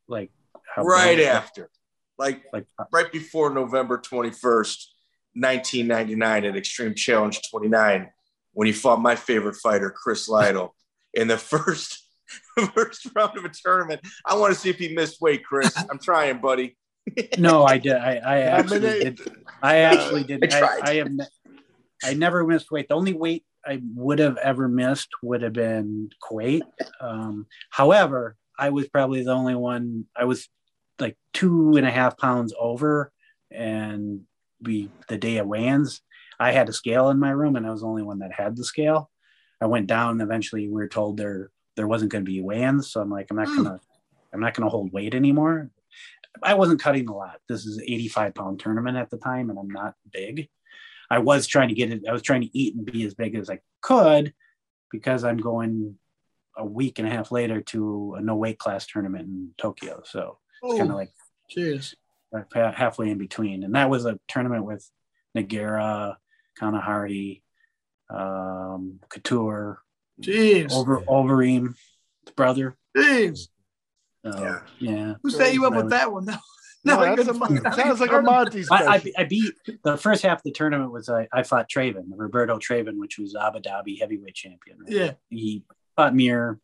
like 0.08 0.30
right 0.78 1.20
after, 1.20 1.68
like, 2.18 2.42
like 2.52 2.66
uh, 2.78 2.84
right 2.92 3.10
before 3.12 3.52
November 3.52 3.98
21st, 3.98 4.86
1999 5.34 6.44
at 6.44 6.56
Extreme 6.56 6.94
Challenge 6.94 7.40
29 7.50 8.10
when 8.52 8.66
he 8.66 8.72
fought 8.72 9.00
my 9.00 9.14
favorite 9.14 9.56
fighter, 9.56 9.90
Chris 9.90 10.28
Lytle, 10.28 10.74
in 11.14 11.28
the 11.28 11.38
first 11.38 11.99
first 12.74 13.06
round 13.14 13.36
of 13.36 13.44
a 13.44 13.50
tournament. 13.50 14.00
I 14.24 14.36
want 14.36 14.54
to 14.54 14.58
see 14.58 14.70
if 14.70 14.78
he 14.78 14.94
missed 14.94 15.20
weight, 15.20 15.44
Chris. 15.44 15.74
I'm 15.90 15.98
trying, 15.98 16.40
buddy. 16.40 16.76
no, 17.38 17.64
I 17.64 17.78
did. 17.78 17.96
I, 17.96 18.16
I 18.16 18.38
actually 18.42 18.80
did. 18.80 19.20
I 19.62 19.76
actually 19.78 20.24
did. 20.24 20.52
I, 20.52 20.60
I, 20.60 20.80
I 20.82 20.94
have. 20.96 21.08
I 22.02 22.14
never 22.14 22.46
missed 22.46 22.70
weight. 22.70 22.88
The 22.88 22.94
only 22.94 23.12
weight 23.12 23.44
I 23.66 23.80
would 23.94 24.18
have 24.20 24.36
ever 24.38 24.68
missed 24.68 25.08
would 25.22 25.42
have 25.42 25.52
been 25.52 26.10
Kuwait. 26.22 26.62
Um, 27.00 27.46
however, 27.70 28.36
I 28.58 28.70
was 28.70 28.88
probably 28.88 29.22
the 29.22 29.32
only 29.32 29.54
one. 29.54 30.06
I 30.16 30.24
was 30.24 30.48
like 30.98 31.16
two 31.32 31.76
and 31.76 31.86
a 31.86 31.90
half 31.90 32.16
pounds 32.16 32.54
over, 32.58 33.12
and 33.50 34.22
we 34.62 34.90
the 35.08 35.18
day 35.18 35.38
of 35.38 35.46
weigh-ins, 35.46 36.00
I 36.38 36.52
had 36.52 36.68
a 36.68 36.72
scale 36.72 37.10
in 37.10 37.18
my 37.18 37.30
room, 37.30 37.56
and 37.56 37.66
I 37.66 37.70
was 37.70 37.80
the 37.80 37.86
only 37.86 38.02
one 38.02 38.20
that 38.20 38.32
had 38.32 38.56
the 38.56 38.64
scale. 38.64 39.10
I 39.60 39.66
went 39.66 39.86
down. 39.86 40.20
Eventually, 40.20 40.68
we 40.68 40.74
were 40.74 40.88
told 40.88 41.16
there 41.16 41.50
there 41.76 41.88
wasn't 41.88 42.12
going 42.12 42.24
to 42.24 42.30
be 42.30 42.40
weigh-ins, 42.40 42.90
so 42.90 43.00
I'm 43.00 43.10
like, 43.10 43.28
I'm 43.30 43.36
not 43.36 43.48
hmm. 43.48 43.62
gonna 43.62 43.80
I'm 44.32 44.40
not 44.40 44.54
gonna 44.54 44.70
hold 44.70 44.92
weight 44.92 45.14
anymore. 45.14 45.70
I 46.42 46.54
wasn't 46.54 46.80
cutting 46.80 47.08
a 47.08 47.14
lot. 47.14 47.40
This 47.48 47.66
is 47.66 47.80
85 47.82 48.34
pound 48.34 48.60
tournament 48.60 48.96
at 48.96 49.10
the 49.10 49.18
time, 49.18 49.50
and 49.50 49.58
I'm 49.58 49.70
not 49.70 49.94
big. 50.12 50.48
I 51.10 51.18
was 51.18 51.46
trying 51.46 51.68
to 51.68 51.74
get 51.74 51.90
it. 51.90 52.02
I 52.08 52.12
was 52.12 52.22
trying 52.22 52.42
to 52.42 52.58
eat 52.58 52.76
and 52.76 52.86
be 52.86 53.04
as 53.04 53.14
big 53.14 53.34
as 53.34 53.50
I 53.50 53.60
could 53.82 54.32
because 54.92 55.24
I'm 55.24 55.38
going 55.38 55.96
a 56.56 56.64
week 56.64 56.98
and 56.98 57.08
a 57.08 57.10
half 57.10 57.32
later 57.32 57.60
to 57.60 58.14
a 58.18 58.20
no 58.20 58.36
weight 58.36 58.58
class 58.58 58.86
tournament 58.86 59.26
in 59.26 59.50
Tokyo. 59.58 60.02
So 60.04 60.38
it's 60.62 60.78
kind 60.78 60.90
of 60.90 60.96
like 60.96 61.10
cheers 61.48 61.96
halfway 62.52 63.10
in 63.10 63.18
between. 63.18 63.64
And 63.64 63.74
that 63.74 63.90
was 63.90 64.06
a 64.06 64.18
tournament 64.28 64.64
with 64.64 64.88
Nogueira, 65.36 66.16
Kanehara, 66.60 67.40
um, 68.08 69.00
Couture, 69.08 69.78
Jeez. 70.20 70.72
Over 70.72 71.00
Overeem, 71.02 71.74
brother. 72.36 72.76
Jeez. 72.96 73.48
Uh, 74.24 74.32
yeah. 74.38 74.60
yeah. 74.78 75.14
Who 75.22 75.30
set 75.30 75.54
you 75.54 75.66
up 75.66 75.74
with 75.74 75.90
that 75.90 76.12
one? 76.12 76.26
No, 76.82 76.96
no 76.98 77.14
that's 77.14 77.28
a, 77.28 77.72
sounds 77.74 78.00
like 78.00 78.10
a 78.10 78.22
Monte 78.22 78.64
I, 78.70 78.94
I, 78.94 79.02
I, 79.18 79.24
beat 79.24 79.52
the 79.84 79.98
first 79.98 80.22
half 80.22 80.38
of 80.38 80.42
the 80.44 80.50
tournament 80.50 80.90
was 80.90 81.10
I, 81.10 81.28
I 81.30 81.42
fought 81.42 81.68
Traven, 81.68 82.04
Roberto 82.08 82.58
Traven, 82.58 82.98
which 82.98 83.18
was 83.18 83.36
Abu 83.36 83.58
Dhabi 83.60 84.00
heavyweight 84.00 84.34
champion. 84.34 84.78
Right? 84.78 84.90
Yeah, 84.90 85.12
he 85.28 85.62
fought 85.94 86.14
Mir, 86.14 86.58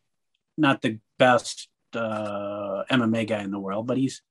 not 0.56 0.80
the 0.80 1.00
best 1.18 1.68
uh, 1.94 2.84
MMA 2.90 3.28
guy 3.28 3.42
in 3.42 3.50
the 3.50 3.58
world, 3.58 3.86
but 3.86 3.98
he's 3.98 4.22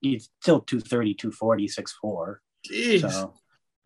he's 0.00 0.30
still 0.40 0.60
230, 0.60 1.14
240, 1.14 1.68
6'4". 1.68 2.36
Jeez. 2.70 3.10
So, 3.10 3.34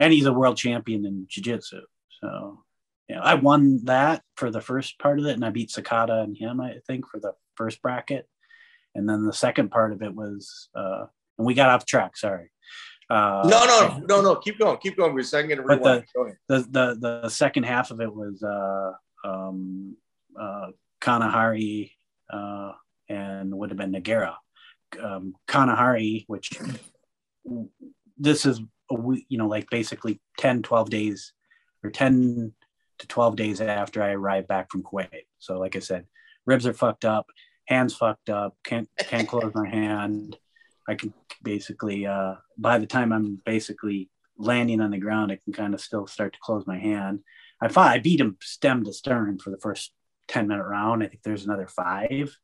and 0.01 0.13
he's 0.13 0.27
a 0.27 0.33
world 0.33 0.57
champion 0.57 1.05
in 1.05 1.27
jiu-jitsu. 1.29 1.81
So, 2.21 2.63
yeah, 3.09 3.21
I 3.21 3.35
won 3.35 3.85
that 3.85 4.23
for 4.37 4.51
the 4.51 4.61
first 4.61 4.99
part 4.99 5.19
of 5.19 5.27
it, 5.27 5.33
and 5.33 5.45
I 5.45 5.51
beat 5.51 5.71
Sakata 5.71 6.23
and 6.23 6.37
him, 6.37 6.61
I 6.61 6.77
think, 6.87 7.09
for 7.09 7.21
the 7.21 7.33
first 7.57 7.83
bracket. 7.83 8.29
And 8.95 9.09
then 9.09 9.25
the 9.25 9.33
second 9.33 9.71
part 9.71 9.93
of 9.93 10.03
it 10.03 10.15
was, 10.15 10.69
uh, 10.75 11.07
and 11.39 11.47
we 11.47 11.55
got 11.55 11.71
off 11.71 11.87
track. 11.87 12.17
Sorry. 12.17 12.51
Uh, 13.11 13.43
no, 13.47 13.65
no, 13.65 14.03
no, 14.09 14.23
no. 14.23 14.37
Keep 14.37 14.59
going. 14.59 14.79
Keep 14.79 14.97
going. 14.97 15.15
We're 15.15 15.23
second 15.23 15.57
to 15.57 15.63
rewind. 15.63 16.05
The, 16.49 16.61
the, 16.61 16.67
the, 16.71 17.21
the 17.23 17.29
second 17.29 17.65
half 17.65 17.91
of 17.91 18.01
it 18.01 18.15
was 18.15 18.43
uh, 18.43 18.93
um, 19.29 19.97
uh, 20.39 20.69
Kanehara 21.01 21.91
uh, 22.33 22.73
and 23.09 23.53
would 23.55 23.71
have 23.71 23.79
been 23.79 23.93
Nogueira. 23.93 24.35
Um, 25.03 25.35
Kanehara, 25.49 26.25
which 26.27 26.51
this 28.19 28.47
is 28.47 28.61
a 28.91 28.97
you 29.29 29.39
know, 29.39 29.49
like 29.49 29.69
basically 29.71 30.21
10, 30.39 30.63
12 30.63 30.91
days 30.91 31.33
or 31.83 31.91
10 31.91 32.53
to 33.03 33.09
12 33.09 33.37
days 33.37 33.61
after 33.61 34.03
I 34.03 34.13
arrived 34.13 34.49
back 34.49 34.71
from 34.71 34.85
Kuwait. 34.85 35.27
So, 35.39 35.59
like 35.59 35.77
I 35.77 35.81
said, 35.81 36.07
ribs 36.47 36.67
are 36.67 36.73
fucked 36.73 37.05
up, 37.05 37.27
hands 37.67 37.95
fucked 37.95 38.31
up, 38.31 38.57
can't 38.65 38.89
can't 38.97 39.29
close 39.33 39.53
my 39.55 39.69
hand. 39.69 40.37
I 40.89 40.95
can 40.95 41.13
basically 41.43 42.07
uh, 42.07 42.35
by 42.57 42.79
the 42.79 42.87
time 42.87 43.13
I'm 43.13 43.41
basically 43.45 44.09
landing 44.39 44.81
on 44.81 44.93
the 44.93 44.99
ground, 44.99 45.33
I 45.33 45.39
can 45.43 45.53
kind 45.53 45.75
of 45.75 45.81
still 45.81 46.07
start 46.07 46.33
to 46.33 46.39
close 46.43 46.67
my 46.67 46.79
hand. 46.79 47.21
I 47.61 47.69
fought, 47.69 47.93
I 47.93 47.99
beat 47.99 48.21
him 48.21 48.37
stem 48.41 48.85
to 48.85 48.93
stern 48.93 49.39
for 49.39 49.51
the 49.51 49.59
first 49.59 49.93
10 50.29 50.49
minute 50.49 50.65
round. 50.65 51.03
I 51.03 51.09
think 51.09 51.23
there's 51.23 51.45
another 51.45 51.69
five. 51.69 52.37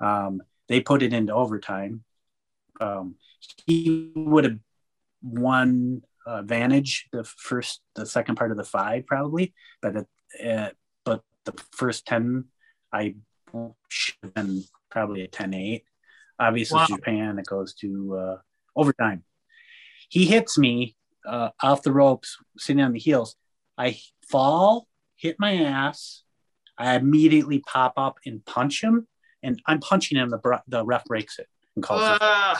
Um, 0.00 0.42
they 0.68 0.80
put 0.80 1.02
it 1.02 1.12
into 1.12 1.34
overtime. 1.34 2.04
Um, 2.80 3.16
he 3.66 4.12
would 4.14 4.44
have 4.44 4.58
won 5.22 6.02
uh, 6.28 6.40
advantage 6.40 7.08
the 7.12 7.24
first, 7.24 7.80
the 7.94 8.06
second 8.06 8.36
part 8.36 8.50
of 8.50 8.56
the 8.56 8.64
five 8.64 9.06
probably, 9.06 9.54
but 9.80 9.96
uh, 10.44 10.70
but 11.04 11.22
the 11.44 11.52
first 11.72 12.06
10, 12.06 12.44
I 12.92 13.14
should 13.88 14.16
have 14.22 14.34
been 14.34 14.64
probably 14.90 15.22
a 15.22 15.28
10-8. 15.28 15.82
Obviously, 16.38 16.76
wow. 16.76 16.86
Japan, 16.86 17.38
it 17.38 17.46
goes 17.46 17.74
to 17.74 18.16
uh, 18.16 18.36
overtime. 18.76 19.24
He 20.08 20.26
hits 20.26 20.58
me 20.58 20.96
uh, 21.26 21.50
off 21.62 21.82
the 21.82 21.92
ropes, 21.92 22.36
sitting 22.58 22.82
on 22.82 22.92
the 22.92 22.98
heels. 22.98 23.34
I 23.76 23.98
fall, 24.28 24.86
hit 25.16 25.36
my 25.38 25.54
ass. 25.54 26.22
I 26.76 26.94
immediately 26.94 27.58
pop 27.60 27.94
up 27.96 28.18
and 28.24 28.44
punch 28.44 28.82
him, 28.82 29.08
and 29.42 29.60
I'm 29.66 29.80
punching 29.80 30.16
him. 30.16 30.30
The 30.30 30.60
the 30.68 30.84
ref 30.84 31.04
breaks 31.06 31.38
it 31.38 31.48
and 31.74 31.82
calls 31.82 32.02
uh, 32.02 32.18
it. 32.20 32.58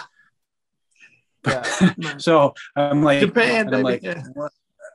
Ah. 1.47 1.95
Yeah. 1.97 2.17
so 2.19 2.55
I'm 2.77 3.03
like, 3.03 3.21
Japan. 3.21 3.73
I'm 3.73 3.83
like, 3.83 4.03
yeah. 4.03 4.23
what? 4.35 4.53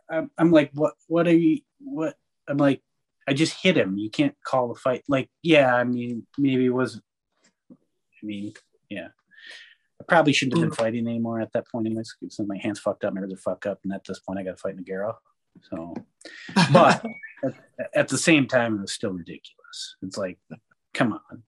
I'm, 0.09 0.31
I'm 0.37 0.51
like, 0.51 0.71
what? 0.73 0.93
What 1.07 1.27
are 1.27 1.35
you? 1.35 1.59
What? 1.79 2.15
I'm 2.47 2.57
like, 2.57 2.81
I 3.27 3.33
just 3.33 3.61
hit 3.61 3.77
him. 3.77 3.97
You 3.97 4.09
can't 4.09 4.35
call 4.45 4.67
the 4.67 4.79
fight. 4.79 5.03
Like, 5.07 5.29
yeah, 5.41 5.75
I 5.75 5.83
mean, 5.83 6.27
maybe 6.37 6.65
it 6.65 6.73
was. 6.73 7.01
I 7.71 8.25
mean, 8.25 8.53
yeah. 8.89 9.07
I 10.01 10.03
probably 10.05 10.33
shouldn't 10.33 10.57
have 10.57 10.69
been 10.69 10.75
fighting 10.75 11.07
anymore 11.07 11.39
at 11.39 11.53
that 11.53 11.67
point, 11.69 11.87
anyways. 11.87 12.15
Because 12.19 12.39
my 12.45 12.57
hands 12.57 12.79
fucked 12.79 13.05
up, 13.05 13.13
my 13.13 13.21
hands 13.21 13.33
are 13.33 13.37
fucked 13.37 13.65
up, 13.65 13.79
and 13.83 13.93
at 13.93 14.03
this 14.03 14.19
point, 14.19 14.39
I 14.39 14.43
got 14.43 14.51
to 14.51 14.57
fight 14.57 14.77
Nogueira. 14.77 15.13
So, 15.69 15.93
but 16.73 17.05
at, 17.43 17.53
at, 17.95 18.07
the 18.07 18.17
same 18.17 18.47
time, 18.47 18.77
it 18.77 18.81
was 18.81 18.93
still 18.93 19.11
ridiculous. 19.11 19.95
It's 20.01 20.17
like, 20.17 20.39
come 20.93 21.13
on. 21.13 21.43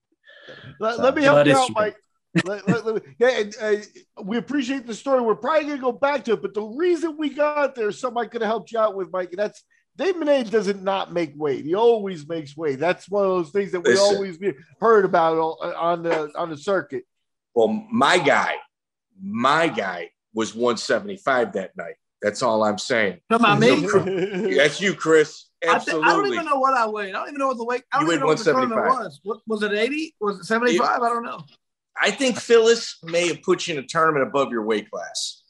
Let, 0.80 0.96
so, 0.96 1.02
let 1.02 1.14
me 1.14 1.22
help 1.22 1.46
you 1.46 1.56
out, 1.56 1.70
Mike. 1.74 1.96
Let, 2.44 2.68
let, 2.68 2.86
let, 2.86 3.02
yeah, 3.18 3.38
and, 3.38 3.56
uh, 3.60 4.22
we 4.22 4.36
appreciate 4.36 4.86
the 4.86 4.94
story. 4.94 5.20
We're 5.20 5.34
probably 5.34 5.68
gonna 5.68 5.80
go 5.80 5.92
back 5.92 6.24
to 6.24 6.32
it, 6.32 6.42
but 6.42 6.54
the 6.54 6.62
reason 6.62 7.16
we 7.16 7.30
got 7.30 7.74
there, 7.74 7.90
somebody 7.92 8.28
could 8.28 8.42
have 8.42 8.48
helped 8.48 8.72
you 8.72 8.78
out 8.78 8.96
with, 8.96 9.10
Mike. 9.12 9.32
That's 9.32 9.62
Dave 9.96 10.16
Menne 10.16 10.44
doesn't 10.50 10.82
not 10.82 11.12
make 11.12 11.32
weight. 11.36 11.64
He 11.64 11.74
always 11.74 12.28
makes 12.28 12.56
weight. 12.56 12.78
That's 12.78 13.08
one 13.08 13.24
of 13.24 13.30
those 13.30 13.50
things 13.50 13.72
that 13.72 13.80
we 13.80 13.90
Listen, 13.90 14.16
always 14.16 14.38
heard 14.80 15.04
about 15.04 15.36
on 15.36 16.02
the 16.02 16.30
on 16.36 16.50
the 16.50 16.56
circuit. 16.56 17.04
Well, 17.54 17.68
my 17.90 18.18
guy, 18.18 18.56
my 19.22 19.68
guy 19.68 20.10
was 20.34 20.54
175 20.54 21.54
that 21.54 21.76
night. 21.76 21.94
That's 22.20 22.42
all 22.42 22.62
I'm 22.62 22.78
saying. 22.78 23.20
Come 23.30 23.44
on, 23.44 23.60
me. 23.60 24.54
That's 24.56 24.80
you, 24.80 24.94
Chris. 24.94 25.46
Absolutely. 25.66 26.04
I, 26.04 26.08
th- 26.08 26.14
I, 26.14 26.22
don't 26.22 26.32
even 26.32 26.44
know 26.44 26.58
what 26.58 26.74
I 26.74 26.86
weighed. 26.86 27.14
I 27.14 27.18
don't 27.18 27.28
even 27.28 27.38
know 27.38 27.48
what 27.48 27.56
the 27.56 27.64
weight. 27.64 27.82
I 27.92 27.98
don't 27.98 28.06
you 28.06 28.12
even 28.12 28.20
know 28.20 28.26
what 28.26 28.38
the 28.38 28.44
tournament 28.44 28.82
was. 28.82 29.20
What 29.22 29.40
was 29.46 29.62
it? 29.62 29.72
80? 29.72 30.14
Was 30.20 30.40
it 30.40 30.44
75? 30.44 31.02
I 31.02 31.08
don't 31.08 31.24
know. 31.24 31.42
I 32.00 32.10
think 32.10 32.38
Phyllis 32.38 32.98
may 33.02 33.28
have 33.28 33.42
put 33.42 33.66
you 33.66 33.74
in 33.74 33.84
a 33.84 33.86
tournament 33.86 34.26
above 34.26 34.50
your 34.50 34.62
weight 34.62 34.90
class. 34.90 35.42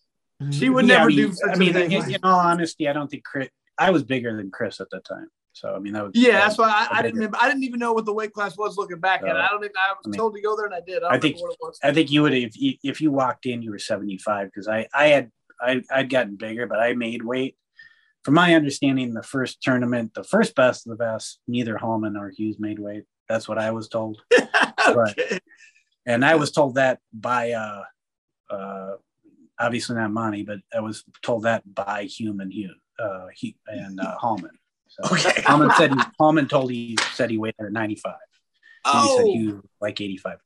Mm-hmm. 0.43 0.53
She 0.53 0.69
would 0.69 0.87
yeah, 0.87 0.99
never 0.99 1.11
I 1.11 1.15
mean, 1.15 1.31
do. 1.31 1.37
I 1.51 1.57
mean, 1.57 1.77
in, 1.77 2.15
in, 2.15 2.21
all 2.23 2.39
honesty, 2.39 2.89
I 2.89 2.93
don't 2.93 3.11
think 3.11 3.25
Chris. 3.25 3.49
I 3.79 3.91
was 3.91 4.05
bigger 4.05 4.37
than 4.37 4.51
Chris 4.51 4.81
at 4.81 4.89
that 4.91 5.05
time. 5.05 5.29
So 5.57 5.75
I 5.75 5.79
mean 5.79 5.95
that 5.95 6.05
was 6.05 6.13
yeah. 6.15 6.33
That 6.33 6.41
that's 6.41 6.59
why 6.59 6.69
I, 6.69 6.99
I 6.99 7.03
didn't. 7.03 7.15
Remember, 7.15 7.39
I 7.41 7.49
didn't 7.49 7.65
even 7.65 7.81
know 7.81 7.95
what 7.95 8.05
the 8.05 8.13
weight 8.13 8.35
class 8.35 8.59
was 8.59 8.77
looking 8.77 9.01
back 9.01 9.23
so, 9.23 9.29
at. 9.29 9.37
I 9.37 9.49
don't 9.49 9.65
even. 9.65 9.73
I 9.77 9.93
was 9.93 10.03
I 10.05 10.09
mean, 10.11 10.19
told 10.19 10.35
to 10.35 10.43
go 10.43 10.55
there 10.55 10.67
and 10.67 10.75
I 10.75 10.83
did. 10.87 11.03
I, 11.03 11.15
I 11.15 11.19
think. 11.19 11.39
I 11.83 11.93
think 11.93 12.11
you 12.11 12.23
would 12.23 12.35
if 12.35 12.61
you, 12.61 12.75
if 12.85 13.01
you 13.01 13.11
walked 13.11 13.47
in, 13.47 13.63
you 13.63 13.71
were 13.71 13.79
seventy 13.79 14.19
five 14.19 14.49
because 14.49 14.69
I 14.69 14.87
I 14.93 15.07
had 15.09 15.31
I 15.59 15.83
I'd 15.91 16.11
gotten 16.11 16.37
bigger, 16.37 16.67
but 16.67 16.79
I 16.79 16.93
made 16.93 17.25
weight. 17.25 17.57
From 18.23 18.35
my 18.35 18.55
understanding, 18.55 19.15
the 19.15 19.23
first 19.23 19.63
tournament, 19.63 20.13
the 20.13 20.25
first 20.25 20.55
best 20.55 20.87
of 20.87 20.91
the 20.91 21.03
best, 21.03 21.39
neither 21.49 21.79
Hallman 21.79 22.17
or 22.19 22.31
Hughes 22.37 22.57
made 22.59 22.79
weight. 22.79 23.05
That's 23.29 23.49
what 23.49 23.57
I 23.57 23.71
was 23.71 23.89
told. 23.89 24.21
okay. 24.35 24.51
But, 24.95 25.41
and 26.07 26.25
I 26.25 26.37
was 26.37 26.53
told 26.53 26.77
that 26.77 27.01
by 27.13 27.53
uh, 27.53 27.83
uh, 28.49 28.95
obviously 29.59 29.97
not 29.97 30.13
Monte, 30.13 30.45
but 30.45 30.61
I 30.75 30.81
was 30.81 31.05
told 31.23 31.43
that 31.43 31.63
by 31.73 32.05
Hume 32.05 32.41
and 32.41 32.53
Hugh 32.53 32.75
uh, 32.99 33.27
he, 33.35 33.57
and 33.67 34.01
uh, 34.01 34.17
Hallman. 34.17 34.53
So 34.89 35.15
okay. 35.15 35.43
Hallman 35.43 35.71
said 35.77 35.93
Tallman 36.19 36.49
told 36.49 36.71
he 36.71 36.97
said 37.13 37.31
he 37.31 37.39
weighed 37.39 37.55
95. 37.59 38.15
Oh. 38.85 39.03
He 39.03 39.17
said 39.17 39.27
he 39.27 39.59
like 39.81 40.01
85. 40.01 40.39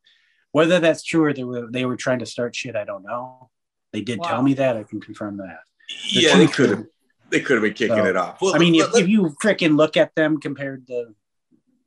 Whether 0.52 0.80
that's 0.80 1.04
true 1.04 1.24
or 1.24 1.32
they 1.32 1.44
were 1.44 1.68
they 1.70 1.84
were 1.84 1.96
trying 1.96 2.20
to 2.20 2.26
start 2.26 2.56
shit, 2.56 2.74
I 2.74 2.84
don't 2.84 3.04
know. 3.04 3.50
They 3.92 4.00
did 4.00 4.18
wow. 4.18 4.28
tell 4.28 4.42
me 4.42 4.54
that. 4.54 4.76
I 4.76 4.82
can 4.82 5.00
confirm 5.00 5.36
that. 5.38 5.60
The 6.14 6.20
yeah, 6.20 6.36
they 6.36 6.46
could 6.46 6.70
have. 6.70 6.86
They 7.30 7.40
could 7.40 7.54
have 7.54 7.62
been 7.62 7.74
kicking 7.74 7.96
so, 7.96 8.06
it 8.06 8.16
off. 8.16 8.40
Well, 8.40 8.56
I 8.56 8.58
mean, 8.58 8.74
if, 8.74 8.92
if 8.96 9.08
you 9.08 9.36
freaking 9.40 9.76
look 9.76 9.96
at 9.96 10.12
them 10.16 10.40
compared 10.40 10.88
to 10.88 11.14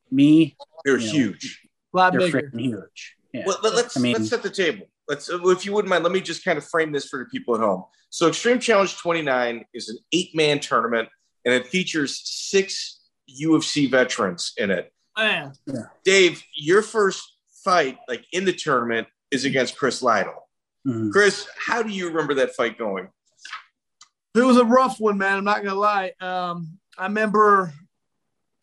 me, 0.09 0.55
they're 0.85 0.97
huge. 0.97 1.61
Know, 1.93 2.09
they're 2.11 2.29
freaking 2.29 2.61
huge. 2.61 3.17
Yeah. 3.33 3.43
Well, 3.45 3.57
let, 3.63 3.73
us 3.73 3.97
I 3.97 3.99
mean, 3.99 4.13
let's 4.13 4.29
set 4.29 4.43
the 4.43 4.49
table. 4.49 4.85
Let's, 5.07 5.27
if 5.29 5.65
you 5.65 5.73
wouldn't 5.73 5.89
mind, 5.89 6.03
let 6.03 6.13
me 6.13 6.21
just 6.21 6.45
kind 6.45 6.57
of 6.57 6.65
frame 6.65 6.91
this 6.91 7.07
for 7.07 7.19
the 7.19 7.25
people 7.25 7.55
at 7.55 7.61
home. 7.61 7.83
So, 8.09 8.27
Extreme 8.27 8.59
Challenge 8.59 8.95
29 8.95 9.65
is 9.73 9.89
an 9.89 9.97
eight-man 10.11 10.59
tournament, 10.59 11.09
and 11.43 11.53
it 11.53 11.67
features 11.67 12.21
six 12.23 13.01
UFC 13.41 13.89
veterans 13.89 14.53
in 14.57 14.69
it. 14.71 14.93
Yeah. 15.17 15.51
Dave, 16.03 16.43
your 16.55 16.81
first 16.81 17.23
fight, 17.63 17.97
like 18.07 18.25
in 18.31 18.45
the 18.45 18.53
tournament, 18.53 19.07
is 19.31 19.45
against 19.45 19.77
Chris 19.77 20.01
Lytle. 20.01 20.47
Mm-hmm. 20.87 21.11
Chris, 21.11 21.47
how 21.57 21.81
do 21.81 21.89
you 21.89 22.07
remember 22.07 22.35
that 22.35 22.55
fight 22.55 22.77
going? 22.77 23.09
It 24.35 24.41
was 24.41 24.57
a 24.57 24.65
rough 24.65 24.99
one, 24.99 25.17
man. 25.17 25.37
I'm 25.37 25.43
not 25.43 25.63
gonna 25.63 25.79
lie. 25.79 26.11
Um, 26.19 26.79
I 26.97 27.05
remember, 27.05 27.71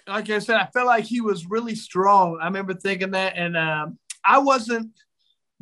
like 0.07 0.29
I 0.29 0.41
said, 0.41 0.57
I 0.57 0.67
felt 0.67 0.87
like 0.87 1.05
he 1.05 1.21
was 1.21 1.47
really 1.47 1.75
strong. 1.75 2.39
I 2.41 2.47
remember 2.47 2.75
thinking 2.75 3.13
that, 3.13 3.35
and 3.37 3.57
um, 3.57 3.99
I 4.25 4.39
wasn't 4.39 4.93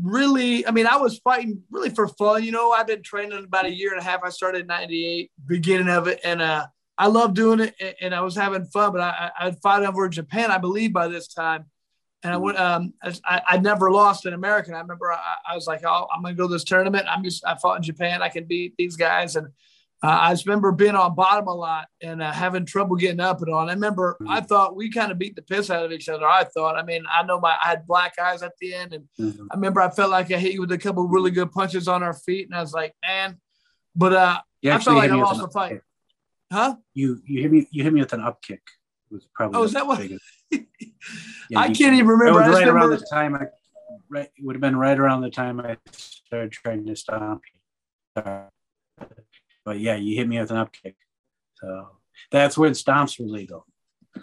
really. 0.01 0.67
I 0.67 0.71
mean, 0.71 0.87
I 0.87 0.97
was 0.97 1.19
fighting 1.19 1.63
really 1.71 1.91
for 1.91 2.09
fun. 2.09 2.45
You 2.45 2.53
know, 2.53 2.73
I've 2.73 2.87
been 2.87 3.03
training 3.03 3.45
about 3.45 3.67
a 3.67 3.75
year 3.75 3.93
and 3.93 4.01
a 4.01 4.05
half. 4.05 4.21
I 4.25 4.31
started 4.31 4.63
in 4.63 4.67
'98, 4.67 5.31
beginning 5.47 5.89
of 5.89 6.09
it, 6.09 6.21
and 6.25 6.43
uh, 6.43 6.67
I 6.97 7.09
love 7.09 7.35
doing 7.35 7.61
it, 7.61 7.97
and 8.01 8.15
I 8.15 8.21
was 8.21 8.37
having 8.37 8.65
fun. 8.67 8.93
But 8.93 9.01
I, 9.01 9.31
I'd 9.39 9.61
fight 9.61 9.85
over 9.85 10.07
in 10.07 10.13
Japan, 10.13 10.51
I 10.51 10.59
believe, 10.59 10.93
by 10.93 11.09
this 11.09 11.29
time 11.29 11.67
and 12.23 12.33
I 12.33 12.37
went. 12.37 12.59
Um, 12.59 12.95
I, 13.03 13.43
I 13.47 13.59
never 13.59 13.91
lost 13.91 14.27
an 14.27 14.35
American. 14.35 14.75
I 14.75 14.81
remember 14.81 15.13
I, 15.13 15.37
I 15.51 15.55
was 15.55 15.67
like, 15.67 15.83
oh, 15.85 16.07
I'm 16.13 16.23
going 16.23 16.35
to 16.35 16.39
go 16.39 16.49
to 16.49 16.53
this 16.53 16.65
tournament. 16.65 17.07
I'm 17.09 17.23
just. 17.23 17.45
I 17.47 17.57
fought 17.57 17.77
in 17.77 17.83
Japan. 17.83 18.23
I 18.23 18.29
can 18.29 18.45
beat 18.45 18.75
these 18.77 18.97
guys, 18.97 19.37
and 19.37 19.49
uh, 20.01 20.19
I 20.21 20.33
just 20.33 20.47
remember 20.47 20.71
being 20.71 20.95
on 20.95 21.17
bottom 21.17 21.49
a 21.49 21.55
lot 21.55 21.89
and 22.01 22.23
uh, 22.23 22.31
having 22.31 22.65
trouble 22.65 22.95
getting 22.95 23.19
up 23.19 23.43
and 23.43 23.53
on. 23.53 23.69
I 23.69 23.73
remember 23.73 24.17
mm-hmm. 24.21 24.31
I 24.31 24.41
thought 24.41 24.77
we 24.77 24.91
kind 24.91 25.11
of 25.11 25.19
beat 25.19 25.35
the 25.35 25.43
piss 25.43 25.71
out 25.71 25.85
of 25.85 25.91
each 25.91 26.09
other. 26.09 26.27
I 26.27 26.45
thought. 26.45 26.77
I 26.77 26.85
mean, 26.85 27.05
I 27.13 27.25
know 27.25 27.41
my 27.41 27.57
I 27.63 27.69
had 27.71 27.87
black 27.87 28.15
eyes 28.19 28.43
at 28.43 28.53
the 28.61 28.75
end, 28.75 28.93
and 28.93 29.09
mm-hmm. 29.19 29.47
I 29.51 29.55
remember 29.57 29.81
I 29.81 29.91
felt 29.91 30.11
like 30.11 30.31
I 30.31 30.39
hit 30.39 30.53
you 30.53 30.61
with 30.61 30.71
a 30.71 30.79
couple 30.79 31.09
really 31.09 31.33
good 31.33 31.51
punches 31.51 31.89
on 31.89 32.05
our 32.05 32.15
feet, 32.15 32.47
and 32.47 32.55
I 32.55 32.61
was 32.61 32.73
like, 32.73 32.95
man. 33.05 33.39
But 33.97 34.13
uh, 34.13 34.41
I 34.65 34.79
felt 34.79 34.97
like 34.97 35.11
I 35.11 35.17
lost 35.17 35.41
the 35.41 35.49
fight. 35.49 35.81
Huh? 36.53 36.77
You 36.95 37.21
you 37.27 37.43
hit 37.43 37.51
me 37.51 37.67
you 37.73 37.83
hit 37.83 37.93
me 37.93 38.01
with 38.01 38.13
an 38.13 38.21
up 38.21 38.41
kick. 38.41 38.63
It 39.11 39.15
was 39.15 39.27
probably 39.35 39.59
oh, 39.59 39.65
is 39.65 39.73
that 39.73 39.87
what? 39.87 40.01
yeah, 40.51 40.61
I 41.57 41.73
can't 41.73 41.95
even 41.95 42.07
remember. 42.07 42.43
It 42.43 42.49
was 42.49 42.57
right 42.57 42.69
around 42.69 42.91
the 42.91 43.07
time 43.11 43.35
I, 43.35 43.47
right, 44.09 44.29
it 44.37 44.45
would 44.45 44.55
have 44.55 44.61
been 44.61 44.77
right 44.77 44.99
around 44.99 45.23
the 45.23 45.31
time 45.31 45.59
I 45.61 45.77
started 45.91 46.53
trying 46.53 46.87
to 46.87 46.95
stop. 46.95 47.41
you. 48.17 48.23
But 49.65 49.79
yeah, 49.81 49.97
you 49.97 50.17
hit 50.17 50.29
me 50.29 50.39
with 50.39 50.51
an 50.51 50.57
up 50.57 50.73
kick. 50.73 50.97
So 51.55 51.89
that's 52.31 52.59
when 52.59 52.73
stomps 52.73 53.19
were 53.19 53.27
legal. 53.27 53.67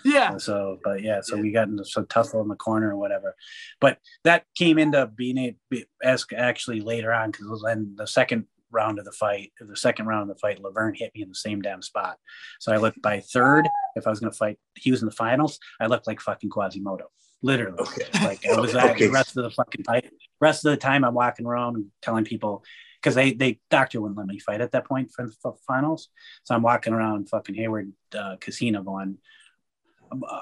Yeah. 0.03 0.38
So, 0.38 0.80
but 0.84 1.02
yeah, 1.03 1.22
so 1.22 1.36
yeah. 1.36 1.41
we 1.41 1.52
got 1.52 1.68
into 1.68 1.86
some 1.86 2.07
tussle 2.07 2.41
in 2.41 2.48
the 2.48 2.56
corner 2.56 2.91
or 2.91 2.98
whatever. 2.98 3.36
But 3.80 3.99
that 4.24 4.45
came 4.56 4.78
into 4.78 5.06
being 5.07 5.38
a 5.38 6.18
actually 6.36 6.82
later 6.82 7.14
on 7.14 7.32
because 7.32 7.64
then 7.66 7.95
the 7.98 8.07
second 8.07 8.45
round 8.72 8.99
of 8.99 9.06
the 9.06 9.12
fight, 9.12 9.52
the 9.60 9.76
second 9.76 10.07
round 10.07 10.30
of 10.30 10.36
the 10.36 10.40
fight, 10.40 10.62
Laverne 10.62 10.95
hit 10.95 11.12
me 11.16 11.22
in 11.22 11.30
the 11.30 11.36
same 11.36 11.62
damn 11.62 11.82
spot. 11.82 12.18
So 12.60 12.74
I 12.74 12.78
looked 12.78 13.02
by 13.02 13.22
third. 13.22 13.68
If 13.95 14.06
I 14.07 14.10
was 14.10 14.20
going 14.20 14.32
to 14.32 14.38
fight, 14.38 14.60
he 14.76 14.91
was 14.91 15.02
in 15.02 15.07
the 15.07 15.16
finals. 15.16 15.60
I 15.80 15.88
looked 15.88 16.07
like 16.07 16.20
fucking 16.20 16.49
Quasimodo, 16.49 17.06
literally. 17.41 17.80
Okay. 17.80 18.06
Like 18.24 18.45
I 18.45 18.60
was 18.60 18.76
okay. 18.76 19.06
the 19.06 19.12
rest 19.12 19.38
of 19.38 19.44
the 19.44 19.52
fucking 19.52 19.84
fight. 19.84 20.12
Rest 20.41 20.66
of 20.66 20.72
the 20.72 20.78
time, 20.78 21.06
I'm 21.06 21.14
walking 21.14 21.45
around 21.45 21.86
telling 22.02 22.26
people 22.26 22.64
because 23.06 23.14
they 23.15 23.34
they 23.34 23.60
doctor 23.69 24.02
wouldn't 24.02 24.18
let 24.18 24.26
me 24.26 24.40
fight 24.40 24.61
at 24.61 24.72
that 24.72 24.86
point 24.86 25.11
for 25.11 25.27
the 25.27 25.53
finals. 25.68 26.10
So 26.44 26.56
I'm 26.56 26.64
walking 26.64 26.91
around 26.91 27.30
fucking 27.30 27.53
Hayward 27.53 27.94
uh, 28.18 28.38
Casino 28.41 28.82
going, 28.82 29.19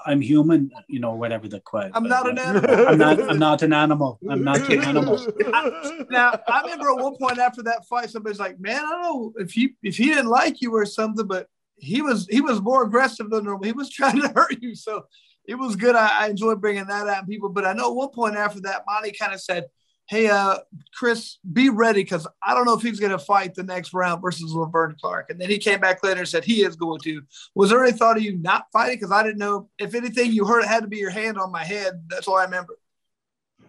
I'm 0.05 0.21
human, 0.21 0.71
you 0.87 1.01
know, 1.01 1.13
whatever 1.13 1.49
the 1.49 1.59
quote. 1.59 1.91
I'm 1.93 2.07
not 2.07 2.29
an 2.29 2.39
animal. 2.39 2.87
I'm 2.87 2.97
not. 2.97 3.29
I'm 3.29 3.39
not 3.39 3.61
an 3.63 3.73
animal. 3.73 4.17
I'm 4.29 4.43
not 4.45 4.69
an 4.69 4.81
animal. 4.81 5.17
now, 6.09 6.39
I 6.47 6.61
remember 6.61 6.91
at 6.91 7.03
one 7.03 7.17
point 7.17 7.37
after 7.37 7.63
that 7.63 7.85
fight, 7.85 8.09
somebody's 8.09 8.39
like, 8.39 8.57
"Man, 8.61 8.77
I 8.77 8.89
don't 8.89 9.01
know 9.01 9.33
if 9.37 9.51
he 9.51 9.73
if 9.83 9.97
he 9.97 10.05
didn't 10.05 10.27
like 10.27 10.61
you 10.61 10.73
or 10.73 10.85
something, 10.85 11.27
but 11.27 11.47
he 11.75 12.01
was 12.01 12.27
he 12.29 12.39
was 12.39 12.61
more 12.61 12.83
aggressive 12.85 13.29
than 13.29 13.43
normal. 13.43 13.65
He 13.65 13.73
was 13.73 13.89
trying 13.97 14.21
to 14.21 14.29
hurt 14.29 14.61
you, 14.61 14.73
so 14.73 15.03
it 15.45 15.55
was 15.55 15.75
good. 15.75 15.97
I, 15.97 16.25
I 16.25 16.29
enjoyed 16.29 16.61
bringing 16.61 16.87
that 16.87 17.09
out 17.09 17.27
people. 17.27 17.49
But 17.49 17.65
I 17.65 17.73
know 17.73 17.89
at 17.89 17.95
one 17.95 18.09
point 18.09 18.37
after 18.37 18.61
that, 18.61 18.83
Monte 18.87 19.11
kind 19.19 19.33
of 19.33 19.41
said, 19.41 19.65
hey, 20.13 20.27
uh, 20.27 20.59
Chris, 20.93 21.39
be 21.53 21.69
ready 21.69 22.03
because 22.03 22.27
I 22.43 22.53
don't 22.53 22.65
know 22.65 22.75
if 22.75 22.83
he's 22.83 22.99
going 22.99 23.11
to 23.11 23.17
fight 23.17 23.55
the 23.55 23.63
next 23.63 23.95
round 23.95 24.21
versus 24.21 24.53
Laverne 24.53 24.95
Clark. 25.01 25.31
And 25.31 25.41
then 25.41 25.49
he 25.49 25.57
came 25.57 25.79
back 25.79 26.03
later 26.03 26.19
and 26.19 26.29
said 26.29 26.45
he 26.45 26.63
is 26.63 26.75
going 26.75 26.99
to. 26.99 27.23
Was 27.55 27.71
there 27.71 27.83
any 27.83 27.97
thought 27.97 28.17
of 28.17 28.23
you 28.23 28.37
not 28.37 28.67
fighting? 28.71 28.97
Because 28.97 29.11
I 29.11 29.23
didn't 29.23 29.39
know 29.39 29.69
if 29.79 29.95
anything 29.95 30.31
you 30.31 30.45
heard 30.45 30.61
it 30.61 30.67
had 30.67 30.81
to 30.81 30.87
be 30.87 30.97
your 30.97 31.09
hand 31.09 31.39
on 31.39 31.51
my 31.51 31.63
head. 31.63 32.03
That's 32.09 32.27
all 32.27 32.37
I 32.37 32.43
remember. 32.43 32.77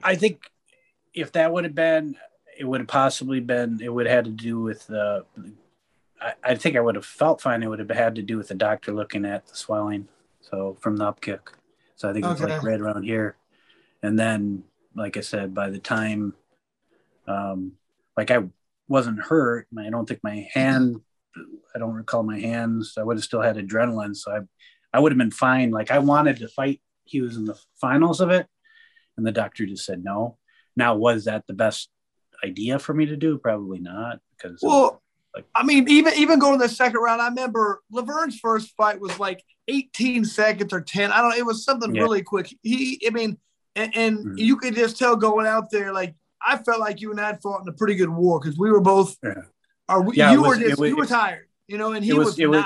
I 0.03 0.17
think 0.17 0.43
if 1.15 1.33
that 1.33 1.51
would 1.51 1.65
have 1.65 1.75
been, 1.75 2.15
it 2.59 2.65
would 2.65 2.83
have 2.83 2.89
possibly 2.89 3.41
been, 3.41 3.81
it 3.83 3.89
would 3.89 4.07
have 4.07 4.17
had 4.17 4.25
to 4.27 4.31
do 4.31 4.61
with 4.61 4.87
the. 4.87 5.25
I, 6.21 6.35
I 6.45 6.55
think 6.57 6.77
I 6.77 6.81
would 6.81 6.97
have 6.97 7.07
felt 7.07 7.41
fine. 7.41 7.63
It 7.63 7.69
would 7.69 7.79
have 7.79 7.91
had 7.91 8.17
to 8.17 8.23
do 8.23 8.37
with 8.37 8.49
the 8.49 8.55
doctor 8.55 8.93
looking 8.93 9.25
at 9.25 9.47
the 9.47 9.57
swelling. 9.57 10.09
So 10.43 10.77
from 10.79 10.99
the 10.99 11.07
up 11.07 11.23
kick. 11.23 11.53
So 11.97 12.11
I 12.11 12.13
think 12.13 12.27
it's 12.27 12.41
like 12.43 12.63
right 12.63 12.81
around 12.81 13.05
here. 13.05 13.37
And 14.03 14.19
then 14.19 14.65
like 14.95 15.17
I 15.17 15.21
said, 15.21 15.55
by 15.55 15.71
the 15.71 15.79
time, 15.79 16.35
um, 17.27 17.73
like 18.17 18.31
I 18.31 18.45
wasn't 18.89 19.23
hurt, 19.23 19.67
I 19.79 19.91
don't 19.91 20.07
think 20.07 20.21
my 20.23 20.49
hand, 20.53 21.01
I 21.75 21.79
don't 21.79 21.95
recall 21.95 22.23
my 22.23 22.39
hands. 22.39 22.95
I 22.99 23.03
would 23.03 23.17
have 23.17 23.25
still 23.25 23.43
had 23.43 23.57
adrenaline, 23.57 24.17
so 24.17 24.33
I, 24.33 24.39
I 24.93 25.01
would 25.01 25.13
have 25.13 25.19
been 25.19 25.31
fine. 25.31 25.71
Like 25.71 25.91
I 25.91 25.99
wanted 25.99 26.39
to 26.39 26.49
fight. 26.49 26.81
He 27.05 27.21
was 27.21 27.37
in 27.37 27.45
the 27.45 27.59
finals 27.81 28.21
of 28.21 28.31
it, 28.31 28.47
and 29.17 29.27
the 29.27 29.33
doctor 29.33 29.67
just 29.67 29.85
said 29.85 30.05
no. 30.05 30.39
Now, 30.77 30.97
was 30.97 31.25
that 31.25 31.47
the 31.47 31.55
best 31.55 31.89
idea 32.45 32.79
for 32.79 32.95
me 32.95 33.07
to 33.07 33.17
do? 33.17 33.39
Probably 33.39 33.81
not, 33.81 34.21
because 34.37 34.61
well, 34.63 35.03
like, 35.35 35.47
I 35.55 35.65
mean, 35.65 35.89
even 35.89 36.15
even 36.15 36.39
going 36.39 36.59
to 36.59 36.67
the 36.67 36.73
second 36.73 37.01
round, 37.01 37.21
I 37.21 37.29
remember 37.29 37.83
Laverne's 37.93 38.39
first 38.39 38.75
fight 38.77 39.01
was 39.01 39.19
like 39.19 39.43
18 39.69 40.25
seconds 40.25 40.73
or 40.73 40.81
10. 40.81 41.11
I 41.11 41.21
don't 41.21 41.31
know. 41.31 41.37
It 41.37 41.47
was 41.47 41.65
something 41.65 41.95
yeah. 41.95 42.03
really 42.03 42.23
quick. 42.23 42.55
He, 42.63 43.03
I 43.07 43.11
mean, 43.11 43.39
and, 43.77 43.97
and 43.97 44.19
mm-hmm. 44.19 44.39
you 44.39 44.57
could 44.57 44.75
just 44.75 44.99
tell 44.99 45.17
going 45.17 45.47
out 45.47 45.71
there, 45.71 45.93
like 45.93 46.15
I 46.41 46.59
felt 46.59 46.81
like 46.81 47.01
you 47.01 47.11
and 47.11 47.21
I 47.21 47.35
fought 47.35 47.63
in 47.63 47.69
a 47.69 47.73
pretty 47.73 47.95
good 47.95 48.11
war 48.11 48.41
because 48.41 48.59
we 48.59 48.71
were 48.71 48.81
both. 48.81 49.17
Yeah. 49.23 49.43
Are 49.89 50.01
we, 50.01 50.17
yeah, 50.17 50.33
you 50.33 50.43
was, 50.43 50.59
were 50.59 50.65
just 50.65 50.81
was, 50.81 50.91
you 50.91 50.97
were 50.97 51.07
tired, 51.07 51.47
you 51.69 51.77
know, 51.77 51.93
and 51.93 52.05
he 52.05 52.13
was, 52.15 52.29
was 52.29 52.39
not. 52.39 52.53
Was, 52.53 52.65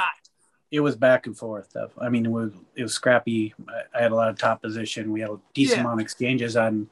it 0.70 0.80
was 0.80 0.97
back 0.97 1.26
and 1.26 1.36
forth. 1.36 1.76
I 2.01 2.09
mean, 2.09 2.26
it 2.26 2.30
was 2.30 2.52
it 2.76 2.82
was 2.82 2.93
scrappy. 2.93 3.55
I 3.94 4.02
had 4.02 4.12
a 4.12 4.14
lot 4.14 4.28
of 4.28 4.39
top 4.39 4.62
position. 4.62 5.10
We 5.10 5.20
had 5.20 5.30
a 5.30 5.39
decent 5.55 5.78
yeah. 5.78 5.80
amount 5.82 6.01
of 6.01 6.05
exchanges 6.05 6.56
on 6.56 6.89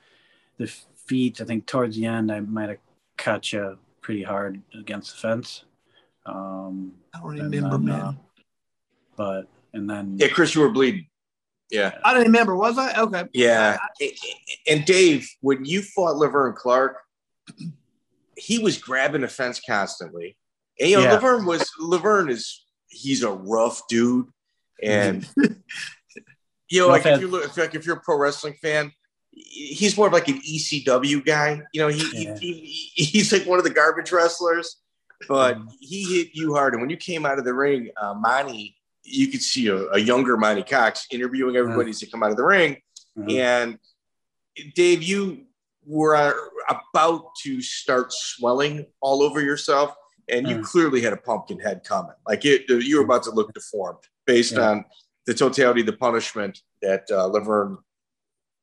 the 0.59 0.67
feet. 1.07 1.41
I 1.41 1.45
think 1.45 1.67
towards 1.67 1.97
the 1.97 2.07
end, 2.07 2.33
I 2.33 2.41
might 2.41 2.71
have 2.71 2.79
caught 3.17 3.53
you 3.53 3.79
pretty 4.01 4.23
hard 4.23 4.61
against 4.79 5.13
the 5.13 5.19
fence. 5.19 5.65
Um, 6.25 6.93
I 7.15 7.21
don't 7.21 7.39
remember, 7.39 7.71
then, 7.71 7.85
man. 7.85 8.01
Uh, 8.01 8.13
but 9.17 9.49
and 9.73 9.89
then 9.89 10.17
yeah, 10.19 10.29
Chris, 10.29 10.55
you 10.55 10.63
were 10.63 10.71
bleeding. 10.71 11.07
Yeah. 11.71 11.99
I 12.05 12.15
don't 12.15 12.25
remember. 12.25 12.57
Was 12.57 12.79
I? 12.79 13.01
Okay. 13.01 13.25
Yeah. 13.33 13.79
And 14.69 14.85
Dave, 14.85 15.29
when 15.41 15.65
you 15.65 15.83
fought 15.83 16.17
Laverne 16.17 16.55
Clark, 16.55 16.99
he 18.37 18.59
was 18.59 18.79
grabbing 18.79 19.23
the 19.23 19.29
fence 19.29 19.61
constantly. 19.67 20.37
And, 20.79 20.91
you 20.91 20.97
know, 20.97 21.03
yeah. 21.03 21.15
Laverne 21.15 21.47
was 21.47 21.69
Laverne 21.81 22.29
is 22.29 22.65
he's 22.89 23.23
a 23.23 23.31
rough 23.31 23.83
dude. 23.89 24.29
And 24.83 25.29
you 26.69 26.81
know, 26.81 26.89
like 26.89 27.07
if 27.07 27.21
you 27.21 27.29
look 27.29 27.57
like 27.57 27.75
if 27.75 27.87
you're 27.87 27.97
a 27.97 28.01
pro 28.01 28.19
wrestling 28.19 28.55
fan, 28.61 28.93
he's 29.33 29.97
more 29.97 30.07
of 30.07 30.13
like 30.13 30.29
an 30.29 30.41
ECW 30.41 31.25
guy. 31.25 31.63
You 31.73 31.81
know, 31.81 31.89
he, 31.89 32.25
yeah. 32.25 32.39
he, 32.39 32.91
he 32.95 33.05
he's 33.05 33.33
like 33.33 33.47
one 33.47 33.59
of 33.59 33.65
the 33.65 33.71
garbage 33.71 34.13
wrestlers, 34.13 34.77
but 35.29 35.59
he 35.81 36.19
hit 36.19 36.29
you 36.35 36.55
hard. 36.55 36.75
And 36.75 36.83
when 36.83 36.91
you 36.91 36.97
came 36.97 37.25
out 37.25 37.39
of 37.39 37.45
the 37.45 37.55
ring, 37.55 37.91
uh, 38.01 38.15
Monte 38.15 38.77
you 39.07 39.29
could 39.29 39.43
see 39.43 39.69
a, 39.69 39.89
a 39.91 39.99
younger 39.99 40.37
Monte 40.37 40.65
Cox 40.65 41.07
interviewing 41.11 41.57
everybody 41.57 41.93
to 41.93 42.07
come 42.07 42.23
out 42.23 42.31
of 42.31 42.37
the 42.37 42.45
ring. 42.45 42.77
Mm-hmm. 43.17 43.31
And 43.31 43.79
Dave, 44.75 45.03
you 45.03 45.45
were 45.85 46.35
about 46.69 47.25
to 47.45 47.63
start 47.63 48.13
swelling 48.13 48.87
all 49.01 49.23
over 49.23 49.41
yourself, 49.41 49.95
and 50.29 50.49
you 50.49 50.57
mm. 50.57 50.65
clearly 50.65 51.01
had 51.01 51.13
a 51.13 51.17
pumpkin 51.17 51.61
head 51.61 51.85
coming. 51.85 52.15
Like 52.27 52.45
it, 52.45 52.69
you 52.69 52.99
were 52.99 53.05
about 53.05 53.23
to 53.25 53.31
look 53.31 53.53
deformed 53.55 54.01
based 54.27 54.55
yeah. 54.55 54.71
on 54.71 54.85
the 55.27 55.35
totality 55.35 55.81
of 55.81 55.87
the 55.87 55.93
punishment 55.93 56.61
that 56.83 57.05
uh, 57.11 57.27
Laverne, 57.27 57.79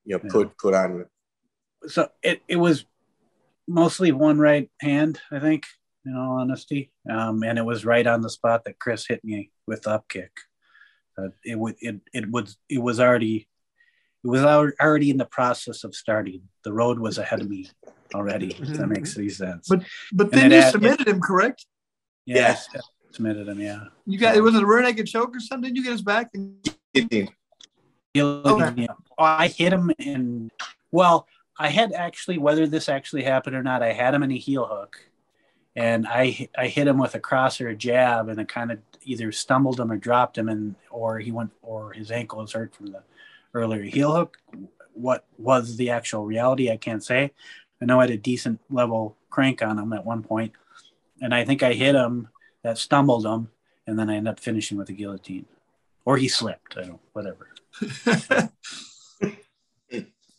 you 0.06 0.18
know, 0.18 0.22
yeah. 0.24 0.30
put 0.30 0.58
put 0.58 0.74
on. 0.74 1.06
So 1.88 2.10
it, 2.22 2.42
it 2.48 2.58
was 2.58 2.86
mostly 3.68 4.12
one 4.12 4.40
right 4.40 4.70
hand, 4.82 5.22
I 5.32 5.40
think 5.40 5.66
in 6.06 6.16
all 6.16 6.40
honesty. 6.40 6.92
Um, 7.10 7.44
and 7.44 7.58
it 7.58 7.66
was 7.66 7.86
right 7.86 8.06
on 8.06 8.22
the 8.22 8.30
spot 8.30 8.66
that 8.66 8.80
Chris 8.80 9.08
hit 9.08 9.24
me 9.24 9.52
with 9.68 9.88
up 9.88 10.08
kick. 10.08 10.32
Uh, 11.18 11.30
it 11.46 11.58
would 11.58 11.76
it 11.80 12.02
it 12.12 12.30
was 12.30 12.58
it 12.70 12.82
was 12.82 13.00
already 13.00 13.48
it 14.24 14.28
was 14.28 14.42
already 14.44 15.10
in 15.10 15.18
the 15.18 15.26
process 15.26 15.84
of 15.84 15.94
starting. 15.94 16.42
The 16.64 16.74
road 16.74 17.00
was 17.00 17.18
ahead 17.18 17.42
of 17.42 17.50
me 17.50 17.70
already. 18.16 18.48
If 18.48 18.70
that 18.78 18.88
makes 18.88 19.18
any 19.18 19.30
sense. 19.30 19.68
But 19.68 19.84
but 20.12 20.32
then 20.32 20.52
you 20.52 20.62
had, 20.62 20.72
submitted 20.72 21.02
it, 21.02 21.08
him, 21.08 21.22
correct? 21.22 21.66
Yeah, 22.26 22.36
yes. 22.38 22.68
submitted 23.12 23.48
him. 23.48 23.60
Yeah. 23.60 23.86
You 24.06 24.18
got 24.18 24.36
it 24.36 24.42
was 24.42 24.56
a 24.56 24.66
rear 24.66 24.82
naked 24.82 25.08
choke 25.08 25.36
or 25.36 25.40
something. 25.40 25.76
You 25.76 25.84
get 25.84 25.92
his 25.92 26.02
back? 26.02 26.32
Okay. 26.98 27.30
Oh, 28.16 28.94
I 29.18 29.48
hit 29.48 29.74
him 29.74 29.92
in. 30.00 30.52
Well, 30.92 31.28
I 31.58 31.70
had 31.70 31.94
actually 31.94 32.38
whether 32.38 32.68
this 32.68 32.90
actually 32.90 33.24
happened 33.24 33.56
or 33.56 33.64
not. 33.64 33.84
I 33.84 33.94
had 33.94 34.14
him 34.14 34.24
in 34.24 34.32
a 34.32 34.38
heel 34.38 34.66
hook, 34.66 35.00
and 35.76 36.08
I 36.08 36.50
I 36.58 36.68
hit 36.68 36.88
him 36.88 36.98
with 36.98 37.16
a 37.16 37.20
cross 37.20 37.60
or 37.60 37.70
a 37.70 37.76
jab, 37.76 38.30
and 38.30 38.40
it 38.40 38.48
kind 38.48 38.72
of 38.72 38.80
either 39.04 39.32
stumbled 39.32 39.80
him 39.80 39.92
or 39.92 39.98
dropped 39.98 40.38
him, 40.38 40.50
and 40.50 40.76
or 40.90 41.20
he 41.20 41.32
went 41.32 41.52
or 41.62 41.94
his 41.94 42.12
ankle 42.12 42.40
was 42.40 42.54
hurt 42.54 42.76
from 42.76 42.88
the 42.88 43.04
earlier 43.54 43.84
heel 43.84 44.14
hook. 44.14 44.38
What 44.94 45.26
was 45.38 45.78
the 45.78 45.90
actual 45.90 46.26
reality? 46.26 46.70
I 46.70 46.78
can't 46.78 47.04
say. 47.04 47.32
I 47.82 47.86
know 47.86 48.00
I 48.00 48.04
had 48.04 48.12
a 48.12 48.18
decent 48.18 48.60
level 48.70 49.18
crank 49.30 49.62
on 49.62 49.80
him 49.80 49.94
at 49.94 50.06
one 50.06 50.24
point, 50.24 50.54
and 51.22 51.34
I 51.34 51.44
think 51.44 51.64
I 51.64 51.74
hit 51.74 51.96
him 51.96 52.30
that 52.64 52.78
stumbled 52.78 53.26
him, 53.26 53.50
and 53.88 53.98
then 53.98 54.10
I 54.10 54.16
ended 54.16 54.32
up 54.32 54.40
finishing 54.40 54.78
with 54.78 54.90
a 54.90 54.94
guillotine, 54.94 55.46
or 56.06 56.18
he 56.18 56.28
slipped. 56.28 56.78
I 56.78 56.84
don't 56.84 57.02
whatever. 57.14 57.50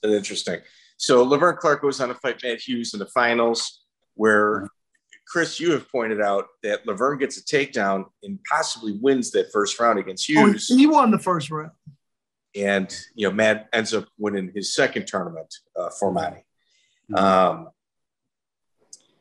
Interesting. 0.05 0.61
So 0.97 1.23
Laverne 1.23 1.57
Clark 1.57 1.83
goes 1.83 2.01
on 2.01 2.09
to 2.09 2.15
fight 2.15 2.41
Matt 2.43 2.61
Hughes 2.61 2.95
in 2.95 3.01
the 3.01 3.07
finals, 3.07 3.81
where 4.15 4.65
uh-huh. 4.65 4.69
Chris, 5.35 5.59
you 5.59 5.73
have 5.73 5.91
pointed 5.91 6.21
out 6.21 6.47
that 6.63 6.87
Laverne 6.87 7.19
gets 7.19 7.39
a 7.39 7.43
takedown 7.43 8.05
and 8.23 8.39
possibly 8.49 8.93
wins 8.93 9.33
that 9.33 9.51
first 9.51 9.81
round 9.81 9.99
against 9.99 10.31
oh, 10.31 10.47
Hughes. 10.47 10.71
Oh, 10.71 10.77
he 10.77 10.87
won 10.87 11.11
the 11.11 11.19
first 11.19 11.51
round. 11.51 11.73
And 12.55 12.97
you 13.17 13.27
know, 13.27 13.35
Matt 13.35 13.69
ends 13.73 13.93
up 13.93 14.07
winning 14.17 14.53
his 14.55 14.73
second 14.77 15.09
tournament 15.09 15.53
uh, 15.75 15.91
for 15.91 16.13
Manny. 16.13 16.47
Mm-hmm. 17.11 17.17
Um, 17.17 17.69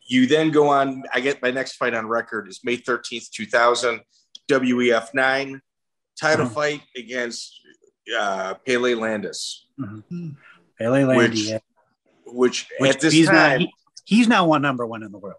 you 0.05 0.27
then 0.27 0.51
go 0.51 0.67
on. 0.67 1.01
I 1.11 1.19
get 1.19 1.41
my 1.41 1.49
next 1.49 1.77
fight 1.77 1.95
on 1.95 2.05
record 2.05 2.47
is 2.47 2.59
May 2.63 2.77
13th, 2.77 3.31
2000, 3.31 3.99
WEF 4.51 5.15
9 5.15 5.61
title 6.21 6.45
mm-hmm. 6.45 6.53
fight 6.53 6.81
against 6.95 7.59
uh, 8.15 8.53
Pele 8.67 8.93
Landis. 8.93 9.65
Mm-hmm. 9.79 10.29
Pele 10.77 11.05
Landis, 11.05 11.53
which, 11.53 11.61
which, 12.27 12.67
which, 12.77 12.91
at 12.91 13.01
this 13.01 13.13
he's 13.13 13.25
time, 13.25 13.35
not, 13.35 13.59
he, 13.61 13.73
he's 14.05 14.27
now 14.27 14.45
one 14.45 14.61
number 14.61 14.85
one 14.85 15.01
in 15.01 15.11
the 15.11 15.17
world. 15.17 15.37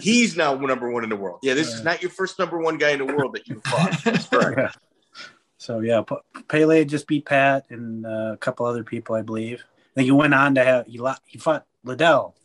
He's 0.00 0.36
now 0.36 0.54
number 0.54 0.90
one 0.90 1.04
in 1.04 1.10
the 1.10 1.16
world. 1.16 1.40
Yeah, 1.42 1.54
this 1.54 1.72
is 1.72 1.84
not 1.84 2.02
your 2.02 2.10
first 2.10 2.38
number 2.38 2.58
one 2.58 2.78
guy 2.78 2.90
in 2.90 2.98
the 2.98 3.06
world 3.06 3.34
that 3.34 3.48
you 3.48 3.60
fought. 3.64 4.04
That's 4.04 4.26
correct. 4.26 4.58
Yeah. 4.58 4.72
So 5.58 5.80
yeah, 5.80 6.02
Pele 6.48 6.84
just 6.84 7.08
beat 7.08 7.24
Pat 7.24 7.66
and 7.70 8.06
uh, 8.06 8.32
a 8.34 8.36
couple 8.36 8.66
other 8.66 8.84
people, 8.84 9.16
I 9.16 9.22
believe. 9.22 9.64
I 9.64 9.94
think 9.94 10.04
he 10.04 10.12
went 10.12 10.34
on 10.34 10.54
to 10.54 10.64
have 10.64 10.86
he, 10.86 11.00
he 11.24 11.38
fought 11.38 11.66
Liddell, 11.82 12.36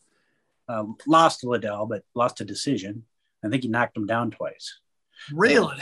uh, 0.67 0.85
lost 1.05 1.41
to 1.41 1.49
Liddell, 1.49 1.85
but 1.85 2.03
lost 2.15 2.41
a 2.41 2.45
decision. 2.45 3.03
I 3.43 3.49
think 3.49 3.63
he 3.63 3.69
knocked 3.69 3.97
him 3.97 4.07
down 4.07 4.31
twice. 4.31 4.79
Really? 5.31 5.77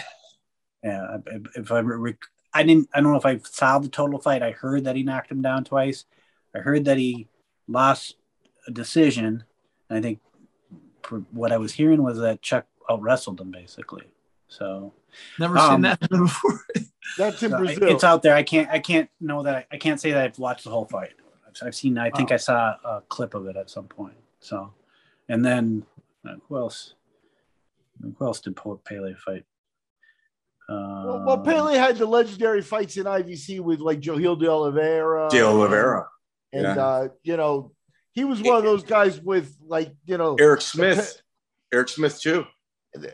yeah. 0.83 1.17
If 1.55 1.71
I 1.71 1.81
I 2.53 2.63
didn't. 2.63 2.89
I 2.93 3.01
don't 3.01 3.11
know 3.11 3.17
if 3.17 3.25
I 3.25 3.37
saw 3.43 3.79
the 3.79 3.89
total 3.89 4.19
fight. 4.19 4.43
I 4.43 4.51
heard 4.51 4.85
that 4.85 4.95
he 4.95 5.03
knocked 5.03 5.31
him 5.31 5.41
down 5.41 5.63
twice. 5.63 6.05
I 6.55 6.59
heard 6.59 6.85
that 6.85 6.97
he 6.97 7.27
lost 7.67 8.15
a 8.67 8.71
decision. 8.71 9.43
I 9.89 10.01
think 10.01 10.19
what 11.31 11.51
I 11.51 11.57
was 11.57 11.73
hearing 11.73 12.03
was 12.03 12.19
that 12.19 12.41
Chuck 12.41 12.65
out 12.89 13.01
wrestled 13.01 13.39
him 13.39 13.51
basically. 13.51 14.05
So 14.47 14.93
never 15.37 15.57
um, 15.57 15.71
seen 15.71 15.81
that 15.81 15.99
before. 16.09 16.65
That's 17.17 17.41
in 17.43 17.51
so 17.51 17.57
Brazil. 17.57 17.89
It's 17.89 18.03
out 18.03 18.21
there. 18.23 18.35
I 18.35 18.43
can't. 18.43 18.69
I 18.69 18.79
can't 18.79 19.09
know 19.19 19.43
that. 19.43 19.55
I, 19.55 19.65
I 19.71 19.77
can't 19.77 19.99
say 19.99 20.11
that 20.11 20.23
I've 20.23 20.39
watched 20.39 20.63
the 20.63 20.69
whole 20.69 20.85
fight. 20.85 21.13
I've, 21.47 21.67
I've 21.67 21.75
seen. 21.75 21.97
I 21.97 22.09
think 22.09 22.31
I 22.31 22.37
saw 22.37 22.75
a 22.83 23.03
clip 23.07 23.33
of 23.33 23.47
it 23.47 23.55
at 23.55 23.69
some 23.69 23.85
point. 23.85 24.15
So, 24.39 24.73
and 25.27 25.43
then 25.45 25.85
uh, 26.27 26.35
who 26.47 26.57
else? 26.57 26.95
Who 28.01 28.25
else 28.25 28.39
did 28.39 28.55
Pele 28.55 29.13
fight? 29.15 29.45
well, 30.69 31.23
well, 31.25 31.37
Pele 31.39 31.77
had 31.77 31.97
the 31.97 32.05
legendary 32.05 32.61
fights 32.61 32.97
in 32.97 33.05
IVC 33.05 33.59
with 33.59 33.79
like 33.79 33.99
Johil 33.99 34.39
de 34.39 34.47
Oliveira. 34.47 35.27
De 35.29 35.41
Oliveira. 35.41 36.07
And, 36.53 36.63
yeah. 36.63 36.83
uh, 36.83 37.07
you 37.23 37.37
know, 37.37 37.71
he 38.19 38.25
was 38.25 38.41
one 38.41 38.57
of 38.57 38.63
those 38.63 38.83
guys 38.83 39.21
with 39.21 39.55
like, 39.65 39.93
you 40.05 40.17
know, 40.17 40.35
Eric 40.39 40.61
Smith. 40.61 41.21
Eric 41.73 41.87
Smith 41.87 42.19
too. 42.19 42.45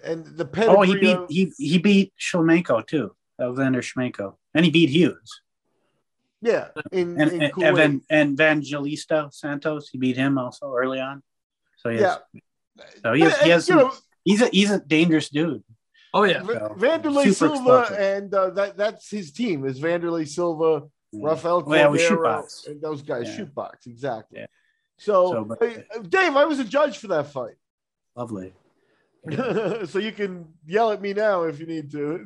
And 0.04 0.26
the 0.26 0.46
pedigree. 0.46 0.76
Oh, 0.76 0.82
he 0.82 0.98
beat 0.98 1.18
of, 1.18 1.30
he 1.30 1.52
he 1.58 1.78
beat 1.78 2.14
Shlemenko 2.20 2.88
too. 2.88 3.16
Alexander 3.40 3.82
Shlemenko. 3.82 4.36
And 4.56 4.66
he 4.66 4.72
beat 4.72 4.90
Hughes. 4.90 5.42
Yeah. 6.42 6.70
In, 6.92 7.20
and, 7.22 7.32
in 7.32 7.42
and, 7.44 7.64
Evan, 7.64 8.02
and 8.10 8.34
Evangelista 8.34 9.30
Santos, 9.32 9.90
he 9.90 9.98
beat 9.98 10.18
him 10.18 10.38
also 10.38 10.74
early 10.74 11.00
on. 11.00 11.22
So 11.78 11.90
he 11.90 11.98
has, 11.98 12.18
yeah. 12.34 12.86
so 13.04 13.14
he 13.14 13.22
has, 13.22 13.38
he 13.42 13.50
has 13.50 13.66
some, 13.66 13.78
know, 13.78 13.94
he's 14.24 14.42
a 14.42 14.48
he's 14.48 14.72
a 14.72 14.80
dangerous 14.80 15.30
dude. 15.30 15.64
Oh 16.14 16.24
yeah, 16.24 16.42
so, 16.44 16.76
Wanderlei 16.80 17.34
Silva, 17.34 17.82
explosive. 17.82 17.98
and 18.00 18.34
uh, 18.34 18.50
that 18.52 18.78
that's 18.78 19.12
his 19.12 19.32
team 19.34 19.66
is 19.66 19.80
Wanderlei 19.82 20.28
Silva, 20.28 20.88
yeah. 21.12 21.28
Rafael 21.28 21.62
Cordeiro, 21.62 22.64
yeah, 22.66 22.72
and 22.72 22.82
those 22.82 23.02
guys 23.02 23.28
yeah. 23.28 23.36
shoot 23.36 23.54
box 23.54 23.86
exactly. 23.86 24.40
Yeah. 24.40 24.46
So, 24.98 25.32
so 25.32 25.44
but, 25.46 25.62
uh, 25.62 26.00
Dave, 26.08 26.36
I 26.36 26.46
was 26.46 26.60
a 26.60 26.64
judge 26.64 26.98
for 26.98 27.08
that 27.08 27.28
fight. 27.28 27.56
Lovely. 28.16 28.54
so 29.86 30.00
you 30.00 30.12
can 30.12 30.48
yell 30.66 30.92
at 30.92 31.02
me 31.02 31.14
now 31.14 31.44
if 31.44 31.60
you 31.60 31.66
need 31.66 31.92
to. 31.92 32.26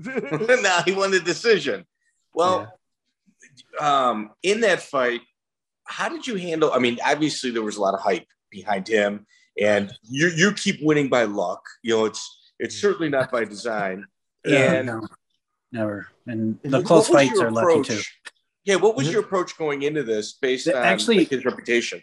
now 0.61 0.81
he 0.83 0.91
won 0.91 1.11
the 1.11 1.19
decision. 1.19 1.85
Well, 2.33 2.71
um, 3.79 4.31
in 4.43 4.61
that 4.61 4.81
fight, 4.81 5.21
how 5.85 6.09
did 6.09 6.27
you 6.27 6.35
handle? 6.35 6.71
I 6.71 6.79
mean, 6.79 6.99
obviously 7.05 7.51
there 7.51 7.63
was 7.63 7.77
a 7.77 7.81
lot 7.81 7.93
of 7.93 8.01
hype 8.01 8.27
behind 8.51 8.87
him, 8.87 9.25
and 9.59 9.91
you 10.03 10.29
you 10.35 10.51
keep 10.53 10.79
winning 10.81 11.09
by 11.09 11.23
luck. 11.23 11.63
You 11.83 11.97
know, 11.97 12.05
it's 12.05 12.51
it's 12.59 12.79
certainly 12.79 13.09
not 13.09 13.31
by 13.31 13.45
design. 13.45 14.05
Yeah, 14.45 14.71
and 14.71 14.87
no, 14.87 15.01
never. 15.73 16.07
And 16.25 16.57
the 16.63 16.81
close 16.81 17.09
fights 17.09 17.37
are 17.41 17.47
approach? 17.47 17.89
lucky 17.89 18.01
too. 18.01 18.01
Yeah, 18.63 18.75
what 18.77 18.95
was 18.95 19.11
your 19.11 19.19
approach 19.19 19.57
going 19.57 19.81
into 19.81 20.01
this 20.01 20.31
based 20.31 20.69
on 20.69 20.75
actually 20.75 21.25
his 21.25 21.43
reputation? 21.43 22.01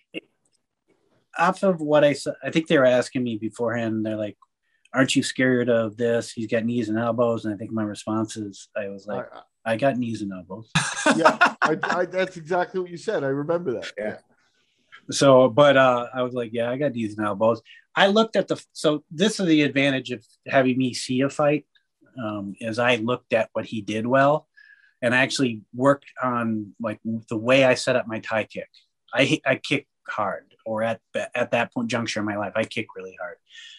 Off 1.39 1.63
of 1.63 1.81
what 1.81 2.05
I 2.05 2.13
said, 2.13 2.35
I 2.43 2.51
think 2.51 2.67
they 2.67 2.79
were 2.79 2.85
asking 2.85 3.25
me 3.25 3.37
beforehand. 3.37 4.05
They're 4.05 4.17
like, 4.17 4.37
"Aren't 4.95 5.17
you 5.17 5.23
scared 5.23 5.69
of 5.69 5.97
this? 5.97 6.33
He's 6.33 6.47
got 6.47 6.65
knees 6.65 6.89
and 6.89 6.99
elbows." 6.99 7.45
And 7.45 7.55
I 7.55 7.57
think 7.57 7.73
my 7.73 7.83
response 7.83 8.37
is, 8.37 8.69
I 8.77 8.89
was 8.89 9.07
like, 9.07 9.27
"I, 9.65 9.73
I 9.73 9.77
got 9.77 9.99
knees 9.99 10.23
and 10.23 10.33
elbows." 10.33 10.71
yeah, 11.17 11.55
I, 11.63 11.79
I, 11.83 12.05
that's 12.07 12.37
exactly 12.37 12.81
what 12.81 12.91
you 12.91 12.97
said. 12.97 13.25
I 13.25 13.29
remember 13.29 13.73
that. 13.73 13.93
Yeah. 13.97 14.17
So, 15.11 15.49
but 15.49 15.77
uh, 15.77 16.09
I 16.15 16.23
was 16.23 16.35
like, 16.35 16.51
"Yeah, 16.53 16.71
I 16.71 16.77
got 16.77 16.93
knees 16.93 17.17
and 17.17 17.27
elbows." 17.27 17.63
I 17.95 18.09
looked 18.09 18.37
at 18.37 18.49
the 18.49 18.63
so 18.73 19.05
this 19.11 19.41
is 19.41 19.47
the 19.47 19.63
advantage 19.63 20.11
of 20.11 20.23
having 20.47 20.77
me 20.77 20.93
see 20.93 21.23
a 21.23 21.31
fight 21.31 21.65
um, 22.23 22.55
is 22.61 22.79
I 22.79 22.97
looked 22.97 23.33
at 23.33 23.49
what 23.53 23.65
he 23.65 23.81
did 23.81 24.07
well, 24.07 24.49
and 25.01 25.15
I 25.15 25.23
actually 25.23 25.63
worked 25.75 26.07
on 26.23 26.75
like 26.81 27.01
the 27.29 27.39
way 27.39 27.65
I 27.65 27.75
set 27.75 27.97
up 27.97 28.07
my 28.07 28.21
Thai 28.21 28.45
kick. 28.45 28.69
I 29.15 29.41
I 29.47 29.57
kick 29.57 29.87
hard, 30.07 30.46
or 30.67 30.83
at 30.83 31.01
at 31.35 31.53
that 31.53 31.73
point 31.73 31.89
juncture 31.89 32.21
in 32.21 32.27
my 32.27 32.37
life, 32.37 32.53
I 32.57 32.65
kick 32.65 32.89
really 32.97 33.17
hard. 33.19 33.37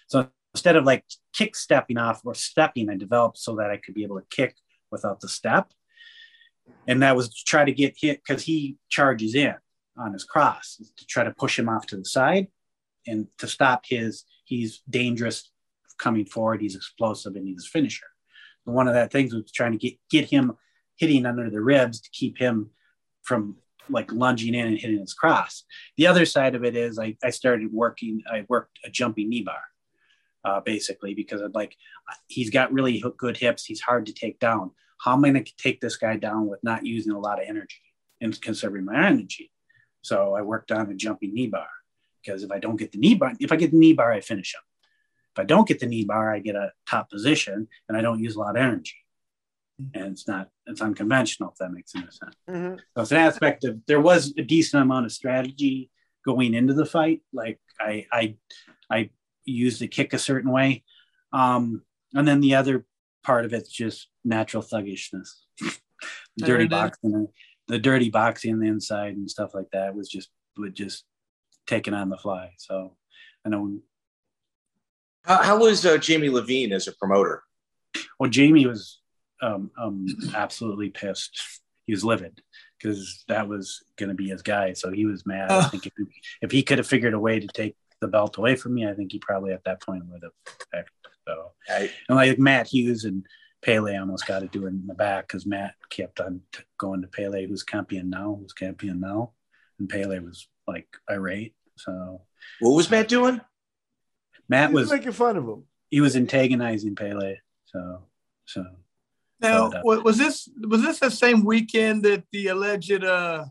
So 0.08 0.30
instead 0.54 0.76
of 0.76 0.86
like 0.86 1.04
kick 1.34 1.56
stepping 1.56 1.98
off 1.98 2.22
or 2.26 2.34
stepping, 2.34 2.90
I 2.90 2.96
developed 2.96 3.38
so 3.38 3.56
that 3.58 3.70
I 3.70 3.78
could 3.78 3.94
be 3.94 4.04
able 4.04 4.20
to 4.20 4.26
kick 4.30 4.56
without 4.90 5.20
the 5.20 5.28
step, 5.28 5.72
and 6.88 7.04
that 7.04 7.16
was 7.16 7.30
to 7.30 7.44
try 7.46 7.66
to 7.66 7.72
get 7.72 7.98
hit 8.00 8.24
because 8.26 8.44
he 8.44 8.78
charges 8.90 9.36
in 9.36 9.54
on 9.98 10.14
his 10.14 10.24
cross 10.24 10.82
to 10.98 11.06
try 11.06 11.24
to 11.24 11.32
push 11.32 11.60
him 11.60 11.70
off 11.70 11.86
to 11.88 11.98
the 11.98 12.06
side 12.06 12.48
and 13.06 13.28
to 13.38 13.48
stop 13.48 13.84
his 13.88 14.24
he's 14.46 14.82
dangerous 14.90 15.52
coming 15.98 16.26
forward 16.26 16.62
he's 16.62 16.76
explosive 16.76 17.36
and 17.36 17.48
he's 17.48 17.66
a 17.66 17.70
finisher 17.70 18.06
and 18.66 18.76
one 18.76 18.88
of 18.88 18.94
that 18.94 19.12
things 19.12 19.34
was 19.34 19.52
trying 19.52 19.72
to 19.72 19.78
get 19.78 19.98
get 20.12 20.26
him 20.30 20.56
hitting 20.98 21.26
under 21.26 21.50
the 21.50 21.60
ribs 21.60 22.00
to 22.00 22.10
keep 22.12 22.38
him 22.38 22.70
from 23.24 23.56
like 23.90 24.12
lunging 24.12 24.54
in 24.54 24.68
and 24.68 24.78
hitting 24.78 25.00
his 25.00 25.14
cross 25.14 25.64
the 25.98 26.08
other 26.08 26.26
side 26.26 26.56
of 26.56 26.64
it 26.64 26.76
is 26.76 27.00
i, 27.00 27.16
I 27.24 27.30
started 27.30 27.72
working 27.72 28.22
i 28.32 28.46
worked 28.48 28.80
a 28.84 28.90
jumping 28.90 29.30
knee 29.30 29.44
bar 29.44 29.62
uh, 30.46 30.62
basically 30.62 31.14
because 31.14 31.42
i'm 31.42 31.52
like 31.54 31.76
he's 32.28 32.50
got 32.50 32.74
really 32.74 33.04
good 33.18 33.38
hips 33.38 33.66
he's 33.66 33.82
hard 33.82 34.06
to 34.08 34.14
take 34.14 34.40
down 34.40 34.72
how 35.00 35.14
am 35.14 35.26
i 35.26 35.30
going 35.30 35.44
to 35.44 35.58
take 35.58 35.82
this 35.82 35.98
guy 35.98 36.18
down 36.18 36.48
with 36.48 36.64
not 36.64 36.86
using 36.86 37.14
a 37.14 37.20
lot 37.20 37.42
of 37.42 37.48
energy 37.48 37.82
and 38.22 38.40
conserving 38.42 38.86
my 38.86 39.08
energy 39.08 39.52
so 40.02 40.36
i 40.36 40.42
worked 40.42 40.72
on 40.72 40.90
a 40.90 40.96
jumping 40.96 41.34
knee 41.34 41.48
bar 41.48 41.68
because 42.28 42.44
if 42.44 42.52
I 42.52 42.60
don't 42.60 42.76
get 42.76 42.92
the 42.92 42.98
knee 42.98 43.16
bar, 43.16 43.34
if 43.40 43.52
I 43.52 43.56
get 43.56 43.72
the 43.72 43.78
knee 43.78 43.94
bar, 43.94 44.12
I 44.12 44.22
finish 44.22 44.54
him. 44.54 44.62
If 45.36 45.42
I 45.42 45.46
don't 45.46 45.68
get 45.68 45.80
the 45.80 45.86
knee 45.86 46.04
bar, 46.04 46.34
I 46.34 46.40
get 46.40 46.56
a 46.56 46.72
top 46.88 47.10
position 47.10 47.68
and 47.88 47.98
I 47.98 48.02
don't 48.02 48.20
use 48.20 48.36
a 48.36 48.40
lot 48.40 48.58
of 48.58 48.62
energy. 48.62 48.96
And 49.94 50.14
it's 50.14 50.28
not, 50.28 50.50
it's 50.66 50.82
unconventional, 50.82 51.52
if 51.52 51.58
that 51.58 51.72
makes 51.72 51.94
any 51.96 52.06
sense. 52.06 52.36
Mm-hmm. 52.50 52.76
So 52.96 53.02
it's 53.02 53.12
an 53.12 53.18
aspect 53.18 53.64
of, 53.64 53.80
there 53.86 54.02
was 54.02 54.34
a 54.38 54.42
decent 54.42 54.82
amount 54.82 55.06
of 55.06 55.12
strategy 55.12 55.92
going 56.26 56.54
into 56.54 56.74
the 56.74 56.86
fight. 56.86 57.22
Like 57.32 57.60
I, 57.80 58.06
I, 58.12 58.36
I 58.90 59.10
used 59.46 59.80
the 59.80 59.88
kick 59.88 60.14
a 60.14 60.20
certain 60.20 60.52
way. 60.52 60.84
Um, 61.32 61.84
and 62.14 62.28
then 62.28 62.42
the 62.42 62.56
other 62.56 62.86
part 63.24 63.46
of 63.46 63.54
it's 63.54 63.70
just 63.70 64.08
natural 64.24 64.64
thuggishness. 64.64 65.46
dirty 66.38 66.68
boxing, 66.68 67.28
the 67.68 67.80
dirty 67.80 68.10
boxing 68.10 68.54
on 68.54 68.60
the 68.60 68.68
inside 68.68 69.16
and 69.16 69.30
stuff 69.30 69.54
like 69.54 69.70
that 69.74 69.96
was 69.96 70.10
just 70.10 70.30
would 70.58 70.76
just 70.76 71.04
taken 71.68 71.94
on 71.94 72.10
the 72.10 72.18
fly. 72.18 72.52
So 72.58 72.96
I 73.46 73.50
know. 73.50 73.80
How, 75.24 75.44
how 75.44 75.60
was 75.60 75.86
uh, 75.86 75.98
Jamie 75.98 76.30
Levine 76.30 76.72
as 76.72 76.88
a 76.88 76.94
promoter? 76.94 77.44
Well, 78.20 78.30
Jamie 78.30 78.66
was 78.66 79.00
um, 79.42 79.72
um, 79.78 80.08
absolutely 80.36 80.90
pissed. 80.90 81.62
He 81.86 81.94
was 81.94 82.04
livid 82.04 82.42
because 82.78 83.24
that 83.28 83.48
was 83.48 83.84
going 83.96 84.10
to 84.10 84.16
be 84.16 84.30
his 84.30 84.42
guy. 84.42 84.74
So 84.74 84.92
he 84.92 85.06
was 85.06 85.26
mad. 85.26 85.50
I 85.50 85.64
think 85.64 85.86
if 85.86 85.94
he, 85.98 86.06
if 86.42 86.52
he 86.52 86.64
could 86.64 86.78
have 86.80 86.88
figured 86.88 87.14
a 87.14 87.20
way 87.20 87.40
to 87.40 87.48
take 87.48 87.76
the 88.02 88.08
belt 88.08 88.38
away 88.38 88.56
from 88.56 88.74
me, 88.74 88.88
I 88.88 88.94
think 88.94 89.12
he 89.12 89.20
probably 89.20 89.54
at 89.54 89.64
that 89.64 89.82
point 89.82 90.04
would 90.08 90.24
have. 90.74 90.86
So, 91.28 91.52
I, 91.70 91.90
and 92.08 92.18
like 92.18 92.40
Matt 92.40 92.68
Hughes 92.68 93.04
and 93.04 93.26
Pele 93.62 93.98
almost 93.98 94.28
got 94.28 94.40
to 94.40 94.48
do 94.48 94.66
it 94.66 94.70
in 94.70 94.88
the 94.88 94.94
back 94.94 95.28
because 95.28 95.46
Matt 95.46 95.76
kept 95.90 96.20
on 96.20 96.42
t- 96.54 96.64
going 96.78 97.02
to 97.02 97.08
Pele, 97.08 97.46
who's 97.46 97.66
champion 97.66 98.10
now, 98.10 98.38
who's 98.40 98.54
champion 98.54 99.00
now, 99.00 99.32
and 99.80 99.90
Pele 99.90 100.20
was 100.20 100.48
like 100.68 100.88
irate. 101.10 101.54
So, 101.76 102.22
what 102.60 102.72
was 102.72 102.90
Matt 102.90 103.08
doing? 103.08 103.42
Matt 104.48 104.72
was, 104.72 104.90
was 104.90 105.00
making 105.00 105.12
fun 105.12 105.38
of 105.38 105.44
him. 105.44 105.64
He 105.90 106.02
was 106.02 106.16
antagonizing 106.16 106.96
Pele. 106.96 107.38
So, 107.66 108.04
so 108.46 108.66
now, 109.40 109.70
but, 109.70 110.00
uh, 110.00 110.02
was 110.02 110.18
this 110.18 110.50
was 110.68 110.82
this 110.82 111.00
the 111.00 111.12
same 111.12 111.46
weekend 111.46 112.04
that 112.04 112.24
the 112.32 112.48
alleged 112.48 113.04
uh, 113.04 113.46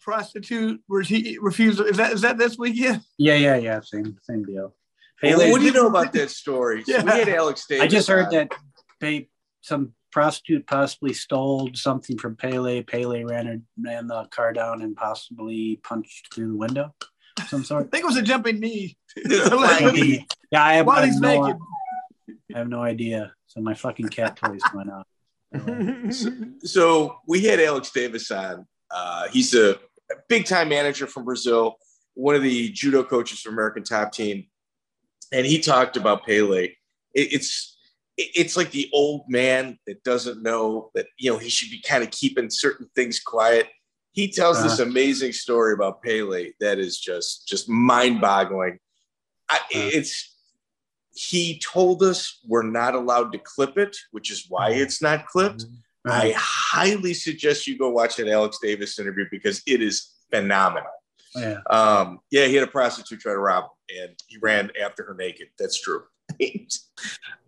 prostitute 0.00 0.80
was 0.88 1.08
he 1.08 1.38
refused? 1.40 1.80
Is 1.80 1.96
that 1.96 2.12
is 2.12 2.20
that 2.22 2.38
this 2.38 2.56
weekend? 2.58 3.02
Yeah, 3.18 3.36
yeah, 3.36 3.56
yeah. 3.56 3.80
Same 3.80 4.16
same 4.22 4.44
deal. 4.44 4.74
Well, 5.22 5.50
what 5.50 5.60
do 5.60 5.66
you 5.66 5.72
know 5.72 5.88
about 5.88 6.12
that 6.12 6.30
story? 6.42 6.84
yeah. 6.86 7.02
We 7.02 7.10
had 7.10 7.28
Alex 7.28 7.66
Davis. 7.66 7.84
I 7.84 7.88
just 7.88 8.08
heard 8.08 8.26
on. 8.26 8.32
that 8.32 8.52
they 9.00 9.28
some 9.62 9.94
prostitute 10.12 10.66
possibly 10.66 11.12
stole 11.12 11.70
something 11.74 12.16
from 12.18 12.36
Pele. 12.36 12.82
Pele 12.82 13.24
ran 13.24 13.46
her, 13.46 13.60
ran 13.82 14.06
the 14.06 14.24
car 14.26 14.52
down 14.52 14.82
and 14.82 14.94
possibly 14.94 15.80
punched 15.82 16.32
through 16.32 16.48
the 16.48 16.56
window. 16.56 16.94
Some 17.48 17.64
sort. 17.64 17.86
I 17.86 17.88
think 17.88 18.04
it 18.04 18.06
was 18.06 18.16
a 18.16 18.22
jumping 18.22 18.60
knee. 18.60 18.96
yeah, 19.28 19.48
I 20.54 20.74
have, 20.74 20.88
I 20.88 21.06
have 21.06 21.20
no, 21.20 21.58
I 22.54 22.58
have 22.58 22.68
no 22.68 22.82
idea. 22.82 23.32
So 23.46 23.60
my 23.60 23.74
fucking 23.74 24.08
cat 24.08 24.36
toys 24.36 24.62
went 24.74 24.90
out. 24.90 25.06
so, 26.12 26.32
so, 26.64 27.16
we 27.26 27.44
had 27.44 27.60
Alex 27.60 27.90
Davis 27.90 28.30
on. 28.30 28.66
Uh, 28.90 29.28
he's 29.28 29.54
a, 29.54 29.72
a 30.10 30.14
big 30.28 30.46
time 30.46 30.68
manager 30.68 31.06
from 31.06 31.24
Brazil, 31.24 31.76
one 32.14 32.34
of 32.34 32.42
the 32.42 32.70
judo 32.70 33.04
coaches 33.04 33.40
for 33.40 33.50
American 33.50 33.82
Top 33.82 34.12
Team, 34.12 34.46
and 35.32 35.46
he 35.46 35.60
talked 35.60 35.96
about 35.96 36.26
Pele. 36.26 36.64
It, 36.64 36.74
it's 37.14 37.76
it's 38.16 38.56
like 38.56 38.70
the 38.70 38.88
old 38.92 39.24
man 39.28 39.78
that 39.86 40.02
doesn't 40.04 40.42
know 40.42 40.90
that 40.94 41.06
you 41.18 41.30
know 41.30 41.38
he 41.38 41.48
should 41.48 41.70
be 41.70 41.80
kind 41.80 42.02
of 42.02 42.10
keeping 42.10 42.50
certain 42.50 42.88
things 42.94 43.20
quiet. 43.20 43.68
He 44.12 44.28
tells 44.28 44.58
uh-huh. 44.58 44.68
this 44.68 44.78
amazing 44.78 45.32
story 45.32 45.74
about 45.74 46.02
Pele 46.02 46.50
that 46.60 46.78
is 46.78 46.98
just 46.98 47.48
just 47.48 47.68
mind 47.68 48.20
boggling. 48.20 48.78
Uh-huh. 49.48 49.60
It's 49.70 50.33
he 51.14 51.60
told 51.60 52.02
us 52.02 52.40
we're 52.46 52.62
not 52.62 52.94
allowed 52.94 53.32
to 53.32 53.38
clip 53.38 53.78
it, 53.78 53.96
which 54.10 54.30
is 54.30 54.46
why 54.48 54.70
mm-hmm. 54.70 54.82
it's 54.82 55.00
not 55.00 55.26
clipped. 55.26 55.64
Mm-hmm. 55.64 56.10
I 56.10 56.34
highly 56.36 57.14
suggest 57.14 57.66
you 57.66 57.78
go 57.78 57.88
watch 57.88 58.16
that 58.16 58.28
Alex 58.28 58.58
Davis 58.60 58.98
interview 58.98 59.24
because 59.30 59.62
it 59.66 59.80
is 59.80 60.12
phenomenal. 60.30 60.90
Yeah. 61.34 61.60
Um, 61.70 62.20
yeah, 62.30 62.46
he 62.46 62.54
had 62.54 62.64
a 62.64 62.70
prostitute 62.70 63.20
try 63.20 63.32
to 63.32 63.38
rob 63.38 63.64
him 63.88 64.04
and 64.04 64.18
he 64.28 64.36
ran 64.38 64.70
after 64.82 65.04
her 65.04 65.14
naked. 65.14 65.48
That's 65.58 65.80
true. 65.80 66.02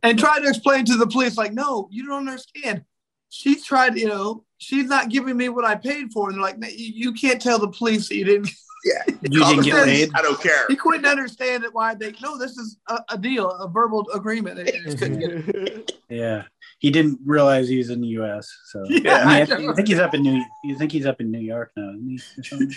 and 0.02 0.18
tried 0.18 0.40
to 0.40 0.48
explain 0.48 0.84
to 0.86 0.96
the 0.96 1.06
police, 1.06 1.36
like, 1.36 1.52
no, 1.52 1.88
you 1.90 2.06
don't 2.06 2.28
understand. 2.28 2.84
She 3.28 3.60
tried, 3.60 3.98
you 3.98 4.08
know, 4.08 4.44
she's 4.58 4.86
not 4.86 5.10
giving 5.10 5.36
me 5.36 5.48
what 5.48 5.64
I 5.64 5.74
paid 5.74 6.12
for. 6.12 6.28
And 6.28 6.36
they're 6.36 6.42
like, 6.42 6.56
you 6.76 7.12
can't 7.12 7.42
tell 7.42 7.58
the 7.58 7.68
police 7.68 8.08
that 8.08 8.16
you 8.16 8.24
didn't 8.24 8.50
yeah, 8.86 9.02
you 9.22 9.44
didn't 9.44 9.64
get 9.64 9.84
paid. 9.84 10.10
I 10.14 10.22
don't 10.22 10.40
care. 10.40 10.64
He 10.68 10.76
couldn't 10.76 11.06
understand 11.06 11.64
it 11.64 11.74
why 11.74 11.94
they 11.94 12.14
no, 12.22 12.38
this 12.38 12.56
is 12.56 12.78
a, 12.88 13.00
a 13.10 13.18
deal, 13.18 13.50
a 13.50 13.68
verbal 13.68 14.06
agreement. 14.14 14.56
They 14.56 14.70
just 14.70 14.98
couldn't 14.98 15.18
get 15.18 15.30
it. 15.30 15.92
Yeah, 16.08 16.44
he 16.78 16.92
didn't 16.92 17.18
realize 17.24 17.68
he 17.68 17.78
was 17.78 17.90
in 17.90 18.00
the 18.00 18.06
U.S. 18.08 18.48
So 18.66 18.84
yeah, 18.88 19.24
I, 19.26 19.44
mean, 19.44 19.68
I, 19.68 19.72
I, 19.72 19.74
think 19.74 19.88
he's 19.88 19.98
up 19.98 20.14
in 20.14 20.22
New. 20.22 20.44
You 20.62 20.78
think 20.78 20.92
he's 20.92 21.04
up 21.04 21.20
in 21.20 21.32
New 21.32 21.40
York 21.40 21.72
now, 21.76 21.90
isn't 21.90 22.08
he? 22.08 22.40
Or 22.40 22.44
something? 22.44 22.76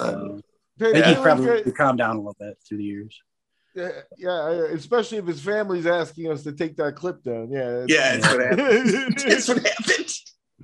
Uh, 0.00 0.28
I 0.80 0.92
think 0.92 1.04
he 1.04 1.14
probably 1.16 1.72
calmed 1.72 1.98
down 1.98 2.16
a 2.16 2.18
little 2.20 2.36
bit 2.40 2.56
through 2.66 2.78
the 2.78 2.84
years. 2.84 3.20
Yeah, 3.74 3.90
yeah, 4.16 4.48
especially 4.72 5.18
if 5.18 5.26
his 5.26 5.42
family's 5.42 5.86
asking 5.86 6.32
us 6.32 6.42
to 6.44 6.52
take 6.52 6.74
that 6.78 6.96
clip 6.96 7.22
down. 7.22 7.50
Yeah, 7.52 7.84
yeah, 7.86 8.16
that's 8.16 8.34
what 8.34 8.40
happened. 8.40 9.18
that's 9.18 9.48
what 9.48 9.66
happened. 9.66 10.14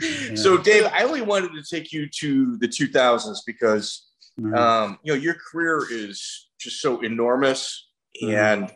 Yeah. 0.01 0.35
So, 0.37 0.57
Dave, 0.57 0.87
I 0.87 1.05
only 1.05 1.21
wanted 1.21 1.53
to 1.53 1.63
take 1.63 1.93
you 1.93 2.09
to 2.09 2.57
the 2.57 2.67
2000s 2.67 3.39
because 3.47 4.07
Mm-hmm. 4.41 4.55
Um, 4.55 4.99
you 5.03 5.13
know, 5.13 5.19
your 5.19 5.35
career 5.35 5.85
is 5.91 6.49
just 6.59 6.81
so 6.81 7.01
enormous, 7.01 7.89
mm-hmm. 8.23 8.35
and 8.35 8.73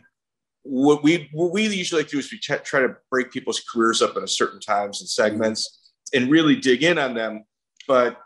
what 0.62 1.02
we 1.02 1.28
what 1.32 1.52
we 1.52 1.66
usually 1.66 2.02
like 2.02 2.08
to 2.10 2.16
do 2.16 2.18
is 2.18 2.30
we 2.30 2.38
t- 2.38 2.54
try 2.62 2.80
to 2.80 2.96
break 3.10 3.32
people's 3.32 3.62
careers 3.72 4.02
up 4.02 4.16
into 4.16 4.28
certain 4.28 4.60
times 4.60 5.00
and 5.00 5.08
segments 5.08 5.92
and 6.12 6.30
really 6.30 6.56
dig 6.56 6.82
in 6.82 6.98
on 6.98 7.14
them. 7.14 7.44
But 7.86 8.18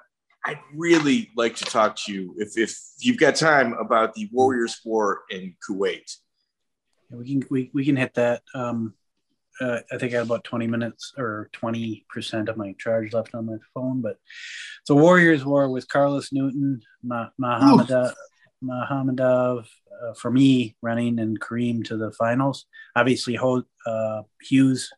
I'd 0.45 0.59
really 0.75 1.31
like 1.37 1.55
to 1.57 1.65
talk 1.65 1.97
to 2.05 2.13
you 2.13 2.35
if 2.39 2.59
if 2.59 2.77
you've 2.99 3.19
got 3.19 3.37
time 3.37 3.75
about 3.75 4.15
the 4.15 4.29
Warriors 4.33 4.81
War 4.85 5.23
in 5.31 5.55
Kuwait. 5.69 6.17
we 7.11 7.25
can 7.27 7.47
we, 7.51 7.71
we 7.73 7.85
can 7.85 7.97
hit 7.97 8.15
that. 8.15 8.43
Um, 8.55 8.95
uh, 9.61 9.81
I 9.91 9.99
think 9.99 10.13
I 10.13 10.19
had 10.19 10.27
about 10.27 10.45
20 10.45 10.67
minutes 10.67 11.13
or 11.17 11.51
20% 11.53 12.49
of 12.49 12.57
my 12.57 12.75
charge 12.79 13.13
left 13.13 13.35
on 13.35 13.47
my 13.47 13.57
phone. 13.75 14.01
But 14.01 14.19
the 14.89 14.97
Warriors 14.97 15.45
War 15.45 15.69
with 15.69 15.89
Carlos 15.89 16.33
Newton, 16.33 16.81
Muhammadov, 17.05 18.15
Muhammadov 18.63 19.67
uh, 20.03 20.15
for 20.15 20.31
me 20.31 20.77
running 20.83 21.19
and 21.19 21.39
Kareem 21.41 21.85
to 21.85 21.97
the 21.97 22.13
finals. 22.13 22.67
Obviously, 22.97 23.39
uh, 23.87 24.23
Hughes 24.41 24.91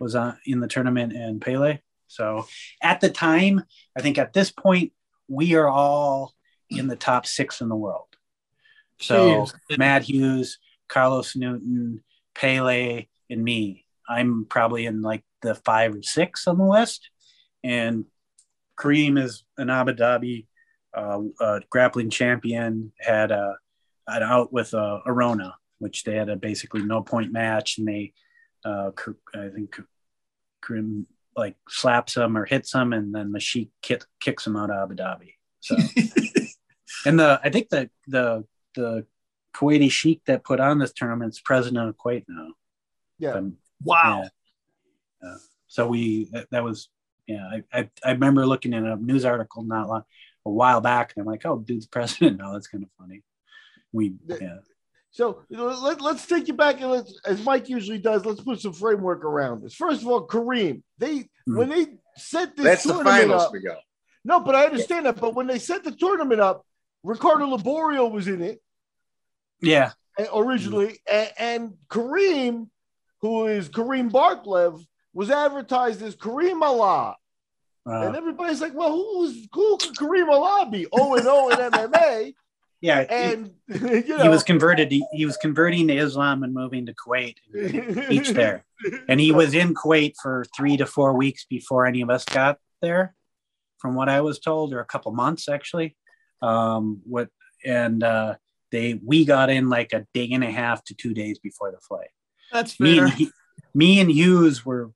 was 0.00 0.14
on, 0.14 0.38
in 0.44 0.60
the 0.60 0.68
tournament 0.68 1.12
and 1.12 1.40
Pele. 1.40 1.78
So 2.08 2.46
at 2.82 3.00
the 3.00 3.10
time, 3.10 3.64
I 3.96 4.02
think 4.02 4.18
at 4.18 4.32
this 4.32 4.50
point, 4.50 4.92
we 5.28 5.54
are 5.54 5.68
all 5.68 6.34
in 6.70 6.86
the 6.86 6.96
top 6.96 7.26
six 7.26 7.60
in 7.60 7.68
the 7.68 7.76
world. 7.76 8.06
So 9.00 9.46
Jeez. 9.70 9.78
Matt 9.78 10.02
Hughes, 10.02 10.58
Carlos 10.88 11.34
Newton, 11.34 12.02
Pele, 12.34 13.06
and 13.28 13.42
me 13.42 13.85
I'm 14.08 14.46
probably 14.48 14.86
in 14.86 15.02
like 15.02 15.24
the 15.42 15.54
five 15.54 15.94
or 15.94 16.02
six 16.02 16.46
on 16.46 16.58
the 16.58 16.64
list. 16.64 17.10
And 17.64 18.04
Kareem 18.78 19.18
is 19.18 19.44
an 19.58 19.70
Abu 19.70 19.92
Dhabi 19.92 20.46
uh, 20.94 21.20
uh, 21.40 21.60
grappling 21.70 22.10
champion, 22.10 22.92
had 22.98 23.30
a, 23.30 23.56
an 24.06 24.22
out 24.22 24.52
with 24.52 24.72
uh, 24.74 25.00
Arona, 25.06 25.54
which 25.78 26.04
they 26.04 26.14
had 26.14 26.28
a 26.28 26.36
basically 26.36 26.82
no 26.82 27.02
point 27.02 27.32
match. 27.32 27.78
And 27.78 27.88
they, 27.88 28.12
uh, 28.64 28.90
I 29.34 29.48
think 29.54 29.80
Kareem 30.64 31.06
like 31.36 31.56
slaps 31.68 32.16
him 32.16 32.36
or 32.36 32.46
hits 32.46 32.72
him, 32.72 32.92
and 32.92 33.14
then 33.14 33.32
the 33.32 33.40
Sheik 33.40 33.70
kick, 33.82 34.04
kicks 34.20 34.46
him 34.46 34.56
out 34.56 34.70
of 34.70 34.82
Abu 34.82 34.94
Dhabi. 34.94 35.34
So, 35.60 35.76
and 37.06 37.18
the, 37.18 37.40
I 37.42 37.50
think 37.50 37.68
the, 37.68 37.90
the, 38.06 38.44
the 38.74 39.06
Kuwaiti 39.54 39.90
Sheik 39.90 40.22
that 40.26 40.44
put 40.44 40.60
on 40.60 40.78
this 40.78 40.92
tournament 40.92 41.34
is 41.34 41.40
president 41.40 41.88
of 41.88 41.96
Kuwait 41.96 42.24
now. 42.28 42.48
Yeah. 43.18 43.40
Wow. 43.82 44.22
Yeah. 44.22 44.28
Yeah. 45.22 45.36
So 45.68 45.88
we 45.88 46.28
that, 46.32 46.48
that 46.50 46.64
was 46.64 46.88
yeah. 47.26 47.48
I, 47.72 47.80
I, 47.80 47.90
I 48.04 48.12
remember 48.12 48.46
looking 48.46 48.74
at 48.74 48.84
a 48.84 48.96
news 48.96 49.24
article 49.24 49.62
not 49.62 49.88
long 49.88 50.04
a 50.44 50.50
while 50.50 50.80
back, 50.80 51.12
and 51.14 51.22
I'm 51.22 51.26
like, 51.26 51.44
oh, 51.44 51.58
dude's 51.58 51.86
president 51.96 52.38
now. 52.38 52.52
That's 52.52 52.68
kind 52.68 52.84
of 52.84 52.90
funny. 52.98 53.22
We 53.92 54.14
yeah. 54.26 54.58
So 55.10 55.44
let, 55.48 56.02
us 56.02 56.26
take 56.26 56.46
you 56.46 56.52
back 56.52 56.82
and 56.82 56.90
let's, 56.90 57.18
as 57.24 57.42
Mike 57.42 57.70
usually 57.70 57.96
does, 57.96 58.26
let's 58.26 58.42
put 58.42 58.60
some 58.60 58.74
framework 58.74 59.24
around 59.24 59.62
this. 59.62 59.74
First 59.74 60.02
of 60.02 60.08
all, 60.08 60.26
Kareem, 60.26 60.82
they 60.98 61.20
mm-hmm. 61.20 61.56
when 61.56 61.70
they 61.70 61.86
set 62.16 62.54
this 62.54 62.64
that's 62.64 62.84
the 62.84 63.02
finals 63.02 63.44
up, 63.44 63.52
we 63.52 63.60
go. 63.60 63.76
No, 64.26 64.40
but 64.40 64.54
I 64.54 64.66
understand 64.66 65.06
that. 65.06 65.18
But 65.18 65.34
when 65.34 65.46
they 65.46 65.58
set 65.58 65.84
the 65.84 65.92
tournament 65.92 66.42
up, 66.42 66.66
Ricardo 67.02 67.56
Liborio 67.56 68.10
was 68.10 68.28
in 68.28 68.42
it. 68.42 68.60
Yeah, 69.62 69.92
originally, 70.34 71.00
mm-hmm. 71.08 71.14
and, 71.14 71.30
and 71.38 71.74
Kareem 71.88 72.68
who 73.26 73.46
is 73.46 73.68
Kareem 73.68 74.10
Barkalaev, 74.10 74.84
was 75.12 75.30
advertised 75.30 76.02
as 76.02 76.14
Kareem 76.14 76.62
Allah. 76.62 77.16
Uh, 77.88 78.06
and 78.06 78.16
everybody's 78.16 78.60
like, 78.60 78.74
well, 78.74 78.92
who's 78.92 79.48
who 79.52 79.76
could 79.78 79.96
Kareem 79.96 80.28
Allah 80.28 80.68
be? 80.70 80.86
0 80.96 81.14
and 81.14 81.22
0 81.22 81.48
in 81.48 81.56
MMA. 81.72 82.34
Yeah, 82.80 83.00
and 83.00 83.52
he, 83.72 83.78
you 83.78 84.16
know, 84.16 84.22
he 84.22 84.28
was 84.28 84.42
converted. 84.42 84.92
He, 84.92 85.04
he, 85.12 85.24
was 85.24 85.36
converting 85.38 85.88
to 85.88 85.96
Islam 85.96 86.42
and 86.42 86.52
moving 86.52 86.86
to 86.86 86.94
Kuwait, 86.94 87.36
each 88.10 88.30
there. 88.30 88.64
And 89.08 89.18
he 89.18 89.32
was 89.32 89.54
in 89.54 89.74
Kuwait 89.74 90.14
for 90.20 90.44
three 90.54 90.76
to 90.76 90.86
four 90.86 91.14
weeks 91.14 91.46
before 91.48 91.86
any 91.86 92.02
of 92.02 92.10
us 92.10 92.24
got 92.24 92.58
there, 92.82 93.14
from 93.78 93.94
what 93.94 94.08
I 94.08 94.20
was 94.20 94.38
told, 94.38 94.74
or 94.74 94.80
a 94.80 94.84
couple 94.84 95.12
months 95.12 95.48
actually. 95.48 95.96
Um, 96.42 97.00
what 97.04 97.28
and 97.64 98.02
uh, 98.02 98.34
they 98.70 99.00
we 99.02 99.24
got 99.24 99.48
in 99.48 99.70
like 99.70 99.92
a 99.94 100.06
day 100.12 100.30
and 100.32 100.44
a 100.44 100.50
half 100.50 100.84
to 100.84 100.94
two 100.94 101.14
days 101.14 101.38
before 101.38 101.70
the 101.70 101.80
flight. 101.80 102.10
That's 102.52 102.74
fair. 102.74 102.86
Me 102.86 102.98
and, 102.98 103.32
me 103.74 104.00
and 104.00 104.10
Hughes 104.10 104.64
were 104.64 104.90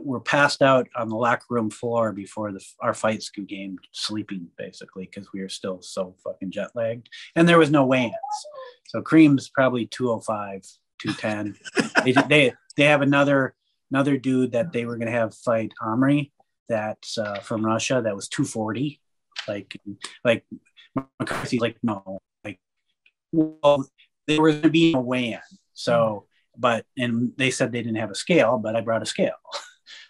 were 0.00 0.20
passed 0.20 0.62
out 0.62 0.88
on 0.96 1.08
the 1.08 1.16
locker 1.16 1.46
room 1.50 1.70
floor 1.70 2.12
before 2.12 2.52
the 2.52 2.64
our 2.80 2.94
fight 2.94 3.22
school 3.22 3.44
game, 3.44 3.78
sleeping 3.92 4.48
basically 4.56 5.04
because 5.04 5.32
we 5.32 5.40
were 5.40 5.48
still 5.48 5.80
so 5.82 6.14
fucking 6.24 6.50
jet 6.50 6.70
lagged, 6.74 7.08
and 7.36 7.48
there 7.48 7.58
was 7.58 7.70
no 7.70 7.86
weigh-ins. 7.86 8.14
So 8.88 9.02
Kareem's 9.02 9.48
probably 9.48 9.86
205, 9.86 10.62
210. 11.00 11.56
they, 12.04 12.12
they 12.28 12.54
they 12.76 12.84
have 12.84 13.02
another 13.02 13.54
another 13.90 14.16
dude 14.16 14.52
that 14.52 14.72
they 14.72 14.84
were 14.84 14.96
gonna 14.96 15.10
have 15.10 15.34
fight 15.34 15.72
Omri 15.80 16.32
that's 16.68 17.18
uh, 17.18 17.40
from 17.40 17.64
Russia 17.64 18.00
that 18.02 18.16
was 18.16 18.28
240. 18.28 19.00
Like 19.48 19.76
like 20.24 20.44
McCarthy, 21.18 21.58
like 21.58 21.76
no, 21.82 22.20
like 22.44 22.60
well, 23.32 23.86
there 24.26 24.40
was 24.40 24.56
gonna 24.56 24.70
be 24.70 24.92
no 24.92 25.00
weigh-in. 25.00 25.40
So 25.74 26.26
but 26.56 26.86
and 26.96 27.32
they 27.36 27.50
said 27.50 27.72
they 27.72 27.82
didn't 27.82 27.98
have 27.98 28.10
a 28.10 28.14
scale, 28.14 28.58
but 28.58 28.76
I 28.76 28.80
brought 28.80 29.02
a 29.02 29.06
scale. 29.06 29.34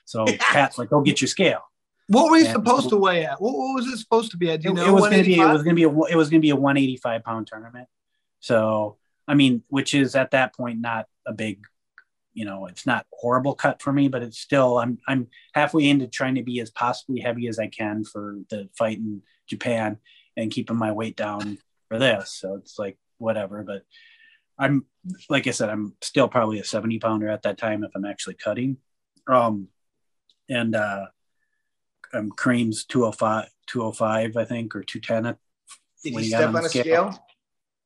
So 0.04 0.26
Pat's 0.26 0.76
like, 0.76 0.90
"Go 0.90 1.00
get 1.00 1.22
your 1.22 1.28
scale." 1.28 1.62
What 2.08 2.30
were 2.30 2.36
you 2.36 2.44
and 2.44 2.52
supposed 2.52 2.90
to 2.90 2.98
weigh 2.98 3.24
at? 3.24 3.40
What, 3.40 3.54
what, 3.54 3.76
was 3.76 3.86
it 3.86 3.96
supposed 3.96 4.30
to 4.32 4.36
be 4.36 4.50
at? 4.50 4.60
Do 4.60 4.68
you 4.68 4.74
it, 4.74 4.76
know? 4.76 4.88
It 4.88 4.92
was 4.92 5.04
going 5.04 5.22
to 5.22 5.24
be. 5.24 5.40
It 5.40 5.46
was 5.46 5.62
going 5.62 5.74
to 5.74 5.80
be 5.80 5.84
a. 5.84 6.12
It 6.12 6.16
was 6.16 6.28
going 6.28 6.40
to 6.40 6.44
be 6.44 6.50
a 6.50 6.56
185 6.56 7.24
pound 7.24 7.46
tournament. 7.46 7.88
So 8.40 8.98
I 9.26 9.34
mean, 9.34 9.62
which 9.68 9.94
is 9.94 10.14
at 10.14 10.32
that 10.32 10.54
point 10.54 10.80
not 10.80 11.06
a 11.26 11.32
big, 11.32 11.64
you 12.34 12.44
know, 12.44 12.66
it's 12.66 12.86
not 12.86 13.06
horrible 13.12 13.54
cut 13.54 13.80
for 13.80 13.92
me, 13.92 14.08
but 14.08 14.22
it's 14.22 14.38
still. 14.38 14.78
I'm 14.78 14.98
I'm 15.08 15.28
halfway 15.54 15.88
into 15.88 16.06
trying 16.06 16.34
to 16.34 16.42
be 16.42 16.60
as 16.60 16.70
possibly 16.70 17.20
heavy 17.20 17.48
as 17.48 17.58
I 17.58 17.68
can 17.68 18.04
for 18.04 18.36
the 18.50 18.68
fight 18.76 18.98
in 18.98 19.22
Japan 19.46 19.98
and 20.36 20.50
keeping 20.50 20.76
my 20.76 20.92
weight 20.92 21.16
down 21.16 21.58
for 21.88 21.98
this. 21.98 22.34
So 22.34 22.56
it's 22.56 22.78
like 22.78 22.98
whatever, 23.18 23.62
but 23.62 23.84
I'm 24.58 24.86
like 25.28 25.46
I 25.46 25.50
said, 25.50 25.68
I'm 25.68 25.94
still 26.00 26.28
probably 26.28 26.60
a 26.60 26.64
70 26.64 26.98
pounder 26.98 27.28
at 27.28 27.42
that 27.42 27.58
time 27.58 27.84
if 27.84 27.90
I'm 27.94 28.04
actually 28.04 28.34
cutting. 28.34 28.76
Um, 29.28 29.68
and 30.48 30.74
uh, 30.74 31.06
um, 32.12 32.30
Kareem's 32.30 32.84
205, 32.84 33.48
205, 33.66 34.36
I 34.36 34.44
think, 34.44 34.76
or 34.76 34.82
210. 34.82 35.36
Did 36.04 36.20
he 36.20 36.28
step 36.28 36.48
on, 36.48 36.56
on 36.56 36.64
a 36.64 36.68
scale? 36.68 36.82
scale? 36.82 37.26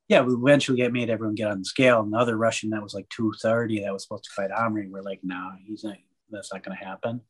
Yeah, 0.07 0.21
we 0.21 0.33
eventually 0.33 0.77
get 0.77 0.93
made 0.93 1.09
everyone 1.09 1.35
get 1.35 1.51
on 1.51 1.59
the 1.59 1.65
scale. 1.65 2.01
And 2.01 2.13
the 2.13 2.17
other 2.17 2.37
Russian 2.37 2.69
that 2.69 2.83
was 2.83 2.93
like 2.93 3.09
230 3.09 3.83
that 3.83 3.93
was 3.93 4.03
supposed 4.03 4.23
to 4.25 4.29
fight 4.31 4.51
Omri, 4.51 4.87
we're 4.87 5.01
like, 5.01 5.19
nah, 5.23 5.51
he's 5.65 5.83
not, 5.83 5.97
that's 6.29 6.53
not 6.53 6.63
going 6.63 6.77
to 6.77 6.83
happen. 6.85 7.21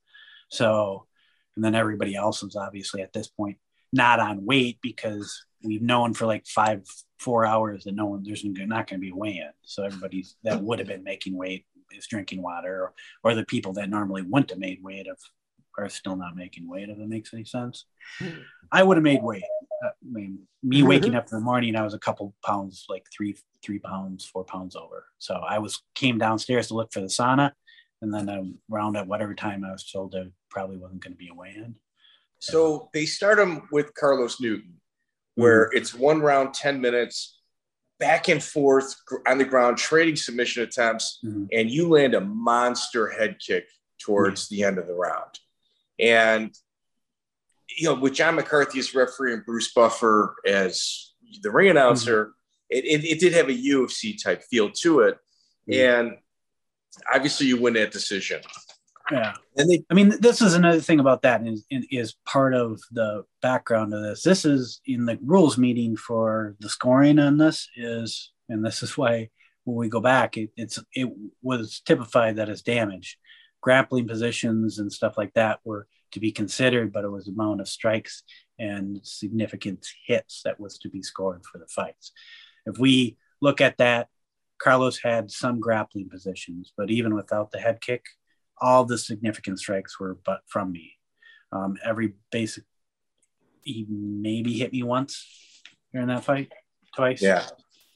So, 0.49 1.07
and 1.55 1.65
then 1.65 1.75
everybody 1.75 2.15
else 2.15 2.43
was 2.43 2.55
obviously 2.55 3.01
at 3.01 3.13
this 3.13 3.27
point 3.27 3.57
not 3.91 4.19
on 4.19 4.45
weight 4.45 4.77
because 4.81 5.45
we've 5.63 5.81
known 5.81 6.13
for 6.13 6.25
like 6.25 6.45
five, 6.45 6.83
four 7.19 7.45
hours 7.45 7.83
that 7.83 7.95
no 7.95 8.05
one, 8.05 8.23
there's 8.23 8.43
not 8.43 8.87
going 8.87 8.99
to 8.99 9.05
be 9.05 9.09
a 9.09 9.15
weigh-in. 9.15 9.51
So 9.63 9.83
everybody's 9.83 10.35
that 10.43 10.61
would 10.61 10.79
have 10.79 10.87
been 10.87 11.03
making 11.03 11.35
weight 11.35 11.65
is 11.91 12.07
drinking 12.07 12.41
water, 12.41 12.83
or, 12.83 12.93
or 13.23 13.35
the 13.35 13.45
people 13.45 13.73
that 13.73 13.89
normally 13.89 14.21
wouldn't 14.21 14.49
have 14.49 14.59
made 14.59 14.83
weight 14.83 15.07
are 15.77 15.89
still 15.89 16.15
not 16.15 16.35
making 16.35 16.67
weight. 16.67 16.89
If 16.89 16.97
it 16.97 17.07
makes 17.07 17.33
any 17.33 17.45
sense, 17.45 17.85
I 18.71 18.83
would 18.83 18.97
have 18.97 19.03
made 19.03 19.23
weight. 19.23 19.43
Uh, 19.83 19.89
I 19.89 19.91
mean, 20.11 20.39
me 20.63 20.83
waking 20.83 21.15
up 21.15 21.27
in 21.31 21.37
the 21.37 21.43
morning, 21.43 21.75
I 21.75 21.83
was 21.83 21.93
a 21.93 21.99
couple 21.99 22.33
pounds, 22.43 22.85
like 22.89 23.05
three, 23.15 23.37
three 23.63 23.79
pounds, 23.79 24.25
four 24.25 24.43
pounds 24.43 24.75
over. 24.75 25.05
So 25.19 25.35
I 25.35 25.59
was 25.59 25.81
came 25.93 26.17
downstairs 26.17 26.67
to 26.67 26.73
look 26.73 26.91
for 26.91 26.99
the 26.99 27.07
sauna, 27.07 27.51
and 28.01 28.13
then 28.13 28.57
around 28.71 28.97
at 28.97 29.07
whatever 29.07 29.35
time 29.35 29.63
I 29.63 29.71
was 29.71 29.89
told 29.89 30.11
there 30.11 30.27
probably 30.49 30.77
wasn't 30.77 31.03
going 31.03 31.13
to 31.13 31.17
be 31.17 31.29
a 31.29 31.35
weigh-in. 31.35 31.75
So 32.39 32.89
they 32.93 33.05
start 33.05 33.39
him 33.39 33.67
with 33.71 33.93
Carlos 33.93 34.41
Newton, 34.41 34.75
where 35.37 35.65
mm-hmm. 35.65 35.77
it's 35.77 35.93
one 35.93 36.19
round, 36.19 36.53
10 36.53 36.81
minutes, 36.81 37.39
back 37.99 38.27
and 38.27 38.43
forth 38.43 38.95
on 39.27 39.37
the 39.37 39.45
ground, 39.45 39.77
trading 39.77 40.15
submission 40.15 40.63
attempts, 40.63 41.19
mm-hmm. 41.23 41.45
and 41.53 41.69
you 41.69 41.87
land 41.87 42.15
a 42.15 42.21
monster 42.21 43.07
head 43.07 43.37
kick 43.39 43.67
towards 43.99 44.45
mm-hmm. 44.45 44.55
the 44.55 44.63
end 44.63 44.77
of 44.79 44.87
the 44.87 44.95
round. 44.95 45.39
And, 45.99 46.55
you 47.77 47.87
know, 47.87 47.99
with 47.99 48.13
John 48.13 48.35
McCarthy 48.35 48.79
as 48.79 48.95
referee 48.95 49.33
and 49.33 49.45
Bruce 49.45 49.71
Buffer 49.73 50.35
as 50.45 51.13
the 51.43 51.51
ring 51.51 51.69
announcer, 51.69 52.25
mm-hmm. 52.25 52.31
it, 52.71 52.85
it, 52.85 53.05
it, 53.05 53.19
did 53.19 53.33
have 53.33 53.49
a 53.49 53.53
UFC 53.53 54.21
type 54.21 54.41
feel 54.41 54.71
to 54.71 55.01
it. 55.01 55.17
Mm-hmm. 55.69 56.09
And 56.09 56.17
obviously, 57.13 57.45
you 57.45 57.61
win 57.61 57.73
that 57.73 57.91
decision. 57.91 58.41
Yeah, 59.11 59.33
and 59.55 59.69
they, 59.69 59.85
I 59.89 59.93
mean, 59.93 60.13
this 60.19 60.41
is 60.41 60.53
another 60.53 60.81
thing 60.81 60.99
about 60.99 61.21
that 61.21 61.45
is 61.47 61.65
is 61.69 62.15
part 62.25 62.53
of 62.53 62.81
the 62.91 63.23
background 63.41 63.93
of 63.93 64.03
this. 64.03 64.21
This 64.21 64.43
is 64.43 64.81
in 64.85 65.05
the 65.05 65.17
rules 65.21 65.57
meeting 65.57 65.95
for 65.95 66.55
the 66.59 66.69
scoring 66.69 67.17
on 67.19 67.37
this 67.37 67.69
is, 67.77 68.31
and 68.49 68.65
this 68.65 68.83
is 68.83 68.97
why 68.97 69.29
when 69.63 69.77
we 69.77 69.89
go 69.89 70.01
back, 70.01 70.37
it, 70.37 70.49
it's 70.57 70.79
it 70.93 71.09
was 71.41 71.81
typified 71.85 72.35
that 72.35 72.49
as 72.49 72.61
damage, 72.61 73.17
grappling 73.61 74.07
positions 74.07 74.79
and 74.79 74.91
stuff 74.91 75.17
like 75.17 75.33
that 75.35 75.59
were 75.63 75.87
to 76.11 76.19
be 76.19 76.31
considered, 76.31 76.91
but 76.91 77.03
it 77.03 77.09
was 77.09 77.27
amount 77.27 77.61
of 77.61 77.67
strikes 77.67 78.23
and 78.59 78.99
significant 79.03 79.85
hits 80.05 80.41
that 80.43 80.59
was 80.59 80.77
to 80.79 80.89
be 80.89 81.01
scored 81.01 81.43
for 81.45 81.59
the 81.59 81.67
fights. 81.67 82.11
If 82.65 82.77
we 82.77 83.17
look 83.41 83.61
at 83.61 83.77
that, 83.77 84.07
Carlos 84.57 84.99
had 85.01 85.31
some 85.31 85.59
grappling 85.59 86.09
positions, 86.09 86.73
but 86.75 86.89
even 86.89 87.13
without 87.13 87.51
the 87.51 87.59
head 87.59 87.79
kick, 87.81 88.05
all 88.61 88.85
the 88.85 88.97
significant 88.97 89.59
strikes 89.59 89.99
were 89.99 90.17
but 90.25 90.41
from 90.47 90.71
me. 90.71 90.93
Um, 91.51 91.77
every 91.83 92.13
basic, 92.31 92.63
he 93.61 93.85
maybe 93.89 94.53
hit 94.53 94.71
me 94.71 94.83
once 94.83 95.25
during 95.93 96.07
that 96.07 96.23
fight, 96.23 96.51
twice. 96.95 97.21
Yeah. 97.21 97.45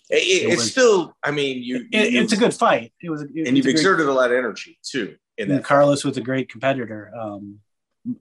It, 0.09 0.15
it, 0.15 0.51
it's 0.51 0.57
was, 0.57 0.71
still, 0.71 1.15
I 1.23 1.31
mean, 1.31 1.63
you, 1.63 1.87
it, 1.91 2.11
you, 2.11 2.21
it's 2.21 2.33
a 2.33 2.37
good 2.37 2.53
fight. 2.53 2.93
It 3.01 3.09
was, 3.09 3.21
and 3.21 3.57
you've 3.57 3.65
exerted 3.67 4.05
great, 4.05 4.13
a 4.13 4.15
lot 4.15 4.31
of 4.31 4.37
energy 4.37 4.77
too. 4.83 5.15
In 5.37 5.49
that 5.49 5.63
Carlos 5.63 6.01
fight. 6.01 6.09
was 6.09 6.17
a 6.17 6.21
great 6.21 6.49
competitor. 6.49 7.11
Um, 7.17 7.59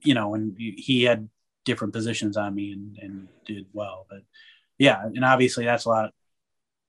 you 0.02 0.14
know, 0.14 0.34
and 0.34 0.56
he 0.58 1.04
had 1.04 1.28
different 1.64 1.92
positions 1.92 2.36
on 2.36 2.54
me 2.54 2.72
and, 2.72 2.98
and 3.00 3.28
did 3.46 3.66
well. 3.72 4.06
But 4.08 4.20
yeah, 4.78 5.04
and 5.04 5.24
obviously 5.24 5.64
that's 5.64 5.84
a 5.84 5.88
lot. 5.88 6.12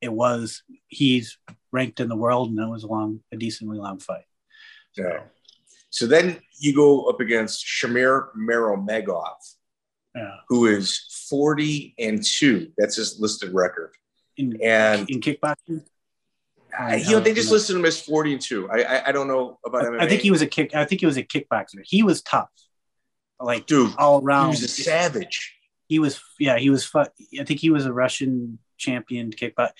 It 0.01 0.11
was 0.11 0.63
he's 0.87 1.37
ranked 1.71 1.99
in 1.99 2.09
the 2.09 2.15
world, 2.15 2.49
and 2.49 2.59
it 2.59 2.69
was 2.69 2.83
a 2.83 2.87
long, 2.87 3.21
a 3.31 3.37
decently 3.37 3.77
long 3.77 3.99
fight. 3.99 4.25
So. 4.93 5.03
Yeah. 5.03 5.19
So 5.91 6.07
then 6.07 6.39
you 6.57 6.73
go 6.73 7.03
up 7.03 7.19
against 7.19 7.65
Shamir 7.65 8.29
Meromegov, 8.35 9.35
yeah. 10.15 10.37
who 10.47 10.65
is 10.65 11.25
40 11.29 11.93
and 11.99 12.23
2. 12.23 12.71
That's 12.77 12.95
his 12.95 13.19
listed 13.19 13.53
record. 13.53 13.91
In, 14.37 14.57
and 14.63 15.09
in 15.09 15.19
kickboxing? 15.19 15.83
I, 16.77 16.95
you 16.95 17.11
know, 17.11 17.19
they 17.19 17.33
just 17.33 17.51
listed 17.51 17.75
him 17.75 17.83
as 17.83 18.01
40 18.01 18.33
and 18.33 18.41
2. 18.41 18.69
I, 18.71 18.81
I, 18.81 19.07
I 19.09 19.11
don't 19.11 19.27
know 19.27 19.59
about 19.65 19.85
him. 19.85 19.99
I 19.99 20.07
think 20.07 20.21
he 20.21 20.31
was 20.31 20.41
a 20.41 20.47
kick. 20.47 20.73
I 20.73 20.85
think 20.85 21.01
he 21.01 21.05
was 21.05 21.17
a 21.17 21.23
kickboxer. 21.23 21.81
He 21.83 22.03
was 22.03 22.21
tough. 22.21 22.49
Like, 23.37 23.65
dude, 23.65 23.93
all 23.97 24.23
around. 24.23 24.53
He 24.55 24.61
was 24.61 24.63
a 24.63 24.67
savage. 24.69 25.57
He 25.89 25.99
was, 25.99 26.21
yeah, 26.39 26.57
he 26.57 26.69
was, 26.69 26.89
I 26.95 27.07
think 27.43 27.59
he 27.59 27.69
was 27.69 27.85
a 27.85 27.91
Russian 27.91 28.59
champion 28.77 29.31
kickboxer. 29.31 29.71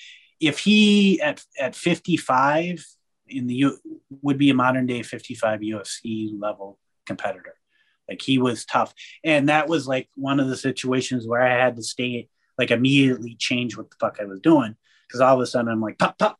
If 0.41 0.59
he 0.59 1.21
at, 1.21 1.41
at 1.57 1.75
55, 1.75 2.85
in 3.31 3.47
the 3.47 3.55
U 3.55 3.77
would 4.21 4.37
be 4.37 4.49
a 4.49 4.53
modern 4.53 4.85
day 4.85 5.03
55 5.03 5.61
UFC 5.61 6.39
level 6.39 6.77
competitor. 7.05 7.55
Like 8.07 8.21
he 8.21 8.37
was 8.37 8.65
tough. 8.65 8.93
And 9.23 9.49
that 9.49 9.69
was 9.69 9.87
like 9.87 10.09
one 10.15 10.39
of 10.39 10.47
the 10.47 10.57
situations 10.57 11.25
where 11.25 11.41
I 11.41 11.57
had 11.57 11.75
to 11.77 11.83
stay 11.83 12.29
like 12.57 12.71
immediately 12.71 13.35
change 13.35 13.77
what 13.77 13.89
the 13.89 13.95
fuck 13.99 14.17
I 14.19 14.25
was 14.25 14.41
doing. 14.41 14.75
Cause 15.11 15.21
all 15.21 15.35
of 15.35 15.41
a 15.41 15.45
sudden 15.45 15.71
I'm 15.71 15.81
like, 15.81 15.97
pop, 15.97 16.17
pop. 16.17 16.37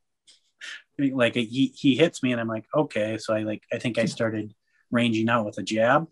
Like 0.99 1.35
he, 1.35 1.73
he 1.75 1.95
hits 1.95 2.21
me 2.21 2.31
and 2.31 2.39
I'm 2.39 2.47
like, 2.47 2.65
okay. 2.75 3.17
So 3.17 3.33
I 3.33 3.39
like, 3.43 3.63
I 3.71 3.79
think 3.79 3.97
I 3.97 4.05
started 4.05 4.53
ranging 4.91 5.29
out 5.29 5.45
with 5.45 5.57
a 5.57 5.63
jab. 5.63 6.07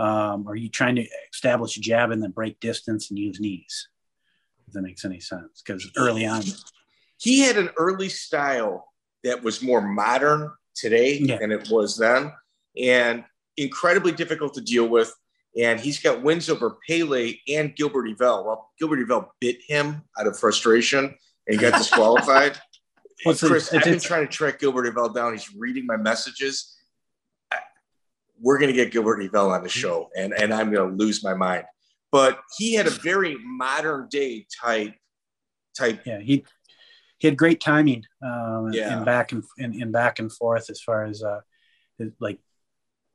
Um, 0.00 0.48
are 0.48 0.56
you 0.56 0.70
trying 0.70 0.96
to 0.96 1.06
establish 1.32 1.76
a 1.76 1.80
jab 1.80 2.10
and 2.10 2.22
then 2.22 2.30
break 2.30 2.58
distance 2.58 3.10
and 3.10 3.18
use 3.18 3.38
knees? 3.38 3.88
If 4.66 4.72
that 4.72 4.82
makes 4.82 5.04
any 5.04 5.20
sense. 5.20 5.62
Cause 5.64 5.88
early 5.96 6.26
on, 6.26 6.42
he 7.18 7.40
had 7.40 7.58
an 7.58 7.68
early 7.76 8.08
style 8.08 8.89
that 9.24 9.42
was 9.42 9.62
more 9.62 9.80
modern 9.80 10.50
today 10.74 11.18
yeah. 11.18 11.38
than 11.38 11.52
it 11.52 11.68
was 11.70 11.96
then, 11.96 12.32
and 12.76 13.24
incredibly 13.56 14.12
difficult 14.12 14.54
to 14.54 14.60
deal 14.60 14.88
with. 14.88 15.12
And 15.60 15.80
he's 15.80 16.00
got 16.00 16.22
wins 16.22 16.48
over 16.48 16.78
Pele 16.88 17.34
and 17.48 17.74
Gilbert 17.74 18.08
Yvel. 18.08 18.44
Well, 18.44 18.70
Gilbert 18.78 19.00
Yvel 19.00 19.34
bit 19.40 19.58
him 19.66 20.02
out 20.18 20.26
of 20.26 20.38
frustration 20.38 21.14
and 21.48 21.58
got 21.58 21.72
disqualified. 21.78 22.58
well, 23.26 23.34
Chris, 23.34 23.72
I've 23.74 23.82
been 23.82 23.98
trying 23.98 24.26
to 24.26 24.32
track 24.32 24.60
Gilbert 24.60 24.86
Yvel 24.86 25.08
down. 25.10 25.32
He's 25.32 25.52
reading 25.54 25.86
my 25.86 25.96
messages. 25.96 26.76
We're 28.40 28.58
going 28.58 28.70
to 28.70 28.76
get 28.76 28.92
Gilbert 28.92 29.20
Yvel 29.20 29.50
on 29.50 29.62
the 29.62 29.68
show, 29.68 30.08
and, 30.16 30.32
and 30.32 30.54
I'm 30.54 30.72
going 30.72 30.88
to 30.88 30.96
lose 30.96 31.22
my 31.22 31.34
mind. 31.34 31.64
But 32.12 32.40
he 32.56 32.74
had 32.74 32.86
a 32.86 32.90
very 32.90 33.36
modern 33.44 34.08
day 34.08 34.46
type 34.62 34.94
type. 35.76 36.00
Yeah, 36.04 36.20
he 36.20 36.44
he 37.20 37.28
had 37.28 37.36
great 37.36 37.60
timing 37.60 38.04
um, 38.24 38.70
yeah. 38.72 38.96
and 38.96 39.04
back 39.04 39.32
and, 39.32 39.44
and, 39.58 39.92
back 39.92 40.18
and 40.18 40.32
forth 40.32 40.70
as 40.70 40.80
far 40.80 41.04
as 41.04 41.22
uh, 41.22 41.40
his, 41.98 42.10
like 42.18 42.38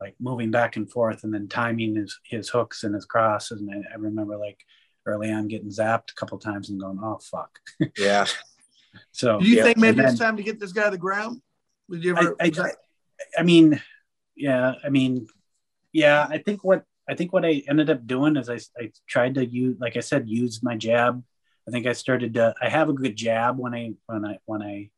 like 0.00 0.14
moving 0.20 0.50
back 0.50 0.76
and 0.76 0.90
forth 0.90 1.24
and 1.24 1.34
then 1.34 1.48
timing 1.48 1.96
his 1.96 2.18
his 2.24 2.48
hooks 2.48 2.84
and 2.84 2.94
his 2.94 3.04
crosses. 3.04 3.60
And 3.60 3.70
I, 3.70 3.94
I 3.94 3.96
remember 3.96 4.36
like 4.36 4.60
early 5.06 5.32
on 5.32 5.48
getting 5.48 5.70
zapped 5.70 6.12
a 6.12 6.14
couple 6.14 6.38
times 6.38 6.70
and 6.70 6.80
going, 6.80 6.98
"Oh 7.02 7.18
fuck." 7.20 7.58
Yeah. 7.98 8.26
so 9.10 9.40
do 9.40 9.46
you 9.46 9.56
yeah. 9.56 9.64
think 9.64 9.78
maybe 9.78 9.96
then, 9.96 10.06
it's 10.06 10.18
time 10.18 10.36
to 10.36 10.42
get 10.42 10.60
this 10.60 10.72
guy 10.72 10.84
to 10.84 10.90
the 10.92 10.98
ground? 10.98 11.42
Would 11.88 12.04
you 12.04 12.16
ever? 12.16 12.36
I, 12.40 12.50
I, 12.56 12.70
I, 13.38 13.42
mean, 13.42 13.80
yeah, 14.36 14.74
I 14.84 14.88
mean, 14.88 15.26
yeah, 15.92 16.26
I 16.30 16.38
think 16.38 16.62
what 16.62 16.84
I 17.08 17.14
think 17.14 17.32
what 17.32 17.44
I 17.44 17.62
ended 17.68 17.90
up 17.90 18.06
doing 18.06 18.36
is 18.36 18.48
I, 18.48 18.58
I 18.78 18.92
tried 19.08 19.34
to 19.34 19.44
use, 19.44 19.76
like 19.80 19.96
I 19.96 20.00
said, 20.00 20.28
use 20.28 20.62
my 20.62 20.76
jab. 20.76 21.22
I 21.66 21.72
think 21.72 21.86
I 21.86 21.92
started 21.92 22.34
to. 22.34 22.54
I 22.60 22.68
have 22.68 22.88
a 22.88 22.92
good 22.94 23.16
jab 23.16 23.58
when 23.58 23.74
I 23.74 23.92
when 24.06 24.24
I 24.24 24.38
when 24.44 24.62
I 24.62 24.90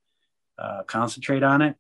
uh, 0.59 0.83
concentrate 0.85 1.43
on 1.43 1.63
it. 1.63 1.77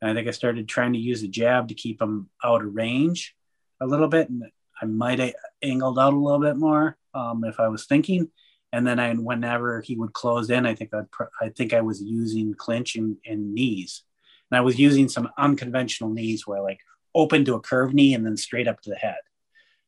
And 0.00 0.10
I 0.10 0.14
think 0.14 0.28
I 0.28 0.32
started 0.32 0.68
trying 0.68 0.92
to 0.94 0.98
use 0.98 1.20
the 1.20 1.28
jab 1.28 1.68
to 1.68 1.74
keep 1.74 2.00
him 2.00 2.30
out 2.44 2.62
of 2.62 2.74
range 2.74 3.34
a 3.80 3.86
little 3.86 4.08
bit, 4.08 4.28
and 4.30 4.44
I 4.80 4.86
might 4.86 5.18
have 5.18 5.34
angled 5.62 5.98
out 5.98 6.14
a 6.14 6.18
little 6.18 6.40
bit 6.40 6.56
more 6.56 6.96
um, 7.14 7.44
if 7.44 7.60
I 7.60 7.68
was 7.68 7.86
thinking. 7.86 8.30
And 8.72 8.86
then 8.86 9.00
I, 9.00 9.12
whenever 9.14 9.80
he 9.80 9.96
would 9.96 10.12
close 10.12 10.48
in, 10.48 10.64
I 10.64 10.74
think 10.74 10.94
I'd, 10.94 11.06
I 11.40 11.48
think 11.48 11.74
I 11.74 11.80
was 11.80 12.00
using 12.00 12.54
clinch 12.54 12.94
and, 12.94 13.16
and 13.26 13.52
knees, 13.52 14.04
and 14.50 14.58
I 14.58 14.60
was 14.60 14.78
using 14.78 15.08
some 15.08 15.28
unconventional 15.36 16.10
knees 16.10 16.46
where 16.46 16.62
like 16.62 16.78
open 17.14 17.44
to 17.44 17.54
a 17.54 17.60
curved 17.60 17.94
knee 17.94 18.14
and 18.14 18.24
then 18.24 18.36
straight 18.36 18.68
up 18.68 18.80
to 18.82 18.90
the 18.90 18.96
head. 18.96 19.18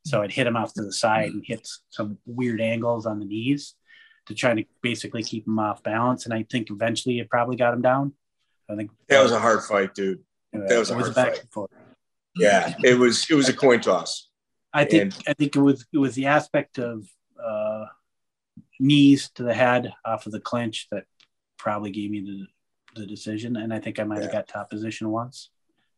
So 0.05 0.21
I'd 0.21 0.33
hit 0.33 0.49
him 0.49 0.57
off 0.57 0.75
to 0.75 0.83
the 0.83 0.93
side 0.93 1.31
and 1.31 1.45
hit 1.47 1.69
some 1.91 2.19
weird 2.27 2.61
angles 2.61 3.07
on 3.07 3.21
the 3.21 3.25
knees 3.25 3.77
to 4.27 4.35
try 4.35 4.55
to 4.55 4.65
basically 4.83 5.23
keep 5.23 5.47
him 5.47 5.59
off 5.59 5.83
balance. 5.83 6.25
And 6.25 6.35
I 6.35 6.45
think 6.51 6.71
eventually 6.71 7.19
it 7.19 7.29
probably 7.29 7.57
got 7.57 7.75
him 7.75 7.83
down. 7.83 8.13
I 8.71 8.77
think 8.77 8.91
that 9.09 9.23
was 9.23 9.33
a 9.33 9.41
hard 9.41 9.63
fight, 9.63 9.95
dude. 9.95 10.21
That 10.53 10.79
was 10.79 10.91
a 10.91 10.95
hard 10.95 11.15
fight. 11.15 11.45
Yeah, 12.37 12.75
it 12.83 12.99
was. 12.99 13.27
It 13.29 13.35
was 13.35 13.49
a 13.49 13.53
coin 13.53 13.81
toss. 13.81 14.29
I 14.73 14.85
think. 14.85 15.03
And, 15.03 15.25
I 15.29 15.33
think 15.35 15.55
it 15.57 15.61
was. 15.61 15.85
It 15.93 15.99
was 15.99 16.15
the 16.15 16.27
aspect 16.27 16.79
of 16.79 17.05
uh, 17.43 17.87
knees 18.81 19.31
to 19.35 19.43
the 19.43 19.55
head 19.55 19.93
off 20.05 20.27
of 20.27 20.33
the 20.33 20.41
clinch 20.41 20.89
that 20.91 21.05
probably 21.59 21.91
gave 21.91 22.11
me 22.11 22.21
the, 22.21 23.01
the 23.01 23.07
decision. 23.07 23.57
And 23.57 23.73
I 23.73 23.79
think 23.79 23.99
I 23.99 24.05
might 24.05 24.19
yeah. 24.19 24.23
have 24.25 24.33
got 24.33 24.49
top 24.49 24.71
position 24.71 25.11
once. 25.11 25.51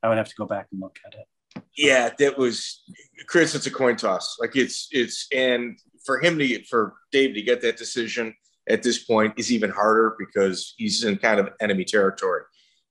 I 0.02 0.08
would 0.08 0.18
have 0.18 0.28
to 0.28 0.34
go 0.36 0.46
back 0.46 0.68
and 0.72 0.80
look 0.80 0.98
at 1.06 1.14
it. 1.14 1.62
Yeah, 1.76 2.10
that 2.18 2.36
was 2.36 2.82
Chris. 3.26 3.54
It's 3.54 3.66
a 3.66 3.70
coin 3.70 3.96
toss. 3.96 4.36
Like 4.40 4.56
it's 4.56 4.88
it's 4.90 5.26
and 5.32 5.78
for 6.04 6.20
him 6.20 6.38
to 6.38 6.46
get 6.46 6.66
for 6.66 6.94
Dave 7.12 7.34
to 7.34 7.42
get 7.42 7.60
that 7.62 7.76
decision 7.76 8.34
at 8.68 8.82
this 8.82 9.04
point 9.04 9.34
is 9.36 9.52
even 9.52 9.70
harder 9.70 10.16
because 10.18 10.74
he's 10.76 11.04
in 11.04 11.16
kind 11.18 11.38
of 11.38 11.50
enemy 11.60 11.84
territory. 11.84 12.42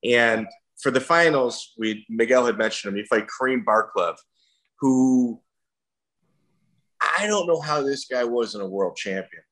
And 0.04 0.46
for 0.80 0.90
the 0.90 1.00
finals, 1.00 1.72
we 1.78 2.04
Miguel 2.08 2.46
had 2.46 2.58
mentioned 2.58 2.92
him. 2.92 2.98
He 2.98 3.04
fight 3.04 3.26
Kareem 3.26 3.64
Barkalaev, 3.64 4.16
who 4.80 5.40
I 7.00 7.26
don't 7.26 7.46
know 7.46 7.60
how 7.60 7.82
this 7.82 8.06
guy 8.06 8.24
wasn't 8.24 8.64
a 8.64 8.68
world 8.68 8.96
champion. 8.96 9.42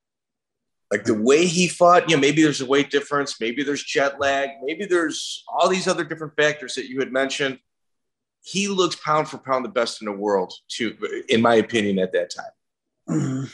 Like 0.90 1.04
the 1.04 1.14
way 1.14 1.46
he 1.46 1.68
fought, 1.68 2.08
you 2.08 2.16
know, 2.16 2.20
maybe 2.20 2.42
there's 2.42 2.60
a 2.60 2.66
weight 2.66 2.90
difference, 2.90 3.40
maybe 3.40 3.62
there's 3.62 3.82
jet 3.82 4.20
lag, 4.20 4.50
maybe 4.62 4.84
there's 4.84 5.42
all 5.48 5.68
these 5.68 5.88
other 5.88 6.04
different 6.04 6.34
factors 6.36 6.74
that 6.74 6.86
you 6.86 6.98
had 6.98 7.10
mentioned. 7.10 7.58
He 8.42 8.68
looks 8.68 8.96
pound 8.96 9.28
for 9.28 9.38
pound 9.38 9.64
the 9.64 9.70
best 9.70 10.02
in 10.02 10.06
the 10.06 10.12
world, 10.12 10.52
too, 10.68 10.96
in 11.30 11.40
my 11.40 11.54
opinion, 11.54 11.98
at 11.98 12.12
that 12.12 12.34
time. 12.34 12.50
Mm-hmm. 13.08 13.44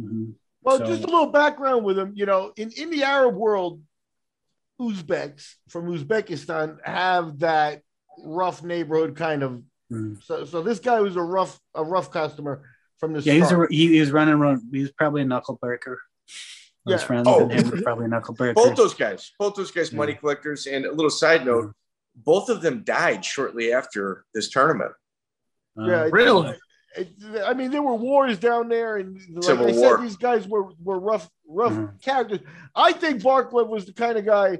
mm-hmm. 0.00 0.30
Well, 0.62 0.78
so, 0.78 0.86
just 0.86 1.04
a 1.04 1.06
little 1.06 1.28
background 1.28 1.84
with 1.84 1.98
him. 1.98 2.12
You 2.16 2.26
know, 2.26 2.52
in, 2.56 2.72
in 2.76 2.90
the 2.90 3.04
Arab 3.04 3.36
world, 3.36 3.80
Uzbeks 4.80 5.54
from 5.68 5.86
Uzbekistan 5.86 6.78
have 6.84 7.38
that 7.40 7.82
rough 8.18 8.62
neighborhood 8.62 9.16
kind 9.16 9.42
of. 9.42 9.62
Mm. 9.92 10.22
So, 10.22 10.44
so 10.44 10.62
this 10.62 10.80
guy 10.80 11.00
was 11.00 11.16
a 11.16 11.22
rough, 11.22 11.58
a 11.74 11.84
rough 11.84 12.10
customer 12.10 12.62
from 12.98 13.12
the. 13.12 13.20
Yeah, 13.20 13.44
start. 13.46 13.70
he's 13.70 13.80
a, 13.80 13.88
he, 13.88 13.94
he 13.94 14.00
was 14.00 14.10
running 14.10 14.34
around. 14.34 14.62
He 14.72 14.80
was 14.80 14.90
probably 14.92 15.22
a 15.22 15.24
knuckle 15.24 15.56
breaker. 15.60 16.00
His 16.86 17.00
yeah. 17.00 17.06
friends 17.06 17.26
oh. 17.28 17.42
and 17.42 17.52
him 17.52 17.70
were 17.70 17.82
probably 17.82 18.08
knuckle 18.08 18.34
breakers. 18.34 18.62
Both 18.62 18.76
those 18.76 18.94
guys, 18.94 19.32
both 19.38 19.54
those 19.54 19.70
guys, 19.70 19.92
money 19.92 20.14
collectors. 20.14 20.66
And 20.66 20.84
a 20.84 20.92
little 20.92 21.10
side 21.10 21.44
note, 21.44 21.66
mm. 21.66 21.72
both 22.16 22.48
of 22.48 22.60
them 22.60 22.82
died 22.84 23.24
shortly 23.24 23.72
after 23.72 24.24
this 24.34 24.50
tournament. 24.50 24.92
Uh, 25.78 25.86
yeah, 25.86 26.08
really. 26.10 26.56
I 27.44 27.54
mean, 27.54 27.70
there 27.70 27.82
were 27.82 27.94
wars 27.94 28.38
down 28.38 28.68
there, 28.68 28.96
and 28.96 29.20
like 29.30 29.44
Civil 29.44 29.68
I 29.68 29.72
War. 29.72 29.96
said, 29.96 30.04
these 30.04 30.16
guys 30.16 30.48
were 30.48 30.70
were 30.82 30.98
rough, 30.98 31.28
rough 31.46 31.72
mm-hmm. 31.72 31.96
characters. 31.98 32.40
I 32.74 32.92
think 32.92 33.22
Barkalaev 33.22 33.68
was 33.68 33.86
the 33.86 33.92
kind 33.92 34.16
of 34.18 34.24
guy. 34.24 34.58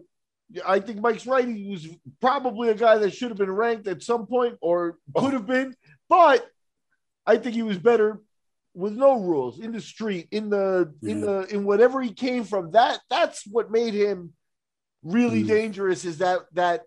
I 0.64 0.80
think 0.80 1.00
Mike's 1.00 1.26
right. 1.26 1.46
He 1.46 1.70
was 1.70 1.88
probably 2.20 2.68
a 2.68 2.74
guy 2.74 2.98
that 2.98 3.14
should 3.14 3.30
have 3.30 3.38
been 3.38 3.50
ranked 3.50 3.88
at 3.88 4.02
some 4.02 4.26
point, 4.26 4.58
or 4.60 4.98
could 5.16 5.32
have 5.32 5.46
been. 5.46 5.74
But 6.08 6.46
I 7.26 7.36
think 7.36 7.54
he 7.54 7.62
was 7.62 7.78
better 7.78 8.20
with 8.74 8.92
no 8.92 9.18
rules 9.18 9.58
in 9.58 9.72
the 9.72 9.80
street, 9.80 10.28
in 10.30 10.50
the 10.50 10.92
mm-hmm. 10.92 11.08
in 11.08 11.20
the 11.20 11.42
in 11.46 11.64
whatever 11.64 12.02
he 12.02 12.12
came 12.12 12.44
from. 12.44 12.72
That 12.72 13.00
that's 13.08 13.46
what 13.46 13.70
made 13.70 13.94
him 13.94 14.32
really 15.02 15.40
mm-hmm. 15.40 15.48
dangerous. 15.48 16.04
Is 16.04 16.18
that 16.18 16.40
that 16.52 16.82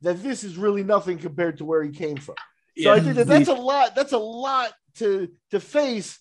that 0.00 0.22
this 0.22 0.42
is 0.44 0.56
really 0.56 0.82
nothing 0.82 1.18
compared 1.18 1.58
to 1.58 1.64
where 1.64 1.82
he 1.82 1.90
came 1.90 2.16
from. 2.16 2.36
So 2.82 2.94
yeah. 2.94 2.94
I 2.94 3.00
think 3.00 3.16
that 3.16 3.26
that's 3.26 3.48
a 3.48 3.54
lot. 3.54 3.94
That's 3.94 4.12
a 4.12 4.18
lot 4.18 4.72
to 4.96 5.28
to 5.50 5.60
face, 5.60 6.18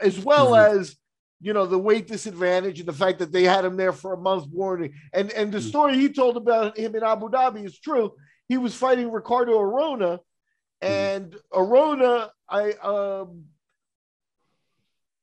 as 0.00 0.18
well 0.18 0.52
mm-hmm. 0.52 0.78
as 0.78 0.96
you 1.40 1.52
know 1.52 1.66
the 1.66 1.78
weight 1.78 2.06
disadvantage 2.06 2.80
and 2.80 2.88
the 2.88 2.92
fact 2.92 3.18
that 3.20 3.32
they 3.32 3.44
had 3.44 3.64
him 3.64 3.76
there 3.76 3.92
for 3.92 4.12
a 4.12 4.18
month 4.18 4.46
warning. 4.50 4.92
And 5.12 5.30
and 5.32 5.52
the 5.52 5.58
mm-hmm. 5.58 5.68
story 5.68 5.94
he 5.96 6.08
told 6.08 6.36
about 6.36 6.76
him 6.76 6.94
in 6.94 7.02
Abu 7.02 7.28
Dhabi 7.28 7.64
is 7.64 7.78
true. 7.78 8.12
He 8.48 8.56
was 8.58 8.74
fighting 8.74 9.10
Ricardo 9.10 9.58
Arona, 9.58 10.18
mm-hmm. 10.18 10.86
and 10.86 11.32
mm-hmm. 11.32 11.60
Arona, 11.60 12.30
I 12.48 12.72
um. 12.72 13.44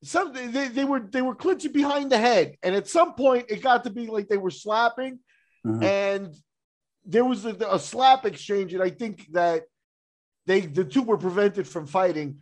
Some 0.03 0.34
they, 0.34 0.68
they 0.68 0.86
were 0.86 0.99
they 0.99 1.23
were 1.23 1.34
clinching 1.34 1.72
behind 1.72 2.11
the 2.11 2.19
head, 2.19 2.57
and 2.61 2.76
at 2.76 2.88
some 2.88 3.15
point 3.15 3.48
it 3.49 3.64
got 3.64 3.86
to 3.86 3.90
be 3.90 4.06
like 4.06 4.27
they 4.27 4.38
were 4.38 4.52
slapping, 4.52 5.18
mm-hmm. 5.65 5.82
and 5.82 6.36
there 7.06 7.26
was 7.26 7.45
a, 7.45 7.56
a 7.72 7.80
slap 7.80 8.23
exchange, 8.26 8.76
and 8.76 8.84
I 8.84 8.91
think 8.91 9.26
that 9.32 9.64
they 10.45 10.61
the 10.61 10.85
two 10.85 11.03
were 11.03 11.17
prevented 11.17 11.67
from 11.67 11.88
fighting. 11.88 12.39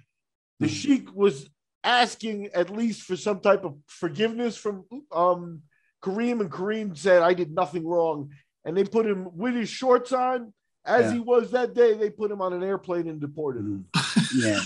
The 0.59 0.67
mm 0.67 0.69
Sheik 0.69 1.13
was 1.13 1.49
asking 1.83 2.49
at 2.53 2.69
least 2.69 3.03
for 3.03 3.15
some 3.15 3.39
type 3.39 3.63
of 3.65 3.75
forgiveness 3.87 4.55
from 4.55 4.85
um, 5.11 5.61
Kareem, 6.01 6.41
and 6.41 6.51
Kareem 6.51 6.97
said, 6.97 7.21
"I 7.21 7.33
did 7.33 7.51
nothing 7.51 7.85
wrong," 7.85 8.31
and 8.65 8.75
they 8.75 8.83
put 8.83 9.05
him 9.05 9.29
with 9.35 9.55
his 9.55 9.69
shorts 9.69 10.11
on. 10.11 10.53
As 10.85 11.05
yeah. 11.05 11.13
he 11.13 11.19
was 11.21 11.51
that 11.51 11.73
day, 11.73 11.93
they 11.93 12.09
put 12.09 12.29
him 12.29 12.41
on 12.41 12.51
an 12.51 12.61
airplane 12.61 13.07
and 13.07 13.19
deported 13.19 13.61
him. 13.61 13.85
Mm-hmm. 13.95 13.99
Yeah, 14.35 14.59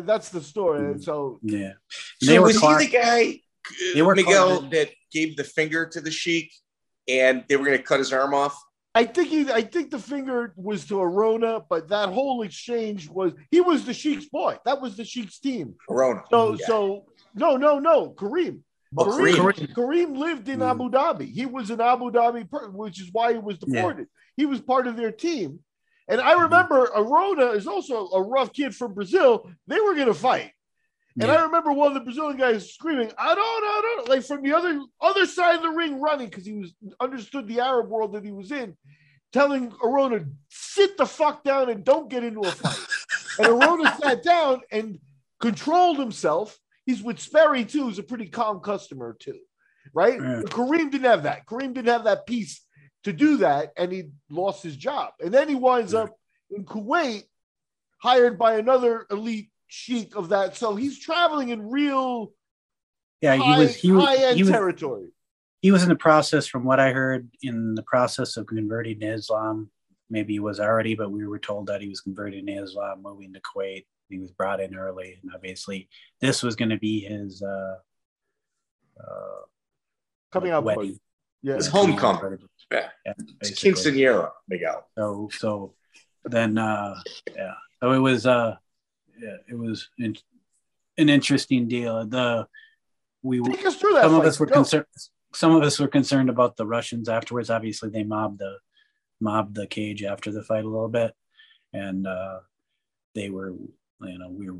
that's 0.00 0.28
the 0.28 0.40
story. 0.40 0.92
And 0.92 1.02
so, 1.02 1.40
yeah. 1.42 1.72
So 2.22 2.30
they 2.30 2.38
was 2.38 2.60
he 2.60 2.66
the 2.66 2.88
guy, 2.92 3.40
they 3.94 4.02
were 4.02 4.14
Miguel, 4.14 4.60
that 4.70 4.90
gave 5.12 5.36
the 5.36 5.42
finger 5.42 5.86
to 5.86 6.00
the 6.00 6.10
sheik, 6.10 6.52
and 7.08 7.44
they 7.48 7.56
were 7.56 7.64
going 7.64 7.76
to 7.76 7.82
cut 7.82 7.98
his 7.98 8.12
arm 8.12 8.32
off? 8.32 8.56
I 8.96 9.04
think 9.04 9.28
he, 9.28 9.52
I 9.52 9.60
think 9.60 9.90
the 9.90 9.98
finger 9.98 10.54
was 10.56 10.86
to 10.86 10.98
Arona, 10.98 11.60
but 11.68 11.88
that 11.88 12.08
whole 12.08 12.40
exchange 12.42 13.10
was 13.10 13.34
he 13.50 13.60
was 13.60 13.84
the 13.84 13.92
Sheik's 13.92 14.24
boy. 14.24 14.56
That 14.64 14.80
was 14.80 14.96
the 14.96 15.04
Sheik's 15.04 15.38
team. 15.38 15.74
Arona. 15.90 16.22
So 16.30 16.56
yeah. 16.58 16.66
so 16.66 17.04
no 17.34 17.58
no 17.58 17.78
no 17.78 18.12
Kareem. 18.12 18.60
Oh, 18.96 19.04
Kareem, 19.04 19.34
Kareem. 19.34 19.74
Kareem 19.74 20.16
lived 20.16 20.48
in 20.48 20.60
mm. 20.60 20.70
Abu 20.70 20.88
Dhabi. 20.88 21.30
He 21.30 21.44
was 21.44 21.70
in 21.70 21.78
Abu 21.78 22.10
Dhabi, 22.10 22.50
person, 22.50 22.72
which 22.72 22.98
is 22.98 23.10
why 23.12 23.34
he 23.34 23.38
was 23.38 23.58
deported. 23.58 24.06
Yeah. 24.08 24.42
He 24.42 24.46
was 24.46 24.62
part 24.62 24.86
of 24.86 24.96
their 24.96 25.12
team. 25.12 25.60
And 26.08 26.18
I 26.18 26.40
remember 26.44 26.88
Arona 26.94 27.46
is 27.48 27.66
also 27.66 28.08
a 28.08 28.22
rough 28.22 28.54
kid 28.54 28.74
from 28.74 28.94
Brazil. 28.94 29.50
They 29.66 29.78
were 29.80 29.94
going 29.94 30.06
to 30.06 30.14
fight. 30.14 30.52
And 31.18 31.28
yeah. 31.28 31.36
I 31.36 31.42
remember 31.44 31.72
one 31.72 31.88
of 31.88 31.94
the 31.94 32.00
Brazilian 32.00 32.36
guys 32.36 32.74
screaming, 32.74 33.10
I 33.18 33.34
don't, 33.34 33.38
I 33.38 33.80
don't, 33.82 34.08
like 34.08 34.22
from 34.22 34.42
the 34.42 34.52
other 34.52 34.78
other 35.00 35.24
side 35.24 35.56
of 35.56 35.62
the 35.62 35.70
ring 35.70 35.98
running 35.98 36.28
because 36.28 36.44
he 36.44 36.52
was 36.52 36.74
understood 37.00 37.48
the 37.48 37.60
Arab 37.60 37.88
world 37.88 38.12
that 38.12 38.24
he 38.24 38.32
was 38.32 38.52
in, 38.52 38.76
telling 39.32 39.72
Arona, 39.82 40.26
sit 40.50 40.98
the 40.98 41.06
fuck 41.06 41.42
down 41.42 41.70
and 41.70 41.84
don't 41.84 42.10
get 42.10 42.22
into 42.22 42.40
a 42.40 42.50
fight. 42.50 42.78
and 43.38 43.48
Arona 43.48 43.96
sat 44.02 44.22
down 44.22 44.60
and 44.70 44.98
controlled 45.40 45.98
himself. 45.98 46.58
He's 46.84 47.02
with 47.02 47.18
Sperry 47.18 47.64
too, 47.64 47.84
who's 47.84 47.98
a 47.98 48.02
pretty 48.02 48.26
calm 48.26 48.60
customer 48.60 49.16
too, 49.18 49.38
right? 49.94 50.20
Yeah. 50.20 50.42
Kareem 50.44 50.90
didn't 50.90 51.04
have 51.04 51.22
that. 51.22 51.46
Kareem 51.46 51.72
didn't 51.72 51.86
have 51.86 52.04
that 52.04 52.26
piece 52.26 52.62
to 53.04 53.12
do 53.14 53.38
that, 53.38 53.72
and 53.78 53.90
he 53.90 54.10
lost 54.28 54.62
his 54.62 54.76
job. 54.76 55.12
And 55.20 55.32
then 55.32 55.48
he 55.48 55.54
winds 55.54 55.94
yeah. 55.94 56.00
up 56.00 56.16
in 56.50 56.66
Kuwait, 56.66 57.22
hired 58.02 58.38
by 58.38 58.58
another 58.58 59.06
elite 59.10 59.48
sheik 59.66 60.16
of 60.16 60.30
that. 60.30 60.56
So 60.56 60.76
he's 60.76 60.98
traveling 60.98 61.50
in 61.50 61.70
real 61.70 62.32
yeah, 63.20 63.34
he 63.34 63.42
high, 63.42 63.58
was 63.58 63.74
he 63.74 63.92
was, 63.92 64.04
high 64.04 64.16
end 64.16 64.36
he 64.36 64.42
was, 64.42 64.52
territory. 64.52 65.08
He 65.60 65.70
was 65.72 65.82
in 65.82 65.88
the 65.88 65.96
process, 65.96 66.46
from 66.46 66.64
what 66.64 66.78
I 66.78 66.92
heard, 66.92 67.28
in 67.42 67.74
the 67.74 67.82
process 67.82 68.36
of 68.36 68.46
converting 68.46 69.00
to 69.00 69.06
Islam. 69.06 69.70
Maybe 70.08 70.34
he 70.34 70.38
was 70.38 70.60
already, 70.60 70.94
but 70.94 71.10
we 71.10 71.26
were 71.26 71.38
told 71.38 71.66
that 71.66 71.80
he 71.80 71.88
was 71.88 72.00
converting 72.00 72.46
to 72.46 72.52
Islam, 72.52 73.02
moving 73.02 73.32
to 73.32 73.40
Kuwait. 73.40 73.86
He 74.08 74.18
was 74.18 74.30
brought 74.30 74.60
in 74.60 74.76
early, 74.76 75.18
and 75.20 75.32
obviously, 75.34 75.88
this 76.20 76.42
was 76.42 76.54
going 76.54 76.68
to 76.68 76.78
be 76.78 77.00
his 77.00 77.42
uh, 77.42 77.76
uh, 79.00 79.40
coming 80.30 80.52
out 80.52 80.62
wedding. 80.62 81.00
Yeah, 81.42 81.56
his 81.56 81.66
homecoming. 81.66 82.38
Yeah, 82.70 82.88
yeah 83.04 83.12
it's 83.40 83.50
quinceanera, 83.50 84.30
Miguel. 84.48 84.86
So, 84.96 85.28
so 85.32 85.74
then, 86.24 86.58
uh, 86.58 86.94
yeah, 87.34 87.54
so 87.80 87.92
it 87.92 87.98
was. 87.98 88.26
Uh, 88.26 88.56
yeah, 89.20 89.36
it 89.48 89.58
was 89.58 89.88
in, 89.98 90.16
an 90.98 91.08
interesting 91.08 91.68
deal. 91.68 92.06
The 92.06 92.46
we 93.22 93.42
Take 93.42 93.66
us 93.66 93.76
through 93.76 93.94
that. 93.94 94.02
Some 94.02 94.12
fight. 94.12 94.20
of 94.20 94.26
us 94.26 94.40
were 94.40 94.46
concerned. 94.46 94.86
Some 95.34 95.54
of 95.54 95.62
us 95.62 95.78
were 95.78 95.88
concerned 95.88 96.30
about 96.30 96.56
the 96.56 96.66
Russians 96.66 97.08
afterwards. 97.08 97.50
Obviously, 97.50 97.90
they 97.90 98.04
mobbed 98.04 98.38
the 98.38 98.58
mobbed 99.20 99.54
the 99.54 99.66
cage 99.66 100.02
after 100.02 100.30
the 100.30 100.42
fight 100.42 100.64
a 100.64 100.68
little 100.68 100.88
bit, 100.88 101.12
and 101.72 102.06
uh, 102.06 102.40
they 103.14 103.30
were, 103.30 103.50
you 104.02 104.18
know, 104.18 104.30
we 104.30 104.50
were, 104.50 104.58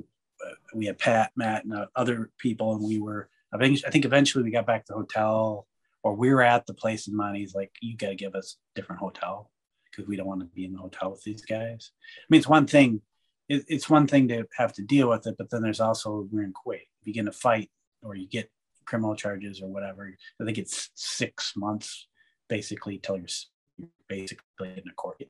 we 0.74 0.86
had 0.86 0.98
Pat, 0.98 1.32
Matt, 1.36 1.64
and 1.64 1.74
uh, 1.74 1.86
other 1.94 2.30
people, 2.38 2.74
and 2.74 2.84
we 2.84 2.98
were. 2.98 3.28
I 3.52 3.58
think 3.58 3.80
I 3.86 3.90
think 3.90 4.04
eventually 4.04 4.44
we 4.44 4.50
got 4.50 4.66
back 4.66 4.84
to 4.86 4.92
the 4.92 4.98
hotel, 4.98 5.66
or 6.02 6.14
we 6.14 6.30
were 6.30 6.42
at 6.42 6.66
the 6.66 6.74
place, 6.74 7.06
and 7.06 7.16
Monte's 7.16 7.54
like, 7.54 7.72
"You 7.80 7.96
got 7.96 8.08
to 8.08 8.14
give 8.16 8.34
us 8.34 8.56
a 8.74 8.80
different 8.80 9.00
hotel 9.00 9.50
because 9.90 10.08
we 10.08 10.16
don't 10.16 10.26
want 10.26 10.40
to 10.40 10.46
be 10.46 10.64
in 10.64 10.72
the 10.72 10.78
hotel 10.78 11.12
with 11.12 11.22
these 11.22 11.42
guys." 11.42 11.92
I 12.18 12.26
mean, 12.28 12.40
it's 12.40 12.48
one 12.48 12.66
thing. 12.66 13.00
It, 13.48 13.64
it's 13.68 13.90
one 13.90 14.06
thing 14.06 14.28
to 14.28 14.46
have 14.56 14.72
to 14.74 14.82
deal 14.82 15.08
with 15.08 15.26
it, 15.26 15.36
but 15.38 15.50
then 15.50 15.62
there's 15.62 15.80
also 15.80 16.28
we're 16.30 16.42
in 16.42 16.52
Kuwait. 16.52 16.88
If 17.00 17.06
you 17.06 17.12
get 17.12 17.20
in 17.20 17.28
a 17.28 17.32
fight 17.32 17.70
or 18.02 18.14
you 18.14 18.26
get 18.26 18.50
criminal 18.84 19.16
charges 19.16 19.60
or 19.60 19.68
whatever, 19.68 20.12
I 20.40 20.44
think 20.44 20.58
it's 20.58 20.90
six 20.94 21.54
months 21.56 22.08
basically 22.48 22.98
till 22.98 23.16
you're 23.16 23.88
basically 24.08 24.38
in 24.60 24.84
a 24.88 24.94
court. 24.94 25.22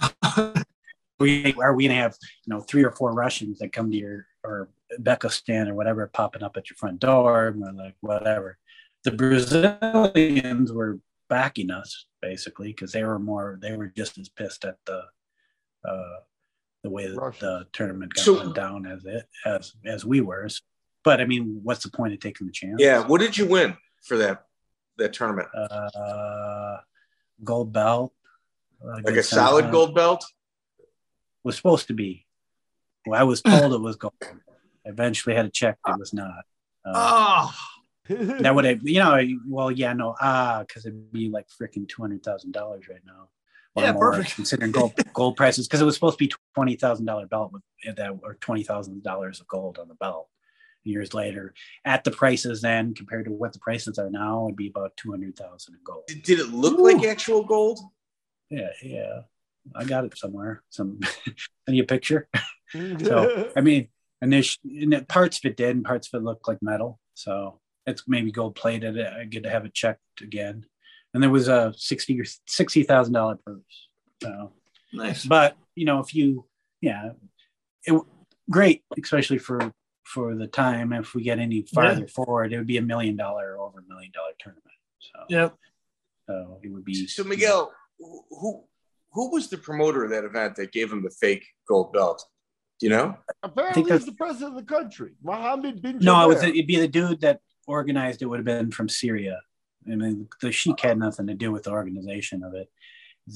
we 1.18 1.54
are 1.54 1.74
we 1.74 1.88
gonna 1.88 2.00
have 2.00 2.16
you 2.46 2.54
know 2.54 2.60
three 2.60 2.84
or 2.84 2.92
four 2.92 3.12
Russians 3.12 3.58
that 3.58 3.72
come 3.72 3.90
to 3.90 3.96
your 3.96 4.26
or 4.44 4.68
Bekistan 5.00 5.68
or 5.68 5.74
whatever 5.74 6.06
popping 6.06 6.42
up 6.42 6.56
at 6.56 6.70
your 6.70 6.76
front 6.76 7.00
door, 7.00 7.48
or 7.48 7.72
like 7.74 7.96
whatever. 8.00 8.58
The 9.04 9.12
Brazilians 9.12 10.72
were 10.72 10.98
backing 11.28 11.70
us 11.70 12.06
basically 12.22 12.68
because 12.68 12.92
they 12.92 13.04
were 13.04 13.18
more 13.18 13.58
they 13.60 13.76
were 13.76 13.88
just 13.88 14.18
as 14.18 14.28
pissed 14.28 14.64
at 14.64 14.76
the 14.86 15.02
uh, 15.88 16.20
the 16.82 16.90
way 16.90 17.06
that 17.06 17.34
the 17.40 17.66
tournament 17.72 18.14
got 18.14 18.24
so, 18.24 18.52
down 18.52 18.86
as 18.86 19.04
it 19.04 19.24
as 19.44 19.74
as 19.84 20.04
we 20.04 20.20
were. 20.20 20.48
But 21.04 21.20
I 21.20 21.24
mean, 21.24 21.60
what's 21.62 21.82
the 21.82 21.90
point 21.90 22.12
of 22.12 22.20
taking 22.20 22.46
the 22.46 22.52
chance? 22.52 22.76
Yeah, 22.78 23.06
what 23.06 23.20
did 23.20 23.36
you 23.36 23.46
win 23.46 23.76
for 24.04 24.16
that 24.18 24.44
that 24.98 25.12
tournament? 25.12 25.48
Uh, 25.54 26.78
gold 27.42 27.72
belt. 27.72 28.12
Like 28.82 29.16
a 29.16 29.22
solid 29.22 29.70
gold 29.70 29.94
belt? 29.94 30.24
Was 31.42 31.56
supposed 31.56 31.88
to 31.88 31.94
be. 31.94 32.26
Well, 33.06 33.18
I 33.18 33.24
was 33.24 33.42
told 33.42 33.72
it 33.72 33.80
was 33.80 33.96
gold. 33.96 34.14
I 34.22 34.90
eventually 34.90 35.34
had 35.34 35.42
to 35.42 35.50
check 35.50 35.78
it 35.86 35.98
was 35.98 36.12
not. 36.12 36.44
Uh, 36.84 36.92
oh. 37.48 37.54
that 38.08 38.54
would 38.54 38.64
have, 38.64 38.80
you 38.82 39.00
know, 39.00 39.20
well, 39.46 39.70
yeah, 39.70 39.92
no, 39.92 40.14
ah, 40.20 40.64
because 40.66 40.86
it'd 40.86 41.12
be 41.12 41.28
like 41.28 41.46
freaking 41.48 41.88
two 41.88 42.02
hundred 42.02 42.22
thousand 42.22 42.52
dollars 42.52 42.88
right 42.88 43.02
now. 43.04 43.28
Yeah, 43.80 43.92
more, 43.92 44.12
perfect. 44.12 44.34
Considering 44.34 44.72
gold 44.72 44.92
gold 45.12 45.36
prices, 45.36 45.66
because 45.66 45.80
it 45.80 45.84
was 45.84 45.94
supposed 45.94 46.18
to 46.18 46.24
be 46.24 46.32
twenty 46.54 46.76
thousand 46.76 47.06
dollar 47.06 47.26
belt 47.26 47.52
with 47.52 47.62
that, 47.96 48.18
or 48.22 48.34
twenty 48.34 48.62
thousand 48.62 49.02
dollars 49.02 49.40
of 49.40 49.46
gold 49.48 49.78
on 49.78 49.88
the 49.88 49.94
belt. 49.94 50.28
Years 50.84 51.12
later, 51.12 51.54
at 51.84 52.04
the 52.04 52.10
prices 52.10 52.62
then 52.62 52.94
compared 52.94 53.26
to 53.26 53.32
what 53.32 53.52
the 53.52 53.58
prices 53.58 53.98
are 53.98 54.10
now, 54.10 54.46
it'd 54.46 54.56
be 54.56 54.68
about 54.68 54.96
two 54.96 55.10
hundred 55.10 55.36
thousand 55.36 55.74
in 55.74 55.80
gold. 55.84 56.04
Did 56.06 56.38
it 56.38 56.48
look 56.48 56.78
Ooh. 56.78 56.84
like 56.84 57.04
actual 57.04 57.44
gold? 57.44 57.78
Yeah, 58.48 58.70
yeah. 58.82 59.20
I 59.74 59.84
got 59.84 60.04
it 60.04 60.16
somewhere. 60.16 60.62
Some 60.70 61.00
any 61.68 61.80
a 61.80 61.84
picture. 61.84 62.28
Mm-hmm. 62.74 63.06
so 63.06 63.50
I 63.56 63.62
mean, 63.62 63.88
and 64.20 64.30
there's 64.30 64.58
and 64.62 65.08
parts 65.08 65.38
of 65.38 65.50
it 65.50 65.56
did, 65.56 65.74
and 65.74 65.86
parts 65.86 66.12
of 66.12 66.20
it 66.20 66.22
looked 66.22 66.46
like 66.46 66.58
metal. 66.60 67.00
So 67.14 67.60
it's 67.86 68.04
maybe 68.06 68.30
gold 68.30 68.56
plated. 68.56 69.00
I 69.00 69.24
get 69.24 69.44
to 69.44 69.50
have 69.50 69.64
it 69.64 69.72
checked 69.72 70.20
again. 70.20 70.66
And 71.14 71.22
there 71.22 71.30
was 71.30 71.48
a 71.48 71.72
sixty 71.76 72.20
or 72.20 72.24
sixty 72.46 72.82
thousand 72.82 73.14
dollar 73.14 73.36
purse. 73.36 73.88
So 74.22 74.52
nice. 74.92 75.24
But 75.24 75.56
you 75.74 75.84
know, 75.84 76.00
if 76.00 76.14
you 76.14 76.46
yeah, 76.80 77.10
it 77.84 78.00
great, 78.50 78.82
especially 79.02 79.38
for 79.38 79.72
for 80.04 80.34
the 80.34 80.46
time. 80.46 80.92
If 80.92 81.14
we 81.14 81.22
get 81.22 81.38
any 81.38 81.62
farther 81.62 82.00
yeah. 82.00 82.06
forward, 82.06 82.52
it 82.52 82.58
would 82.58 82.66
be 82.66 82.78
a 82.78 82.82
million 82.82 83.16
dollar 83.16 83.58
over 83.58 83.80
a 83.80 83.88
million 83.88 84.10
dollar 84.14 84.32
tournament. 84.38 84.64
So 84.98 85.24
yeah. 85.28 85.48
So 86.26 86.60
it 86.62 86.68
would 86.68 86.84
be 86.84 87.06
so 87.06 87.24
Miguel, 87.24 87.72
who 87.98 88.64
who 89.12 89.30
was 89.30 89.48
the 89.48 89.58
promoter 89.58 90.04
of 90.04 90.10
that 90.10 90.24
event 90.24 90.56
that 90.56 90.72
gave 90.72 90.92
him 90.92 91.02
the 91.02 91.10
fake 91.10 91.46
gold 91.66 91.92
belt? 91.92 92.24
Do 92.80 92.86
you 92.86 92.90
know? 92.90 93.16
Apparently, 93.42 93.82
he's 93.90 94.06
the 94.06 94.12
president 94.12 94.56
of 94.56 94.66
the 94.66 94.74
country, 94.74 95.12
Mohammed 95.22 95.82
bin. 95.82 95.98
No, 95.98 96.22
it 96.24 96.28
was, 96.28 96.42
it'd 96.42 96.66
be 96.66 96.78
the 96.78 96.86
dude 96.86 97.20
that 97.22 97.40
organized 97.66 98.22
it. 98.22 98.26
Would 98.26 98.38
have 98.38 98.46
been 98.46 98.70
from 98.70 98.88
Syria. 98.88 99.40
I 99.90 99.96
mean, 99.96 100.28
the 100.40 100.52
sheik 100.52 100.80
had 100.80 100.98
nothing 100.98 101.26
to 101.26 101.34
do 101.34 101.52
with 101.52 101.64
the 101.64 101.70
organization 101.70 102.42
of 102.42 102.54
it. 102.54 102.68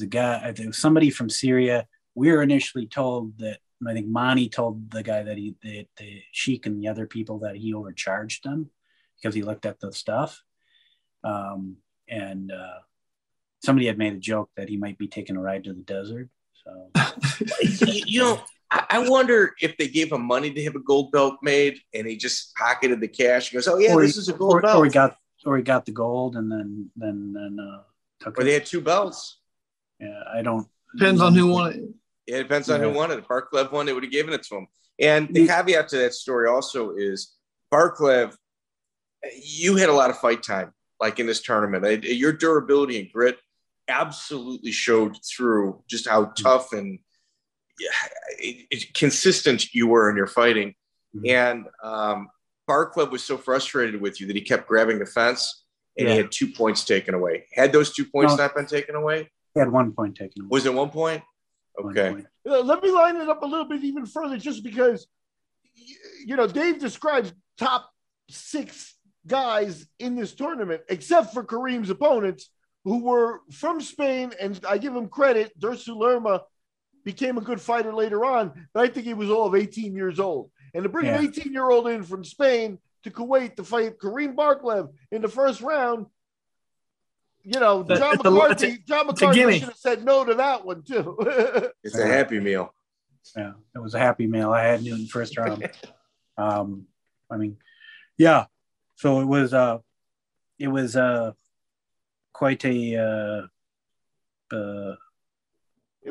A 0.01 0.07
guy, 0.07 0.55
it 0.57 0.67
was 0.67 0.79
somebody 0.79 1.11
from 1.11 1.29
Syria. 1.29 1.87
We 2.15 2.33
were 2.33 2.43
initially 2.43 2.87
told 2.87 3.39
that 3.39 3.59
I 3.87 3.93
think 3.93 4.07
Monte 4.07 4.49
told 4.49 4.91
the 4.91 5.03
guy 5.03 5.23
that 5.23 5.37
he, 5.37 5.55
the, 5.63 5.87
the 5.99 6.23
sheik 6.33 6.67
and 6.67 6.81
the 6.81 6.89
other 6.89 7.07
people 7.07 7.41
that 7.41 7.57
he 7.57 7.75
overcharged 7.75 8.45
them 8.45 8.71
because 9.17 9.35
he 9.35 9.43
looked 9.43 9.67
at 9.67 9.81
the 9.81 9.93
stuff. 9.93 10.43
Um, 11.25 11.77
and 12.09 12.51
uh, 12.53 12.81
somebody 13.63 13.87
had 13.87 13.99
made 13.99 14.15
a 14.15 14.19
joke 14.19 14.51
that 14.57 14.69
he 14.69 14.77
might 14.77 14.99
be 14.99 15.09
taking 15.09 15.37
a 15.37 15.41
ride 15.41 15.65
to 15.65 15.73
the 15.73 15.83
desert. 15.83 16.29
So, 16.65 16.91
you 18.07 18.21
know, 18.21 18.41
I 18.71 19.07
wonder 19.07 19.55
if 19.61 19.77
they 19.77 19.89
gave 19.89 20.13
him 20.13 20.23
money 20.23 20.53
to 20.53 20.65
have 20.65 20.75
a 20.75 20.81
gold 20.81 21.13
belt 21.13 21.37
made, 21.43 21.79
and 21.93 22.07
he 22.07 22.17
just 22.17 22.55
pocketed 22.55 23.01
the 23.01 23.09
cash. 23.09 23.51
He 23.51 23.57
goes, 23.57 23.69
"Oh 23.69 23.79
yeah, 23.79 23.93
or 23.93 24.03
this 24.03 24.15
he, 24.15 24.21
is 24.21 24.29
a 24.29 24.33
gold 24.33 24.55
or, 24.55 24.61
belt." 24.63 24.79
Or 24.79 24.85
he 24.85 24.91
got, 24.91 25.17
or 25.45 25.57
he 25.57 25.63
got 25.63 25.87
the 25.87 25.93
gold, 25.93 26.37
and 26.37 26.51
then 26.51 26.91
then 26.97 27.33
then 27.33 27.59
uh, 27.61 27.83
took. 28.21 28.39
Or 28.39 28.43
it. 28.43 28.45
they 28.45 28.55
had 28.55 28.67
two 28.67 28.81
belts. 28.81 29.41
Yeah, 30.01 30.23
I 30.33 30.43
don't. 30.43 30.67
Depends 30.97 31.21
on 31.21 31.35
who 31.35 31.49
won 31.49 31.73
it. 31.73 31.83
Yeah, 32.27 32.37
it 32.39 32.43
depends 32.45 32.71
on 32.71 32.81
yeah. 32.81 32.89
who 32.89 32.95
won 32.95 33.11
it. 33.11 33.19
If 33.19 33.27
Barkalaev 33.27 33.73
won, 33.73 33.87
they 33.87 33.93
would 33.93 34.05
have 34.05 34.13
given 34.13 34.35
it 34.35 34.43
to 34.45 34.57
him. 34.57 34.67
And 35.01 35.35
the 35.35 35.47
caveat 35.47 35.89
to 35.89 35.97
that 35.99 36.15
story 36.15 36.49
also 36.49 36.95
is 36.95 37.35
Barkalaev, 37.73 38.37
you 39.43 39.77
had 39.77 39.89
a 39.89 39.93
lot 39.93 40.11
of 40.11 40.19
fight 40.19 40.43
time, 40.43 40.73
like 41.01 41.19
in 41.19 41.27
this 41.27 41.43
tournament. 41.43 42.05
Your 42.05 42.33
durability 42.33 43.01
and 43.01 43.11
grit 43.11 43.39
absolutely 43.89 44.71
showed 44.71 45.17
through 45.25 45.83
just 45.89 46.09
how 46.09 46.25
mm-hmm. 46.25 46.43
tough 46.43 46.73
and 46.73 46.99
it, 48.39 48.67
it, 48.71 48.95
consistent 48.95 49.75
you 49.75 49.87
were 49.87 50.11
in 50.11 50.17
your 50.17 50.27
fighting. 50.27 50.75
Mm-hmm. 51.17 51.31
And 51.31 51.67
um, 51.83 52.29
Barkalaev 52.69 53.11
was 53.11 53.25
so 53.25 53.37
frustrated 53.37 54.01
with 54.01 54.21
you 54.21 54.27
that 54.29 54.37
he 54.37 54.43
kept 54.43 54.69
grabbing 54.69 54.99
the 54.99 55.07
fence 55.07 55.65
and 55.99 56.09
yeah. 56.09 56.15
he 56.15 56.21
had 56.21 56.33
two 56.33 56.49
points 56.49 56.85
taken 56.85 57.15
away. 57.15 57.45
Had 57.55 57.73
those 57.73 57.93
two 57.93 58.05
points 58.05 58.37
no, 58.37 58.45
not 58.45 58.55
been 58.55 58.67
taken 58.67 58.95
away? 58.95 59.31
He 59.55 59.61
had 59.61 59.71
one 59.71 59.93
point 59.93 60.17
taken 60.17 60.43
away. 60.43 60.49
Was 60.51 60.67
it 60.67 60.75
one 60.75 60.91
point? 60.91 61.23
Okay. 61.79 62.25
Uh, 62.49 62.61
let 62.61 62.83
me 62.83 62.91
line 62.91 63.17
it 63.17 63.29
up 63.29 63.43
a 63.43 63.47
little 63.47 63.65
bit 63.65 63.83
even 63.83 64.07
further, 64.07 64.37
just 64.37 64.63
because, 64.63 65.07
you 66.25 66.37
know, 66.37 66.47
Dave 66.47 66.79
describes 66.79 67.33
top 67.59 67.91
six 68.29 68.95
guys 69.27 69.87
in 69.99 70.17
this 70.17 70.35
tournament, 70.35 70.83
except 70.89 71.33
for 71.33 71.45
Kareem's 71.45 71.91
opponents, 71.91 72.51
who 72.85 73.03
were 73.03 73.41
from 73.53 73.81
Spain. 73.81 74.33
And 74.41 74.59
I 74.69 74.79
give 74.79 74.95
him 74.95 75.09
credit. 75.09 75.59
Dursu 75.59 75.97
Lerma 75.97 76.43
became 77.05 77.39
a 77.39 77.43
good 77.43 77.61
fighter 77.61 77.95
later 77.95 78.25
on, 78.25 78.69
but 78.73 78.85
I 78.85 78.89
think 78.89 79.07
he 79.07 79.15
was 79.15 79.31
all 79.31 79.47
of 79.47 79.55
18 79.55 79.95
years 79.95 80.21
old. 80.21 80.51
And 80.75 80.85
to 80.85 80.89
bring 80.89 81.07
yeah. 81.07 81.19
an 81.19 81.27
18 81.27 81.53
year 81.53 81.71
old 81.71 81.89
in 81.89 82.03
from 82.03 82.25
Spain 82.25 82.79
to 83.05 83.11
Kuwait 83.11 83.57
to 83.57 83.65
fight 83.65 83.99
Kareem 83.99 84.35
Barkalaev 84.35 84.91
in 85.11 85.23
the 85.23 85.29
first 85.29 85.61
round 85.61 86.07
you 87.45 87.59
know, 87.59 87.83
John 87.83 88.17
McCarthy, 88.23 88.69
a, 88.69 88.79
John 88.79 89.07
McCarthy 89.07 89.59
should 89.59 89.69
have 89.69 89.77
said 89.77 90.05
no 90.05 90.25
to 90.25 90.35
that 90.35 90.65
one 90.65 90.83
too. 90.83 91.17
it's 91.83 91.99
a 91.99 92.07
happy 92.07 92.41
meal. 92.41 92.73
Yeah, 93.37 93.53
it 93.75 93.79
was 93.79 93.95
a 93.95 93.99
happy 93.99 94.27
meal. 94.27 94.53
I 94.53 94.63
had 94.63 94.87
in 94.87 94.99
the 94.99 95.07
first 95.07 95.37
round. 95.37 95.69
um, 96.39 96.87
I 97.31 97.37
mean, 97.37 97.57
yeah. 98.17 98.47
So 98.97 99.21
it 99.21 99.25
was 99.25 99.53
uh 99.53 99.79
it 100.59 100.69
was 100.69 100.97
uh 100.97 101.33
quite 102.33 102.65
a 102.65 102.97
uh, 104.53 104.55
uh 104.55 104.95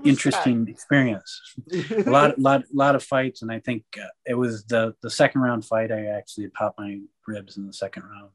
interesting 0.03 0.65
sad. 0.65 0.69
experience. 0.69 1.41
a 1.73 2.09
lot, 2.09 2.39
lot, 2.39 2.63
lot 2.73 2.95
of 2.95 3.03
fights, 3.03 3.41
and 3.41 3.51
I 3.51 3.59
think 3.59 3.83
uh, 3.97 4.07
it 4.25 4.35
was 4.35 4.65
the 4.65 4.95
the 5.01 5.09
second 5.09 5.41
round 5.41 5.65
fight. 5.65 5.91
I 5.91 6.05
actually 6.05 6.47
popped 6.49 6.79
my 6.79 6.99
ribs 7.27 7.57
in 7.57 7.67
the 7.67 7.73
second 7.73 8.03
round. 8.03 8.31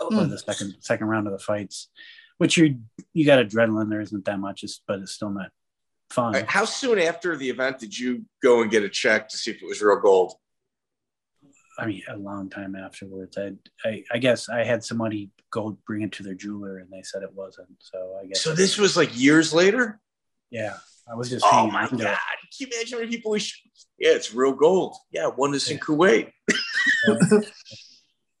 Mm. 0.00 0.30
the 0.30 0.38
second 0.38 0.74
second 0.80 1.06
round 1.06 1.28
of 1.28 1.32
the 1.32 1.38
fights 1.38 1.88
which 2.42 2.56
you 2.56 2.80
you 3.14 3.24
got 3.24 3.38
adrenaline. 3.38 3.88
There 3.88 4.00
isn't 4.00 4.24
that 4.24 4.40
much, 4.40 4.64
but 4.88 4.98
it's 4.98 5.12
still 5.12 5.30
not 5.30 5.50
fun. 6.10 6.32
Right, 6.32 6.50
how 6.50 6.64
soon 6.64 6.98
after 6.98 7.36
the 7.36 7.48
event 7.48 7.78
did 7.78 7.96
you 7.96 8.24
go 8.42 8.62
and 8.62 8.70
get 8.70 8.82
a 8.82 8.88
check 8.88 9.28
to 9.28 9.36
see 9.36 9.52
if 9.52 9.62
it 9.62 9.66
was 9.66 9.80
real 9.80 10.00
gold? 10.00 10.34
I 11.78 11.86
mean, 11.86 12.02
a 12.08 12.16
long 12.16 12.50
time 12.50 12.74
afterwards. 12.74 13.38
I, 13.38 13.52
I, 13.84 14.02
I 14.12 14.18
guess 14.18 14.48
I 14.48 14.64
had 14.64 14.82
somebody 14.84 15.30
go 15.52 15.78
bring 15.86 16.02
it 16.02 16.10
to 16.12 16.24
their 16.24 16.34
jeweler, 16.34 16.78
and 16.78 16.90
they 16.90 17.02
said 17.02 17.22
it 17.22 17.32
wasn't. 17.32 17.68
So 17.78 18.18
I 18.20 18.26
guess. 18.26 18.40
So 18.40 18.54
this 18.54 18.76
was 18.76 18.96
like 18.96 19.16
years 19.16 19.54
later. 19.54 20.00
Yeah, 20.52 20.76
I 21.10 21.14
was 21.14 21.30
just. 21.30 21.44
Oh 21.50 21.66
my 21.70 21.88
god! 21.88 21.98
Can 21.98 22.18
you 22.58 22.66
imagine 22.66 22.92
how 22.92 22.98
many 22.98 23.10
people 23.10 23.32
we? 23.32 23.40
Should... 23.40 23.58
Yeah, 23.98 24.10
it's 24.10 24.34
real 24.34 24.52
gold. 24.52 24.94
Yeah, 25.10 25.28
one 25.28 25.54
is 25.54 25.68
yeah. 25.68 25.74
in 25.74 25.80
Kuwait. 25.80 26.30
it 26.48 27.52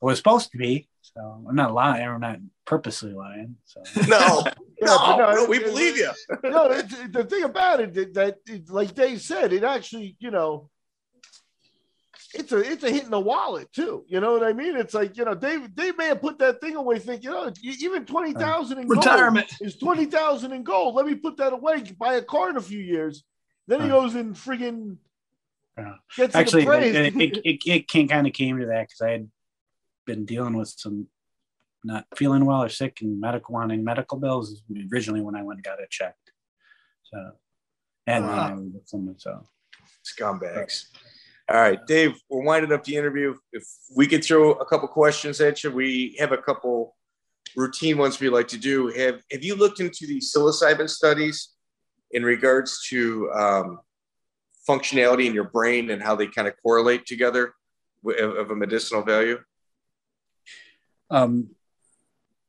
was 0.00 0.18
supposed 0.18 0.52
to 0.52 0.58
be. 0.58 0.88
So 1.00 1.44
I'm 1.48 1.56
not 1.56 1.72
lying. 1.72 2.06
I'm 2.06 2.20
not 2.20 2.38
purposely 2.66 3.14
lying. 3.14 3.56
So 3.64 3.82
no, 4.06 4.44
no, 4.82 5.16
no, 5.16 5.32
no, 5.32 5.46
we 5.46 5.58
believe 5.58 5.94
uh, 5.94 6.12
you. 6.44 6.50
no, 6.50 6.68
the 6.68 7.24
thing 7.24 7.44
about 7.44 7.80
it 7.80 7.94
that, 7.94 8.14
that, 8.14 8.70
like 8.70 8.94
Dave 8.94 9.22
said, 9.22 9.54
it 9.54 9.64
actually, 9.64 10.16
you 10.20 10.30
know, 10.30 10.68
it's 12.34 12.52
a 12.52 12.58
it's 12.58 12.84
a 12.84 12.90
hit 12.90 13.04
in 13.04 13.10
the 13.10 13.20
wallet 13.20 13.72
too. 13.72 14.04
You 14.08 14.20
know 14.20 14.32
what 14.32 14.42
I 14.42 14.52
mean? 14.52 14.76
It's 14.76 14.94
like 14.94 15.16
you 15.16 15.24
know, 15.24 15.34
Dave 15.34 15.74
Dave 15.74 15.96
may 15.98 16.06
have 16.06 16.20
put 16.20 16.38
that 16.38 16.60
thing 16.60 16.76
away, 16.76 16.98
thinking, 16.98 17.30
you 17.30 17.36
oh, 17.36 17.46
know, 17.46 17.52
even 17.62 18.04
twenty 18.04 18.32
thousand 18.32 18.78
in 18.78 18.88
retirement 18.88 19.52
is 19.60 19.76
twenty 19.76 20.06
thousand 20.06 20.52
in 20.52 20.62
gold. 20.62 20.94
Let 20.94 21.06
me 21.06 21.14
put 21.14 21.36
that 21.38 21.52
away, 21.52 21.82
buy 21.98 22.14
a 22.14 22.22
car 22.22 22.50
in 22.50 22.56
a 22.56 22.60
few 22.60 22.80
years. 22.80 23.24
Then 23.68 23.82
he 23.82 23.88
goes 23.88 24.14
and 24.14 24.34
friggin' 24.34 24.96
yeah. 25.78 25.94
Actually, 26.34 26.62
it, 26.66 26.94
it, 26.94 27.16
it, 27.16 27.60
it, 27.66 27.84
it 27.94 28.08
kind 28.08 28.26
of 28.26 28.32
came 28.32 28.58
to 28.58 28.66
that 28.66 28.88
because 28.88 29.00
I 29.00 29.10
had 29.10 29.30
been 30.06 30.24
dealing 30.24 30.56
with 30.56 30.68
some 30.68 31.06
not 31.84 32.06
feeling 32.16 32.44
well 32.44 32.62
or 32.62 32.68
sick 32.68 33.00
and 33.00 33.20
medical 33.20 33.54
wanting 33.54 33.82
medical 33.82 34.18
bills 34.18 34.62
originally 34.92 35.20
when 35.20 35.34
I 35.34 35.42
went 35.42 35.58
and 35.58 35.64
got 35.64 35.80
it 35.80 35.90
checked. 35.90 36.32
So, 37.04 37.32
and 38.06 38.24
wow. 38.24 38.30
then 38.30 38.38
I 38.38 38.54
was 38.54 38.68
with 38.72 38.88
someone, 38.88 39.18
so 39.18 39.46
scumbags. 40.04 40.86
All 41.52 41.60
right, 41.60 41.86
Dave, 41.86 42.18
we're 42.30 42.42
winding 42.42 42.72
up 42.72 42.82
the 42.82 42.96
interview. 42.96 43.34
If 43.52 43.64
we 43.94 44.06
could 44.06 44.24
throw 44.24 44.52
a 44.52 44.64
couple 44.64 44.88
questions 44.88 45.38
at 45.42 45.62
you, 45.62 45.70
we 45.70 46.16
have 46.18 46.32
a 46.32 46.38
couple 46.38 46.96
routine 47.54 47.98
ones 47.98 48.18
we 48.18 48.30
like 48.30 48.48
to 48.48 48.56
do. 48.56 48.88
Have 48.88 49.20
Have 49.30 49.44
you 49.44 49.54
looked 49.54 49.78
into 49.78 50.06
the 50.06 50.18
psilocybin 50.18 50.88
studies 50.88 51.50
in 52.10 52.24
regards 52.24 52.86
to 52.88 53.30
um, 53.32 53.80
functionality 54.66 55.26
in 55.26 55.34
your 55.34 55.44
brain 55.44 55.90
and 55.90 56.02
how 56.02 56.16
they 56.16 56.26
kind 56.26 56.48
of 56.48 56.54
correlate 56.62 57.04
together 57.04 57.52
with, 58.02 58.18
of 58.18 58.50
a 58.50 58.56
medicinal 58.56 59.02
value? 59.02 59.38
Um, 61.10 61.50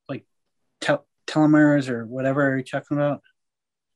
like 0.08 0.24
tel- 0.80 1.06
telomeres 1.28 1.90
or 1.90 2.06
whatever 2.06 2.48
are 2.48 2.58
you 2.58 2.64
talking 2.64 2.96
about? 2.96 3.22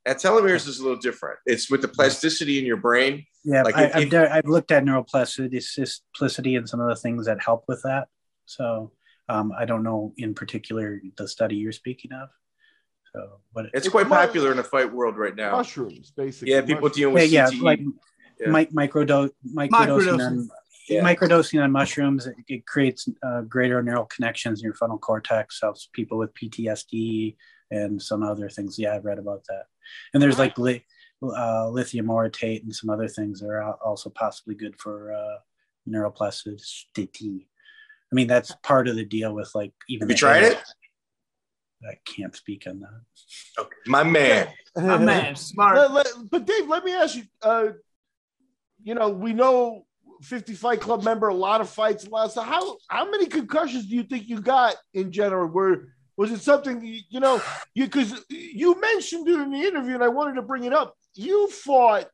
At 0.08 0.20
telomeres 0.20 0.68
is 0.68 0.80
a 0.80 0.84
little 0.84 0.98
different. 0.98 1.40
It's 1.46 1.70
with 1.70 1.82
the 1.82 1.90
plasticity 1.90 2.60
in 2.60 2.66
your 2.66 2.78
brain. 2.78 3.26
Yeah, 3.44 3.64
like 3.64 3.76
I, 3.76 4.00
have 4.00 4.14
I've 4.14 4.46
looked 4.46 4.72
at 4.72 4.86
neuroplasticity 4.86 6.58
and 6.58 6.68
some 6.68 6.80
of 6.80 6.88
the 6.88 6.96
things 6.96 7.26
that 7.26 7.42
help 7.44 7.66
with 7.68 7.82
that. 7.84 8.08
So 8.46 8.94
um, 9.28 9.52
I 9.58 9.66
don't 9.66 9.84
know 9.84 10.14
in 10.18 10.34
particular 10.34 11.02
the 11.18 11.28
study 11.28 11.58
you're 11.58 11.74
speaking 11.74 12.14
of. 12.14 12.30
So, 13.14 13.42
but 13.54 13.66
it's, 13.74 13.90
quite 13.90 14.08
popular 14.08 14.52
in 14.52 14.58
the 14.58 14.64
fight 14.64 14.92
world 14.92 15.18
right 15.18 15.36
now. 15.36 15.52
Mushrooms, 15.52 16.12
basically. 16.16 16.54
Yeah, 16.54 16.62
people 16.62 16.88
dealing 16.90 17.14
with 17.14 17.30
yeah, 17.30 17.48
CTE. 17.48 17.58
yeah, 17.58 17.64
like 17.64 17.80
yeah. 18.40 18.48
microdosing, 18.48 19.32
microdosing, 19.54 20.26
on, 20.26 20.50
yeah. 20.88 21.04
microdosing 21.04 21.62
on 21.62 21.72
mushrooms. 21.72 22.28
It, 22.28 22.36
it 22.48 22.66
creates 22.66 23.10
uh, 23.24 23.42
greater 23.42 23.82
neural 23.84 24.06
connections 24.06 24.62
in 24.62 24.66
your 24.66 24.74
frontal 24.74 25.00
cortex. 25.00 25.60
Helps 25.62 25.90
people 25.94 26.18
with 26.18 26.34
PTSD 26.34 27.36
and 27.72 28.02
some 28.02 28.24
other 28.24 28.50
things. 28.50 28.78
Yeah, 28.78 28.96
I've 28.96 29.06
read 29.06 29.20
about 29.20 29.44
that. 29.50 29.66
And 30.14 30.22
there's 30.22 30.40
like 30.40 30.58
li- 30.58 30.86
uh, 31.22 31.70
lithium 31.70 32.08
orotate 32.08 32.64
and 32.64 32.76
some 32.76 32.90
other 32.90 33.08
things 33.08 33.40
that 33.40 33.48
are 33.48 33.74
also 33.84 34.10
possibly 34.10 34.56
good 34.56 34.80
for 34.80 35.14
uh, 35.14 35.38
neuroplasticity. 35.90 37.48
I 38.12 38.16
mean, 38.16 38.28
that's 38.28 38.54
part 38.64 38.88
of 38.88 38.96
the 38.96 39.06
deal 39.06 39.34
with 39.34 39.52
like 39.54 39.74
even. 39.90 40.08
Have 40.08 40.12
you 40.12 40.18
tried 40.18 40.44
it? 40.44 40.62
I 41.88 41.96
can't 42.06 42.36
speak 42.36 42.66
on 42.68 42.80
that. 42.80 43.62
Okay, 43.62 43.76
my 43.86 44.04
man, 44.04 44.48
my 44.76 44.98
man, 44.98 45.36
smart. 45.36 45.78
Let, 45.78 45.92
let, 45.92 46.08
but 46.30 46.46
Dave, 46.46 46.68
let 46.68 46.84
me 46.84 46.94
ask 46.94 47.16
you. 47.16 47.24
Uh, 47.42 47.70
you 48.84 48.96
know, 48.96 49.10
we 49.10 49.34
know 49.34 49.86
50 50.22 50.54
Fight 50.54 50.80
Club 50.80 51.04
member, 51.04 51.28
a 51.28 51.34
lot 51.34 51.62
of 51.62 51.70
fights, 51.70 52.06
a 52.06 52.10
lot 52.10 52.26
of 52.26 52.32
stuff. 52.32 52.46
How 52.46 52.78
how 52.88 53.10
many 53.10 53.28
concussions 53.28 53.88
do 53.88 53.96
you 53.96 54.04
think 54.04 54.28
you 54.28 54.40
got 54.42 54.76
in 54.94 55.12
general? 55.12 55.48
Where 55.48 55.94
was 56.18 56.32
it 56.32 56.42
something 56.42 57.02
you 57.10 57.20
know? 57.20 57.42
You 57.76 57.86
because 57.86 58.26
you 58.30 58.80
mentioned 58.82 59.28
it 59.28 59.40
in 59.40 59.52
the 59.52 59.62
interview, 59.62 59.94
and 59.94 60.04
I 60.04 60.08
wanted 60.08 60.36
to 60.36 60.42
bring 60.42 60.64
it 60.64 60.74
up. 60.74 60.96
You 61.14 61.48
fought 61.50 62.10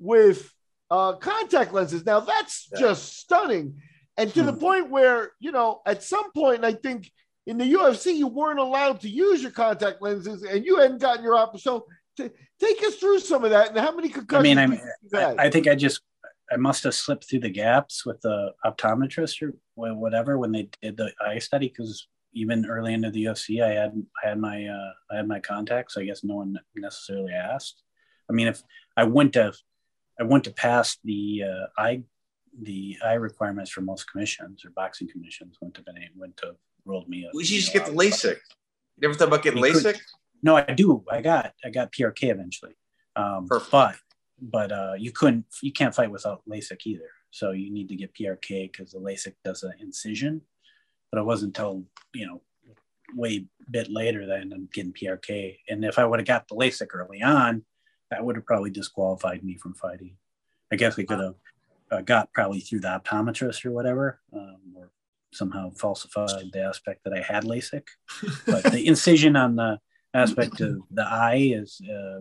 with 0.00 0.50
uh, 0.90 1.14
contact 1.14 1.72
lenses. 1.72 2.04
Now 2.04 2.20
that's 2.20 2.68
yeah. 2.72 2.80
just 2.80 3.18
stunning, 3.18 3.80
and 4.16 4.32
to 4.34 4.40
hmm. 4.40 4.46
the 4.46 4.52
point 4.54 4.90
where 4.90 5.32
you 5.38 5.52
know, 5.52 5.82
at 5.86 6.02
some 6.02 6.32
point, 6.32 6.64
I 6.64 6.72
think 6.72 7.10
in 7.46 7.58
the 7.58 7.72
UFC, 7.74 8.14
you 8.14 8.26
weren't 8.26 8.58
allowed 8.58 9.02
to 9.02 9.08
use 9.08 9.42
your 9.42 9.52
contact 9.52 10.00
lenses, 10.00 10.42
and 10.42 10.64
you 10.64 10.78
hadn't 10.78 11.02
gotten 11.02 11.22
your 11.22 11.34
op. 11.34 11.60
So, 11.60 11.86
t- 12.16 12.30
take 12.58 12.82
us 12.84 12.96
through 12.96 13.20
some 13.20 13.44
of 13.44 13.50
that 13.50 13.68
and 13.68 13.78
how 13.78 13.94
many 13.94 14.08
concussions. 14.08 14.58
I 14.58 14.66
mean, 14.66 14.80
I, 15.14 15.18
I, 15.18 15.34
I 15.44 15.50
think 15.50 15.68
I 15.68 15.74
just 15.74 16.00
I 16.50 16.56
must 16.56 16.84
have 16.84 16.94
slipped 16.94 17.28
through 17.28 17.40
the 17.40 17.50
gaps 17.50 18.06
with 18.06 18.22
the 18.22 18.54
optometrist 18.64 19.42
or 19.42 19.52
whatever 19.94 20.38
when 20.38 20.52
they 20.52 20.70
did 20.80 20.96
the 20.96 21.12
eye 21.20 21.38
study 21.38 21.68
because 21.68 22.06
even 22.36 22.66
early 22.66 22.92
into 22.92 23.10
the 23.10 23.24
UFC, 23.24 23.62
I 23.62 23.72
had 23.72 23.92
I 24.22 24.28
had 24.28 24.38
my 24.38 24.66
uh, 24.66 24.92
I 25.10 25.16
had 25.16 25.26
my 25.26 25.40
contacts. 25.40 25.96
I 25.96 26.04
guess 26.04 26.22
no 26.22 26.36
one 26.36 26.56
necessarily 26.76 27.32
asked. 27.32 27.82
I 28.30 28.34
mean, 28.34 28.46
if 28.46 28.62
I 28.96 29.04
went 29.04 29.32
to 29.32 29.52
I 30.20 30.24
went 30.24 30.44
to 30.44 30.52
pass 30.52 30.98
the 31.02 31.42
uh, 31.44 31.66
eye 31.80 32.02
the 32.62 32.96
eye 33.04 33.14
requirements 33.14 33.70
for 33.70 33.80
most 33.80 34.10
commissions 34.10 34.64
or 34.64 34.70
boxing 34.70 35.08
commissions, 35.08 35.56
went 35.60 35.74
to 35.74 35.84
went 36.14 36.36
to 36.38 36.56
rolled 36.84 37.08
me. 37.08 37.28
We 37.34 37.44
should 37.44 37.56
just 37.56 37.72
get 37.72 37.86
the 37.86 37.92
LASIK. 37.92 38.38
You 38.98 39.08
ever 39.08 39.14
thought 39.14 39.28
about 39.28 39.42
getting 39.42 39.62
LASIK? 39.62 39.94
Could, 39.94 40.00
no, 40.42 40.56
I 40.56 40.62
do. 40.62 41.04
I 41.10 41.22
got 41.22 41.52
I 41.64 41.70
got 41.70 41.92
PRK 41.92 42.30
eventually. 42.30 42.76
Um, 43.16 43.46
Perfect. 43.48 43.70
But 43.72 43.96
but 44.40 44.72
uh, 44.72 44.92
you 44.98 45.10
couldn't 45.10 45.46
you 45.62 45.72
can't 45.72 45.94
fight 45.94 46.10
without 46.10 46.42
LASIK 46.48 46.80
either. 46.84 47.10
So 47.30 47.52
you 47.52 47.72
need 47.72 47.88
to 47.88 47.96
get 47.96 48.14
PRK 48.14 48.70
because 48.72 48.92
the 48.92 48.98
LASIK 48.98 49.34
does 49.44 49.62
an 49.62 49.72
incision. 49.80 50.42
But 51.10 51.20
it 51.20 51.24
wasn't 51.24 51.56
until 51.56 51.84
you 52.14 52.26
know 52.26 52.42
way 53.14 53.46
bit 53.70 53.90
later 53.90 54.26
that 54.26 54.36
I 54.36 54.40
ended 54.40 54.60
up 54.60 54.72
getting 54.72 54.92
PRK. 54.92 55.58
And 55.68 55.84
if 55.84 55.98
I 55.98 56.04
would 56.04 56.20
have 56.20 56.26
got 56.26 56.48
the 56.48 56.54
LASIK 56.54 56.88
early 56.92 57.22
on, 57.22 57.64
that 58.10 58.24
would 58.24 58.36
have 58.36 58.46
probably 58.46 58.70
disqualified 58.70 59.42
me 59.44 59.56
from 59.56 59.74
fighting. 59.74 60.16
I 60.72 60.76
guess 60.76 60.96
we 60.96 61.04
could 61.04 61.20
have 61.20 61.34
uh, 61.90 62.00
got 62.02 62.32
probably 62.32 62.60
through 62.60 62.80
the 62.80 63.00
optometrist 63.00 63.64
or 63.64 63.72
whatever, 63.72 64.20
um, 64.32 64.58
or 64.76 64.90
somehow 65.32 65.70
falsified 65.70 66.50
the 66.52 66.62
aspect 66.62 67.04
that 67.04 67.12
I 67.12 67.20
had 67.20 67.44
LASIK. 67.44 67.86
But 68.46 68.64
the 68.64 68.86
incision 68.86 69.36
on 69.36 69.56
the 69.56 69.78
aspect 70.14 70.60
of 70.60 70.78
the 70.90 71.04
eye 71.04 71.52
is 71.54 71.80
uh, 71.82 72.20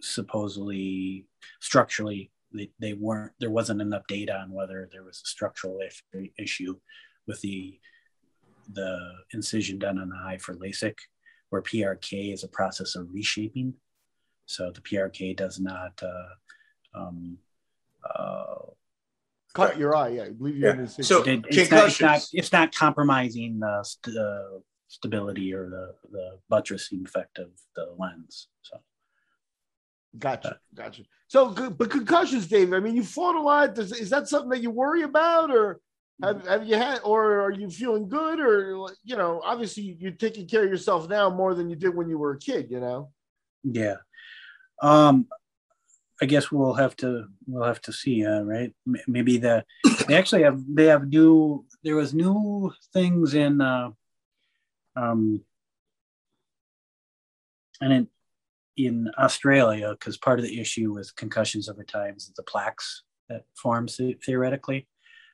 supposedly 0.00 1.26
structurally 1.60 2.30
they, 2.52 2.70
they 2.80 2.94
weren't 2.94 3.32
there 3.38 3.50
wasn't 3.50 3.80
enough 3.80 4.02
data 4.08 4.34
on 4.34 4.50
whether 4.50 4.88
there 4.90 5.04
was 5.04 5.22
a 5.24 5.28
structural 5.28 5.78
issue 6.38 6.74
with 7.30 7.40
the 7.40 7.78
the 8.72 9.12
incision 9.32 9.78
done 9.78 9.98
on 9.98 10.10
the 10.10 10.16
eye 10.16 10.38
for 10.38 10.54
LASIK, 10.54 10.96
where 11.50 11.62
PRK 11.62 12.32
is 12.32 12.44
a 12.44 12.48
process 12.48 12.94
of 12.94 13.12
reshaping. 13.12 13.74
So 14.46 14.70
the 14.72 14.80
PRK 14.80 15.36
does 15.36 15.58
not 15.58 16.00
uh, 16.02 17.00
um, 17.00 17.38
uh, 18.04 18.54
cut 19.54 19.78
your 19.78 19.94
eye. 19.96 20.08
Yeah, 20.08 20.24
I 20.24 20.30
believe 20.30 20.56
you 20.56 20.66
yeah. 20.66 20.86
So 20.86 21.22
it, 21.22 21.44
it's, 21.48 21.70
not, 21.70 21.88
it's, 21.88 22.00
not, 22.00 22.26
it's 22.32 22.52
not 22.52 22.74
compromising 22.74 23.60
the 23.60 23.82
st- 23.82 24.16
uh, 24.16 24.58
stability 24.88 25.54
or 25.54 25.68
the 25.70 25.94
the 26.10 26.38
buttressing 26.48 27.02
effect 27.04 27.38
of 27.38 27.48
the 27.76 27.94
lens. 27.98 28.48
So. 28.62 28.76
Gotcha, 30.18 30.58
gotcha. 30.74 31.02
So, 31.28 31.50
but 31.70 31.90
concussions, 31.90 32.48
Dave. 32.48 32.72
I 32.72 32.80
mean, 32.80 32.96
you 32.96 33.04
fought 33.04 33.36
a 33.36 33.40
lot. 33.40 33.76
Does, 33.76 33.92
is 33.92 34.10
that 34.10 34.26
something 34.26 34.50
that 34.50 34.62
you 34.62 34.70
worry 34.70 35.02
about, 35.02 35.52
or 35.52 35.80
have, 36.22 36.46
have 36.46 36.66
you 36.66 36.76
had, 36.76 37.00
or 37.04 37.40
are 37.40 37.50
you 37.50 37.70
feeling 37.70 38.08
good, 38.08 38.40
or 38.40 38.88
you 39.04 39.16
know, 39.16 39.40
obviously 39.44 39.96
you're 39.98 40.12
taking 40.12 40.46
care 40.46 40.64
of 40.64 40.70
yourself 40.70 41.08
now 41.08 41.30
more 41.30 41.54
than 41.54 41.68
you 41.70 41.76
did 41.76 41.94
when 41.94 42.08
you 42.08 42.18
were 42.18 42.32
a 42.32 42.38
kid. 42.38 42.70
You 42.70 42.80
know. 42.80 43.10
Yeah. 43.64 43.96
Um, 44.82 45.26
I 46.22 46.26
guess 46.26 46.52
we'll 46.52 46.74
have 46.74 46.96
to 46.96 47.26
we'll 47.46 47.66
have 47.66 47.80
to 47.82 47.92
see, 47.92 48.26
uh, 48.26 48.42
right? 48.42 48.72
Maybe 49.06 49.38
the 49.38 49.64
they 50.06 50.16
actually 50.16 50.42
have 50.42 50.62
they 50.68 50.86
have 50.86 51.08
new 51.08 51.64
there 51.82 51.96
was 51.96 52.12
new 52.12 52.72
things 52.92 53.34
in 53.34 53.60
uh, 53.60 53.90
um 54.96 55.40
and 57.80 57.92
in 57.92 58.08
in 58.76 59.10
Australia 59.18 59.90
because 59.92 60.16
part 60.16 60.38
of 60.38 60.44
the 60.44 60.60
issue 60.60 60.92
with 60.92 61.14
concussions 61.16 61.68
over 61.68 61.84
time 61.84 62.14
is 62.16 62.30
the 62.36 62.42
plaques 62.42 63.02
that 63.28 63.44
forms 63.54 64.00
theoretically, 64.24 64.88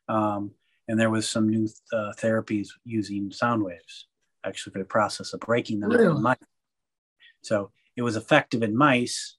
um, 0.09 0.53
and 0.89 0.99
there 0.99 1.11
was 1.11 1.29
some 1.29 1.49
new 1.49 1.69
uh, 1.93 2.13
therapies 2.19 2.69
using 2.85 3.31
sound 3.31 3.63
waves 3.63 4.07
actually 4.45 4.73
for 4.73 4.79
the 4.79 4.85
process 4.85 5.33
of 5.33 5.41
breaking 5.41 5.81
them. 5.81 5.91
Really? 5.91 6.37
So 7.43 7.71
it 7.97 8.03
was 8.03 8.17
effective 8.17 8.63
in 8.63 8.77
mice 8.77 9.37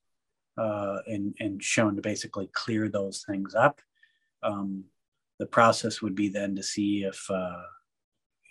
uh, 0.57 0.97
and, 1.07 1.35
and 1.39 1.63
shown 1.63 1.95
to 1.95 2.01
basically 2.01 2.49
clear 2.53 2.89
those 2.89 3.23
things 3.27 3.55
up. 3.55 3.79
Um, 4.43 4.85
the 5.39 5.45
process 5.45 6.01
would 6.01 6.15
be 6.15 6.29
then 6.29 6.55
to 6.55 6.63
see 6.63 7.03
if 7.03 7.29
uh, 7.29 7.61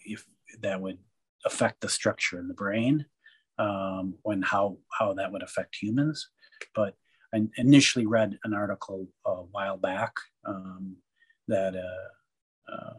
if 0.05 0.25
that 0.61 0.81
would 0.81 0.99
affect 1.45 1.81
the 1.81 1.89
structure 1.89 2.39
in 2.39 2.49
the 2.49 2.55
brain 2.55 3.07
um, 3.59 4.15
and 4.25 4.45
how 4.45 4.79
how 4.97 5.13
that 5.15 5.33
would 5.33 5.43
affect 5.43 5.77
humans. 5.81 6.29
But 6.75 6.95
I 7.35 7.43
initially 7.57 8.07
read 8.07 8.39
an 8.45 8.55
article 8.55 9.09
a 9.27 9.35
while 9.35 9.77
back 9.77 10.13
um, 10.45 10.97
that 11.49 11.75
uh, 11.75 12.09
uh, 12.73 12.95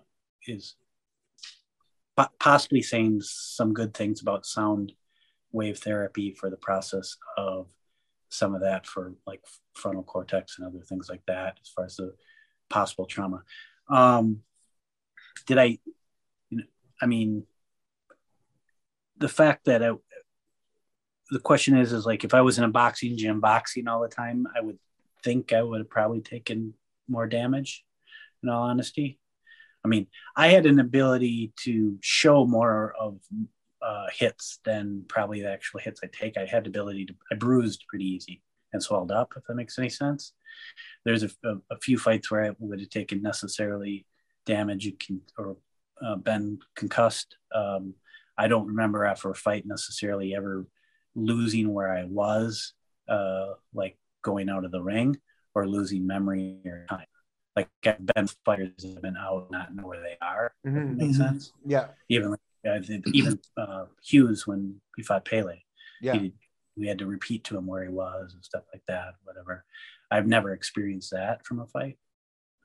is 0.47 0.75
possibly 2.39 2.81
saying 2.81 3.21
some 3.21 3.73
good 3.73 3.93
things 3.93 4.21
about 4.21 4.45
sound 4.45 4.93
wave 5.51 5.77
therapy 5.77 6.31
for 6.31 6.49
the 6.49 6.57
process 6.57 7.17
of 7.37 7.67
some 8.29 8.53
of 8.53 8.61
that 8.61 8.85
for 8.85 9.13
like 9.25 9.41
frontal 9.73 10.03
cortex 10.03 10.57
and 10.57 10.67
other 10.67 10.83
things 10.83 11.09
like 11.09 11.21
that 11.27 11.57
as 11.61 11.69
far 11.69 11.85
as 11.85 11.95
the 11.95 12.13
possible 12.69 13.05
trauma 13.05 13.41
um 13.89 14.41
did 15.45 15.57
i 15.57 15.77
you 16.49 16.57
know, 16.57 16.63
i 17.01 17.05
mean 17.05 17.45
the 19.19 19.29
fact 19.29 19.65
that 19.65 19.83
I, 19.83 19.91
the 21.29 21.39
question 21.39 21.77
is, 21.77 21.91
is 21.91 22.05
like 22.05 22.23
if 22.23 22.33
I 22.33 22.41
was 22.41 22.57
in 22.57 22.63
a 22.63 22.69
boxing 22.69 23.17
gym 23.17 23.39
boxing 23.39 23.87
all 23.87 24.01
the 24.01 24.07
time, 24.07 24.47
I 24.55 24.61
would 24.61 24.77
think 25.23 25.51
I 25.53 25.61
would 25.61 25.79
have 25.79 25.89
probably 25.89 26.21
taken 26.21 26.73
more 27.07 27.27
damage. 27.27 27.83
In 28.43 28.49
all 28.49 28.63
honesty, 28.63 29.19
I 29.87 29.89
mean, 29.89 30.07
I 30.35 30.49
had 30.49 30.65
an 30.65 30.79
ability 30.79 31.53
to 31.63 31.97
show 32.01 32.45
more 32.45 32.93
of 32.99 33.19
uh, 33.81 34.07
hits 34.13 34.59
than 34.65 35.05
probably 35.07 35.41
the 35.41 35.49
actual 35.51 35.79
hits 35.79 36.01
I 36.03 36.09
take. 36.11 36.37
I 36.37 36.45
had 36.45 36.65
the 36.65 36.69
ability 36.69 37.05
to, 37.05 37.15
I 37.31 37.35
bruised 37.35 37.85
pretty 37.87 38.03
easy 38.05 38.41
and 38.73 38.83
swelled 38.83 39.11
up, 39.11 39.33
if 39.37 39.43
that 39.45 39.55
makes 39.55 39.79
any 39.79 39.87
sense. 39.87 40.33
There's 41.05 41.23
a, 41.23 41.29
a, 41.45 41.55
a 41.71 41.79
few 41.81 41.97
fights 41.97 42.29
where 42.29 42.43
I 42.43 42.51
would 42.59 42.81
have 42.81 42.89
taken 42.89 43.21
necessarily 43.21 44.05
damage 44.45 44.83
you 44.83 44.91
can, 44.91 45.21
or 45.37 45.55
uh, 46.05 46.17
been 46.17 46.59
concussed. 46.75 47.37
Um, 47.55 47.93
I 48.37 48.49
don't 48.49 48.67
remember 48.67 49.05
after 49.05 49.29
a 49.29 49.35
fight 49.35 49.65
necessarily 49.65 50.35
ever 50.35 50.67
losing 51.15 51.73
where 51.73 51.93
I 51.93 52.03
was, 52.03 52.73
uh, 53.07 53.53
like 53.73 53.97
going 54.21 54.49
out 54.49 54.65
of 54.65 54.71
the 54.71 54.83
ring 54.83 55.17
or 55.55 55.65
losing 55.65 56.05
memory 56.05 56.59
or 56.65 56.85
time. 56.89 57.05
Like 57.57 57.69
I've 57.83 58.05
been 58.05 58.27
fighters 58.45 58.69
that 58.77 58.93
have 58.93 59.01
been 59.01 59.17
out, 59.17 59.49
not 59.49 59.73
know 59.73 59.87
where 59.87 59.99
they 59.99 60.15
are. 60.21 60.53
Mm-hmm. 60.65 60.97
Makes 60.97 61.17
sense. 61.17 61.53
Yeah. 61.65 61.87
Even 62.07 62.33
uh, 62.33 62.79
even 63.13 63.39
uh, 63.57 63.85
Hughes 64.03 64.45
when 64.45 64.79
he 64.95 65.01
fought 65.01 65.25
Pele. 65.25 65.57
Yeah. 65.99 66.13
He, 66.13 66.33
we 66.77 66.87
had 66.87 66.99
to 66.99 67.07
repeat 67.07 67.43
to 67.45 67.57
him 67.57 67.65
where 67.65 67.83
he 67.83 67.89
was 67.89 68.35
and 68.35 68.45
stuff 68.45 68.61
like 68.71 68.83
that. 68.87 69.15
Whatever. 69.23 69.65
I've 70.11 70.27
never 70.27 70.53
experienced 70.53 71.09
that 71.13 71.47
from 71.47 71.59
a 71.59 71.65
fight. 71.65 71.97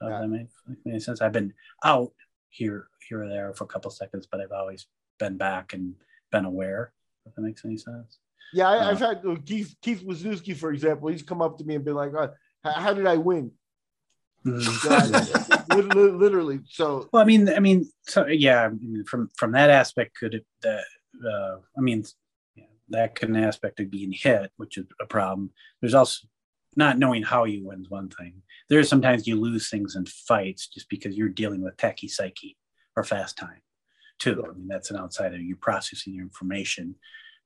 Uh, 0.02 0.10
yeah. 0.10 0.20
That 0.20 0.28
makes, 0.28 0.54
makes 0.84 1.06
sense. 1.06 1.22
I've 1.22 1.32
been 1.32 1.54
out 1.82 2.12
here, 2.50 2.88
here 3.08 3.24
or 3.24 3.28
there 3.30 3.54
for 3.54 3.64
a 3.64 3.68
couple 3.68 3.90
seconds, 3.90 4.28
but 4.30 4.42
I've 4.42 4.52
always 4.52 4.86
been 5.18 5.38
back 5.38 5.72
and 5.72 5.94
been 6.30 6.44
aware. 6.44 6.92
If 7.24 7.34
that 7.34 7.40
makes 7.40 7.64
any 7.64 7.78
sense. 7.78 8.18
Yeah, 8.52 8.68
I, 8.68 8.84
have 8.84 9.00
uh, 9.00 9.08
had 9.08 9.26
uh, 9.26 9.36
Keith 9.46 9.74
Keith 9.80 10.04
Wisniewski, 10.04 10.54
for 10.54 10.70
example. 10.70 11.08
He's 11.08 11.22
come 11.22 11.40
up 11.40 11.56
to 11.56 11.64
me 11.64 11.76
and 11.76 11.84
been 11.84 11.94
like, 11.94 12.12
oh, 12.12 12.28
"How 12.62 12.92
did 12.92 13.06
I 13.06 13.16
win?" 13.16 13.52
Literally. 14.44 15.30
So, 16.68 17.08
well, 17.12 17.22
I 17.22 17.24
mean, 17.24 17.48
I 17.48 17.60
mean, 17.60 17.90
so 18.02 18.26
yeah, 18.26 18.64
I 18.64 18.68
mean, 18.68 19.04
from 19.04 19.30
from 19.36 19.52
that 19.52 19.70
aspect, 19.70 20.16
could 20.18 20.34
it 20.34 20.46
that 20.62 20.84
uh, 21.24 21.56
I 21.76 21.80
mean, 21.80 22.04
yeah, 22.54 22.64
that 22.90 23.14
could 23.14 23.28
an 23.28 23.36
aspect 23.36 23.80
of 23.80 23.90
being 23.90 24.12
hit, 24.12 24.50
which 24.56 24.78
is 24.78 24.86
a 25.00 25.06
problem. 25.06 25.50
There's 25.80 25.94
also 25.94 26.26
not 26.74 26.98
knowing 26.98 27.22
how 27.22 27.44
you 27.44 27.66
win 27.66 27.82
is 27.82 27.90
one 27.90 28.08
thing. 28.08 28.42
There's 28.68 28.88
sometimes 28.88 29.26
you 29.26 29.40
lose 29.40 29.68
things 29.68 29.94
in 29.94 30.06
fights 30.06 30.66
just 30.66 30.88
because 30.88 31.16
you're 31.16 31.28
dealing 31.28 31.62
with 31.62 31.76
tachypsyche 31.76 32.56
or 32.96 33.04
fast 33.04 33.36
time, 33.36 33.60
too. 34.18 34.42
I 34.48 34.54
mean, 34.54 34.68
that's 34.68 34.90
an 34.90 34.96
outside 34.96 35.34
of 35.34 35.40
you 35.40 35.56
processing 35.56 36.14
your 36.14 36.24
information 36.24 36.96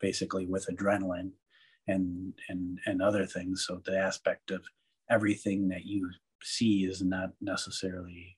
basically 0.01 0.47
with 0.47 0.67
adrenaline 0.67 1.31
and 1.89 2.35
and 2.49 2.79
and 2.87 3.01
other 3.01 3.27
things 3.27 3.65
so 3.67 3.81
the 3.85 3.97
aspect 3.97 4.51
of 4.51 4.65
everything 5.11 5.69
that 5.69 5.85
you 5.85 6.11
see 6.47 6.85
is 6.85 7.03
not 7.03 7.31
necessarily 7.41 8.37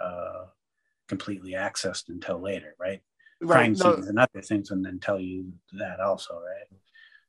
uh, 0.00 0.44
completely 1.08 1.52
accessed 1.52 2.08
until 2.08 2.40
later 2.40 2.74
right, 2.78 3.00
right 3.40 3.48
crime 3.48 3.72
no. 3.72 3.94
scenes 3.94 4.08
and 4.08 4.18
other 4.18 4.40
things 4.42 4.70
and 4.70 4.84
then 4.84 4.98
tell 5.00 5.18
you 5.18 5.52
that 5.72 6.00
also 6.00 6.34
right 6.34 6.78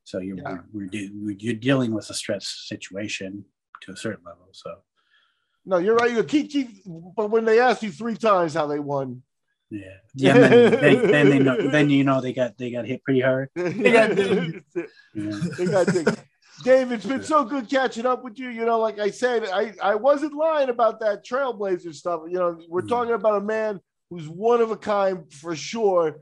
so 0.03 0.19
you're 0.19 0.37
yeah. 0.37 0.57
we're, 0.71 0.89
we're, 1.15 1.35
you're 1.39 1.55
dealing 1.55 1.93
with 1.93 2.09
a 2.09 2.13
stress 2.13 2.65
situation 2.67 3.43
to 3.81 3.91
a 3.91 3.97
certain 3.97 4.23
level 4.25 4.47
so 4.51 4.75
no 5.65 5.77
you're 5.77 5.95
right 5.95 6.11
you 6.11 6.23
keep 6.23 6.51
keep 6.51 6.69
but 7.15 7.31
when 7.31 7.45
they 7.45 7.59
ask 7.59 7.81
you 7.81 7.91
three 7.91 8.15
times 8.15 8.53
how 8.53 8.67
they 8.67 8.79
won 8.79 9.23
yeah, 9.71 9.87
yeah. 10.15 10.33
Then 10.33 10.81
they, 10.81 10.95
then 10.95 11.29
they 11.29 11.39
know, 11.39 11.69
then 11.69 11.89
you 11.89 12.03
know 12.03 12.19
they 12.19 12.33
got 12.33 12.57
they 12.57 12.71
got 12.71 12.85
hit 12.85 13.05
pretty 13.05 13.21
hard. 13.21 13.49
they 13.55 13.71
got 13.93 14.17
yeah. 14.17 15.39
they 15.57 15.65
got 15.65 15.87
Dave, 16.63 16.91
it's 16.91 17.05
been 17.05 17.23
so 17.23 17.43
good 17.43 17.69
catching 17.69 18.05
up 18.05 18.23
with 18.23 18.37
you. 18.39 18.49
You 18.49 18.65
know, 18.65 18.79
like 18.79 18.99
I 18.99 19.09
said, 19.09 19.45
I, 19.45 19.73
I 19.81 19.95
wasn't 19.95 20.33
lying 20.33 20.69
about 20.69 20.99
that 20.99 21.25
Trailblazer 21.25 21.93
stuff. 21.93 22.21
You 22.27 22.39
know, 22.39 22.59
we're 22.67 22.81
mm. 22.81 22.89
talking 22.89 23.13
about 23.13 23.41
a 23.41 23.45
man 23.45 23.79
who's 24.09 24.27
one 24.27 24.61
of 24.61 24.71
a 24.71 24.77
kind 24.77 25.31
for 25.33 25.55
sure. 25.55 26.19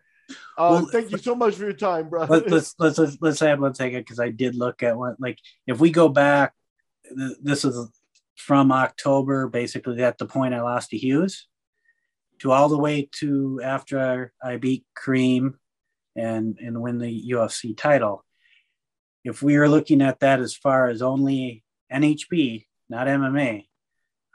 Uh, 0.58 0.82
well, 0.84 0.90
thank 0.92 1.12
you 1.12 1.18
so 1.18 1.36
much 1.36 1.56
for 1.56 1.64
your 1.64 1.74
time, 1.74 2.10
bro. 2.10 2.26
Let, 2.26 2.52
us 2.54 2.76
let's 2.78 2.98
let's 2.98 3.18
let's 3.20 3.40
have 3.40 3.60
one 3.60 3.74
second 3.74 4.02
because 4.02 4.20
I 4.20 4.30
did 4.30 4.56
look 4.56 4.84
at 4.84 4.98
what 4.98 5.20
like 5.20 5.40
if 5.66 5.80
we 5.80 5.90
go 5.90 6.08
back, 6.08 6.54
this 7.42 7.66
is 7.66 7.90
from 8.36 8.72
October, 8.72 9.48
basically 9.48 10.04
at 10.04 10.18
the 10.18 10.26
point 10.26 10.54
I 10.54 10.62
lost 10.62 10.92
to 10.92 10.98
Hughes 10.98 11.48
to 12.40 12.52
all 12.52 12.70
the 12.70 12.78
way 12.78 13.10
to 13.20 13.60
after 13.64 14.32
I 14.42 14.58
beat 14.58 14.86
Cream 14.96 15.58
and 16.16 16.58
and 16.60 16.82
win 16.82 16.98
the 16.98 17.32
UFC 17.32 17.76
title. 17.76 18.24
If 19.30 19.44
we 19.44 19.58
are 19.58 19.70
looking 19.70 20.02
at 20.02 20.20
that 20.22 20.40
as 20.40 20.56
far 20.56 20.90
as 20.90 21.02
only 21.02 21.64
NHB, 21.94 22.66
not 22.90 23.08
MMA, 23.08 23.68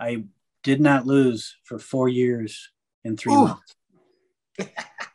I 0.00 0.24
did 0.62 0.80
not 0.80 1.04
lose 1.04 1.56
for 1.64 1.78
four 1.78 2.08
years 2.08 2.70
in 3.04 3.16
three 3.16 3.34
Ooh. 3.34 3.46
months. 3.46 3.74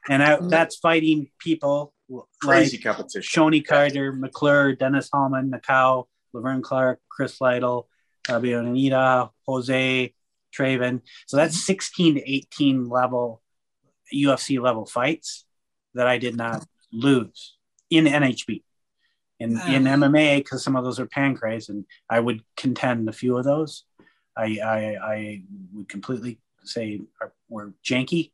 and 0.09 0.21
I, 0.21 0.37
that's 0.41 0.75
fighting 0.75 1.31
people 1.39 1.93
crazy 2.41 2.77
like 2.77 2.83
competition. 2.83 3.21
Shonie 3.21 3.65
Carter, 3.65 4.11
McClure, 4.11 4.75
Dennis 4.75 5.09
Hallman, 5.13 5.49
Nakao, 5.49 6.07
Laverne 6.33 6.61
Clark, 6.61 6.99
Chris 7.07 7.39
Lytle, 7.39 7.87
Fabio 8.27 8.59
Anita, 8.59 9.29
Jose, 9.47 10.13
Traven. 10.53 11.01
So 11.27 11.37
that's 11.37 11.65
16 11.65 12.15
to 12.15 12.29
18 12.29 12.89
level 12.89 13.41
UFC 14.13 14.61
level 14.61 14.85
fights 14.85 15.45
that 15.93 16.07
I 16.07 16.17
did 16.17 16.35
not 16.35 16.65
lose 16.91 17.55
in 17.89 18.05
NHB. 18.05 18.63
In, 19.39 19.51
in 19.51 19.85
MMA, 19.85 20.39
because 20.39 20.63
some 20.63 20.75
of 20.75 20.83
those 20.83 20.99
are 20.99 21.07
Pancrase, 21.07 21.69
and 21.69 21.85
I 22.09 22.19
would 22.19 22.43
contend 22.57 23.07
a 23.07 23.13
few 23.13 23.37
of 23.37 23.45
those. 23.45 23.85
I, 24.35 24.59
I, 24.63 24.97
I 25.01 25.43
would 25.73 25.87
completely 25.87 26.39
say 26.63 27.01
are, 27.21 27.33
were 27.47 27.73
janky. 27.85 28.31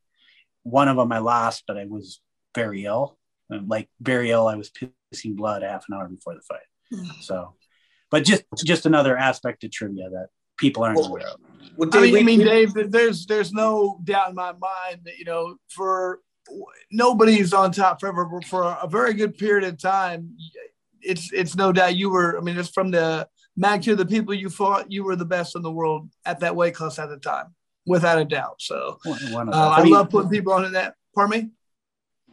One 0.64 0.88
of 0.88 0.98
them 0.98 1.11
I 1.11 1.19
lost, 1.19 1.64
but 1.68 1.77
I 1.77 1.86
was 1.86 2.22
very 2.56 2.86
ill. 2.86 3.18
Like 3.49 3.88
very 4.02 4.32
ill, 4.32 4.48
I 4.48 4.56
was 4.56 4.72
pissing 4.72 5.36
blood 5.36 5.61
half 5.61 5.86
an 5.88 5.95
hour 5.95 6.07
before 6.07 6.34
the 6.34 6.41
fight. 6.41 6.60
Hmm. 6.91 7.22
So, 7.22 7.53
but 8.10 8.23
just 8.23 8.44
just 8.64 8.88
another 8.88 9.15
aspect 9.15 9.64
of 9.64 9.72
trivia 9.72 10.10
that 10.10 10.30
people 10.57 10.84
aren't 10.84 10.98
well, 10.98 11.10
aware 11.10 11.27
of. 11.27 11.40
Well, 11.77 11.90
Dave, 11.90 12.15
I 12.15 12.23
mean, 12.23 12.23
I 12.23 12.23
mean, 12.23 12.73
Dave, 12.73 12.91
there's 12.91 13.27
there's 13.27 13.53
no 13.53 13.99
doubt 14.03 14.30
in 14.30 14.36
my 14.36 14.53
mind 14.53 15.02
that 15.06 15.19
you 15.19 15.26
know 15.26 15.57
for 15.69 16.22
nobody's 16.91 17.53
on 17.53 17.72
top 17.72 17.99
forever. 17.99 18.26
But 18.26 18.45
for 18.45 18.64
a 18.64 18.88
very 18.88 19.14
good 19.14 19.38
period 19.38 19.64
of 19.68 19.77
time, 19.77 20.36
it's 21.06 21.32
it's 21.32 21.56
no 21.56 21.72
doubt 21.72 21.95
you 21.95 22.10
were. 22.10 22.38
I 22.38 22.41
mean, 22.41 22.57
it's 22.57 22.69
from 22.69 22.91
the 22.91 23.27
magnitude 23.56 23.99
of 23.99 24.07
the 24.07 24.15
people 24.15 24.34
you 24.34 24.49
fought, 24.49 24.91
you 24.91 25.03
were 25.03 25.15
the 25.15 25.26
best 25.26 25.56
in 25.56 25.61
the 25.61 25.72
world 25.72 26.10
at 26.26 26.40
that 26.41 26.56
weight 26.56 26.76
class 26.76 26.99
at 26.99 27.10
the 27.10 27.18
time, 27.18 27.56
without 27.86 28.19
a 28.19 28.26
doubt. 28.26 28.61
So 28.61 28.98
uh, 29.06 29.76
I, 29.77 29.84
mean, 29.84 29.94
love 29.94 30.10
putting 30.10 30.30
people 30.30 30.53
on 30.53 30.72
that. 30.73 30.95
Pardon 31.14 31.40
me. 31.40 31.49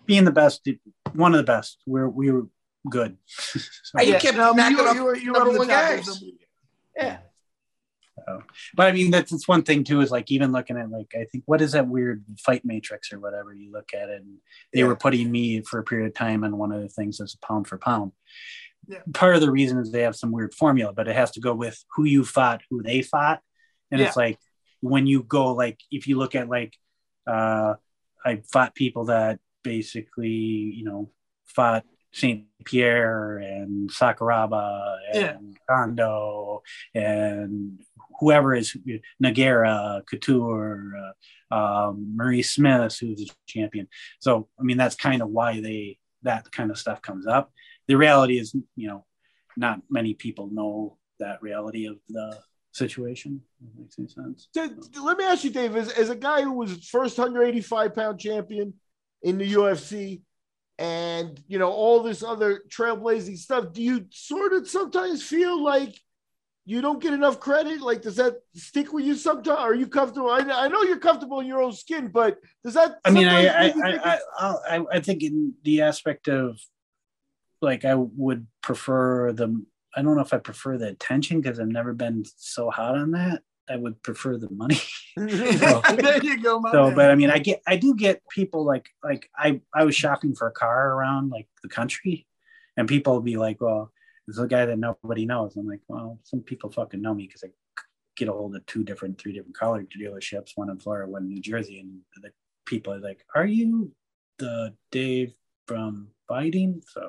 Being 0.05 0.24
the 0.24 0.32
best, 0.32 0.66
one 1.12 1.32
of 1.32 1.39
the 1.39 1.44
best. 1.44 1.78
We're 1.86 2.09
we 2.09 2.31
were 2.31 2.49
good. 2.90 3.16
so, 3.27 3.61
you 4.01 4.12
yeah. 4.12 4.19
kept 4.19 4.36
no, 4.36 4.53
you, 4.69 4.77
were, 4.77 4.94
you 4.94 5.05
were 5.05 5.16
you 5.16 5.32
were 5.32 5.59
the 5.59 5.66
guys. 5.66 6.23
Yeah. 6.97 7.19
So, 8.27 8.43
but 8.74 8.86
I 8.86 8.93
mean, 8.93 9.11
that's, 9.11 9.31
that's 9.31 9.49
one 9.49 9.62
thing 9.62 9.85
too, 9.85 10.01
is 10.01 10.11
like 10.11 10.31
even 10.31 10.53
looking 10.53 10.77
at 10.77 10.90
like, 10.90 11.15
I 11.15 11.24
think, 11.24 11.44
what 11.47 11.62
is 11.62 11.73
that 11.73 11.89
weird 11.89 12.24
fight 12.39 12.65
matrix 12.65 13.12
or 13.12 13.19
whatever 13.19 13.53
you 13.53 13.73
look 13.73 13.90
at 13.94 14.09
it. 14.09 14.23
And 14.23 14.36
they 14.73 14.81
yeah. 14.81 14.86
were 14.86 14.97
putting 14.97 15.31
me 15.31 15.62
for 15.62 15.78
a 15.78 15.85
period 15.85 16.09
of 16.09 16.15
time 16.15 16.44
and 16.44 16.59
one 16.59 16.73
of 16.73 16.82
the 16.82 16.89
things 16.89 17.20
is 17.20 17.36
pound 17.36 17.66
for 17.66 17.78
pound. 17.78 18.12
Part 19.15 19.35
of 19.35 19.41
the 19.41 19.51
reason 19.51 19.79
is 19.79 19.91
they 19.91 20.03
have 20.03 20.17
some 20.17 20.33
weird 20.33 20.55
formula, 20.55 20.93
but 20.93 21.09
it 21.09 21.17
has 21.17 21.31
to 21.33 21.41
go 21.41 21.55
with 21.55 21.83
who 21.95 22.05
you 22.05 22.25
fought, 22.25 22.63
who 22.71 22.83
they 22.83 23.03
fought. 23.03 23.41
And 23.91 24.01
yeah. 24.01 24.09
it's 24.09 24.17
like 24.17 24.39
when 24.81 25.07
you 25.07 25.23
go, 25.23 25.53
like, 25.53 25.79
if 25.91 26.07
you 26.07 26.19
look 26.19 26.35
at 26.35 26.49
like, 26.49 26.75
uh, 27.27 27.75
I 28.25 28.43
fought 28.53 28.75
people 28.75 29.07
that 29.07 29.39
basically, 29.63 30.29
you 30.29 30.85
know, 30.85 31.11
fought 31.47 31.85
St. 32.13 32.45
Pierre 32.65 33.39
and 33.39 33.91
Sakuraba 33.91 34.99
and 35.13 35.17
yeah. 35.23 35.37
Kondo 35.69 36.63
and 36.95 37.81
whoever 38.21 38.55
is 38.55 38.77
Nagara, 39.23 40.03
Couture, 40.07 40.93
uh, 41.51 41.55
um, 41.55 42.15
Maurice 42.17 42.51
Smith, 42.51 42.97
who's 43.01 43.23
a 43.23 43.35
champion. 43.47 43.89
So, 44.21 44.49
I 44.59 44.63
mean, 44.63 44.77
that's 44.77 44.97
kind 44.97 45.23
of 45.23 45.29
why 45.29 45.61
they 45.61 45.99
that 46.23 46.51
kind 46.53 46.71
of 46.71 46.79
stuff 46.79 47.03
comes 47.03 47.27
up. 47.27 47.53
The 47.89 47.97
reality 47.97 48.39
is, 48.39 48.55
you 48.77 48.89
know, 48.89 49.05
not 49.57 49.81
many 49.91 50.15
people 50.15 50.49
know 50.51 50.99
that 51.19 51.43
reality 51.43 51.87
of 51.87 51.97
the 52.09 52.39
situation. 52.73 53.43
makes 53.79 53.99
any 53.99 54.09
sense. 54.09 54.49
Let 55.03 55.19
me 55.19 55.25
ask 55.25 55.45
you, 55.45 55.51
Dave, 55.51 55.77
as, 55.77 55.91
as 55.91 56.11
a 56.11 56.17
guy 56.17 56.43
who 56.43 56.53
was 56.53 56.89
first 56.89 57.19
185 57.19 57.95
pound 57.95 58.19
champion 58.19 58.75
in 59.23 59.39
the 59.39 59.53
UFC, 59.53 60.23
and 60.79 61.39
you 61.47 61.59
know 61.59 61.71
all 61.71 62.03
this 62.03 62.23
other 62.23 62.63
trailblazing 62.69 63.39
stuff, 63.39 63.73
do 63.73 63.83
you 63.83 64.07
sort 64.11 64.53
of 64.53 64.69
sometimes 64.69 65.23
feel 65.23 65.63
like 65.63 65.95
you 66.65 66.81
don't 66.81 67.01
get 67.01 67.13
enough 67.13 67.41
credit? 67.41 67.81
Like, 67.81 68.03
does 68.03 68.17
that 68.17 68.37
stick 68.55 68.93
with 68.93 69.05
you 69.05 69.15
sometimes? 69.15 69.59
Are 69.59 69.75
you 69.75 69.87
comfortable? 69.87 70.31
I, 70.31 70.39
I 70.39 70.69
know 70.69 70.83
you're 70.83 70.99
comfortable 70.99 71.41
in 71.41 71.47
your 71.47 71.63
own 71.63 71.73
skin, 71.73 72.09
but 72.09 72.39
does 72.65 72.75
that? 72.75 72.99
I 73.05 73.11
mean, 73.11 73.29
I 73.29 73.47
I, 73.47 73.67
I, 73.67 74.19
I, 74.39 74.77
I, 74.77 74.85
I 74.93 75.01
think 75.01 75.23
in 75.23 75.55
the 75.63 75.83
aspect 75.83 76.29
of 76.29 76.59
like 77.62 77.84
I 77.84 77.94
would 77.94 78.47
prefer 78.62 79.32
the. 79.32 79.64
I 79.94 80.02
don't 80.02 80.16
know 80.16 80.22
if 80.22 80.32
I 80.32 80.39
prefer 80.39 80.78
the 80.78 80.89
attention 80.89 81.40
because 81.40 81.60
I've 81.60 81.68
never 81.68 81.93
been 81.93 82.24
so 82.36 82.70
hot 82.70 82.97
on 82.97 83.10
that. 83.12 83.43
I 83.68 83.76
would 83.76 84.02
prefer 84.02 84.36
the 84.39 84.51
money. 84.51 84.80
so, 85.18 85.82
there 85.97 86.22
you 86.22 86.43
go. 86.43 86.60
so 86.72 86.94
but 86.94 87.10
I 87.10 87.14
mean, 87.14 87.30
I 87.30 87.39
get, 87.39 87.62
I 87.66 87.76
do 87.76 87.94
get 87.94 88.22
people 88.28 88.64
like, 88.64 88.89
like 89.05 89.28
I, 89.36 89.60
I 89.74 89.84
was 89.84 89.94
shopping 89.94 90.34
for 90.34 90.48
a 90.48 90.52
car 90.52 90.93
around 90.93 91.30
like 91.30 91.47
the 91.62 91.68
country, 91.68 92.26
and 92.76 92.89
people 92.89 93.14
would 93.14 93.24
be 93.24 93.36
like, 93.36 93.60
"Well, 93.60 93.93
there's 94.26 94.39
a 94.39 94.47
guy 94.47 94.66
that 94.66 94.78
nobody 94.78 95.26
knows." 95.26 95.56
I'm 95.56 95.66
like, 95.66 95.82
"Well, 95.89 96.18
some 96.24 96.40
people 96.40 96.70
fucking 96.70 97.01
know 97.01 97.14
me 97.14 97.26
because 97.26 97.44
I 97.44 97.48
get 98.16 98.28
a 98.28 98.32
hold 98.32 98.56
of 98.56 98.66
two 98.66 98.84
different, 98.84 99.20
three 99.20 99.32
different 99.32 99.56
car 99.56 99.82
dealerships, 99.82 100.52
one 100.55 100.70
in 100.70 100.78
Florida, 100.78 101.10
one 101.10 101.22
in 101.22 101.28
New 101.28 101.40
Jersey, 101.40 101.80
and 101.80 102.01
the 102.22 102.30
people 102.66 102.93
are 102.94 103.01
like, 103.01 103.24
"Are 103.34 103.47
you 103.47 103.93
the 104.39 104.74
Dave 104.90 105.32
from 105.66 106.09
fighting?" 106.35 106.71
So 106.95 107.03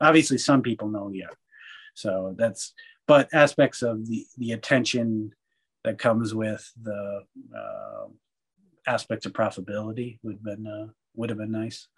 obviously, 0.00 0.38
some 0.38 0.62
people 0.68 0.88
know, 0.88 1.06
yeah. 1.22 1.34
So 1.94 2.10
that's, 2.40 2.62
but 3.12 3.24
aspects 3.32 3.80
of 3.90 3.94
the 4.08 4.20
the 4.42 4.52
attention 4.58 5.32
that 5.84 5.98
comes 6.06 6.28
with 6.42 6.62
the 6.88 7.02
uh, 7.62 8.06
aspects 8.86 9.26
of 9.26 9.32
profitability 9.32 10.18
would 10.22 10.36
have 10.36 10.46
been 10.50 10.66
uh, 10.66 10.88
would 11.16 11.30
have 11.30 11.38
been 11.38 11.56
nice. 11.62 11.88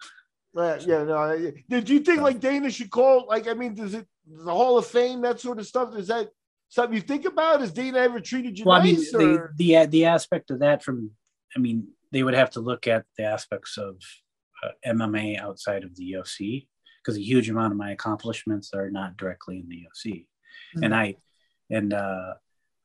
Right. 0.53 0.81
Yeah. 0.85 1.03
No. 1.03 1.51
Did 1.69 1.89
you 1.89 1.99
think 2.01 2.21
like 2.21 2.39
Dana 2.39 2.69
should 2.69 2.91
call? 2.91 3.25
Like, 3.27 3.47
I 3.47 3.53
mean, 3.53 3.73
does 3.73 3.93
it 3.93 4.05
the 4.27 4.51
Hall 4.51 4.77
of 4.77 4.85
Fame 4.85 5.21
that 5.21 5.39
sort 5.39 5.59
of 5.59 5.65
stuff? 5.65 5.95
Is 5.95 6.07
that 6.07 6.29
something 6.67 6.95
you 6.95 7.01
think 7.01 7.25
about? 7.25 7.61
Has 7.61 7.71
Dana 7.71 7.99
ever 7.99 8.19
treated 8.19 8.59
you 8.59 8.65
well, 8.65 8.83
nice? 8.83 9.15
I 9.15 9.17
mean, 9.17 9.33
the 9.33 9.49
the 9.55 9.85
the 9.87 10.05
aspect 10.05 10.51
of 10.51 10.59
that 10.59 10.83
from, 10.83 11.11
I 11.55 11.59
mean, 11.59 11.87
they 12.11 12.23
would 12.23 12.33
have 12.33 12.51
to 12.51 12.59
look 12.59 12.87
at 12.87 13.05
the 13.17 13.23
aspects 13.23 13.77
of 13.77 13.95
MMA 14.85 15.39
outside 15.39 15.83
of 15.83 15.95
the 15.95 16.13
UFC 16.13 16.67
because 17.01 17.17
a 17.17 17.23
huge 17.23 17.49
amount 17.49 17.71
of 17.71 17.77
my 17.77 17.91
accomplishments 17.91 18.73
are 18.73 18.91
not 18.91 19.17
directly 19.17 19.59
in 19.59 19.67
the 19.67 19.83
UFC, 19.87 20.25
mm-hmm. 20.75 20.83
and 20.83 20.95
I 20.95 21.15
and 21.69 21.93
uh, 21.93 22.33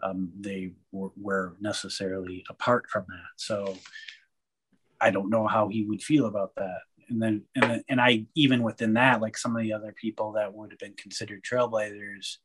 um, 0.02 0.32
they 0.38 0.72
were, 0.92 1.10
were 1.16 1.56
necessarily 1.60 2.44
apart 2.48 2.86
from 2.90 3.04
that. 3.08 3.28
So 3.36 3.76
I 5.00 5.10
don't 5.10 5.30
know 5.30 5.46
how 5.46 5.68
he 5.68 5.84
would 5.84 6.02
feel 6.02 6.26
about 6.26 6.54
that. 6.56 6.78
And 7.08 7.22
then, 7.22 7.42
and 7.54 7.64
then, 7.64 7.84
and 7.88 8.00
I 8.00 8.26
even 8.34 8.62
within 8.62 8.94
that, 8.94 9.20
like 9.20 9.36
some 9.36 9.54
of 9.56 9.62
the 9.62 9.72
other 9.72 9.94
people 10.00 10.32
that 10.32 10.52
would 10.52 10.72
have 10.72 10.78
been 10.78 10.94
considered 10.94 11.44
trailblazers, 11.44 12.36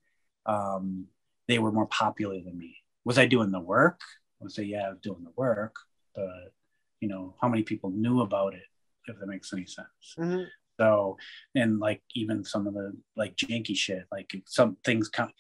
um, 0.46 1.08
they 1.48 1.60
were 1.60 1.72
more 1.72 1.88
popular 1.88 2.40
than 2.44 2.58
me. 2.58 2.76
Was 3.04 3.18
I 3.18 3.26
doing 3.26 3.52
the 3.52 3.60
work? 3.60 4.00
I 4.40 4.44
would 4.44 4.52
say, 4.52 4.64
yeah, 4.64 4.88
I 4.88 4.90
was 4.90 5.00
doing 5.02 5.24
the 5.24 5.34
work, 5.36 5.76
but 6.16 6.54
you 7.00 7.08
know, 7.08 7.36
how 7.42 7.50
many 7.50 7.64
people 7.64 7.90
knew 7.90 8.22
about 8.22 8.54
it, 8.54 8.64
if 9.08 9.20
that 9.20 9.28
makes 9.28 9.54
any 9.54 9.66
sense. 9.66 10.16
Mm-hmm. 10.18 10.44
So, 10.80 11.18
and 11.56 11.80
like 11.80 12.02
even 12.16 12.44
some 12.44 12.68
of 12.68 12.74
the 12.74 12.94
like 13.16 13.36
janky 13.36 13.76
shit, 13.76 14.06
like 14.12 14.32
some 14.48 14.78
things 14.84 15.10
come, 15.10 15.32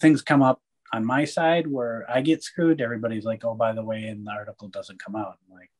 things 0.00 0.20
come 0.20 0.42
up 0.42 0.60
on 0.92 1.04
my 1.04 1.24
side 1.24 1.66
where 1.66 2.04
I 2.08 2.20
get 2.20 2.42
screwed, 2.42 2.80
everybody's 2.80 3.24
like, 3.24 3.44
oh, 3.44 3.54
by 3.54 3.72
the 3.72 3.84
way, 3.84 4.04
and 4.04 4.26
the 4.26 4.32
article 4.32 4.68
doesn't 4.68 5.02
come 5.02 5.16
out. 5.16 5.38
I'm 5.48 5.56
like, 5.56 5.70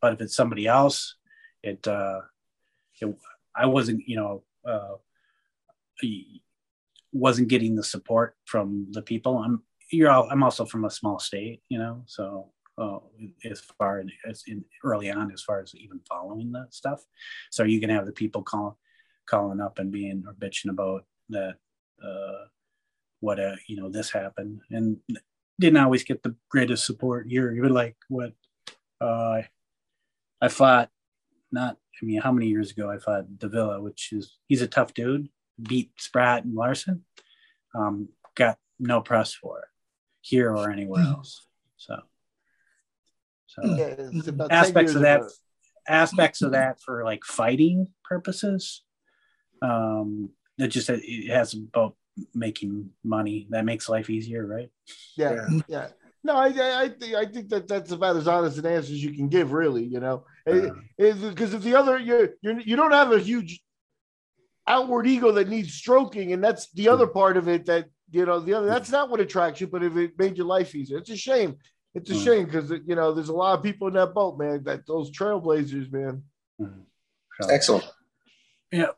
but 0.00 0.14
if 0.14 0.20
it's 0.20 0.36
somebody 0.36 0.66
else, 0.66 1.16
it, 1.62 1.86
uh, 1.86 2.20
it 3.00 3.14
I 3.54 3.66
wasn't, 3.66 4.02
you 4.06 4.16
know, 4.16 4.42
uh, 4.64 4.94
wasn't 7.12 7.48
getting 7.48 7.74
the 7.76 7.84
support 7.84 8.36
from 8.46 8.86
the 8.90 9.02
people. 9.02 9.38
I'm, 9.38 9.62
you're 9.90 10.10
all, 10.10 10.28
I'm 10.30 10.42
also 10.42 10.64
from 10.64 10.84
a 10.84 10.90
small 10.90 11.18
state, 11.18 11.62
you 11.68 11.78
know, 11.78 12.04
so 12.06 12.50
uh, 12.82 12.98
as 13.44 13.60
far 13.78 14.02
as 14.28 14.42
in 14.46 14.64
early 14.84 15.10
on, 15.10 15.30
as 15.32 15.42
far 15.42 15.60
as 15.60 15.74
even 15.74 16.00
following 16.08 16.52
that 16.52 16.74
stuff. 16.74 17.00
So 17.50 17.64
you 17.64 17.80
can 17.80 17.90
have 17.90 18.06
the 18.06 18.12
people 18.12 18.42
call, 18.42 18.78
calling 19.26 19.60
up 19.60 19.78
and 19.78 19.92
being 19.92 20.24
or 20.26 20.34
bitching 20.34 20.70
about 20.70 21.04
that, 21.28 21.56
uh, 22.04 22.46
what 23.22 23.38
uh, 23.38 23.56
you 23.68 23.76
know 23.76 23.88
this 23.88 24.10
happened 24.10 24.60
and 24.70 24.98
didn't 25.58 25.78
always 25.78 26.02
get 26.02 26.22
the 26.22 26.34
greatest 26.50 26.84
support 26.84 27.26
here 27.28 27.52
even 27.52 27.72
like 27.72 27.96
what 28.08 28.32
uh, 29.00 29.40
i 30.40 30.48
fought 30.48 30.90
not 31.50 31.76
i 32.02 32.04
mean 32.04 32.20
how 32.20 32.32
many 32.32 32.48
years 32.48 32.72
ago 32.72 32.90
i 32.90 32.98
fought 32.98 33.38
davila 33.38 33.80
which 33.80 34.12
is 34.12 34.38
he's 34.48 34.60
a 34.60 34.66
tough 34.66 34.92
dude 34.92 35.28
beat 35.62 35.90
spratt 35.96 36.44
and 36.44 36.54
larson 36.54 37.04
um, 37.74 38.08
got 38.34 38.58
no 38.78 39.00
press 39.00 39.32
for 39.32 39.60
it 39.60 39.68
here 40.20 40.54
or 40.54 40.70
anywhere 40.70 41.02
hmm. 41.02 41.12
else 41.12 41.46
so 41.76 41.96
so 43.54 43.74
yeah, 43.74 43.94
aspects 44.50 44.94
of 44.94 45.02
that 45.02 45.20
ago. 45.20 45.28
aspects 45.88 46.42
of 46.42 46.52
that 46.52 46.80
for 46.80 47.04
like 47.04 47.24
fighting 47.24 47.88
purposes 48.04 48.82
um 49.62 50.30
it 50.58 50.68
just 50.68 50.90
it 50.90 51.28
has 51.30 51.54
about 51.54 51.96
making 52.34 52.90
money. 53.04 53.46
That 53.50 53.64
makes 53.64 53.88
life 53.88 54.10
easier, 54.10 54.46
right? 54.46 54.70
Yeah, 55.16 55.32
yeah. 55.32 55.60
yeah. 55.68 55.88
No, 56.24 56.36
I, 56.36 56.46
I, 56.82 56.88
think 56.88 57.14
I 57.14 57.24
think 57.24 57.48
that 57.48 57.66
that's 57.66 57.90
about 57.90 58.16
as 58.16 58.28
honest 58.28 58.58
an 58.58 58.66
answer 58.66 58.92
as 58.92 59.02
you 59.02 59.12
can 59.12 59.28
give, 59.28 59.52
really. 59.52 59.84
You 59.84 59.98
know, 59.98 60.24
because 60.46 61.54
uh, 61.54 61.56
if 61.56 61.62
the 61.62 61.74
other 61.74 61.98
you 61.98 62.32
you 62.42 62.60
you 62.64 62.76
don't 62.76 62.92
have 62.92 63.12
a 63.12 63.18
huge 63.18 63.60
outward 64.66 65.06
ego 65.06 65.32
that 65.32 65.48
needs 65.48 65.74
stroking, 65.74 66.32
and 66.32 66.42
that's 66.42 66.70
the 66.72 66.88
other 66.88 67.06
part 67.06 67.36
of 67.36 67.48
it. 67.48 67.66
That 67.66 67.86
you 68.10 68.24
know, 68.24 68.38
the 68.38 68.54
other 68.54 68.66
that's 68.66 68.90
not 68.90 69.10
what 69.10 69.20
attracts 69.20 69.60
you, 69.60 69.66
but 69.66 69.82
if 69.82 69.96
it 69.96 70.12
made 70.16 70.36
your 70.36 70.46
life 70.46 70.74
easier, 70.74 70.98
it's 70.98 71.10
a 71.10 71.16
shame. 71.16 71.56
It's 71.94 72.10
a 72.10 72.14
mm. 72.14 72.24
shame 72.24 72.44
because 72.46 72.70
you 72.70 72.94
know 72.94 73.12
there's 73.12 73.28
a 73.28 73.34
lot 73.34 73.58
of 73.58 73.62
people 73.62 73.88
in 73.88 73.94
that 73.94 74.14
boat, 74.14 74.38
man. 74.38 74.62
That 74.64 74.86
those 74.86 75.10
trailblazers, 75.10 75.92
man. 75.92 76.22
Mm. 76.60 76.84
Excellent. 77.50 77.84
Yeah, 78.70 78.92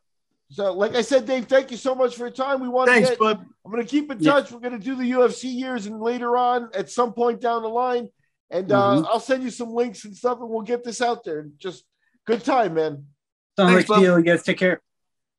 so, 0.55 0.73
like 0.73 0.95
I 0.95 1.01
said, 1.03 1.27
Dave, 1.27 1.47
thank 1.47 1.73
you 1.73 1.77
so 1.77 1.97
much 1.97 2.15
for 2.15 2.27
your 2.27 2.31
time. 2.31 2.61
We 2.61 2.69
want 2.69 2.89
Thanks, 2.89 3.09
to 3.09 3.15
get, 3.15 3.19
bud. 3.19 3.45
I'm 3.65 3.73
going 3.73 3.83
to 3.83 3.89
keep 3.89 4.11
in 4.13 4.21
touch. 4.21 4.51
Yeah. 4.51 4.57
We're 4.57 4.61
going 4.61 4.79
to 4.79 4.85
do 4.85 4.95
the 4.95 5.11
UFC 5.11 5.53
years 5.53 5.87
and 5.87 6.01
later 6.01 6.37
on 6.37 6.71
at 6.75 6.91
some 6.91 7.13
point 7.13 7.41
down 7.41 7.63
the 7.63 7.69
line. 7.69 8.09
And 8.51 8.71
uh, 8.71 8.77
mm-hmm. 8.77 9.07
I'll 9.07 9.19
send 9.19 9.43
you 9.43 9.51
some 9.51 9.71
links 9.71 10.05
and 10.05 10.17
stuff 10.17 10.39
and 10.41 10.49
we'll 10.49 10.63
get 10.63 10.85
this 10.85 11.01
out 11.01 11.25
there. 11.25 11.49
Just 11.59 11.85
good 12.25 12.45
time, 12.45 12.75
man. 12.75 13.07
Sounds 13.57 13.73
Thanks, 13.73 13.89
like 13.89 14.03
you. 14.03 14.17
You 14.17 14.23
guys 14.23 14.45
take 14.45 14.59
care. 14.59 14.81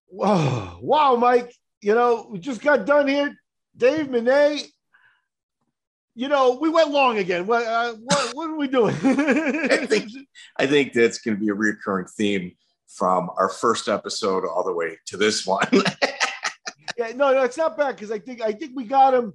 Wow, 0.10 0.80
wow, 0.82 1.16
Mike. 1.16 1.54
You 1.82 1.94
know, 1.94 2.28
we 2.30 2.40
just 2.40 2.62
got 2.62 2.86
done 2.86 3.08
here. 3.08 3.34
Dave 3.78 4.10
Menne. 4.10 4.60
You 6.18 6.30
know, 6.30 6.58
we 6.62 6.70
went 6.70 6.92
long 6.92 7.18
again. 7.18 7.46
What, 7.46 7.66
uh, 7.66 7.94
what, 7.94 8.36
what 8.36 8.50
are 8.50 8.56
we 8.56 8.68
doing? 8.68 8.96
I 9.04 9.86
think 9.86 10.10
I 10.58 10.66
think 10.66 10.94
that's 10.94 11.20
going 11.20 11.36
to 11.36 11.42
be 11.42 11.50
a 11.50 11.54
recurring 11.54 12.08
theme 12.08 12.54
from 12.88 13.30
our 13.38 13.50
first 13.50 13.90
episode 13.90 14.46
all 14.46 14.64
the 14.64 14.74
way 14.74 14.98
to 15.08 15.18
this 15.18 15.46
one. 15.46 15.68
yeah, 16.98 17.12
no, 17.16 17.34
no, 17.34 17.44
it's 17.44 17.58
not 17.58 17.78
bad 17.78 17.96
because 17.96 18.12
I 18.12 18.20
think 18.20 18.42
I 18.42 18.54
think 18.54 18.72
we 18.76 18.86
got 18.86 19.14
him 19.14 19.34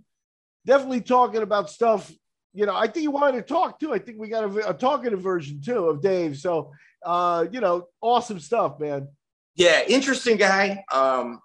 definitely 0.67 1.03
talking 1.03 1.43
about 1.43 1.69
stuff. 1.69 2.11
You 2.55 2.65
know, 2.65 2.75
I 2.75 2.87
think 2.87 3.03
he 3.03 3.09
wanted 3.09 3.37
to 3.37 3.43
talk 3.43 3.79
too. 3.79 3.93
I 3.93 3.99
think 3.99 4.19
we 4.19 4.29
got 4.29 4.45
a, 4.45 4.71
a 4.71 4.75
talking 4.75 5.15
version 5.17 5.61
too 5.61 5.87
of 5.87 6.01
Dave. 6.01 6.39
So, 6.39 6.73
uh, 7.05 7.45
you 7.53 7.61
know, 7.61 7.89
awesome 8.01 8.41
stuff, 8.41 8.81
man. 8.81 9.09
Yeah, 9.55 9.83
interesting 9.87 10.39
guy. 10.39 10.83
Um, 10.91 11.41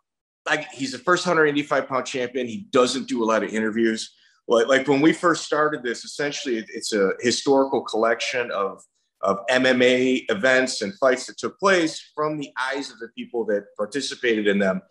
like 0.48 0.70
he's 0.72 0.94
the 0.94 0.99
first 0.99 1.26
185 1.26 1.88
pound 1.88 2.06
champion. 2.06 2.48
He 2.48 2.68
doesn't 2.72 3.07
do 3.07 3.24
a 3.24 3.26
lot 3.26 3.44
of 3.44 3.49
interviews. 3.53 4.16
Like, 4.47 4.67
like 4.67 4.88
when 4.88 5.01
we 5.01 5.13
first 5.13 5.43
started 5.43 5.84
this, 5.84 6.05
essentially 6.05 6.63
it's 6.69 6.93
a 6.93 7.13
historical 7.19 7.81
collection 7.81 8.51
of 8.51 8.84
of 9.22 9.39
MMA 9.47 10.26
events 10.30 10.81
and 10.81 10.93
fights 10.99 11.26
that 11.26 11.38
took 11.38 11.57
place 11.59 12.11
from 12.13 12.38
the 12.38 12.51
eyes 12.61 12.91
of 12.91 12.99
the 12.99 13.07
people 13.17 13.43
that 13.45 13.65
participated 13.76 14.45
in 14.45 14.59
them. 14.59 14.81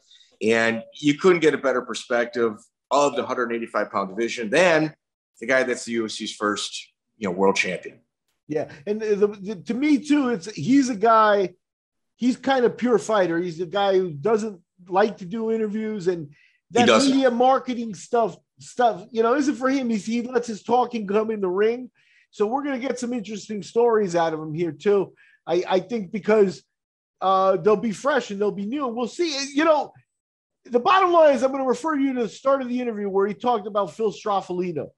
And 0.42 0.82
you 1.00 1.16
couldn't 1.16 1.40
get 1.40 1.54
a 1.54 1.58
better 1.58 1.82
perspective 1.82 2.56
of 2.90 3.14
the 3.14 3.22
185 3.22 3.90
pound 3.92 4.08
division 4.08 4.50
than 4.50 4.94
the 5.40 5.46
guy 5.46 5.62
that's 5.62 5.84
the 5.84 5.96
UFC's 5.96 6.34
first, 6.34 6.92
you 7.16 7.28
know, 7.28 7.32
world 7.32 7.56
champion. 7.56 8.00
Yeah, 8.46 8.70
and 8.86 9.00
the, 9.00 9.38
the, 9.40 9.56
to 9.56 9.74
me 9.74 9.98
too, 9.98 10.30
it's 10.30 10.50
he's 10.52 10.90
a 10.90 10.96
guy. 10.96 11.54
He's 12.16 12.36
kind 12.36 12.64
of 12.64 12.76
pure 12.76 12.98
fighter. 12.98 13.38
He's 13.38 13.60
a 13.60 13.66
guy 13.66 13.94
who 13.94 14.10
doesn't 14.10 14.60
like 14.86 15.18
to 15.18 15.24
do 15.24 15.50
interviews 15.50 16.08
and 16.08 16.30
that 16.72 16.88
media 17.02 17.30
marketing 17.30 17.94
stuff. 17.94 18.36
Stuff 18.60 19.06
you 19.10 19.22
know 19.22 19.34
isn't 19.34 19.56
for 19.56 19.68
him. 19.68 19.90
He's, 19.90 20.06
he 20.06 20.22
lets 20.22 20.46
his 20.46 20.62
talking 20.62 21.06
come 21.06 21.30
in 21.30 21.40
the 21.40 21.48
ring. 21.48 21.90
So 22.30 22.46
we're 22.46 22.64
going 22.64 22.80
to 22.80 22.86
get 22.86 22.98
some 22.98 23.12
interesting 23.12 23.62
stories 23.62 24.16
out 24.16 24.34
of 24.34 24.40
him 24.40 24.54
here 24.54 24.72
too. 24.72 25.14
I, 25.46 25.64
I 25.68 25.80
think 25.80 26.10
because 26.10 26.62
uh, 27.20 27.56
they'll 27.56 27.76
be 27.76 27.92
fresh 27.92 28.30
and 28.30 28.40
they'll 28.40 28.50
be 28.50 28.66
new. 28.66 28.86
And 28.86 28.96
we'll 28.96 29.08
see. 29.08 29.54
You 29.54 29.64
know, 29.64 29.92
the 30.64 30.80
bottom 30.80 31.12
line 31.12 31.34
is 31.34 31.42
I'm 31.42 31.50
going 31.50 31.62
to 31.62 31.68
refer 31.68 31.94
you 31.94 32.14
to 32.14 32.22
the 32.22 32.28
start 32.28 32.62
of 32.62 32.68
the 32.68 32.80
interview 32.80 33.08
where 33.08 33.26
he 33.26 33.34
talked 33.34 33.66
about 33.66 33.94
Phil 33.94 34.12
Straffolino. 34.12 34.88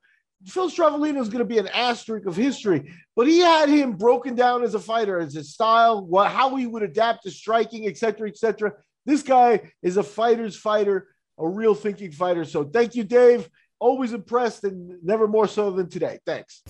Phil 0.47 0.71
Straffolino 0.71 1.21
is 1.21 1.29
going 1.29 1.41
to 1.41 1.45
be 1.45 1.59
an 1.59 1.69
asterisk 1.69 2.27
of 2.27 2.37
history, 2.37 2.93
but 3.17 3.27
he 3.27 3.41
had 3.41 3.69
him 3.69 3.93
broken 3.93 4.35
down 4.35 4.63
as 4.63 4.75
a 4.75 4.79
fighter, 4.79 5.19
as 5.19 5.35
his 5.35 5.53
style, 5.53 6.05
what, 6.05 6.31
how 6.31 6.55
he 6.57 6.67
would 6.67 6.83
adapt 6.83 7.25
to 7.25 7.31
striking, 7.31 7.87
etc., 7.87 8.29
etc. 8.29 8.73
This 9.07 9.23
guy 9.23 9.73
is 9.83 9.97
a 9.97 10.03
fighter's 10.03 10.57
fighter, 10.57 11.09
a 11.39 11.49
real 11.49 11.75
thinking 11.75 12.13
fighter. 12.13 12.45
So 12.45 12.65
thank 12.65 12.95
you, 12.95 13.05
Dave. 13.05 13.49
Always 13.79 14.13
impressed 14.13 14.65
and 14.65 15.03
never 15.03 15.29
more 15.29 15.47
so 15.47 15.71
than 15.71 15.89
today. 15.89 16.19
Thanks. 16.25 16.63